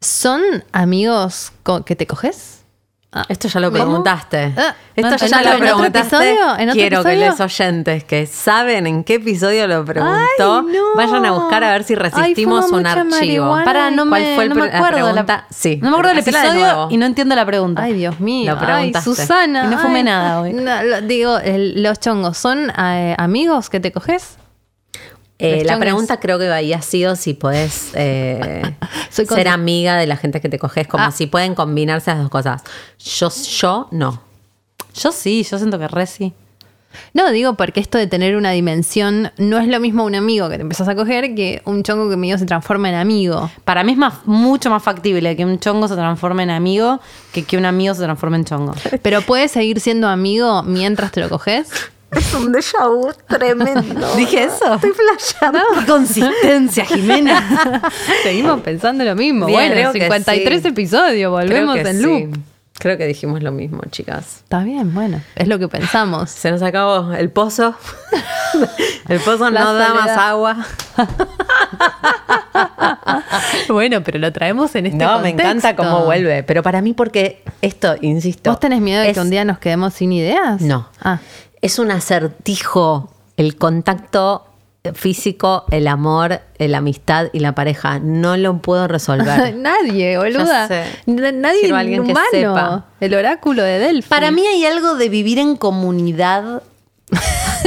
¿Son 0.00 0.42
amigos 0.72 1.52
que 1.86 1.96
te 1.96 2.06
coges? 2.06 2.63
Ah, 3.16 3.24
Esto 3.28 3.46
ya 3.46 3.60
lo 3.60 3.70
¿Cómo? 3.70 3.84
preguntaste. 3.84 4.52
Ah, 4.56 4.74
Esto 4.96 5.24
¿en 5.24 5.30
ya 5.30 5.36
lo 5.42 5.42
en 5.42 5.48
otro 5.54 5.58
preguntaste. 5.60 6.16
episodio? 6.16 6.56
¿En 6.58 6.68
otro 6.70 6.72
Quiero 6.72 7.02
que 7.04 7.16
los 7.16 7.38
oyentes 7.40 8.02
que 8.04 8.26
saben 8.26 8.86
en 8.88 9.04
qué 9.04 9.14
episodio 9.14 9.68
lo 9.68 9.84
preguntó 9.84 10.64
Ay, 10.66 10.74
no. 10.74 10.94
vayan 10.96 11.24
a 11.24 11.30
buscar 11.30 11.62
a 11.62 11.70
ver 11.72 11.84
si 11.84 11.94
resistimos 11.94 12.70
un 12.72 12.84
archivo. 12.86 13.56
Para, 13.64 13.90
no 13.92 14.08
¿Cuál 14.08 14.22
me, 14.22 14.34
fue 14.34 14.44
el 14.44 14.54
me 14.54 14.66
la 14.66 14.76
acuerdo. 14.78 14.98
la- 14.98 15.04
pregunta? 15.12 15.46
Sí, 15.50 15.76
no 15.80 15.90
me 15.90 15.96
acuerdo 15.96 16.14
del 16.14 16.24
de 16.24 16.30
episodio 16.30 16.88
y 16.90 16.96
no 16.96 17.06
entiendo 17.06 17.36
la 17.36 17.46
pregunta. 17.46 17.82
Ay, 17.82 17.92
Dios 17.92 18.18
mío. 18.18 18.56
Lo 18.60 18.66
Ay. 18.66 18.92
Susana. 19.02 19.64
Y 19.64 19.68
no 19.68 19.78
fumé 19.78 20.02
nada 20.02 20.40
hoy. 20.40 20.52
Lo- 20.52 21.00
digo, 21.02 21.38
el- 21.38 21.82
los 21.82 22.00
chongos, 22.00 22.36
¿son 22.36 22.72
eh, 22.76 23.14
amigos 23.16 23.70
que 23.70 23.78
te 23.80 23.92
coges? 23.92 24.38
Eh, 25.38 25.64
la 25.64 25.78
pregunta 25.78 26.20
creo 26.20 26.38
que 26.38 26.48
había 26.48 26.80
sido 26.80 27.16
si 27.16 27.34
podés 27.34 27.90
eh, 27.94 28.62
Soy 29.10 29.26
ser 29.26 29.48
amiga 29.48 29.96
de 29.96 30.06
la 30.06 30.16
gente 30.16 30.40
que 30.40 30.48
te 30.48 30.58
coges, 30.58 30.86
como 30.86 31.04
Ah. 31.04 31.10
si 31.10 31.26
pueden 31.26 31.54
combinarse 31.54 32.10
las 32.12 32.20
dos 32.20 32.30
cosas. 32.30 32.62
Yo, 32.98 33.30
yo 33.30 33.88
no. 33.90 34.22
Yo 34.94 35.10
sí, 35.10 35.42
yo 35.42 35.58
siento 35.58 35.78
que 35.78 35.88
re 35.88 36.06
sí. 36.06 36.32
No, 37.12 37.32
digo 37.32 37.54
porque 37.54 37.80
esto 37.80 37.98
de 37.98 38.06
tener 38.06 38.36
una 38.36 38.52
dimensión 38.52 39.32
no 39.36 39.58
es 39.58 39.66
lo 39.66 39.80
mismo 39.80 40.04
un 40.04 40.14
amigo 40.14 40.48
que 40.48 40.54
te 40.54 40.62
empezás 40.62 40.86
a 40.86 40.94
coger 40.94 41.34
que 41.34 41.60
un 41.64 41.82
chongo 41.82 42.08
que 42.08 42.16
medio 42.16 42.38
se 42.38 42.46
transforma 42.46 42.88
en 42.88 42.94
amigo. 42.94 43.50
Para 43.64 43.82
mí 43.82 43.90
es 43.90 43.98
más, 43.98 44.24
mucho 44.26 44.70
más 44.70 44.80
factible 44.84 45.34
que 45.34 45.44
un 45.44 45.58
chongo 45.58 45.88
se 45.88 45.96
transforme 45.96 46.44
en 46.44 46.50
amigo 46.50 47.00
que 47.32 47.42
que 47.42 47.56
un 47.58 47.64
amigo 47.64 47.94
se 47.94 48.02
transforme 48.04 48.36
en 48.36 48.44
chongo. 48.44 48.74
Pero 49.02 49.22
puedes 49.22 49.50
seguir 49.50 49.80
siendo 49.80 50.06
amigo 50.08 50.62
mientras 50.62 51.10
te 51.10 51.20
lo 51.20 51.28
coges. 51.28 51.68
Es 52.16 52.34
un 52.34 52.52
déjà 52.52 52.88
vu 52.88 53.10
tremendo. 53.28 54.14
¿Dije 54.16 54.44
eso? 54.44 54.74
Estoy 54.74 54.92
flasheando. 54.92 55.58
¡Qué 55.80 55.86
consistencia, 55.90 56.84
Jimena! 56.84 57.82
Seguimos 58.22 58.60
pensando 58.60 59.04
lo 59.04 59.14
mismo. 59.14 59.46
Bien, 59.46 59.58
bueno, 59.58 59.74
creo 59.74 59.92
que 59.92 60.00
53 60.00 60.62
sí. 60.62 60.68
episodios, 60.68 61.30
volvemos 61.30 61.76
en 61.78 61.96
sí. 61.96 62.02
loop. 62.02 62.36
Creo 62.76 62.98
que 62.98 63.06
dijimos 63.06 63.40
lo 63.42 63.52
mismo, 63.52 63.82
chicas. 63.90 64.38
Está 64.42 64.64
bien, 64.64 64.92
bueno, 64.92 65.20
es 65.36 65.46
lo 65.46 65.60
que 65.60 65.68
pensamos. 65.68 66.28
Se 66.30 66.50
nos 66.50 66.60
acabó 66.60 67.12
el 67.12 67.30
pozo. 67.30 67.76
el 69.08 69.20
pozo 69.20 69.48
La 69.50 69.60
no 69.62 69.74
da 69.74 69.94
más 69.94 70.10
agua. 70.18 70.56
bueno, 73.68 74.02
pero 74.02 74.18
lo 74.18 74.32
traemos 74.32 74.74
en 74.74 74.86
este 74.86 74.98
no, 75.04 75.20
me 75.20 75.30
encanta 75.30 75.76
cómo 75.76 76.04
vuelve. 76.04 76.42
Pero 76.42 76.62
para 76.62 76.82
mí, 76.82 76.94
porque 76.94 77.44
esto, 77.62 77.94
insisto. 78.00 78.50
¿Vos 78.50 78.60
tenés 78.60 78.80
miedo 78.80 79.02
de 79.02 79.10
es- 79.10 79.14
que 79.14 79.20
un 79.20 79.30
día 79.30 79.44
nos 79.44 79.58
quedemos 79.58 79.94
sin 79.94 80.12
ideas? 80.12 80.60
No. 80.60 80.88
Ah, 81.00 81.20
Es 81.64 81.78
un 81.78 81.90
acertijo 81.90 83.08
el 83.38 83.56
contacto 83.56 84.44
físico, 84.92 85.64
el 85.70 85.88
amor, 85.88 86.42
la 86.58 86.76
amistad 86.76 87.28
y 87.32 87.38
la 87.38 87.54
pareja. 87.54 88.00
No 88.00 88.36
lo 88.36 88.58
puedo 88.58 88.86
resolver. 88.86 89.56
nadie, 89.56 90.18
boluda. 90.18 90.68
Nadie 91.06 91.72
alguien 91.72 92.04
que 92.04 92.10
humano. 92.10 92.28
sepa. 92.30 92.84
El 93.00 93.14
oráculo 93.14 93.62
de 93.62 93.78
Delphi. 93.78 94.10
Para 94.10 94.30
mí 94.30 94.46
hay 94.46 94.66
algo 94.66 94.96
de 94.96 95.08
vivir 95.08 95.38
en 95.38 95.56
comunidad. 95.56 96.62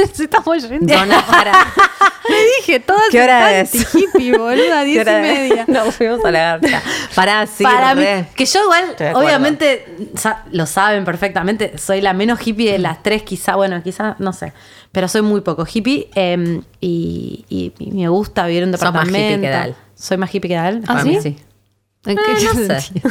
se 0.14 0.24
estamos 0.24 0.68
yendo. 0.68 0.94
Dona, 0.94 1.24
para. 1.26 1.52
Me 2.28 2.36
dije, 2.58 2.80
todas 2.80 3.04
¿Qué 3.10 3.22
hora 3.22 3.58
es? 3.60 3.94
hippie, 3.94 4.36
boluda, 4.36 4.82
diez 4.84 5.02
y 5.06 5.10
media. 5.10 5.64
Nos 5.66 5.94
fuimos 5.94 6.22
a 6.24 6.30
la 6.30 6.58
garcha. 6.58 6.82
Para, 7.14 7.46
sí, 7.46 7.64
para 7.64 7.94
mí, 7.94 8.04
que 8.34 8.44
yo 8.44 8.62
igual, 8.64 9.14
obviamente, 9.14 9.86
sa- 10.14 10.44
lo 10.52 10.66
saben 10.66 11.06
perfectamente, 11.06 11.78
soy 11.78 12.02
la 12.02 12.12
menos 12.12 12.46
hippie 12.46 12.70
de 12.72 12.78
las 12.78 13.02
tres, 13.02 13.22
quizá, 13.22 13.56
bueno, 13.56 13.82
quizá, 13.82 14.14
no 14.18 14.34
sé, 14.34 14.52
pero 14.92 15.08
soy 15.08 15.22
muy 15.22 15.40
poco 15.40 15.64
hippie 15.72 16.10
eh, 16.14 16.60
y, 16.82 17.46
y- 17.48 17.72
y 17.78 17.90
me 17.92 18.08
gusta 18.08 18.46
vivir 18.46 18.64
en 18.64 18.68
un 18.68 18.74
Sos 18.74 18.82
más 18.82 18.92
departamento. 18.92 19.34
hippie 19.34 19.40
que 19.40 19.50
Dal. 19.50 19.76
Soy 19.94 20.16
más 20.18 20.34
hippie 20.34 20.48
que 20.50 20.54
Dal. 20.56 20.82
¿Ah, 20.86 21.02
sí? 21.02 21.18
sí. 21.22 21.36
¿En 22.04 22.16
qué 22.16 22.32
Eh, 22.32 22.44
no 22.68 22.80
sé. 22.80 23.02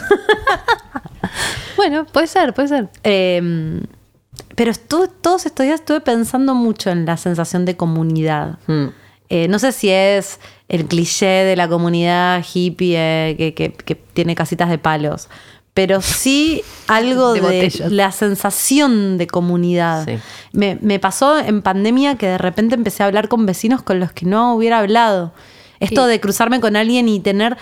bueno, 1.76 2.06
puede 2.06 2.28
ser, 2.28 2.54
puede 2.54 2.68
ser. 2.68 2.88
Eh, 3.04 3.82
pero 4.56 4.72
estuve- 4.72 5.10
todos 5.22 5.46
estos 5.46 5.66
días 5.66 5.80
estuve 5.82 6.02
pensando 6.02 6.56
mucho 6.56 6.90
en 6.90 7.06
la 7.06 7.18
sensación 7.18 7.66
de 7.66 7.76
comunidad. 7.78 8.58
Mm. 8.68 8.86
Eh, 9.30 9.48
no 9.50 9.60
sé 9.60 9.72
si 9.74 9.90
es 9.90 10.40
el 10.70 10.86
cliché 10.86 11.26
de 11.26 11.56
la 11.56 11.68
comunidad 11.68 12.44
hippie 12.54 12.96
eh, 12.98 13.36
que, 13.38 13.54
que- 13.54 13.74
que 13.74 13.96
tiene 13.96 14.36
casitas 14.36 14.70
de 14.70 14.78
palos, 14.78 15.28
pero 15.74 16.02
sí 16.02 16.62
algo 16.88 17.34
De 17.34 17.70
la 17.90 18.12
sensación 18.12 19.18
de 19.18 19.28
comunidad. 19.28 20.06
Sí. 20.06 20.18
Me, 20.54 20.78
me 20.82 20.98
pasó 21.00 21.38
en 21.40 21.62
pandemia 21.62 22.16
que 22.16 22.28
de 22.28 22.38
repente 22.38 22.76
empecé 22.76 23.04
a 23.04 23.08
hablar 23.08 23.28
con 23.28 23.46
vecinos 23.46 23.82
con 23.82 24.00
los 24.00 24.12
que 24.14 24.26
no 24.26 24.56
hubiera 24.56 24.80
hablado. 24.80 25.34
Esto 25.80 26.08
de 26.08 26.20
cruzarme 26.20 26.60
con 26.60 26.76
alguien 26.76 27.08
y 27.08 27.20
tener 27.20 27.56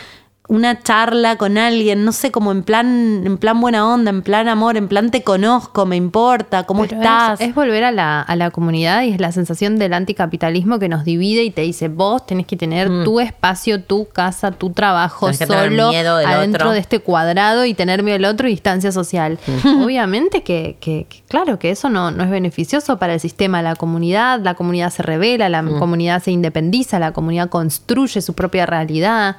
una 0.48 0.80
charla 0.84 1.38
con 1.38 1.58
alguien, 1.58 2.06
no 2.06 2.12
sé, 2.12 2.32
como 2.32 2.52
en 2.52 2.62
plan, 2.64 3.24
en 3.26 3.38
plan 3.38 3.60
buena 3.60 3.88
onda, 3.92 4.12
en 4.12 4.22
plan 4.22 4.48
amor, 4.48 4.78
en 4.78 4.88
plan 4.88 5.10
te 5.10 5.24
conozco, 5.24 5.86
me 5.88 5.96
importa, 5.96 6.66
cómo 6.66 6.84
Pero 6.84 6.98
estás. 6.98 7.42
Es, 7.42 7.50
es 7.50 7.56
volver 7.56 7.84
a 7.84 7.92
la, 7.92 8.22
a 8.22 8.36
la 8.36 8.52
comunidad 8.52 9.04
y 9.04 9.10
es 9.12 9.20
la 9.20 9.32
sensación 9.32 9.80
del 9.80 9.94
anticapitalismo 9.94 10.78
que 10.78 10.88
nos 10.88 11.04
divide 11.04 11.44
y 11.44 11.50
te 11.50 11.62
dice, 11.62 11.88
vos 11.88 12.26
tenés 12.28 12.46
que 12.46 12.56
tener 12.58 12.90
tu 13.04 13.20
espacio, 13.20 13.82
tu 13.84 14.08
casa, 14.10 14.52
tu 14.52 14.70
trabajo 14.72 15.28
Mm. 15.30 15.32
Tenés 15.38 15.48
solo 15.48 15.88
adentro 15.90 16.66
otro. 16.66 16.72
de 16.74 16.80
este 16.80 17.00
cuadrado 17.00 17.66
y 17.66 17.74
tener 17.74 18.04
miedo 18.04 18.16
del 18.18 18.26
otro 18.26 18.48
y 18.48 18.52
distancia 18.52 18.92
social. 18.92 19.40
Obviamente 19.84 20.44
que, 20.44 20.78
que- 20.80 21.08
que, 21.10 21.24
claro, 21.28 21.58
que 21.60 21.72
eso 21.72 21.90
no, 21.90 22.12
no 22.12 22.24
es 22.24 22.30
beneficioso 22.30 22.98
para 23.00 23.16
el 23.16 23.20
sistema, 23.20 23.62
la 23.62 23.76
comunidad, 23.76 24.40
la 24.42 24.54
comunidad 24.54 24.92
se 24.92 25.02
revela, 25.04 25.50
la 25.50 25.62
Mm. 25.64 25.80
comunidad 25.80 26.22
se 26.22 26.32
independiza, 26.32 27.00
la 27.00 27.12
comunidad 27.14 27.50
construye 27.50 28.22
su 28.22 28.34
propia 28.34 28.66
realidad. 28.66 29.38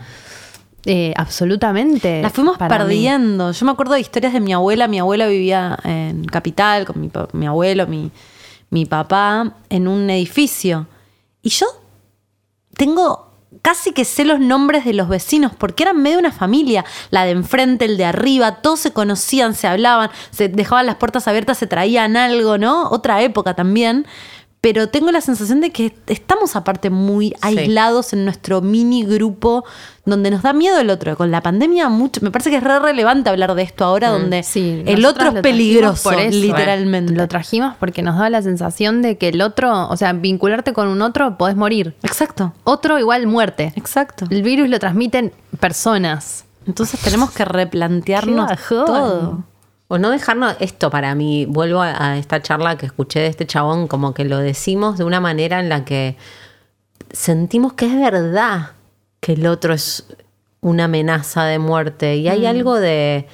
Eh, 0.87 1.12
absolutamente. 1.16 2.22
La 2.22 2.30
fuimos 2.30 2.59
mí. 2.61 2.68
perdiendo. 2.68 3.51
Yo 3.51 3.66
me 3.66 3.72
acuerdo 3.72 3.95
de 3.95 4.01
historias 4.01 4.32
de 4.32 4.41
mi 4.41 4.53
abuela. 4.53 4.87
Mi 4.87 5.01
abuela 5.01 5.26
vivía 5.26 5.76
en 5.84 6.24
Capital 6.24 6.87
con 6.87 7.01
mi, 7.01 7.11
mi 7.32 7.47
abuelo, 7.47 7.87
mi, 7.89 8.12
mi 8.70 8.87
papá, 8.87 9.57
en 9.68 9.89
un 9.89 10.09
edificio. 10.09 10.87
Y 11.43 11.51
yo 11.51 11.66
tengo 12.76 13.26
casi 13.62 13.93
que 13.93 14.05
sé 14.05 14.24
los 14.24 14.39
nombres 14.39 14.84
de 14.84 14.93
los 14.93 15.09
vecinos 15.09 15.53
porque 15.57 15.82
eran 15.82 16.01
medio 16.01 16.20
una 16.20 16.30
familia. 16.30 16.84
La 17.11 17.24
de 17.24 17.32
enfrente, 17.32 17.84
el 17.84 17.97
de 17.97 18.05
arriba, 18.05 18.62
todos 18.62 18.78
se 18.80 18.93
conocían, 18.93 19.55
se 19.55 19.66
hablaban, 19.66 20.11
se 20.30 20.49
dejaban 20.49 20.87
las 20.87 20.97
puertas 20.97 21.26
abiertas, 21.26 21.59
se 21.59 21.66
traían 21.66 22.16
algo, 22.16 22.59
¿no? 22.59 22.89
Otra 22.91 23.22
época 23.22 23.55
también. 23.55 24.07
Pero 24.66 24.88
tengo 24.88 25.12
la 25.12 25.20
sensación 25.20 25.60
de 25.60 25.70
que 25.70 25.94
estamos 26.08 26.56
aparte 26.56 26.90
muy 26.90 27.32
aislados 27.40 28.12
en 28.12 28.24
nuestro 28.24 28.62
mini 28.62 29.04
grupo 29.04 29.64
donde 30.04 30.28
nos 30.28 30.42
da 30.42 30.52
miedo 30.52 30.80
el 30.80 30.90
otro. 30.90 31.16
Con 31.16 31.30
la 31.30 31.40
pandemia 31.40 31.88
mucho, 31.88 32.20
me 32.20 32.32
parece 32.32 32.50
que 32.50 32.56
es 32.56 32.64
re 32.64 32.80
relevante 32.80 33.30
hablar 33.30 33.54
de 33.54 33.62
esto 33.62 33.84
ahora 33.84 34.10
donde 34.10 34.42
Sí, 34.42 34.82
el 34.84 35.02
nosotras 35.02 35.28
otro 35.28 35.38
es 35.38 35.42
peligroso, 35.44 36.02
por 36.10 36.18
eso. 36.18 36.36
literalmente. 36.36 37.12
Lo 37.12 37.28
trajimos 37.28 37.76
porque 37.78 38.02
nos 38.02 38.18
da 38.18 38.28
la 38.28 38.42
sensación 38.42 39.02
de 39.02 39.16
que 39.18 39.28
el 39.28 39.40
otro, 39.40 39.88
o 39.88 39.96
sea, 39.96 40.12
vincularte 40.14 40.72
con 40.72 40.88
un 40.88 41.00
otro, 41.00 41.38
podés 41.38 41.54
morir. 41.54 41.94
Exacto, 42.02 42.52
Otro 42.64 42.98
igual 42.98 43.28
muerte. 43.28 43.72
exacto. 43.76 44.26
El 44.30 44.42
virus 44.42 44.68
lo 44.68 44.80
transmiten 44.80 45.32
personas. 45.60 46.44
Entonces 46.66 46.98
tenemos 46.98 47.30
que 47.30 47.44
replantearnos 47.44 48.50
todo. 48.68 49.44
O 49.89 49.99
no 49.99 50.11
dejarnos 50.11 50.57
esto 50.61 50.91
para 50.91 51.14
mí, 51.14 51.47
vuelvo 51.47 51.80
a, 51.80 52.12
a 52.12 52.18
esta 52.18 52.43
charla 52.43 52.76
que 52.76 52.87
escuché 52.87 53.20
de 53.20 53.28
este 53.28 53.47
chabón, 53.47 53.87
como 53.87 54.14
que 54.14 54.24
lo 54.24 54.39
decimos 54.39 54.99
de 54.99 55.05
una 55.05 55.20
manera 55.20 55.61
en 55.61 55.68
la 55.68 55.84
que 55.84 56.16
sentimos 57.12 57.74
que 57.74 57.87
es 57.87 57.95
verdad 57.95 58.72
que 59.20 59.32
el 59.34 59.47
otro 59.47 59.74
es 59.74 60.07
una 60.61 60.84
amenaza 60.84 61.45
de 61.45 61.59
muerte. 61.59 62.16
Y 62.16 62.28
hay 62.28 62.47
algo 62.47 62.74
de, 62.74 63.26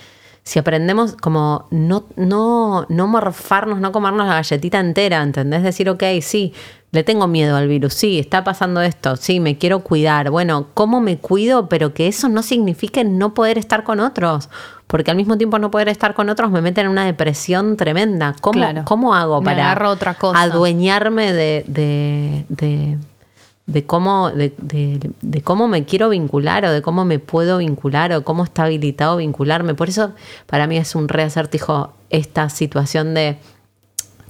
si 0.43 0.59
aprendemos 0.59 1.15
como 1.15 1.67
no, 1.71 2.05
no, 2.17 2.87
no 2.89 3.07
morfarnos, 3.07 3.81
no 3.81 3.93
comernos 3.93 4.27
la 4.27 4.35
galletita 4.35 4.81
entera, 4.81 5.23
¿entendés? 5.23 5.63
Decir, 5.63 5.89
ok, 5.89 6.03
sí, 6.21 6.53
le 6.91 7.05
tengo 7.05 7.27
miedo 7.29 7.57
al 7.57 7.69
virus, 7.69 7.95
sí, 7.95 8.19
está 8.19 8.45
pasando 8.45 8.83
esto, 8.83 9.17
sí, 9.17 9.41
me 9.41 9.57
quiero 9.57 9.81
cuidar. 9.81 10.31
Bueno, 10.31 10.69
¿cómo 10.75 11.01
me 11.01 11.19
cuido? 11.19 11.69
Pero 11.69 11.95
que 11.95 12.09
eso 12.09 12.29
no 12.29 12.43
signifique 12.43 13.05
no 13.05 13.35
poder 13.35 13.57
estar 13.57 13.83
con 13.83 14.01
otros. 14.01 14.51
Porque 14.93 15.11
al 15.11 15.17
mismo 15.17 15.39
tiempo 15.39 15.59
no 15.59 15.71
poder 15.71 15.89
estar 15.89 16.13
con 16.13 16.29
otros 16.29 16.51
me 16.51 16.61
mete 16.61 16.83
en 16.83 16.89
una 16.89 17.07
depresión 17.07 17.79
tremenda. 17.79 18.37
¿Cómo, 18.43 18.59
Claro. 18.59 18.83
¿cómo 18.85 19.15
hago 19.15 19.43
para 19.43 19.65
agarro 19.65 19.89
otra 19.89 20.13
cosa. 20.13 20.39
adueñarme 20.39 21.33
de, 21.33 21.65
de, 21.67 22.45
de, 22.51 22.99
de 23.65 23.87
cómo, 23.87 24.31
de, 24.31 25.41
cómo 25.43 25.67
me 25.67 25.87
quiero 25.87 26.11
vincular 26.11 26.67
o 26.67 26.71
de 26.71 26.83
cómo 26.83 27.07
me 27.07 27.19
puedo 27.19 27.57
vincular 27.57 28.13
o 28.13 28.23
cómo 28.23 28.45
está 28.45 28.65
habilitado 28.65 29.17
vincularme? 29.17 29.73
Por 29.73 29.89
eso 29.89 30.13
para 30.45 30.67
mí 30.67 30.77
es 30.77 30.95
un 30.95 31.09
re 31.09 31.23
acertijo 31.23 31.95
esta 32.11 32.51
situación 32.51 33.15
de 33.15 33.39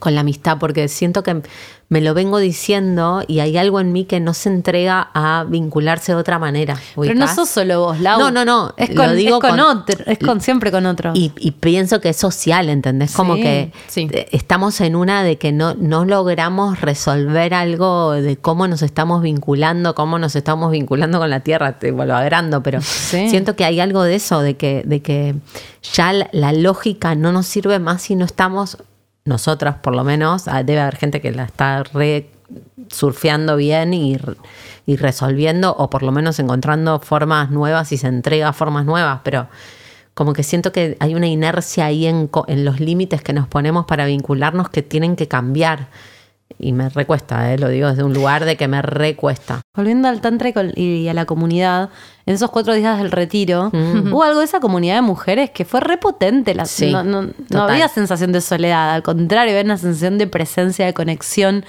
con 0.03 0.17
la 0.17 0.23
amistad, 0.23 0.59
porque 0.59 0.89
siento 0.89 1.23
que 1.23 1.43
me 1.89 2.01
lo 2.01 2.13
vengo 2.13 2.39
diciendo 2.39 3.23
y 3.29 3.39
hay 3.39 3.57
algo 3.57 3.79
en 3.79 3.93
mí 3.93 4.05
que 4.05 4.19
no 4.19 4.35
se 4.35 4.49
entrega 4.49 5.11
a 5.15 5.45
vincularse 5.47 6.11
de 6.13 6.19
otra 6.19 6.41
manera. 6.41 6.77
Pero 6.97 7.15
no 7.15 7.33
sos 7.33 7.49
solo 7.49 7.81
vos, 7.81 8.01
Lau. 8.01 8.19
No, 8.19 8.31
no, 8.33 8.45
no. 8.45 8.75
Es 8.79 8.89
lo 8.95 9.05
con, 9.05 9.15
digo 9.17 9.37
es 9.37 9.41
con 9.43 9.51
con- 9.51 9.61
otro, 9.61 10.05
es 10.07 10.19
con 10.19 10.41
siempre 10.41 10.73
con 10.73 10.87
otro. 10.87 11.13
Y, 11.15 11.31
y 11.39 11.53
pienso 11.53 12.01
que 12.01 12.09
es 12.09 12.17
social, 12.17 12.69
¿entendés? 12.69 13.13
Como 13.15 13.37
Sí, 13.37 13.43
que 13.43 13.73
sí. 13.87 14.09
eh, 14.11 14.27
estamos 14.33 14.81
en 14.81 14.97
una 14.97 15.23
de 15.23 15.37
que 15.39 15.53
no, 15.53 15.75
no 15.75 16.05
logramos 16.05 16.81
resolver 16.81 17.55
algo 17.55 18.11
de 18.13 18.37
cómo 18.39 18.67
nos 18.67 18.83
estamos 18.83 19.23
vinculando, 19.23 19.95
cómo 19.95 20.19
nos 20.19 20.35
estamos 20.35 20.73
vinculando 20.73 21.21
con 21.21 21.31
la 21.31 21.41
tierra, 21.41 21.79
te 21.79 21.93
vuelvo 21.93 22.15
agrando, 22.15 22.61
pero 22.63 22.81
Sí. 22.81 23.29
siento 23.29 23.55
que 23.55 23.65
hay 23.67 23.79
algo 23.79 24.03
de 24.03 24.17
eso, 24.17 24.41
de 24.41 24.57
que, 24.57 24.83
de 24.85 25.01
que 25.03 25.35
ya 25.95 26.13
la 26.33 26.53
lógica 26.53 27.15
no 27.15 27.31
nos 27.33 27.47
sirve 27.47 27.79
más 27.79 28.03
si 28.03 28.17
no 28.17 28.25
estamos, 28.25 28.79
nosotras 29.25 29.77
por 29.77 29.95
lo 29.95 30.05
menos, 30.05 30.49
ah, 30.49 30.63
debe 30.63 30.81
haber 30.81 30.97
gente 30.97 31.21
que 31.21 31.33
la 31.33 31.45
está 31.45 31.83
re 31.83 32.31
surfeando 32.91 33.57
bien 33.57 33.95
y, 33.95 34.19
y 34.87 34.97
resolviendo 34.97 35.75
o 35.75 35.89
por 35.89 36.03
lo 36.03 36.13
menos 36.13 36.39
encontrando 36.39 36.99
formas 37.01 37.51
nuevas 37.51 37.93
y 37.93 37.97
se 37.97 38.09
entrega 38.09 38.53
formas 38.53 38.85
nuevas, 38.85 39.21
pero 39.25 39.49
como 40.15 40.33
que 40.35 40.43
siento 40.43 40.73
que 40.73 40.97
hay 41.01 41.15
una 41.15 41.27
inercia 41.27 41.87
ahí 41.87 42.07
en, 42.07 42.31
en 42.47 42.65
los 42.65 42.81
límites 42.81 43.23
que 43.23 43.33
nos 43.33 43.49
ponemos 43.49 43.87
para 43.87 44.05
vincularnos 44.07 44.69
que 44.69 44.83
tienen 44.83 45.17
que 45.17 45.29
cambiar. 45.29 45.89
Y 46.59 46.73
me 46.73 46.89
recuesta, 46.89 47.53
¿eh? 47.53 47.59
lo 47.59 47.69
digo 47.69 47.89
desde 47.89 48.03
un 48.05 48.13
lugar 48.15 48.45
de 48.45 48.57
que 48.57 48.69
me 48.69 48.83
recuesta. 48.83 49.61
Volviendo 49.77 50.09
al 50.09 50.21
Tantra 50.21 50.51
y 50.77 51.09
a 51.09 51.15
la 51.15 51.25
comunidad, 51.25 51.91
en 52.27 52.35
esos 52.35 52.51
cuatro 52.51 52.75
días 52.75 52.99
del 52.99 53.11
retiro, 53.11 53.71
hubo 53.73 54.23
algo 54.23 54.41
de 54.41 54.45
esa 54.45 54.61
comunidad 54.61 54.97
de 54.97 55.03
mujeres 55.03 55.51
que 55.51 55.65
fue 55.65 55.81
repotente. 55.81 56.55
La, 56.55 56.65
Sí, 56.67 56.93
no, 56.93 57.03
no- 57.05 57.23
no 57.23 57.33
total. 57.49 57.71
había 57.71 57.89
sensación 57.89 58.33
de 58.33 58.41
soledad, 58.41 58.95
al 58.95 59.03
contrario, 59.03 59.53
había 59.53 59.65
una 59.65 59.79
sensación 59.79 60.19
de 60.19 60.27
presencia, 60.27 60.87
de 60.87 60.95
conexión, 60.95 61.65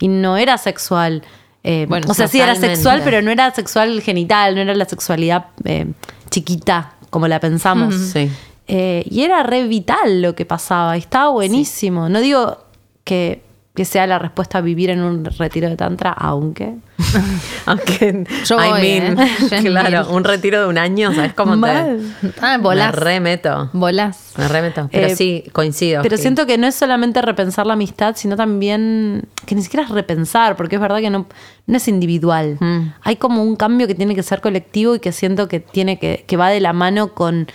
y 0.00 0.08
no 0.08 0.36
era 0.36 0.58
sexual. 0.58 1.22
Eh, 1.64 1.86
Bueno, 1.88 2.06
o 2.08 2.14
sea, 2.14 2.28
sí 2.28 2.40
era 2.40 2.54
sexual, 2.54 3.00
pero 3.04 3.22
no 3.22 3.30
era 3.30 3.50
sexual 3.52 4.00
genital, 4.00 4.54
no 4.54 4.60
era 4.60 4.74
la 4.74 4.84
sexualidad 4.84 5.46
eh, 5.64 5.86
chiquita, 6.30 6.92
como 7.10 7.26
la 7.28 7.40
pensamos. 7.40 7.94
Sí. 7.94 8.30
Eh, 8.68 9.04
y 9.10 9.22
era 9.22 9.42
re 9.42 9.66
vital 9.66 10.22
lo 10.22 10.34
que 10.34 10.44
pasaba, 10.44 10.96
y 10.96 11.00
estaba 11.00 11.30
buenísimo. 11.30 12.08
No 12.08 12.20
digo 12.20 12.58
que, 13.04 13.42
que 13.76 13.84
sea 13.84 14.06
la 14.08 14.18
respuesta 14.18 14.58
a 14.58 14.60
vivir 14.62 14.90
en 14.90 15.02
un 15.02 15.24
retiro 15.24 15.68
de 15.68 15.76
tantra, 15.76 16.10
aunque... 16.10 16.74
Aunque, 17.66 18.24
Yo 18.46 18.56
I 18.58 18.70
voy, 18.70 18.80
mean, 18.80 19.18
¿eh? 19.20 19.28
En 19.50 19.64
claro, 19.64 20.08
un 20.10 20.24
retiro 20.24 20.60
de 20.62 20.66
un 20.66 20.78
año, 20.78 21.12
¿sabes 21.14 21.34
cómo 21.34 21.56
Mal. 21.56 22.00
te 22.20 22.32
Ah, 22.40 22.56
me 22.56 22.62
volás. 22.62 22.94
remeto? 22.94 23.68
Volás. 23.74 24.32
Me 24.38 24.48
remeto. 24.48 24.88
Pero 24.90 25.06
Eh, 25.08 25.16
sí, 25.16 25.44
coincido. 25.52 26.02
Pero 26.02 26.16
que- 26.16 26.22
siento 26.22 26.46
que 26.46 26.56
no 26.58 26.66
es 26.66 26.74
solamente 26.74 27.20
repensar 27.22 27.66
la 27.66 27.74
amistad, 27.74 28.14
sino 28.16 28.34
también 28.36 29.28
que 29.44 29.54
ni 29.54 29.62
siquiera 29.62 29.84
es 29.84 29.90
repensar, 29.92 30.56
porque 30.56 30.76
es 30.76 30.80
verdad 30.80 31.00
que 31.00 31.10
no, 31.10 31.26
no 31.66 31.76
es 31.76 31.86
individual. 31.88 32.56
Mm. 32.60 32.92
Hay 33.02 33.16
como 33.16 33.42
un 33.42 33.56
cambio 33.56 33.86
que 33.86 33.94
tiene 33.94 34.14
que 34.14 34.22
ser 34.22 34.40
colectivo 34.40 34.94
y 34.94 35.00
que 35.00 35.12
siento 35.12 35.48
que 35.48 35.60
tiene 35.60 35.98
que, 35.98 36.24
que 36.26 36.36
va 36.38 36.48
de 36.48 36.60
la 36.60 36.72
mano 36.72 37.08
con 37.12 37.46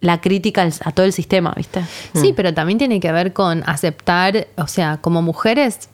la 0.00 0.20
crítica 0.20 0.62
al- 0.62 0.74
a 0.84 0.92
todo 0.92 1.06
el 1.06 1.12
sistema, 1.12 1.52
¿viste? 1.56 1.80
Sí, 2.14 2.32
pero 2.36 2.52
también 2.52 2.78
tiene 2.78 3.00
que 3.00 3.10
ver 3.12 3.32
con 3.32 3.62
aceptar, 3.66 4.46
o 4.56 4.66
sea, 4.66 4.98
como 4.98 5.22
mujeres 5.22 5.88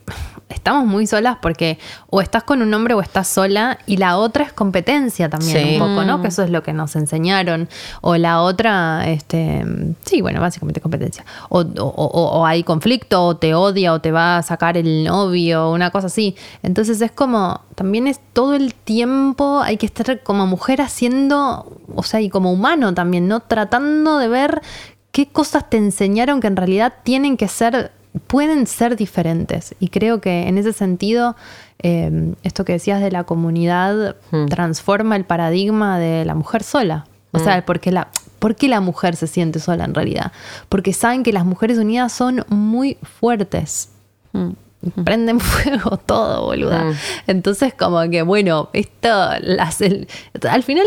estamos 0.49 0.85
muy 0.87 1.07
solas 1.07 1.39
porque 1.41 1.79
o 2.11 2.21
estás 2.21 2.43
con 2.45 2.61
un 2.63 2.73
hombre 2.75 2.95
o 2.95 3.01
estás 3.01 3.27
sola 3.27 3.79
y 3.87 3.97
la 3.97 4.19
otra 4.19 4.45
es 4.45 4.53
competencia 4.53 5.29
también 5.31 5.59
Sí. 5.59 5.73
un 5.75 5.79
poco, 5.79 6.05
¿no? 6.05 6.21
Que 6.23 6.29
eso 6.29 6.43
es 6.43 6.51
lo 6.51 6.63
que 6.63 6.73
nos 6.73 6.95
enseñaron. 6.95 7.69
O 8.03 8.17
la 8.17 8.43
otra, 8.43 9.09
este, 9.11 9.65
sí, 10.05 10.21
bueno, 10.21 10.41
básicamente 10.41 10.81
competencia. 10.81 11.25
O, 11.49 11.61
o- 11.61 11.65
o- 11.87 12.39
o 12.41 12.47
hay 12.47 12.63
conflicto, 12.65 13.25
o 13.25 13.37
te 13.37 13.55
odia, 13.55 13.93
o 13.95 14.01
te 14.01 14.13
va 14.13 14.39
a 14.39 14.43
sacar 14.43 14.77
el 14.77 15.05
novio, 15.05 15.71
una 15.71 15.91
cosa 15.91 16.09
así. 16.09 16.37
Entonces 16.63 17.01
es 17.01 17.11
como, 17.13 17.61
también 17.75 18.07
es 18.07 18.21
todo 18.33 18.55
el 18.55 18.75
tiempo, 18.75 19.61
hay 19.63 19.79
que 19.79 19.87
estar 19.87 20.23
como 20.23 20.47
mujer 20.47 20.81
haciendo, 20.83 21.81
o 21.95 22.03
sea, 22.03 22.21
y 22.21 22.29
como 22.29 22.53
humano 22.53 22.93
también, 22.95 23.27
¿no? 23.27 23.41
Tratando 23.41 24.19
de 24.19 24.29
ver 24.29 24.61
qué 25.13 25.27
cosas 25.29 25.69
te 25.69 25.77
enseñaron 25.79 26.41
que 26.41 26.47
en 26.47 26.57
realidad 26.57 26.93
tienen 27.03 27.37
que 27.37 27.49
ser, 27.49 27.93
pueden 28.27 28.67
ser 28.67 28.97
diferentes. 28.97 29.75
Y 29.81 29.89
creo 29.89 30.21
que 30.21 30.49
en 30.49 30.59
ese 30.59 30.73
sentido, 30.73 31.37
eh, 31.83 32.35
esto 32.43 32.65
que 32.65 32.73
decías 32.73 33.01
de 33.01 33.11
la 33.11 33.25
comunidad 33.25 34.17
Mm. 34.31 34.47
transforma 34.47 35.17
el 35.17 35.25
paradigma 35.25 35.99
de 35.99 36.25
la 36.25 36.35
mujer 36.35 36.63
sola. 36.63 37.07
O 37.35 37.39
sea, 37.39 37.65
porque 37.65 37.91
la, 37.91 38.09
¿por 38.39 38.57
qué 38.57 38.69
la 38.69 38.81
mujer 38.81 39.17
se 39.17 39.27
siente 39.27 39.59
sola 39.59 39.87
en 39.87 39.95
realidad? 39.95 40.33
Porque 40.69 40.93
saben 40.93 41.23
que 41.23 41.33
las 41.33 41.47
mujeres 41.47 41.79
unidas 41.79 42.13
son 42.13 42.45
muy 42.49 42.99
fuertes. 43.03 43.89
Prenden 45.05 45.39
fuego 45.41 45.97
todo, 45.97 46.47
boluda. 46.47 46.85
Mm. 46.85 46.95
Entonces, 47.29 47.73
como 47.75 48.01
que, 48.11 48.23
bueno, 48.23 48.69
esto, 48.73 49.09
las, 49.41 49.81
el- 49.81 50.09
al 50.51 50.63
final, 50.63 50.87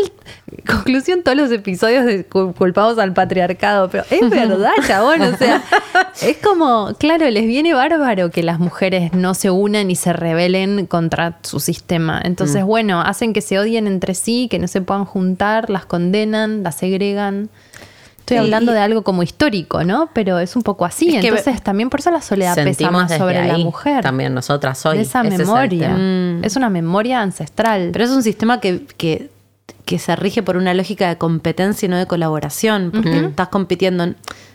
conclusión, 0.68 1.22
todos 1.22 1.36
los 1.36 1.50
episodios 1.50 2.04
de 2.04 2.28
cul- 2.28 2.54
culpamos 2.54 2.98
al 2.98 3.12
patriarcado, 3.14 3.88
pero 3.88 4.04
es 4.10 4.28
verdad, 4.28 4.72
chabón, 4.86 5.22
o 5.22 5.36
sea, 5.36 5.62
es 6.22 6.36
como, 6.38 6.94
claro, 6.98 7.28
les 7.30 7.46
viene 7.46 7.74
bárbaro 7.74 8.30
que 8.30 8.42
las 8.42 8.58
mujeres 8.58 9.12
no 9.12 9.34
se 9.34 9.50
unan 9.50 9.90
y 9.90 9.96
se 9.96 10.12
rebelen 10.12 10.86
contra 10.86 11.38
su 11.42 11.60
sistema. 11.60 12.20
Entonces, 12.24 12.64
Mm. 12.64 12.66
bueno, 12.66 13.00
hacen 13.00 13.32
que 13.32 13.40
se 13.40 13.58
odien 13.58 13.86
entre 13.86 14.14
sí, 14.14 14.48
que 14.50 14.58
no 14.58 14.68
se 14.68 14.80
puedan 14.82 15.04
juntar, 15.04 15.70
las 15.70 15.86
condenan, 15.86 16.62
las 16.62 16.76
segregan. 16.76 17.48
Estoy 18.26 18.38
hablando 18.38 18.72
y- 18.72 18.74
de 18.74 18.80
algo 18.80 19.02
como 19.02 19.22
histórico, 19.22 19.84
¿no? 19.84 20.10
Pero 20.12 20.40
es 20.40 20.56
un 20.56 20.62
poco 20.62 20.84
así. 20.84 21.14
Entonces, 21.16 21.62
también 21.62 21.90
por 21.90 22.00
eso 22.00 22.10
la 22.10 22.20
soledad 22.20 22.56
pesa 22.56 22.90
más 22.90 23.12
sobre 23.16 23.46
la 23.46 23.56
mujer. 23.58 24.02
También 24.02 24.34
nosotras 24.34 24.84
hoy. 24.84 24.96
de 24.96 25.02
esa 25.04 25.20
es 25.22 25.38
memoria. 25.38 25.94
tema. 25.94 26.40
Es 26.42 26.56
una 26.56 26.68
memoria 26.68 27.22
ancestral. 27.22 27.90
Pero 27.92 28.04
es 28.04 28.10
un 28.10 28.24
sistema 28.24 28.58
que, 28.58 28.84
que, 28.96 29.30
que 29.84 30.00
se 30.00 30.16
rige 30.16 30.42
por 30.42 30.56
una 30.56 30.74
lógica 30.74 31.08
de 31.08 31.18
competencia 31.18 31.86
y 31.86 31.88
no 31.88 31.96
de 31.96 32.06
colaboración, 32.06 32.90
porque 32.92 33.26
estás 33.26 33.46
compitiendo, 33.46 34.14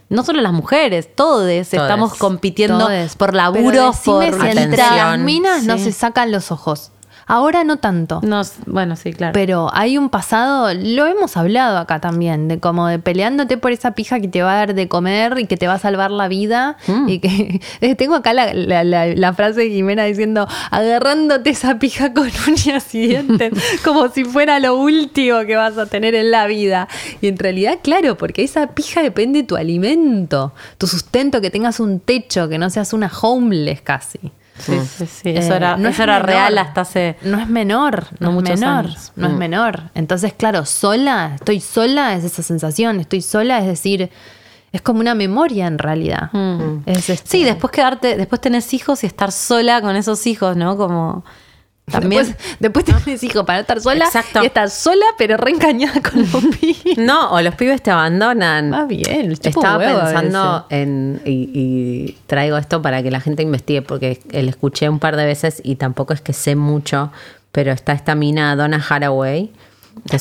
no 0.09 0.23
solo 0.25 0.41
las 0.41 0.51
mujeres, 0.51 1.07
todos 1.15 1.47
estamos 1.49 2.15
compitiendo 2.15 2.77
Todes. 2.79 3.15
por 3.15 3.29
Pero 3.29 3.37
laburos, 3.37 3.99
por 4.03 4.25
si 4.25 4.53
las 4.75 5.17
minas 5.17 5.63
no 5.63 5.77
se 5.77 5.93
sacan 5.93 6.29
los 6.33 6.51
ojos. 6.51 6.91
Ahora 7.31 7.63
no 7.63 7.77
tanto. 7.77 8.19
No, 8.23 8.41
bueno, 8.65 8.97
sí, 8.97 9.13
claro. 9.13 9.31
Pero 9.33 9.69
hay 9.73 9.97
un 9.97 10.09
pasado, 10.09 10.73
lo 10.73 11.05
hemos 11.05 11.37
hablado 11.37 11.77
acá 11.77 11.99
también, 12.01 12.49
de 12.49 12.59
como 12.59 12.87
de 12.87 12.99
peleándote 12.99 13.57
por 13.57 13.71
esa 13.71 13.91
pija 13.91 14.19
que 14.19 14.27
te 14.27 14.41
va 14.43 14.51
a 14.53 14.55
dar 14.57 14.73
de 14.75 14.89
comer 14.89 15.39
y 15.39 15.45
que 15.47 15.55
te 15.55 15.65
va 15.67 15.75
a 15.75 15.79
salvar 15.79 16.11
la 16.11 16.27
vida. 16.27 16.75
Mm. 16.87 17.07
Y 17.09 17.19
que 17.19 17.61
tengo 17.97 18.15
acá 18.15 18.33
la, 18.33 18.53
la- 18.53 18.83
la- 18.83 19.07
la 19.07 19.33
frase 19.33 19.61
de 19.61 19.69
Jimena 19.69 20.03
diciendo, 20.03 20.45
agarrándote 20.71 21.51
esa 21.51 21.79
pija 21.79 22.13
con 22.13 22.29
uñas 22.47 22.93
y 22.95 23.07
dientes, 23.07 23.53
como 23.83 24.09
si 24.09 24.25
fuera 24.25 24.59
lo 24.59 24.75
último 24.75 25.45
que 25.45 25.55
vas 25.55 25.77
a 25.77 25.85
tener 25.85 26.15
en 26.15 26.31
la 26.31 26.47
vida. 26.47 26.87
Y 27.21 27.27
en 27.27 27.37
realidad, 27.37 27.79
claro, 27.81 28.17
porque 28.17 28.43
esa 28.43 28.67
pija 28.67 29.01
depende 29.01 29.43
de 29.43 29.47
tu 29.47 29.55
alimento, 29.55 30.53
tu 30.77 30.85
sustento, 30.87 31.39
que 31.39 31.49
tengas 31.49 31.79
un 31.79 31.99
techo, 32.01 32.49
que 32.49 32.57
no 32.57 32.69
seas 32.69 32.91
una 32.93 33.09
homeless 33.21 33.81
casi. 33.81 34.19
Sí, 34.61 34.79
sí, 34.79 35.05
sí. 35.05 35.29
Eso 35.29 35.53
Eh, 35.53 35.57
era, 35.57 35.77
no 35.77 35.89
eso 35.89 35.89
es 35.89 35.99
era 35.99 36.13
menor. 36.13 36.25
real 36.29 36.57
hasta 36.57 36.81
hace... 36.81 37.17
No 37.23 37.39
es 37.39 37.47
menor, 37.47 38.05
no, 38.19 38.31
No 38.31 38.39
es 38.39 38.59
menor, 38.59 38.85
años. 38.85 39.11
no 39.15 39.27
es 39.27 39.33
Mm. 39.33 39.37
menor. 39.37 39.81
Entonces, 39.95 40.33
claro, 40.33 40.65
sola, 40.65 41.31
estoy 41.35 41.59
sola 41.59 42.13
es 42.15 42.23
esa 42.23 42.43
sensación, 42.43 42.99
estoy 42.99 43.21
sola 43.21 43.59
es 43.59 43.65
decir, 43.65 44.09
es 44.71 44.81
como 44.81 44.99
una 45.01 45.15
memoria 45.15 45.67
en 45.67 45.77
realidad. 45.77 46.29
Es 46.85 47.09
este- 47.09 47.29
Sí, 47.29 47.43
después 47.43 47.71
quedarte, 47.71 48.15
después 48.15 48.39
tenés 48.39 48.73
hijos 48.73 49.03
y 49.03 49.07
estar 49.07 49.31
sola 49.31 49.81
con 49.81 49.95
esos 49.95 50.25
hijos, 50.27 50.55
¿no? 50.55 50.77
Como 50.77 51.25
también... 51.85 52.25
Después, 52.25 52.57
después 52.59 53.03
tienes 53.03 53.23
hijos 53.23 53.45
para 53.45 53.59
estar 53.59 53.81
sola 53.81 54.05
Exacto. 54.05 54.43
y 54.43 54.45
estar 54.45 54.69
sola 54.69 55.05
pero 55.17 55.37
reencañada 55.37 56.01
con 56.01 56.19
los 56.19 56.55
pibes. 56.59 56.97
No, 56.97 57.31
o 57.31 57.41
los 57.41 57.55
pibes 57.55 57.81
te 57.81 57.91
abandonan. 57.91 58.71
Va 58.71 58.85
bien, 58.85 59.31
el 59.31 59.39
chupa 59.39 59.49
Estaba 59.49 59.77
pensando 59.79 60.65
en, 60.69 61.21
y, 61.25 61.49
y 61.53 62.17
traigo 62.27 62.57
esto 62.57 62.81
para 62.81 63.03
que 63.03 63.11
la 63.11 63.19
gente 63.19 63.43
investigue, 63.43 63.81
porque 63.81 64.19
lo 64.31 64.49
escuché 64.49 64.89
un 64.89 64.99
par 64.99 65.15
de 65.15 65.25
veces 65.25 65.61
y 65.63 65.75
tampoco 65.75 66.13
es 66.13 66.21
que 66.21 66.33
sé 66.33 66.55
mucho, 66.55 67.11
pero 67.51 67.71
está 67.71 67.93
esta 67.93 68.15
mina 68.15 68.55
Donna 68.55 68.83
Haraway, 68.87 69.51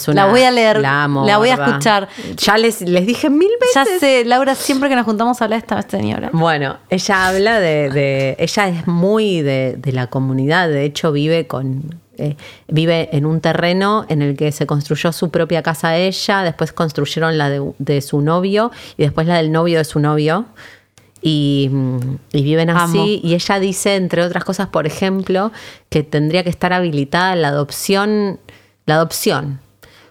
una- 0.08 0.24
La 0.26 0.30
voy 0.30 0.42
a 0.42 0.50
leer, 0.50 0.80
La 0.80 1.04
amo. 1.04 1.24
la 1.26 1.38
voy 1.38 1.48
a 1.48 1.54
escuchar. 1.54 2.08
Ya 2.36 2.56
les, 2.58 2.80
les 2.82 3.06
dije 3.06 3.30
mil 3.30 3.50
veces. 3.60 3.74
Ya 3.74 3.98
sé, 3.98 4.24
Laura, 4.24 4.54
siempre 4.54 4.88
que 4.88 4.96
nos 4.96 5.04
juntamos 5.04 5.40
habla 5.42 5.56
de 5.56 5.60
esta 5.60 5.82
señora. 5.82 6.30
Bueno, 6.32 6.76
ella 6.90 7.28
habla 7.28 7.60
de, 7.60 7.90
de- 7.90 8.36
ella 8.38 8.68
es 8.68 8.86
muy 8.86 9.42
de, 9.42 9.76
de 9.78 9.92
la 9.92 10.06
comunidad, 10.08 10.68
de 10.68 10.84
hecho 10.84 11.12
vive 11.12 11.46
con, 11.46 11.98
eh, 12.18 12.36
vive 12.68 13.08
en 13.16 13.24
un 13.24 13.40
terreno 13.40 14.04
en 14.08 14.20
el 14.22 14.36
que 14.36 14.52
se 14.52 14.66
construyó 14.66 15.12
su 15.12 15.30
propia 15.30 15.62
casa 15.62 15.96
ella, 15.96 16.42
después 16.42 16.72
construyeron 16.72 17.38
la 17.38 17.48
de, 17.48 17.62
de 17.78 18.00
su 18.02 18.20
novio 18.20 18.70
y 18.98 19.04
después 19.04 19.26
la 19.26 19.36
del 19.36 19.50
novio 19.52 19.78
de 19.78 19.84
su 19.84 19.98
novio. 20.00 20.44
Y, 21.22 21.68
mm, 21.70 21.98
y 22.32 22.42
viven 22.42 22.70
así. 22.70 22.98
Amo. 22.98 23.04
Y 23.06 23.34
ella 23.34 23.58
dice, 23.60 23.96
entre 23.96 24.22
otras 24.24 24.42
cosas, 24.42 24.68
por 24.68 24.86
ejemplo, 24.86 25.52
que 25.90 26.02
tendría 26.02 26.42
que 26.44 26.48
estar 26.48 26.72
habilitada 26.72 27.36
la 27.36 27.48
adopción, 27.48 28.40
la 28.86 28.94
adopción. 28.94 29.60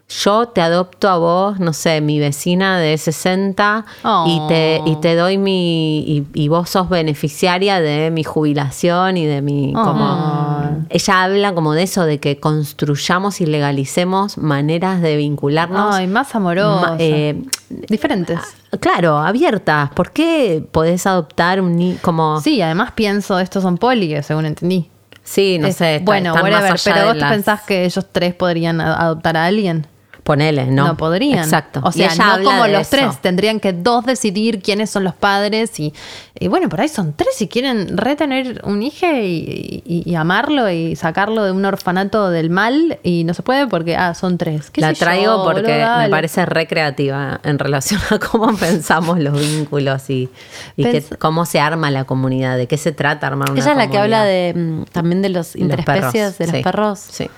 Yo 0.10 0.48
te 0.48 0.62
adopto 0.62 1.08
a 1.08 1.18
vos, 1.18 1.60
no 1.60 1.72
sé, 1.72 2.02
mi 2.02 2.20
vecina 2.20 2.80
de 2.80 2.98
60 2.98 3.86
y, 4.26 4.42
te, 4.48 4.82
y 4.88 4.96
te 4.96 5.16
doy 5.16 5.38
mi. 5.38 6.00
Y, 6.00 6.26
y 6.34 6.48
vos 6.48 6.68
sos 6.72 6.90
beneficiaria 6.90 7.80
de 7.80 8.10
mi 8.10 8.24
jubilación 8.24 9.18
y 9.18 9.28
de 9.28 9.44
mi. 9.44 9.72
Como, 9.74 10.86
ella 10.90 11.24
habla 11.24 11.54
como 11.54 11.74
de 11.74 11.84
eso, 11.84 12.06
de 12.06 12.20
que 12.20 12.40
construyamos 12.40 13.40
y 13.40 13.46
legalicemos 13.46 14.40
maneras 14.40 15.00
de 15.02 15.16
vincularnos. 15.16 15.94
Ay, 15.94 16.08
más 16.08 16.34
amorosas. 16.34 16.90
ma- 16.92 16.98
eh, 17.00 17.44
Diferentes. 17.70 18.40
claro, 18.80 19.20
abiertas. 19.20 19.92
¿Por 19.92 20.12
qué 20.12 20.66
podés 20.72 21.06
adoptar 21.06 21.62
un 21.62 21.76
niño 21.78 21.98
como. 22.02 22.42
Sí, 22.42 22.60
además 22.64 22.94
pienso, 22.96 23.38
estos 23.38 23.62
son 23.62 23.78
polies, 23.78 24.26
según 24.26 24.48
entendí. 24.48 24.90
Sí, 25.24 25.60
no 25.60 25.68
Es- 25.68 25.76
sé. 25.76 25.98
está- 25.98 26.06
bueno, 26.06 26.34
whatever, 26.34 26.64
allá 26.72 26.82
pero 26.84 27.06
vos 27.06 27.14
te 27.14 27.20
las- 27.20 27.32
pensás 27.32 27.62
que 27.62 27.86
ellos 27.86 28.08
tres 28.12 28.34
podrían 28.34 28.82
adoptar 28.82 29.38
a 29.38 29.46
alguien. 29.46 29.86
Ponele, 30.30 30.68
¿no? 30.68 30.90
No, 30.90 30.96
podrían. 30.96 31.40
Exacto. 31.40 31.80
O 31.84 31.92
sea, 31.92 32.14
no 32.14 32.44
como 32.44 32.68
los 32.68 32.82
eso. 32.82 32.90
tres. 32.92 33.20
Tendrían 33.20 33.60
que 33.60 33.74
dos 33.74 34.06
decidir 34.06 34.62
quiénes 34.62 34.92
son 34.92 35.04
los 35.04 35.16
padres. 35.16 35.80
Y, 35.80 35.92
y 36.40 36.48
bueno, 36.50 36.70
por 36.70 36.82
ahí 36.82 36.88
son 36.88 37.14
tres 37.14 37.30
si 37.36 37.48
quieren 37.48 37.98
retener 37.98 38.62
un 38.64 38.84
hijo 38.84 39.08
y, 39.08 39.82
y- 39.84 40.04
y 40.06 40.14
amarlo 40.14 40.70
y 40.70 40.96
sacarlo 40.96 41.44
de 41.46 41.52
un 41.52 41.66
orfanato 41.66 42.30
del 42.30 42.52
mal. 42.52 43.00
Y 43.02 43.24
no 43.24 43.34
se 43.34 43.42
puede 43.42 43.66
porque, 43.66 43.96
ah, 43.98 44.14
son 44.14 44.38
tres. 44.38 44.70
¿Qué 44.70 44.82
La 44.82 44.90
sé 44.90 44.94
yo, 44.94 45.00
traigo 45.00 45.44
porque 45.44 45.62
boludo, 45.80 45.98
me 45.98 46.10
parece 46.10 46.46
recreativa 46.46 47.40
en 47.44 47.58
relación 47.58 48.00
a 48.12 48.20
cómo 48.20 48.56
pensamos 48.60 49.18
los 49.20 49.34
vínculos 49.40 50.12
y, 50.12 50.30
y 50.78 50.84
que- 50.84 51.02
cómo 51.18 51.48
se 51.48 51.60
arma 51.60 51.90
la 51.90 52.04
comunidad, 52.04 52.56
de 52.56 52.68
qué 52.68 52.78
se 52.78 52.92
trata 52.92 53.26
armar 53.26 53.50
una 53.50 53.60
Ella 53.60 53.72
es 53.72 53.78
la 53.78 53.90
que 53.90 53.98
habla 53.98 54.24
de 54.26 54.54
mm, 54.56 54.84
también 54.92 55.24
de 55.24 55.30
los 55.30 55.40
Los 55.40 55.56
interespecies, 55.56 56.38
de 56.38 56.46
los 56.46 56.56
sí. 56.56 56.62
perros. 56.64 57.00
Sí. 57.00 57.30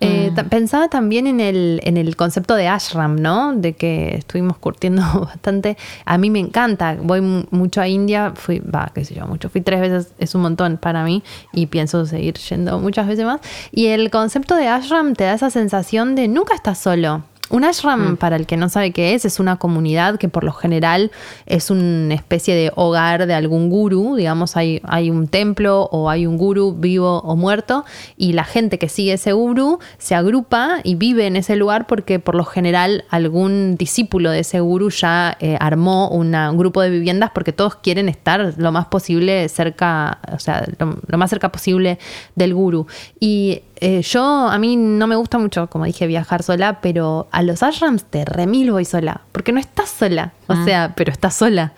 Eh, 0.00 0.22
Mm. 0.36 0.48
Pensaba 0.50 0.88
también 0.88 1.26
en 1.26 1.40
el, 1.40 1.80
en 1.84 1.96
el 1.96 2.14
concepto 2.14 2.56
de 2.56 2.68
ashram, 2.68 3.16
¿no? 3.16 3.54
De 3.54 3.72
que 3.72 4.16
estuvimos 4.16 4.58
curtiendo 4.58 5.02
bastante. 5.24 5.78
A 6.04 6.18
mí 6.18 6.28
me 6.28 6.38
encanta. 6.40 6.96
Voy 7.00 7.22
mu- 7.22 7.44
mucho 7.50 7.80
a 7.80 7.88
India. 7.88 8.32
Fui, 8.34 8.58
va, 8.58 8.90
qué 8.94 9.04
sé 9.04 9.14
yo, 9.14 9.26
mucho. 9.26 9.48
Fui 9.48 9.62
tres 9.62 9.80
veces, 9.80 10.12
es 10.18 10.34
un 10.34 10.42
montón 10.42 10.76
para 10.76 11.04
mí. 11.04 11.22
Y 11.54 11.66
pienso 11.66 12.04
seguir 12.04 12.34
yendo 12.34 12.78
muchas 12.80 13.06
veces 13.06 13.24
más. 13.24 13.40
Y 13.70 13.86
el 13.86 14.10
concepto 14.10 14.56
de 14.56 14.68
ashram 14.68 15.14
te 15.14 15.24
da 15.24 15.32
esa 15.34 15.48
sensación 15.50 16.14
de 16.16 16.28
nunca 16.28 16.54
estás 16.54 16.78
solo. 16.78 17.22
Un 17.48 17.64
ashram, 17.64 18.12
Mm. 18.12 18.16
para 18.16 18.34
el 18.34 18.44
que 18.46 18.56
no 18.56 18.68
sabe 18.68 18.90
qué 18.90 19.14
es, 19.14 19.24
es 19.24 19.38
una 19.38 19.56
comunidad 19.56 20.16
que 20.18 20.28
por 20.28 20.42
lo 20.42 20.52
general 20.52 21.12
es 21.46 21.70
una 21.70 22.12
especie 22.14 22.54
de 22.56 22.72
hogar 22.74 23.26
de 23.26 23.34
algún 23.34 23.70
gurú. 23.70 24.16
Digamos, 24.16 24.56
hay, 24.56 24.80
hay 24.84 25.10
un 25.10 25.28
templo 25.28 25.88
o 25.92 26.10
hay 26.10 26.26
un 26.26 26.36
gurú 26.38 26.72
vivo 26.74 27.20
o 27.20 27.36
muerto 27.36 27.84
y 28.16 28.32
la 28.32 28.42
gente 28.42 28.78
que 28.80 28.88
sigue 28.88 29.12
ese 29.12 29.32
gurú 29.32 29.78
se 29.98 30.16
agrupa 30.16 30.78
y 30.82 30.96
vive 30.96 31.26
en 31.28 31.36
ese 31.36 31.54
lugar 31.54 31.86
porque 31.86 32.18
por 32.18 32.34
lo 32.34 32.44
general 32.44 33.04
algún 33.10 33.76
discípulo 33.76 34.30
de 34.30 34.40
ese 34.40 34.58
gurú 34.58 34.90
ya 34.90 35.36
eh, 35.38 35.56
armó 35.60 36.08
una- 36.08 36.50
un 36.50 36.58
grupo 36.58 36.80
de 36.82 36.90
viviendas 36.90 37.30
porque 37.32 37.52
todos 37.52 37.76
quieren 37.76 38.08
estar 38.08 38.54
lo 38.56 38.72
más 38.72 38.86
posible 38.86 39.48
cerca, 39.48 40.18
o 40.32 40.40
sea, 40.40 40.66
lo, 40.80 40.98
lo 41.06 41.18
más 41.18 41.30
cerca 41.30 41.52
posible 41.52 41.98
del 42.34 42.54
gurú. 42.54 42.86
Y 43.20 43.62
eh, 43.78 44.00
yo, 44.02 44.24
a 44.48 44.58
mí 44.58 44.76
no 44.76 45.06
me 45.06 45.16
gusta 45.16 45.36
mucho, 45.38 45.66
como 45.68 45.84
dije, 45.84 46.06
viajar 46.06 46.42
sola, 46.42 46.80
pero 46.80 47.28
a 47.36 47.42
los 47.42 47.62
ashrams 47.62 48.04
te 48.04 48.24
remil 48.24 48.72
voy 48.72 48.86
sola, 48.86 49.20
porque 49.32 49.52
no 49.52 49.60
estás 49.60 49.90
sola, 49.90 50.32
o 50.46 50.56
sea, 50.64 50.94
pero 50.96 51.12
estás 51.12 51.34
sola. 51.34 51.74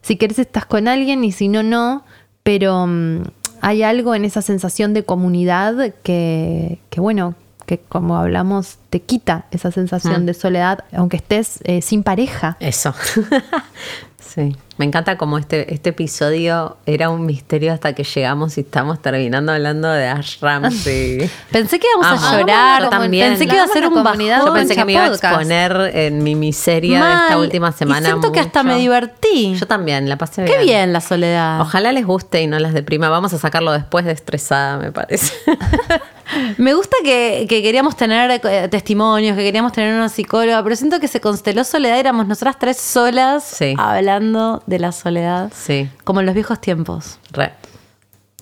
Si 0.00 0.16
querés 0.16 0.38
estás 0.38 0.64
con 0.64 0.88
alguien 0.88 1.24
y 1.24 1.30
si 1.30 1.48
no, 1.48 1.62
no, 1.62 2.04
pero 2.42 2.86
mm, 2.86 3.24
hay 3.60 3.82
algo 3.82 4.14
en 4.14 4.24
esa 4.24 4.40
sensación 4.40 4.94
de 4.94 5.04
comunidad 5.04 5.92
que, 6.02 6.78
que 6.88 7.00
bueno, 7.02 7.34
que 7.66 7.80
como 7.80 8.16
hablamos, 8.16 8.78
te 8.88 9.02
quita 9.02 9.44
esa 9.50 9.70
sensación 9.70 10.24
de 10.24 10.32
soledad, 10.32 10.84
aunque 10.90 11.18
estés 11.18 11.58
eh, 11.64 11.82
sin 11.82 12.02
pareja. 12.02 12.56
Eso. 12.58 12.94
sí. 14.18 14.56
Me 14.76 14.84
encanta 14.84 15.16
como 15.16 15.38
este, 15.38 15.72
este 15.72 15.90
episodio 15.90 16.76
era 16.84 17.08
un 17.08 17.24
misterio 17.26 17.72
hasta 17.72 17.92
que 17.92 18.02
llegamos 18.02 18.58
y 18.58 18.62
estamos 18.62 19.00
terminando 19.00 19.52
hablando 19.52 19.88
de 19.88 20.08
Ashram. 20.08 20.68
Sí. 20.72 21.18
Pensé 21.52 21.78
que 21.78 21.86
íbamos 21.96 22.18
Amo. 22.18 22.26
a 22.26 22.40
llorar. 22.40 22.90
También. 22.90 23.30
Pensé 23.30 23.46
que 23.46 23.54
iba 23.54 23.64
a 23.64 23.68
ser 23.68 23.86
un 23.86 24.02
bajón. 24.02 24.20
Yo 24.20 24.52
pensé 24.52 24.74
que 24.74 24.84
me 24.84 24.92
iba 24.92 25.04
a 25.04 25.08
exponer 25.08 25.92
en 25.94 26.22
mi 26.22 26.34
miseria 26.34 27.04
de 27.04 27.12
esta 27.12 27.38
última 27.38 27.70
semana. 27.72 28.00
Y 28.00 28.10
siento 28.10 28.32
que 28.32 28.40
hasta 28.40 28.62
me 28.62 28.76
divertí. 28.76 29.54
Yo 29.54 29.66
también, 29.66 30.08
la 30.08 30.16
pasé 30.16 30.44
Qué 30.44 30.58
bien 30.58 30.92
la 30.92 31.00
soledad. 31.00 31.60
Ojalá 31.60 31.92
les 31.92 32.04
guste 32.04 32.42
y 32.42 32.46
no 32.46 32.58
las 32.58 32.74
deprima. 32.74 33.08
Vamos 33.08 33.32
a 33.32 33.38
sacarlo 33.38 33.72
después 33.72 34.04
de 34.04 34.12
estresada, 34.12 34.78
me 34.78 34.90
parece. 34.90 35.32
Me 36.58 36.74
gusta 36.74 36.96
que, 37.04 37.46
que 37.48 37.62
queríamos 37.62 37.96
tener 37.96 38.30
eh, 38.44 38.68
testimonios, 38.68 39.36
que 39.36 39.42
queríamos 39.44 39.72
tener 39.72 39.94
una 39.94 40.08
psicóloga, 40.08 40.62
pero 40.62 40.76
siento 40.76 41.00
que 41.00 41.08
se 41.08 41.20
consteló 41.20 41.64
soledad. 41.64 41.98
Éramos 41.98 42.26
nosotras 42.26 42.56
tres 42.58 42.76
solas 42.78 43.44
Sí. 43.44 43.74
hablando 43.78 44.62
de 44.66 44.78
la 44.78 44.92
soledad. 44.92 45.52
Sí, 45.54 45.88
Como 46.04 46.20
en 46.20 46.26
los 46.26 46.34
viejos 46.34 46.60
tiempos. 46.60 47.18
re. 47.32 47.52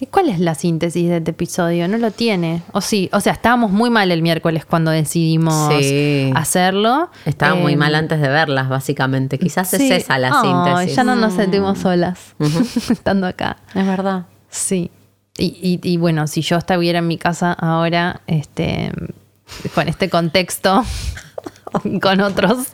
¿Y 0.00 0.06
cuál 0.06 0.28
es 0.30 0.40
la 0.40 0.56
síntesis 0.56 1.08
de 1.08 1.18
este 1.18 1.30
episodio? 1.30 1.86
No 1.86 1.96
lo 1.96 2.10
tiene. 2.10 2.62
O 2.72 2.80
sí, 2.80 3.08
o 3.12 3.20
sea, 3.20 3.34
estábamos 3.34 3.70
muy 3.70 3.88
mal 3.88 4.10
el 4.10 4.20
miércoles 4.20 4.64
cuando 4.64 4.90
decidimos 4.90 5.72
Sí. 5.78 6.32
hacerlo. 6.34 7.08
Estaba 7.24 7.54
muy 7.54 7.74
Eh, 7.74 7.76
mal 7.76 7.94
antes 7.94 8.20
de 8.20 8.26
verlas, 8.26 8.68
básicamente. 8.68 9.38
Quizás 9.38 9.70
sí. 9.70 9.76
es 9.92 10.02
esa 10.02 10.18
la 10.18 10.32
Ay, 10.34 10.48
síntesis. 10.48 10.96
Ya 10.96 11.04
no 11.04 11.14
nos 11.14 11.34
sentimos 11.34 11.78
solas 11.78 12.18
estando 12.90 13.28
acá. 13.28 13.58
Es 13.76 13.86
verdad. 13.86 14.24
Sí. 14.50 14.90
Y, 15.38 15.80
y- 15.82 15.92
y 15.92 15.96
bueno, 15.96 16.26
si 16.26 16.42
yo 16.42 16.56
estuviera 16.58 16.98
en 16.98 17.06
mi 17.08 17.16
casa 17.18 17.52
ahora, 17.52 18.20
este, 18.26 18.92
con 19.74 19.88
este 19.88 20.10
contexto, 20.10 20.84
con 22.02 22.20
otros, 22.20 22.68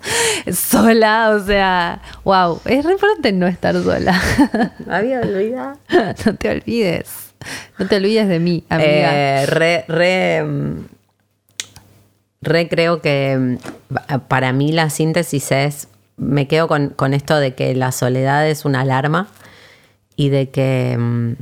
sola, 0.52 1.30
o 1.30 1.44
sea, 1.44 2.02
wow, 2.24 2.60
es 2.64 2.84
re 2.84 3.32
no 3.32 3.46
estar 3.46 3.80
sola. 3.82 4.20
Me 4.86 4.94
había 4.94 5.20
olvidado. 5.20 5.78
no 6.26 6.34
te 6.34 6.50
olvides. 6.50 7.32
No 7.78 7.86
te 7.86 7.96
olvides 7.96 8.26
de 8.28 8.40
mí, 8.40 8.64
amiga. 8.68 9.42
Eh, 9.42 9.46
re, 9.46 9.84
re, 9.86 10.42
mm, 10.42 10.78
re 12.42 12.68
creo 12.68 13.00
que 13.00 13.36
mm, 13.38 14.18
para 14.26 14.52
mí 14.52 14.72
la 14.72 14.90
síntesis 14.90 15.52
es, 15.52 15.88
me 16.16 16.48
quedo 16.48 16.66
con, 16.66 16.88
con 16.90 17.14
esto 17.14 17.38
de 17.38 17.54
que 17.54 17.74
la 17.76 17.92
soledad 17.92 18.48
es 18.48 18.64
una 18.64 18.80
alarma 18.80 19.28
y 20.16 20.30
de 20.30 20.50
que, 20.50 20.96
mm, 20.98 21.32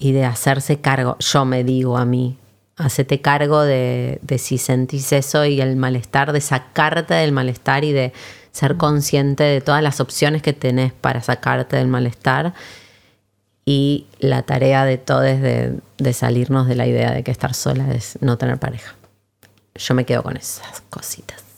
y 0.00 0.12
de 0.12 0.24
hacerse 0.24 0.80
cargo, 0.80 1.16
yo 1.20 1.44
me 1.44 1.62
digo 1.62 1.98
a 1.98 2.06
mí, 2.06 2.38
hacete 2.76 3.20
cargo 3.20 3.60
de, 3.60 4.18
de 4.22 4.38
si 4.38 4.56
sentís 4.56 5.12
eso 5.12 5.44
y 5.44 5.60
el 5.60 5.76
malestar, 5.76 6.32
de 6.32 6.40
sacarte 6.40 7.12
del 7.14 7.32
malestar 7.32 7.84
y 7.84 7.92
de 7.92 8.14
ser 8.50 8.78
consciente 8.78 9.44
de 9.44 9.60
todas 9.60 9.82
las 9.82 10.00
opciones 10.00 10.40
que 10.40 10.54
tenés 10.54 10.94
para 10.94 11.20
sacarte 11.20 11.76
del 11.76 11.88
malestar. 11.88 12.54
Y 13.66 14.06
la 14.18 14.42
tarea 14.42 14.86
de 14.86 14.96
todos 14.96 15.22
de, 15.22 15.78
de 15.98 16.12
salirnos 16.14 16.66
de 16.66 16.74
la 16.76 16.86
idea 16.86 17.12
de 17.12 17.22
que 17.22 17.30
estar 17.30 17.52
sola 17.52 17.92
es 17.92 18.18
no 18.22 18.38
tener 18.38 18.58
pareja. 18.58 18.96
Yo 19.74 19.94
me 19.94 20.06
quedo 20.06 20.22
con 20.22 20.38
esas 20.38 20.80
cositas. 20.88 21.49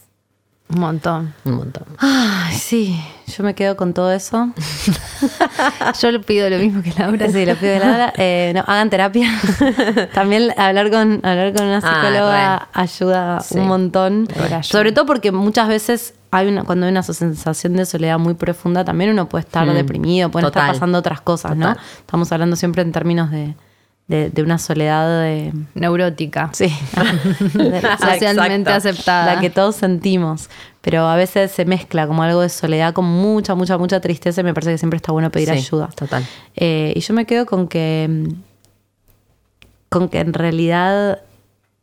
Un 0.75 0.81
montón. 0.81 1.35
Un 1.45 1.55
montón. 1.57 1.85
Ay, 1.99 2.55
sí, 2.57 2.99
yo 3.27 3.45
me 3.45 3.55
quedo 3.55 3.77
con 3.77 3.93
todo 3.93 4.13
eso. 4.13 4.51
Yo 6.01 6.11
le 6.11 6.21
pido 6.21 6.49
lo 6.51 6.59
mismo 6.59 6.83
que 6.83 6.93
Laura. 6.99 7.29
Sí, 7.31 7.45
lo 7.47 7.55
pido 7.57 7.73
de 7.73 7.79
Laura. 7.81 8.13
Eh, 8.17 8.53
no, 8.55 8.61
hagan 8.67 8.91
terapia. 8.91 9.29
También 10.15 10.53
hablar 10.57 10.91
con, 10.91 11.21
hablar 11.25 11.53
con 11.55 11.67
una 11.67 11.79
Ah, 11.79 11.81
psicóloga 11.81 12.69
ayuda 12.73 13.41
Sí. 13.41 13.59
un 13.59 13.69
montón. 13.69 14.29
Ayuda. 14.35 14.63
Sobre 14.63 14.93
todo 14.93 15.07
porque 15.07 15.31
muchas 15.33 15.69
veces 15.69 16.15
hay 16.31 16.49
una, 16.49 16.65
cuando 16.65 16.87
hay 16.87 16.93
una 16.93 17.03
sensación 17.03 17.75
de 17.75 17.85
soledad 17.87 18.19
muy 18.19 18.35
profunda, 18.35 18.85
también 18.85 19.11
uno 19.11 19.29
puede 19.29 19.45
estar 19.45 19.67
Mm, 19.67 19.75
deprimido, 19.75 20.31
pueden 20.31 20.47
estar 20.49 20.73
pasando 20.73 20.99
otras 20.99 21.21
cosas, 21.21 21.57
¿no? 21.57 21.77
Estamos 22.01 22.33
hablando 22.33 22.57
siempre 22.57 22.83
en 22.83 22.93
términos 22.93 23.31
de, 23.31 23.55
de, 24.13 24.31
de 24.31 24.43
una 24.43 24.59
soledad 24.59 25.23
de... 25.23 25.53
Neurótica. 25.75 26.51
Sí, 26.53 26.69
Socialmente 28.01 28.71
Exacto. 28.71 28.89
aceptada. 28.89 29.35
la 29.35 29.41
que 29.41 29.51
todos 29.51 29.77
sentimos. 29.77 30.49
Pero 30.81 31.07
a 31.07 31.17
veces 31.17 31.53
se 31.53 31.65
mezcla 31.65 32.07
como 32.07 32.23
algo 32.23 32.41
de 32.41 32.49
soledad 32.49 32.93
con 32.93 33.05
mucha, 33.05 33.55
mucha, 33.55 33.79
mucha 33.79 34.01
tristeza 34.01 34.41
y 34.41 34.45
me 34.45 34.53
parece 34.53 34.73
que 34.73 34.79
siempre 34.79 34.97
está 34.97 35.13
bueno 35.13 35.31
pedir 35.31 35.49
Sí, 35.49 35.55
ayuda. 35.55 35.89
total. 35.95 36.27
Eh, 36.57 36.93
y 36.97 37.01
yo 37.01 37.15
me 37.15 37.25
quedo 37.25 37.47
con 37.47 37.69
que, 37.69 38.29
con 39.89 40.09
que 40.09 40.19
en 40.21 40.33
realidad 40.33 41.21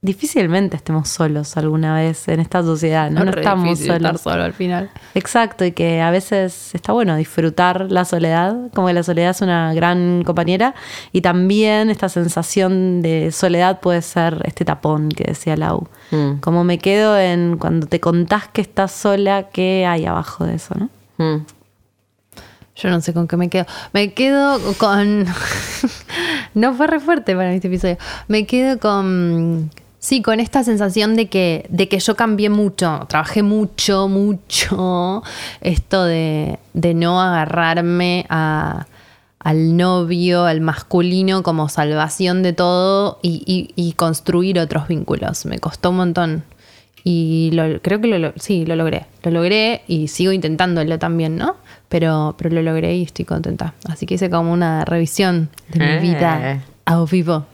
difícilmente 0.01 0.77
estemos 0.77 1.09
solos 1.09 1.57
alguna 1.57 1.93
vez 1.95 2.27
en 2.29 2.39
esta 2.39 2.63
sociedad, 2.63 3.11
no, 3.11 3.25
no 3.25 3.31
re 3.31 3.41
estamos 3.41 3.65
difícil 3.65 3.91
estar 3.91 4.17
solos. 4.17 4.21
solo 4.21 4.43
al 4.43 4.53
final. 4.53 4.89
Exacto, 5.13 5.65
y 5.65 5.73
que 5.73 6.01
a 6.01 6.09
veces 6.09 6.73
está 6.73 6.93
bueno 6.93 7.15
disfrutar 7.17 7.91
la 7.91 8.05
soledad, 8.05 8.55
como 8.73 8.87
que 8.87 8.93
la 8.93 9.03
soledad 9.03 9.31
es 9.31 9.41
una 9.41 9.73
gran 9.73 10.23
compañera, 10.23 10.73
y 11.11 11.21
también 11.21 11.89
esta 11.89 12.07
sensación 12.07 13.01
de 13.01 13.31
soledad 13.31 13.81
puede 13.81 14.01
ser 14.01 14.41
este 14.45 14.63
tapón 14.63 15.09
que 15.09 15.25
decía 15.25 15.57
Lau. 15.57 15.89
Mm. 16.11 16.39
Como 16.39 16.63
me 16.63 16.77
quedo 16.77 17.19
en 17.19 17.57
cuando 17.57 17.87
te 17.87 17.99
contás 17.99 18.47
que 18.47 18.61
estás 18.61 18.91
sola, 18.91 19.49
¿qué 19.51 19.85
hay 19.85 20.05
abajo 20.05 20.45
de 20.45 20.55
eso, 20.55 20.75
no? 20.75 20.89
Mm. 21.17 21.45
Yo 22.81 22.89
no 22.89 23.01
sé 23.01 23.13
con 23.13 23.27
qué 23.27 23.35
me 23.35 23.49
quedo. 23.49 23.65
Me 23.91 24.13
quedo 24.13 24.57
con. 24.77 25.25
no 26.53 26.73
fue 26.73 26.87
re 26.87 27.01
fuerte 27.01 27.35
para 27.35 27.53
este 27.53 27.67
episodio. 27.67 27.97
Me 28.29 28.45
quedo 28.45 28.79
con. 28.79 29.69
Sí, 29.99 30.21
con 30.21 30.39
esta 30.39 30.63
sensación 30.63 31.15
de 31.15 31.27
que, 31.27 31.65
de 31.69 31.89
que 31.89 31.99
yo 31.99 32.15
cambié 32.15 32.49
mucho. 32.49 33.05
Trabajé 33.09 33.43
mucho, 33.43 34.07
mucho. 34.07 35.23
Esto 35.61 36.05
de, 36.05 36.57
de 36.73 36.93
no 36.93 37.19
agarrarme 37.21 38.25
a, 38.29 38.87
al 39.39 39.75
novio, 39.75 40.45
al 40.45 40.61
masculino 40.61 41.43
como 41.43 41.67
salvación 41.67 42.43
de 42.43 42.53
todo 42.53 43.19
y, 43.21 43.43
y- 43.45 43.73
y 43.75 43.91
construir 43.93 44.57
otros 44.59 44.87
vínculos. 44.87 45.45
Me 45.45 45.59
costó 45.59 45.89
un 45.89 45.97
montón. 45.97 46.43
Y 47.03 47.49
lo- 47.53 47.81
creo 47.81 47.99
que 47.99 48.07
lo, 48.07 48.19
lo- 48.19 48.33
sí, 48.37 48.65
lo 48.65 48.77
logré. 48.77 49.05
Lo 49.23 49.31
logré 49.31 49.81
y 49.87 50.07
sigo 50.07 50.31
intentándolo 50.31 50.97
también, 50.97 51.35
¿no? 51.37 51.55
Pero, 51.89 52.35
pero 52.37 52.51
lo 52.55 52.61
logré 52.61 52.95
y 52.95 53.03
estoy 53.03 53.25
contenta. 53.25 53.73
Así 53.85 54.05
que 54.05 54.13
hice 54.13 54.29
como 54.29 54.53
una 54.53 54.85
revisión 54.85 55.49
de 55.73 55.79
mi 55.79 55.85
Eh. 55.91 55.99
vida 55.99 56.63
a 56.85 57.03
vivo. 57.03 57.45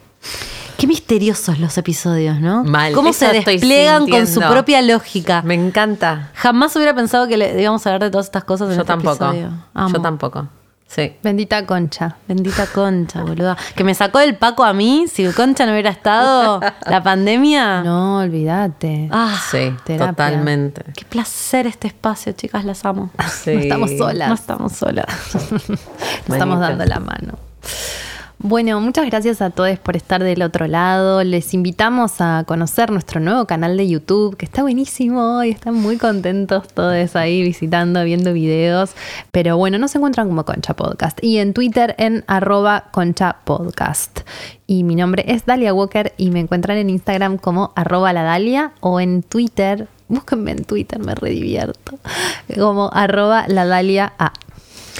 Qué 0.76 0.86
misteriosos 0.86 1.58
los 1.58 1.76
episodios, 1.78 2.38
¿no? 2.40 2.62
Mal, 2.64 2.92
Cómo 2.92 3.08
eso 3.10 3.20
se 3.26 3.32
desplegan 3.42 4.08
con 4.08 4.26
su 4.26 4.40
propia 4.40 4.82
lógica. 4.82 5.40
Me 5.42 5.54
encanta. 5.54 6.30
Jamás 6.34 6.76
hubiera 6.76 6.94
pensado 6.94 7.26
que 7.26 7.36
le 7.38 7.60
íbamos 7.62 7.86
a 7.86 7.90
hablar 7.90 8.02
de 8.04 8.10
todas 8.10 8.26
estas 8.26 8.44
cosas 8.44 8.68
en 8.70 8.74
Yo 8.76 8.82
este 8.82 8.88
tampoco. 8.92 9.24
episodio. 9.30 9.50
Amo. 9.72 9.94
Yo 9.94 10.02
tampoco. 10.02 10.48
Sí. 10.88 11.16
Bendita 11.22 11.66
concha. 11.66 12.16
Bendita 12.28 12.66
Concha, 12.68 13.22
boluda. 13.22 13.56
Que 13.74 13.82
me 13.82 13.92
sacó 13.94 14.20
del 14.20 14.36
Paco 14.36 14.62
a 14.64 14.72
mí. 14.72 15.06
Si 15.12 15.26
Concha 15.32 15.66
no 15.66 15.72
hubiera 15.72 15.90
estado, 15.90 16.60
la 16.86 17.02
pandemia. 17.02 17.82
No, 17.82 18.18
olvídate. 18.18 19.08
Ah, 19.10 19.36
Sí, 19.50 19.74
terapia. 19.84 20.12
totalmente. 20.12 20.84
qué 20.96 21.04
placer 21.04 21.66
este 21.66 21.88
espacio, 21.88 22.32
chicas, 22.34 22.64
las 22.64 22.84
amo. 22.84 23.10
Sí. 23.42 23.54
No 23.54 23.60
estamos 23.60 23.90
solas. 23.98 24.28
No 24.28 24.34
estamos 24.36 24.72
solas. 24.74 25.06
Nos 25.68 26.28
estamos 26.28 26.60
dando 26.60 26.84
la 26.84 27.00
mano. 27.00 27.36
Bueno, 28.38 28.78
muchas 28.82 29.06
gracias 29.06 29.40
a 29.40 29.48
todos 29.48 29.78
por 29.78 29.96
estar 29.96 30.22
del 30.22 30.42
otro 30.42 30.66
lado. 30.66 31.24
Les 31.24 31.54
invitamos 31.54 32.20
a 32.20 32.44
conocer 32.46 32.90
nuestro 32.90 33.18
nuevo 33.18 33.46
canal 33.46 33.78
de 33.78 33.88
YouTube, 33.88 34.36
que 34.36 34.44
está 34.44 34.60
buenísimo 34.60 35.42
y 35.42 35.50
están 35.50 35.74
muy 35.74 35.96
contentos 35.96 36.68
todos 36.68 37.16
ahí 37.16 37.42
visitando, 37.42 38.04
viendo 38.04 38.34
videos. 38.34 38.90
Pero 39.32 39.56
bueno, 39.56 39.78
nos 39.78 39.96
encuentran 39.96 40.28
como 40.28 40.44
Concha 40.44 40.74
Podcast 40.74 41.18
y 41.24 41.38
en 41.38 41.54
Twitter 41.54 41.94
en 41.96 42.24
arroba 42.26 42.84
Concha 42.90 43.38
Podcast. 43.44 44.20
Y 44.66 44.84
mi 44.84 44.96
nombre 44.96 45.24
es 45.26 45.46
Dalia 45.46 45.72
Walker 45.72 46.12
y 46.18 46.30
me 46.30 46.40
encuentran 46.40 46.76
en 46.76 46.90
Instagram 46.90 47.38
como 47.38 47.72
arroba 47.74 48.12
la 48.12 48.22
Dalia 48.22 48.72
o 48.80 49.00
en 49.00 49.22
Twitter. 49.22 49.88
Búsquenme 50.08 50.52
en 50.52 50.64
Twitter, 50.64 50.98
me 50.98 51.14
redivierto. 51.14 51.98
Como 52.54 52.90
arroba 52.92 53.48
la 53.48 53.64
Dalia. 53.64 54.12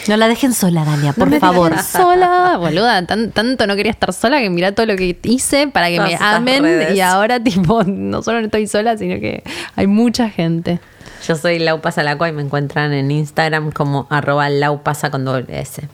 No 0.08 0.16
la 0.16 0.28
dejen 0.28 0.52
sola, 0.52 0.84
Dalia, 0.84 1.12
por 1.12 1.26
No 1.26 1.30
me 1.32 1.40
favor. 1.40 1.70
dejen 1.70 1.84
sola, 1.84 2.56
boluda. 2.58 3.04
Tan- 3.06 3.30
tanto 3.32 3.66
no 3.66 3.76
quería 3.76 3.90
estar 3.92 4.12
sola 4.12 4.38
que 4.40 4.50
mirá 4.50 4.72
todo 4.72 4.86
lo 4.86 4.96
que 4.96 5.18
hice 5.24 5.68
para 5.68 5.88
que 5.88 5.96
Todas 5.96 6.10
me 6.42 6.56
amen. 6.56 6.62
redes. 6.62 6.96
Y 6.96 7.00
ahora, 7.00 7.40
tipo, 7.42 7.82
no 7.84 8.22
solo 8.22 8.40
no 8.40 8.46
estoy 8.46 8.66
sola, 8.66 8.96
sino 8.96 9.18
que 9.20 9.42
hay 9.74 9.86
mucha 9.86 10.28
gente. 10.30 10.80
Yo 11.26 11.34
soy 11.34 11.58
Lau 11.58 11.80
Pasalacua 11.80 12.28
y 12.28 12.32
me 12.32 12.42
encuentran 12.42 12.92
en 12.92 13.10
Instagram 13.10 13.72
como 13.72 14.06
arroba 14.10 14.48
laupasa 14.48 15.10
con 15.10 15.24
doble 15.24 15.60
S. 15.60 15.88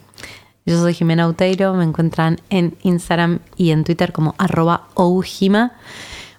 Yo 0.66 0.78
soy 0.78 0.94
Jimena 0.94 1.26
Uteiro, 1.26 1.74
me 1.74 1.84
encuentran 1.84 2.40
en 2.50 2.76
Instagram 2.82 3.38
y 3.56 3.70
en 3.70 3.82
Twitter 3.84 4.12
como 4.12 4.34
arroba 4.38 4.88
oujima. 4.94 5.72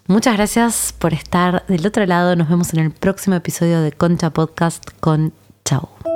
Muchas 0.06 0.36
gracias 0.36 0.94
por 0.98 1.12
estar 1.14 1.64
del 1.66 1.86
otro 1.86 2.06
lado. 2.06 2.36
Nos 2.36 2.48
vemos 2.48 2.72
en 2.74 2.80
el 2.80 2.90
próximo 2.90 3.36
episodio 3.36 3.80
de 3.80 3.92
Concha 3.92 4.30
Podcast 4.30 4.82
con 5.00 5.32
Chau. 5.64 6.13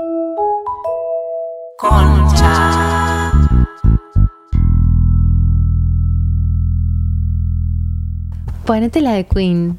Ponete 8.67 9.01
la 9.01 9.13
de 9.13 9.27
Queen. 9.27 9.79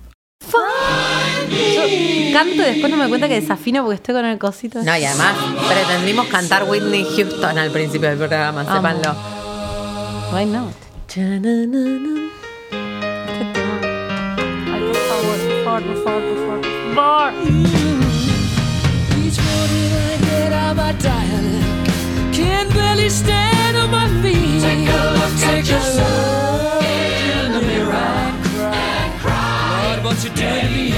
Canto 2.34 2.54
y 2.56 2.58
después 2.58 2.90
no 2.92 2.98
me 2.98 3.10
cuenta 3.10 3.28
que 3.28 3.42
desafino 3.42 3.82
porque 3.84 3.96
estoy 3.96 4.16
con 4.16 4.26
el 4.26 4.38
cosito. 4.40 4.82
No, 4.82 4.98
y 4.98 5.04
además 5.04 5.36
pretendimos 5.68 6.28
cantar 6.28 6.64
Whitney 6.64 7.06
Houston 7.16 7.58
al 7.58 7.72
principio 7.72 8.08
del 8.10 8.18
programa, 8.18 8.62
Amo. 8.62 8.76
sépanlo. 8.76 9.16
Why 10.34 10.46
not? 10.46 10.74
Ay, 14.72 14.82
por 14.88 14.96
favor, 14.96 15.38
por 15.38 15.64
favor, 15.66 15.84
por 15.84 15.98
favor, 16.04 16.22
por 16.24 16.38
favor, 16.46 16.62
por 16.96 16.96
favor. 16.96 18.30
Barely 23.10 23.26
stand 23.26 23.78
on 23.78 23.90
my 23.90 24.08
feet. 24.22 24.62
Take 24.62 24.88
a 24.88 25.02
look, 25.18 25.34
take 25.40 25.66
a 25.66 25.82
look 25.98 26.84
in 26.84 27.52
the 27.54 27.62
mirror 27.62 27.94
and 27.96 29.20
cry. 29.20 29.96
Lord, 29.96 30.04
what 30.06 30.24
you 30.24 30.30
did 30.30 30.62
to 30.62 30.70
me. 30.70 30.94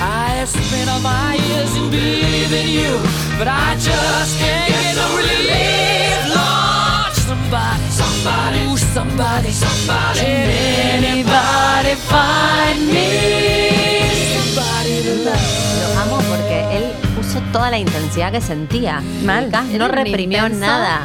I 0.00 0.36
have 0.38 0.48
spent 0.48 0.90
all 0.90 1.00
my 1.00 1.34
years 1.34 1.74
in 1.76 1.90
believing 1.90 2.68
you, 2.68 2.92
but 3.38 3.48
I 3.48 3.76
just 3.76 4.38
can't 4.38 4.68
get 4.68 4.96
no 4.96 5.08
relief. 5.16 6.20
Lord, 6.36 7.12
somebody, 7.28 7.88
somebody, 7.88 8.58
ooh, 8.68 8.76
somebody, 8.76 9.50
somebody. 9.50 10.20
Can 10.20 11.04
anybody 11.04 11.94
find 12.12 12.80
me? 12.86 13.08
Somebody 14.36 15.02
to 15.06 15.14
love. 15.24 15.46
Lo 15.80 15.88
amo 16.02 16.16
porque 16.28 16.58
él 16.76 16.97
puso 17.28 17.40
toda 17.52 17.70
la 17.70 17.78
intensidad 17.78 18.32
que 18.32 18.40
sentía. 18.40 19.02
Mal. 19.24 19.50
No 19.76 19.88
reprimió 19.88 20.46
intenso. 20.46 20.66
nada. 20.66 21.00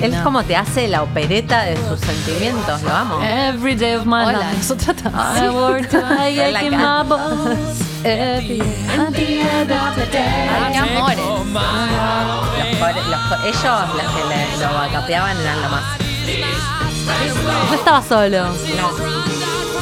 Él 0.00 0.12
No. 0.12 0.22
como 0.24 0.42
te 0.44 0.56
hace 0.56 0.88
la 0.88 1.02
opereta 1.02 1.62
de 1.64 1.76
sus 1.76 2.00
sentimientos, 2.00 2.82
lo 2.82 2.94
amo. 2.94 3.20
Every 3.22 3.74
day 3.74 3.96
of 3.96 4.06
my 4.06 4.24
Hola, 4.24 4.38
life. 4.38 4.56
nosotros 4.58 4.96
I 5.12 5.48
work 5.48 5.92
I 5.92 6.70
my. 6.70 7.16
Every 8.04 8.58
day. 8.58 8.68
Ay, 10.48 10.72
qué 10.72 10.78
amores. 10.78 11.18
Los 11.18 11.46
los 13.08 13.44
ellos, 13.44 13.94
las 13.96 14.06
que 14.14 14.24
le, 14.24 14.56
lo 14.58 14.92
capeaban, 14.92 15.36
eran 15.38 15.62
lo 15.62 15.68
más. 15.68 15.82
No 17.68 17.74
estaba 17.74 18.02
solo. 18.02 18.44
No. 18.44 19.18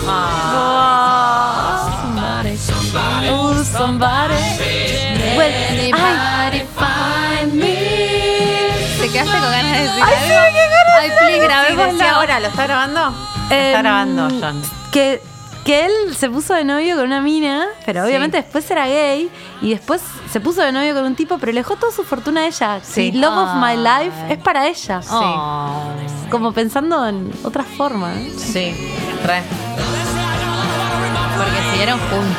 Oh, 0.09 1.91
somebody, 2.01 2.57
somebody, 2.57 3.29
oh, 3.29 3.65
somebody. 3.65 4.35
Well. 5.37 5.53
¿Te 9.01 9.09
quedaste 9.13 9.39
con 9.39 9.51
ganas 9.51 9.73
de 9.73 9.83
decir 9.83 10.03
Ay, 10.05 10.15
sí, 10.27 10.33
algo? 10.33 11.83
con 11.83 11.99
ganas 11.99 12.01
Ay, 12.01 12.09
ahora, 12.09 12.41
¿lo 12.41 12.49
está 12.49 12.63
grabando? 12.67 13.01
Lo 13.11 13.11
está 13.55 13.71
Em, 13.73 13.79
grabando, 13.83 14.29
John. 14.41 14.63
Que, 14.91 15.23
que 15.65 15.85
él 15.87 15.93
se 16.17 16.29
puso 16.31 16.55
de 16.55 16.65
novio 16.65 16.97
con 16.97 17.05
una 17.07 17.21
mina, 17.21 17.67
pero 17.85 18.03
Sí. 18.03 18.09
obviamente 18.09 18.39
después 18.39 18.69
era 18.71 18.87
gay 18.87 19.31
y 19.63 19.71
después 19.71 20.01
se 20.31 20.41
puso 20.41 20.63
de 20.63 20.73
novio 20.73 20.95
con 20.95 21.05
un 21.05 21.15
tipo, 21.15 21.39
pero 21.39 21.53
le 21.53 21.61
dejó 21.61 21.77
toda 21.77 21.93
su 21.93 22.03
fortuna 22.05 22.41
a 22.43 22.47
ella. 22.47 22.81
Sí. 22.83 23.13
Sí. 23.13 23.13
Love 23.13 23.37
of 23.39 23.51
My. 23.57 23.77
Life 23.77 24.33
es 24.33 24.39
para 24.39 24.67
ella. 24.67 25.01
Oh. 25.11 25.83
Como 26.31 26.53
pensando 26.53 27.07
en 27.07 27.31
otras 27.45 27.67
formas. 27.77 28.17
Sí, 28.37 28.75
re. 29.25 29.43
Porque 31.37 31.71
siguieron 31.71 31.99
juntos. 32.11 32.37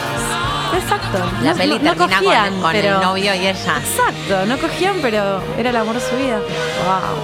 Exacto. 0.74 1.20
La 1.44 1.52
No- 1.52 1.58
peli 1.58 1.80
no- 1.80 1.94
no 1.94 1.96
termina 1.96 2.18
cogían, 2.20 2.52
con, 2.54 2.62
con 2.62 2.72
pero- 2.72 2.96
el 2.96 3.02
novio 3.02 3.34
y 3.36 3.48
ella. 3.48 3.52
Exacto, 3.54 4.46
no 4.48 4.58
cogían, 4.58 4.96
pero 5.02 5.42
era 5.58 5.70
el 5.70 5.76
amor 5.76 5.96
de 5.96 6.02
su 6.02 6.16
vida. 6.16 6.38
Wow. 6.86 7.18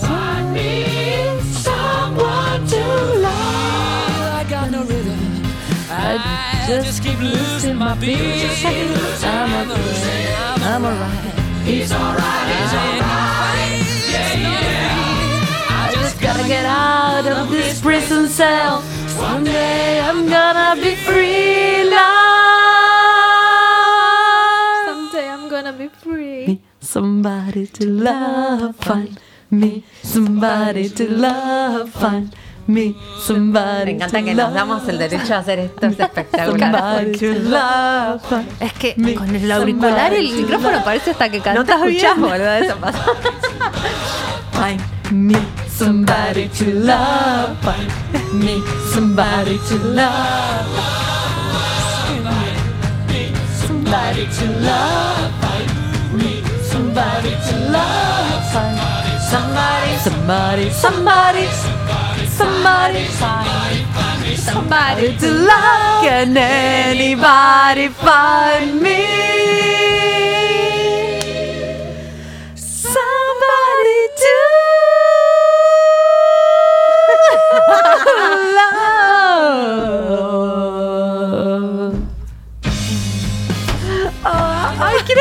Find 0.00 0.46
me 0.52 0.70
someone 1.52 2.62
to 2.66 2.82
love. 3.26 4.34
I 4.40 4.44
got 4.50 4.70
no 4.72 4.80
rhythm. 4.82 5.20
I 5.90 6.64
just 6.66 7.02
keep 7.02 7.20
losing 7.20 7.76
my 7.76 7.94
beat. 7.94 8.18
I'm 8.18 9.70
a 9.70 9.74
cruising. 9.74 10.26
I'm 10.70 10.84
alright. 10.84 11.34
He's 11.64 11.92
alright. 11.92 12.48
He's 12.56 12.74
alright. 12.74 13.86
Yeah, 14.10 14.34
yeah. 14.44 15.84
I 15.84 15.92
just 15.94 16.16
gotta 16.20 16.44
get 16.48 16.64
out 16.64 17.26
of 17.26 17.50
this 17.50 17.80
prison 17.80 18.26
cell. 18.28 18.82
One 19.16 19.44
day 19.44 20.00
I'm 20.00 20.28
gonna 20.28 20.80
be 20.80 20.94
free. 20.96 21.37
Love. 23.58 24.86
Someday 24.86 25.28
I'm 25.28 25.48
gonna 25.48 25.72
be 25.72 25.88
free. 25.88 26.60
Somebody 26.80 27.66
to 27.66 27.86
love, 27.88 28.76
find 28.76 29.18
me. 29.50 29.84
Somebody 30.02 30.88
to 30.90 31.04
love, 31.10 31.90
find 31.90 32.34
me. 32.66 32.94
Somebody 33.20 33.92
Me 33.94 33.98
encanta 33.98 34.18
to 34.20 34.24
que 34.24 34.34
nos 34.34 34.44
love, 34.46 34.54
damos 34.54 34.88
el 34.88 34.98
derecho 34.98 35.34
a 35.34 35.38
hacer 35.38 35.58
esto, 35.58 35.86
es 35.86 35.98
espectacular. 36.00 36.72
Somebody 36.72 37.18
to 37.18 37.34
love, 37.50 38.22
find 38.28 38.48
Es 38.60 38.72
que 38.74 38.94
me. 38.96 39.14
con 39.14 39.34
el 39.34 39.50
auricular 39.50 40.12
el 40.14 40.26
Somebody 40.28 40.30
to 40.30 40.42
micrófono 40.42 40.84
parece 40.84 41.10
hasta 41.12 41.28
que 41.30 41.38
No 41.38 41.44
te 41.44 41.50
cantas 41.72 41.82
escuchás, 41.82 42.16
bien. 42.16 42.28
boludo, 42.30 42.52
eso 42.54 42.76
pasa. 42.76 43.04
Find 44.52 44.80
me 45.12 45.38
somebody 45.68 46.48
to 46.48 46.64
love. 46.74 47.56
Find 47.62 48.34
me 48.44 48.62
somebody 48.92 49.58
to 49.68 49.76
love. 49.94 51.17
Somebody 53.88 54.26
to 54.26 54.46
love. 54.60 55.32
Find 55.40 56.18
me 56.20 56.42
somebody 56.60 57.30
to 57.30 57.54
love. 57.72 58.52
Find 58.52 58.76
somebody, 59.30 59.96
somebody, 59.96 60.68
somebody, 60.68 61.46
somebody, 62.26 63.06
somebody 64.36 65.16
to 65.16 65.30
love. 65.30 66.04
Can 66.04 66.36
anybody 66.36 67.88
find 67.88 68.78
me? 68.78 69.37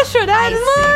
Ay, 0.08 0.14
quiero 0.14 0.26
llorar, 0.26 0.87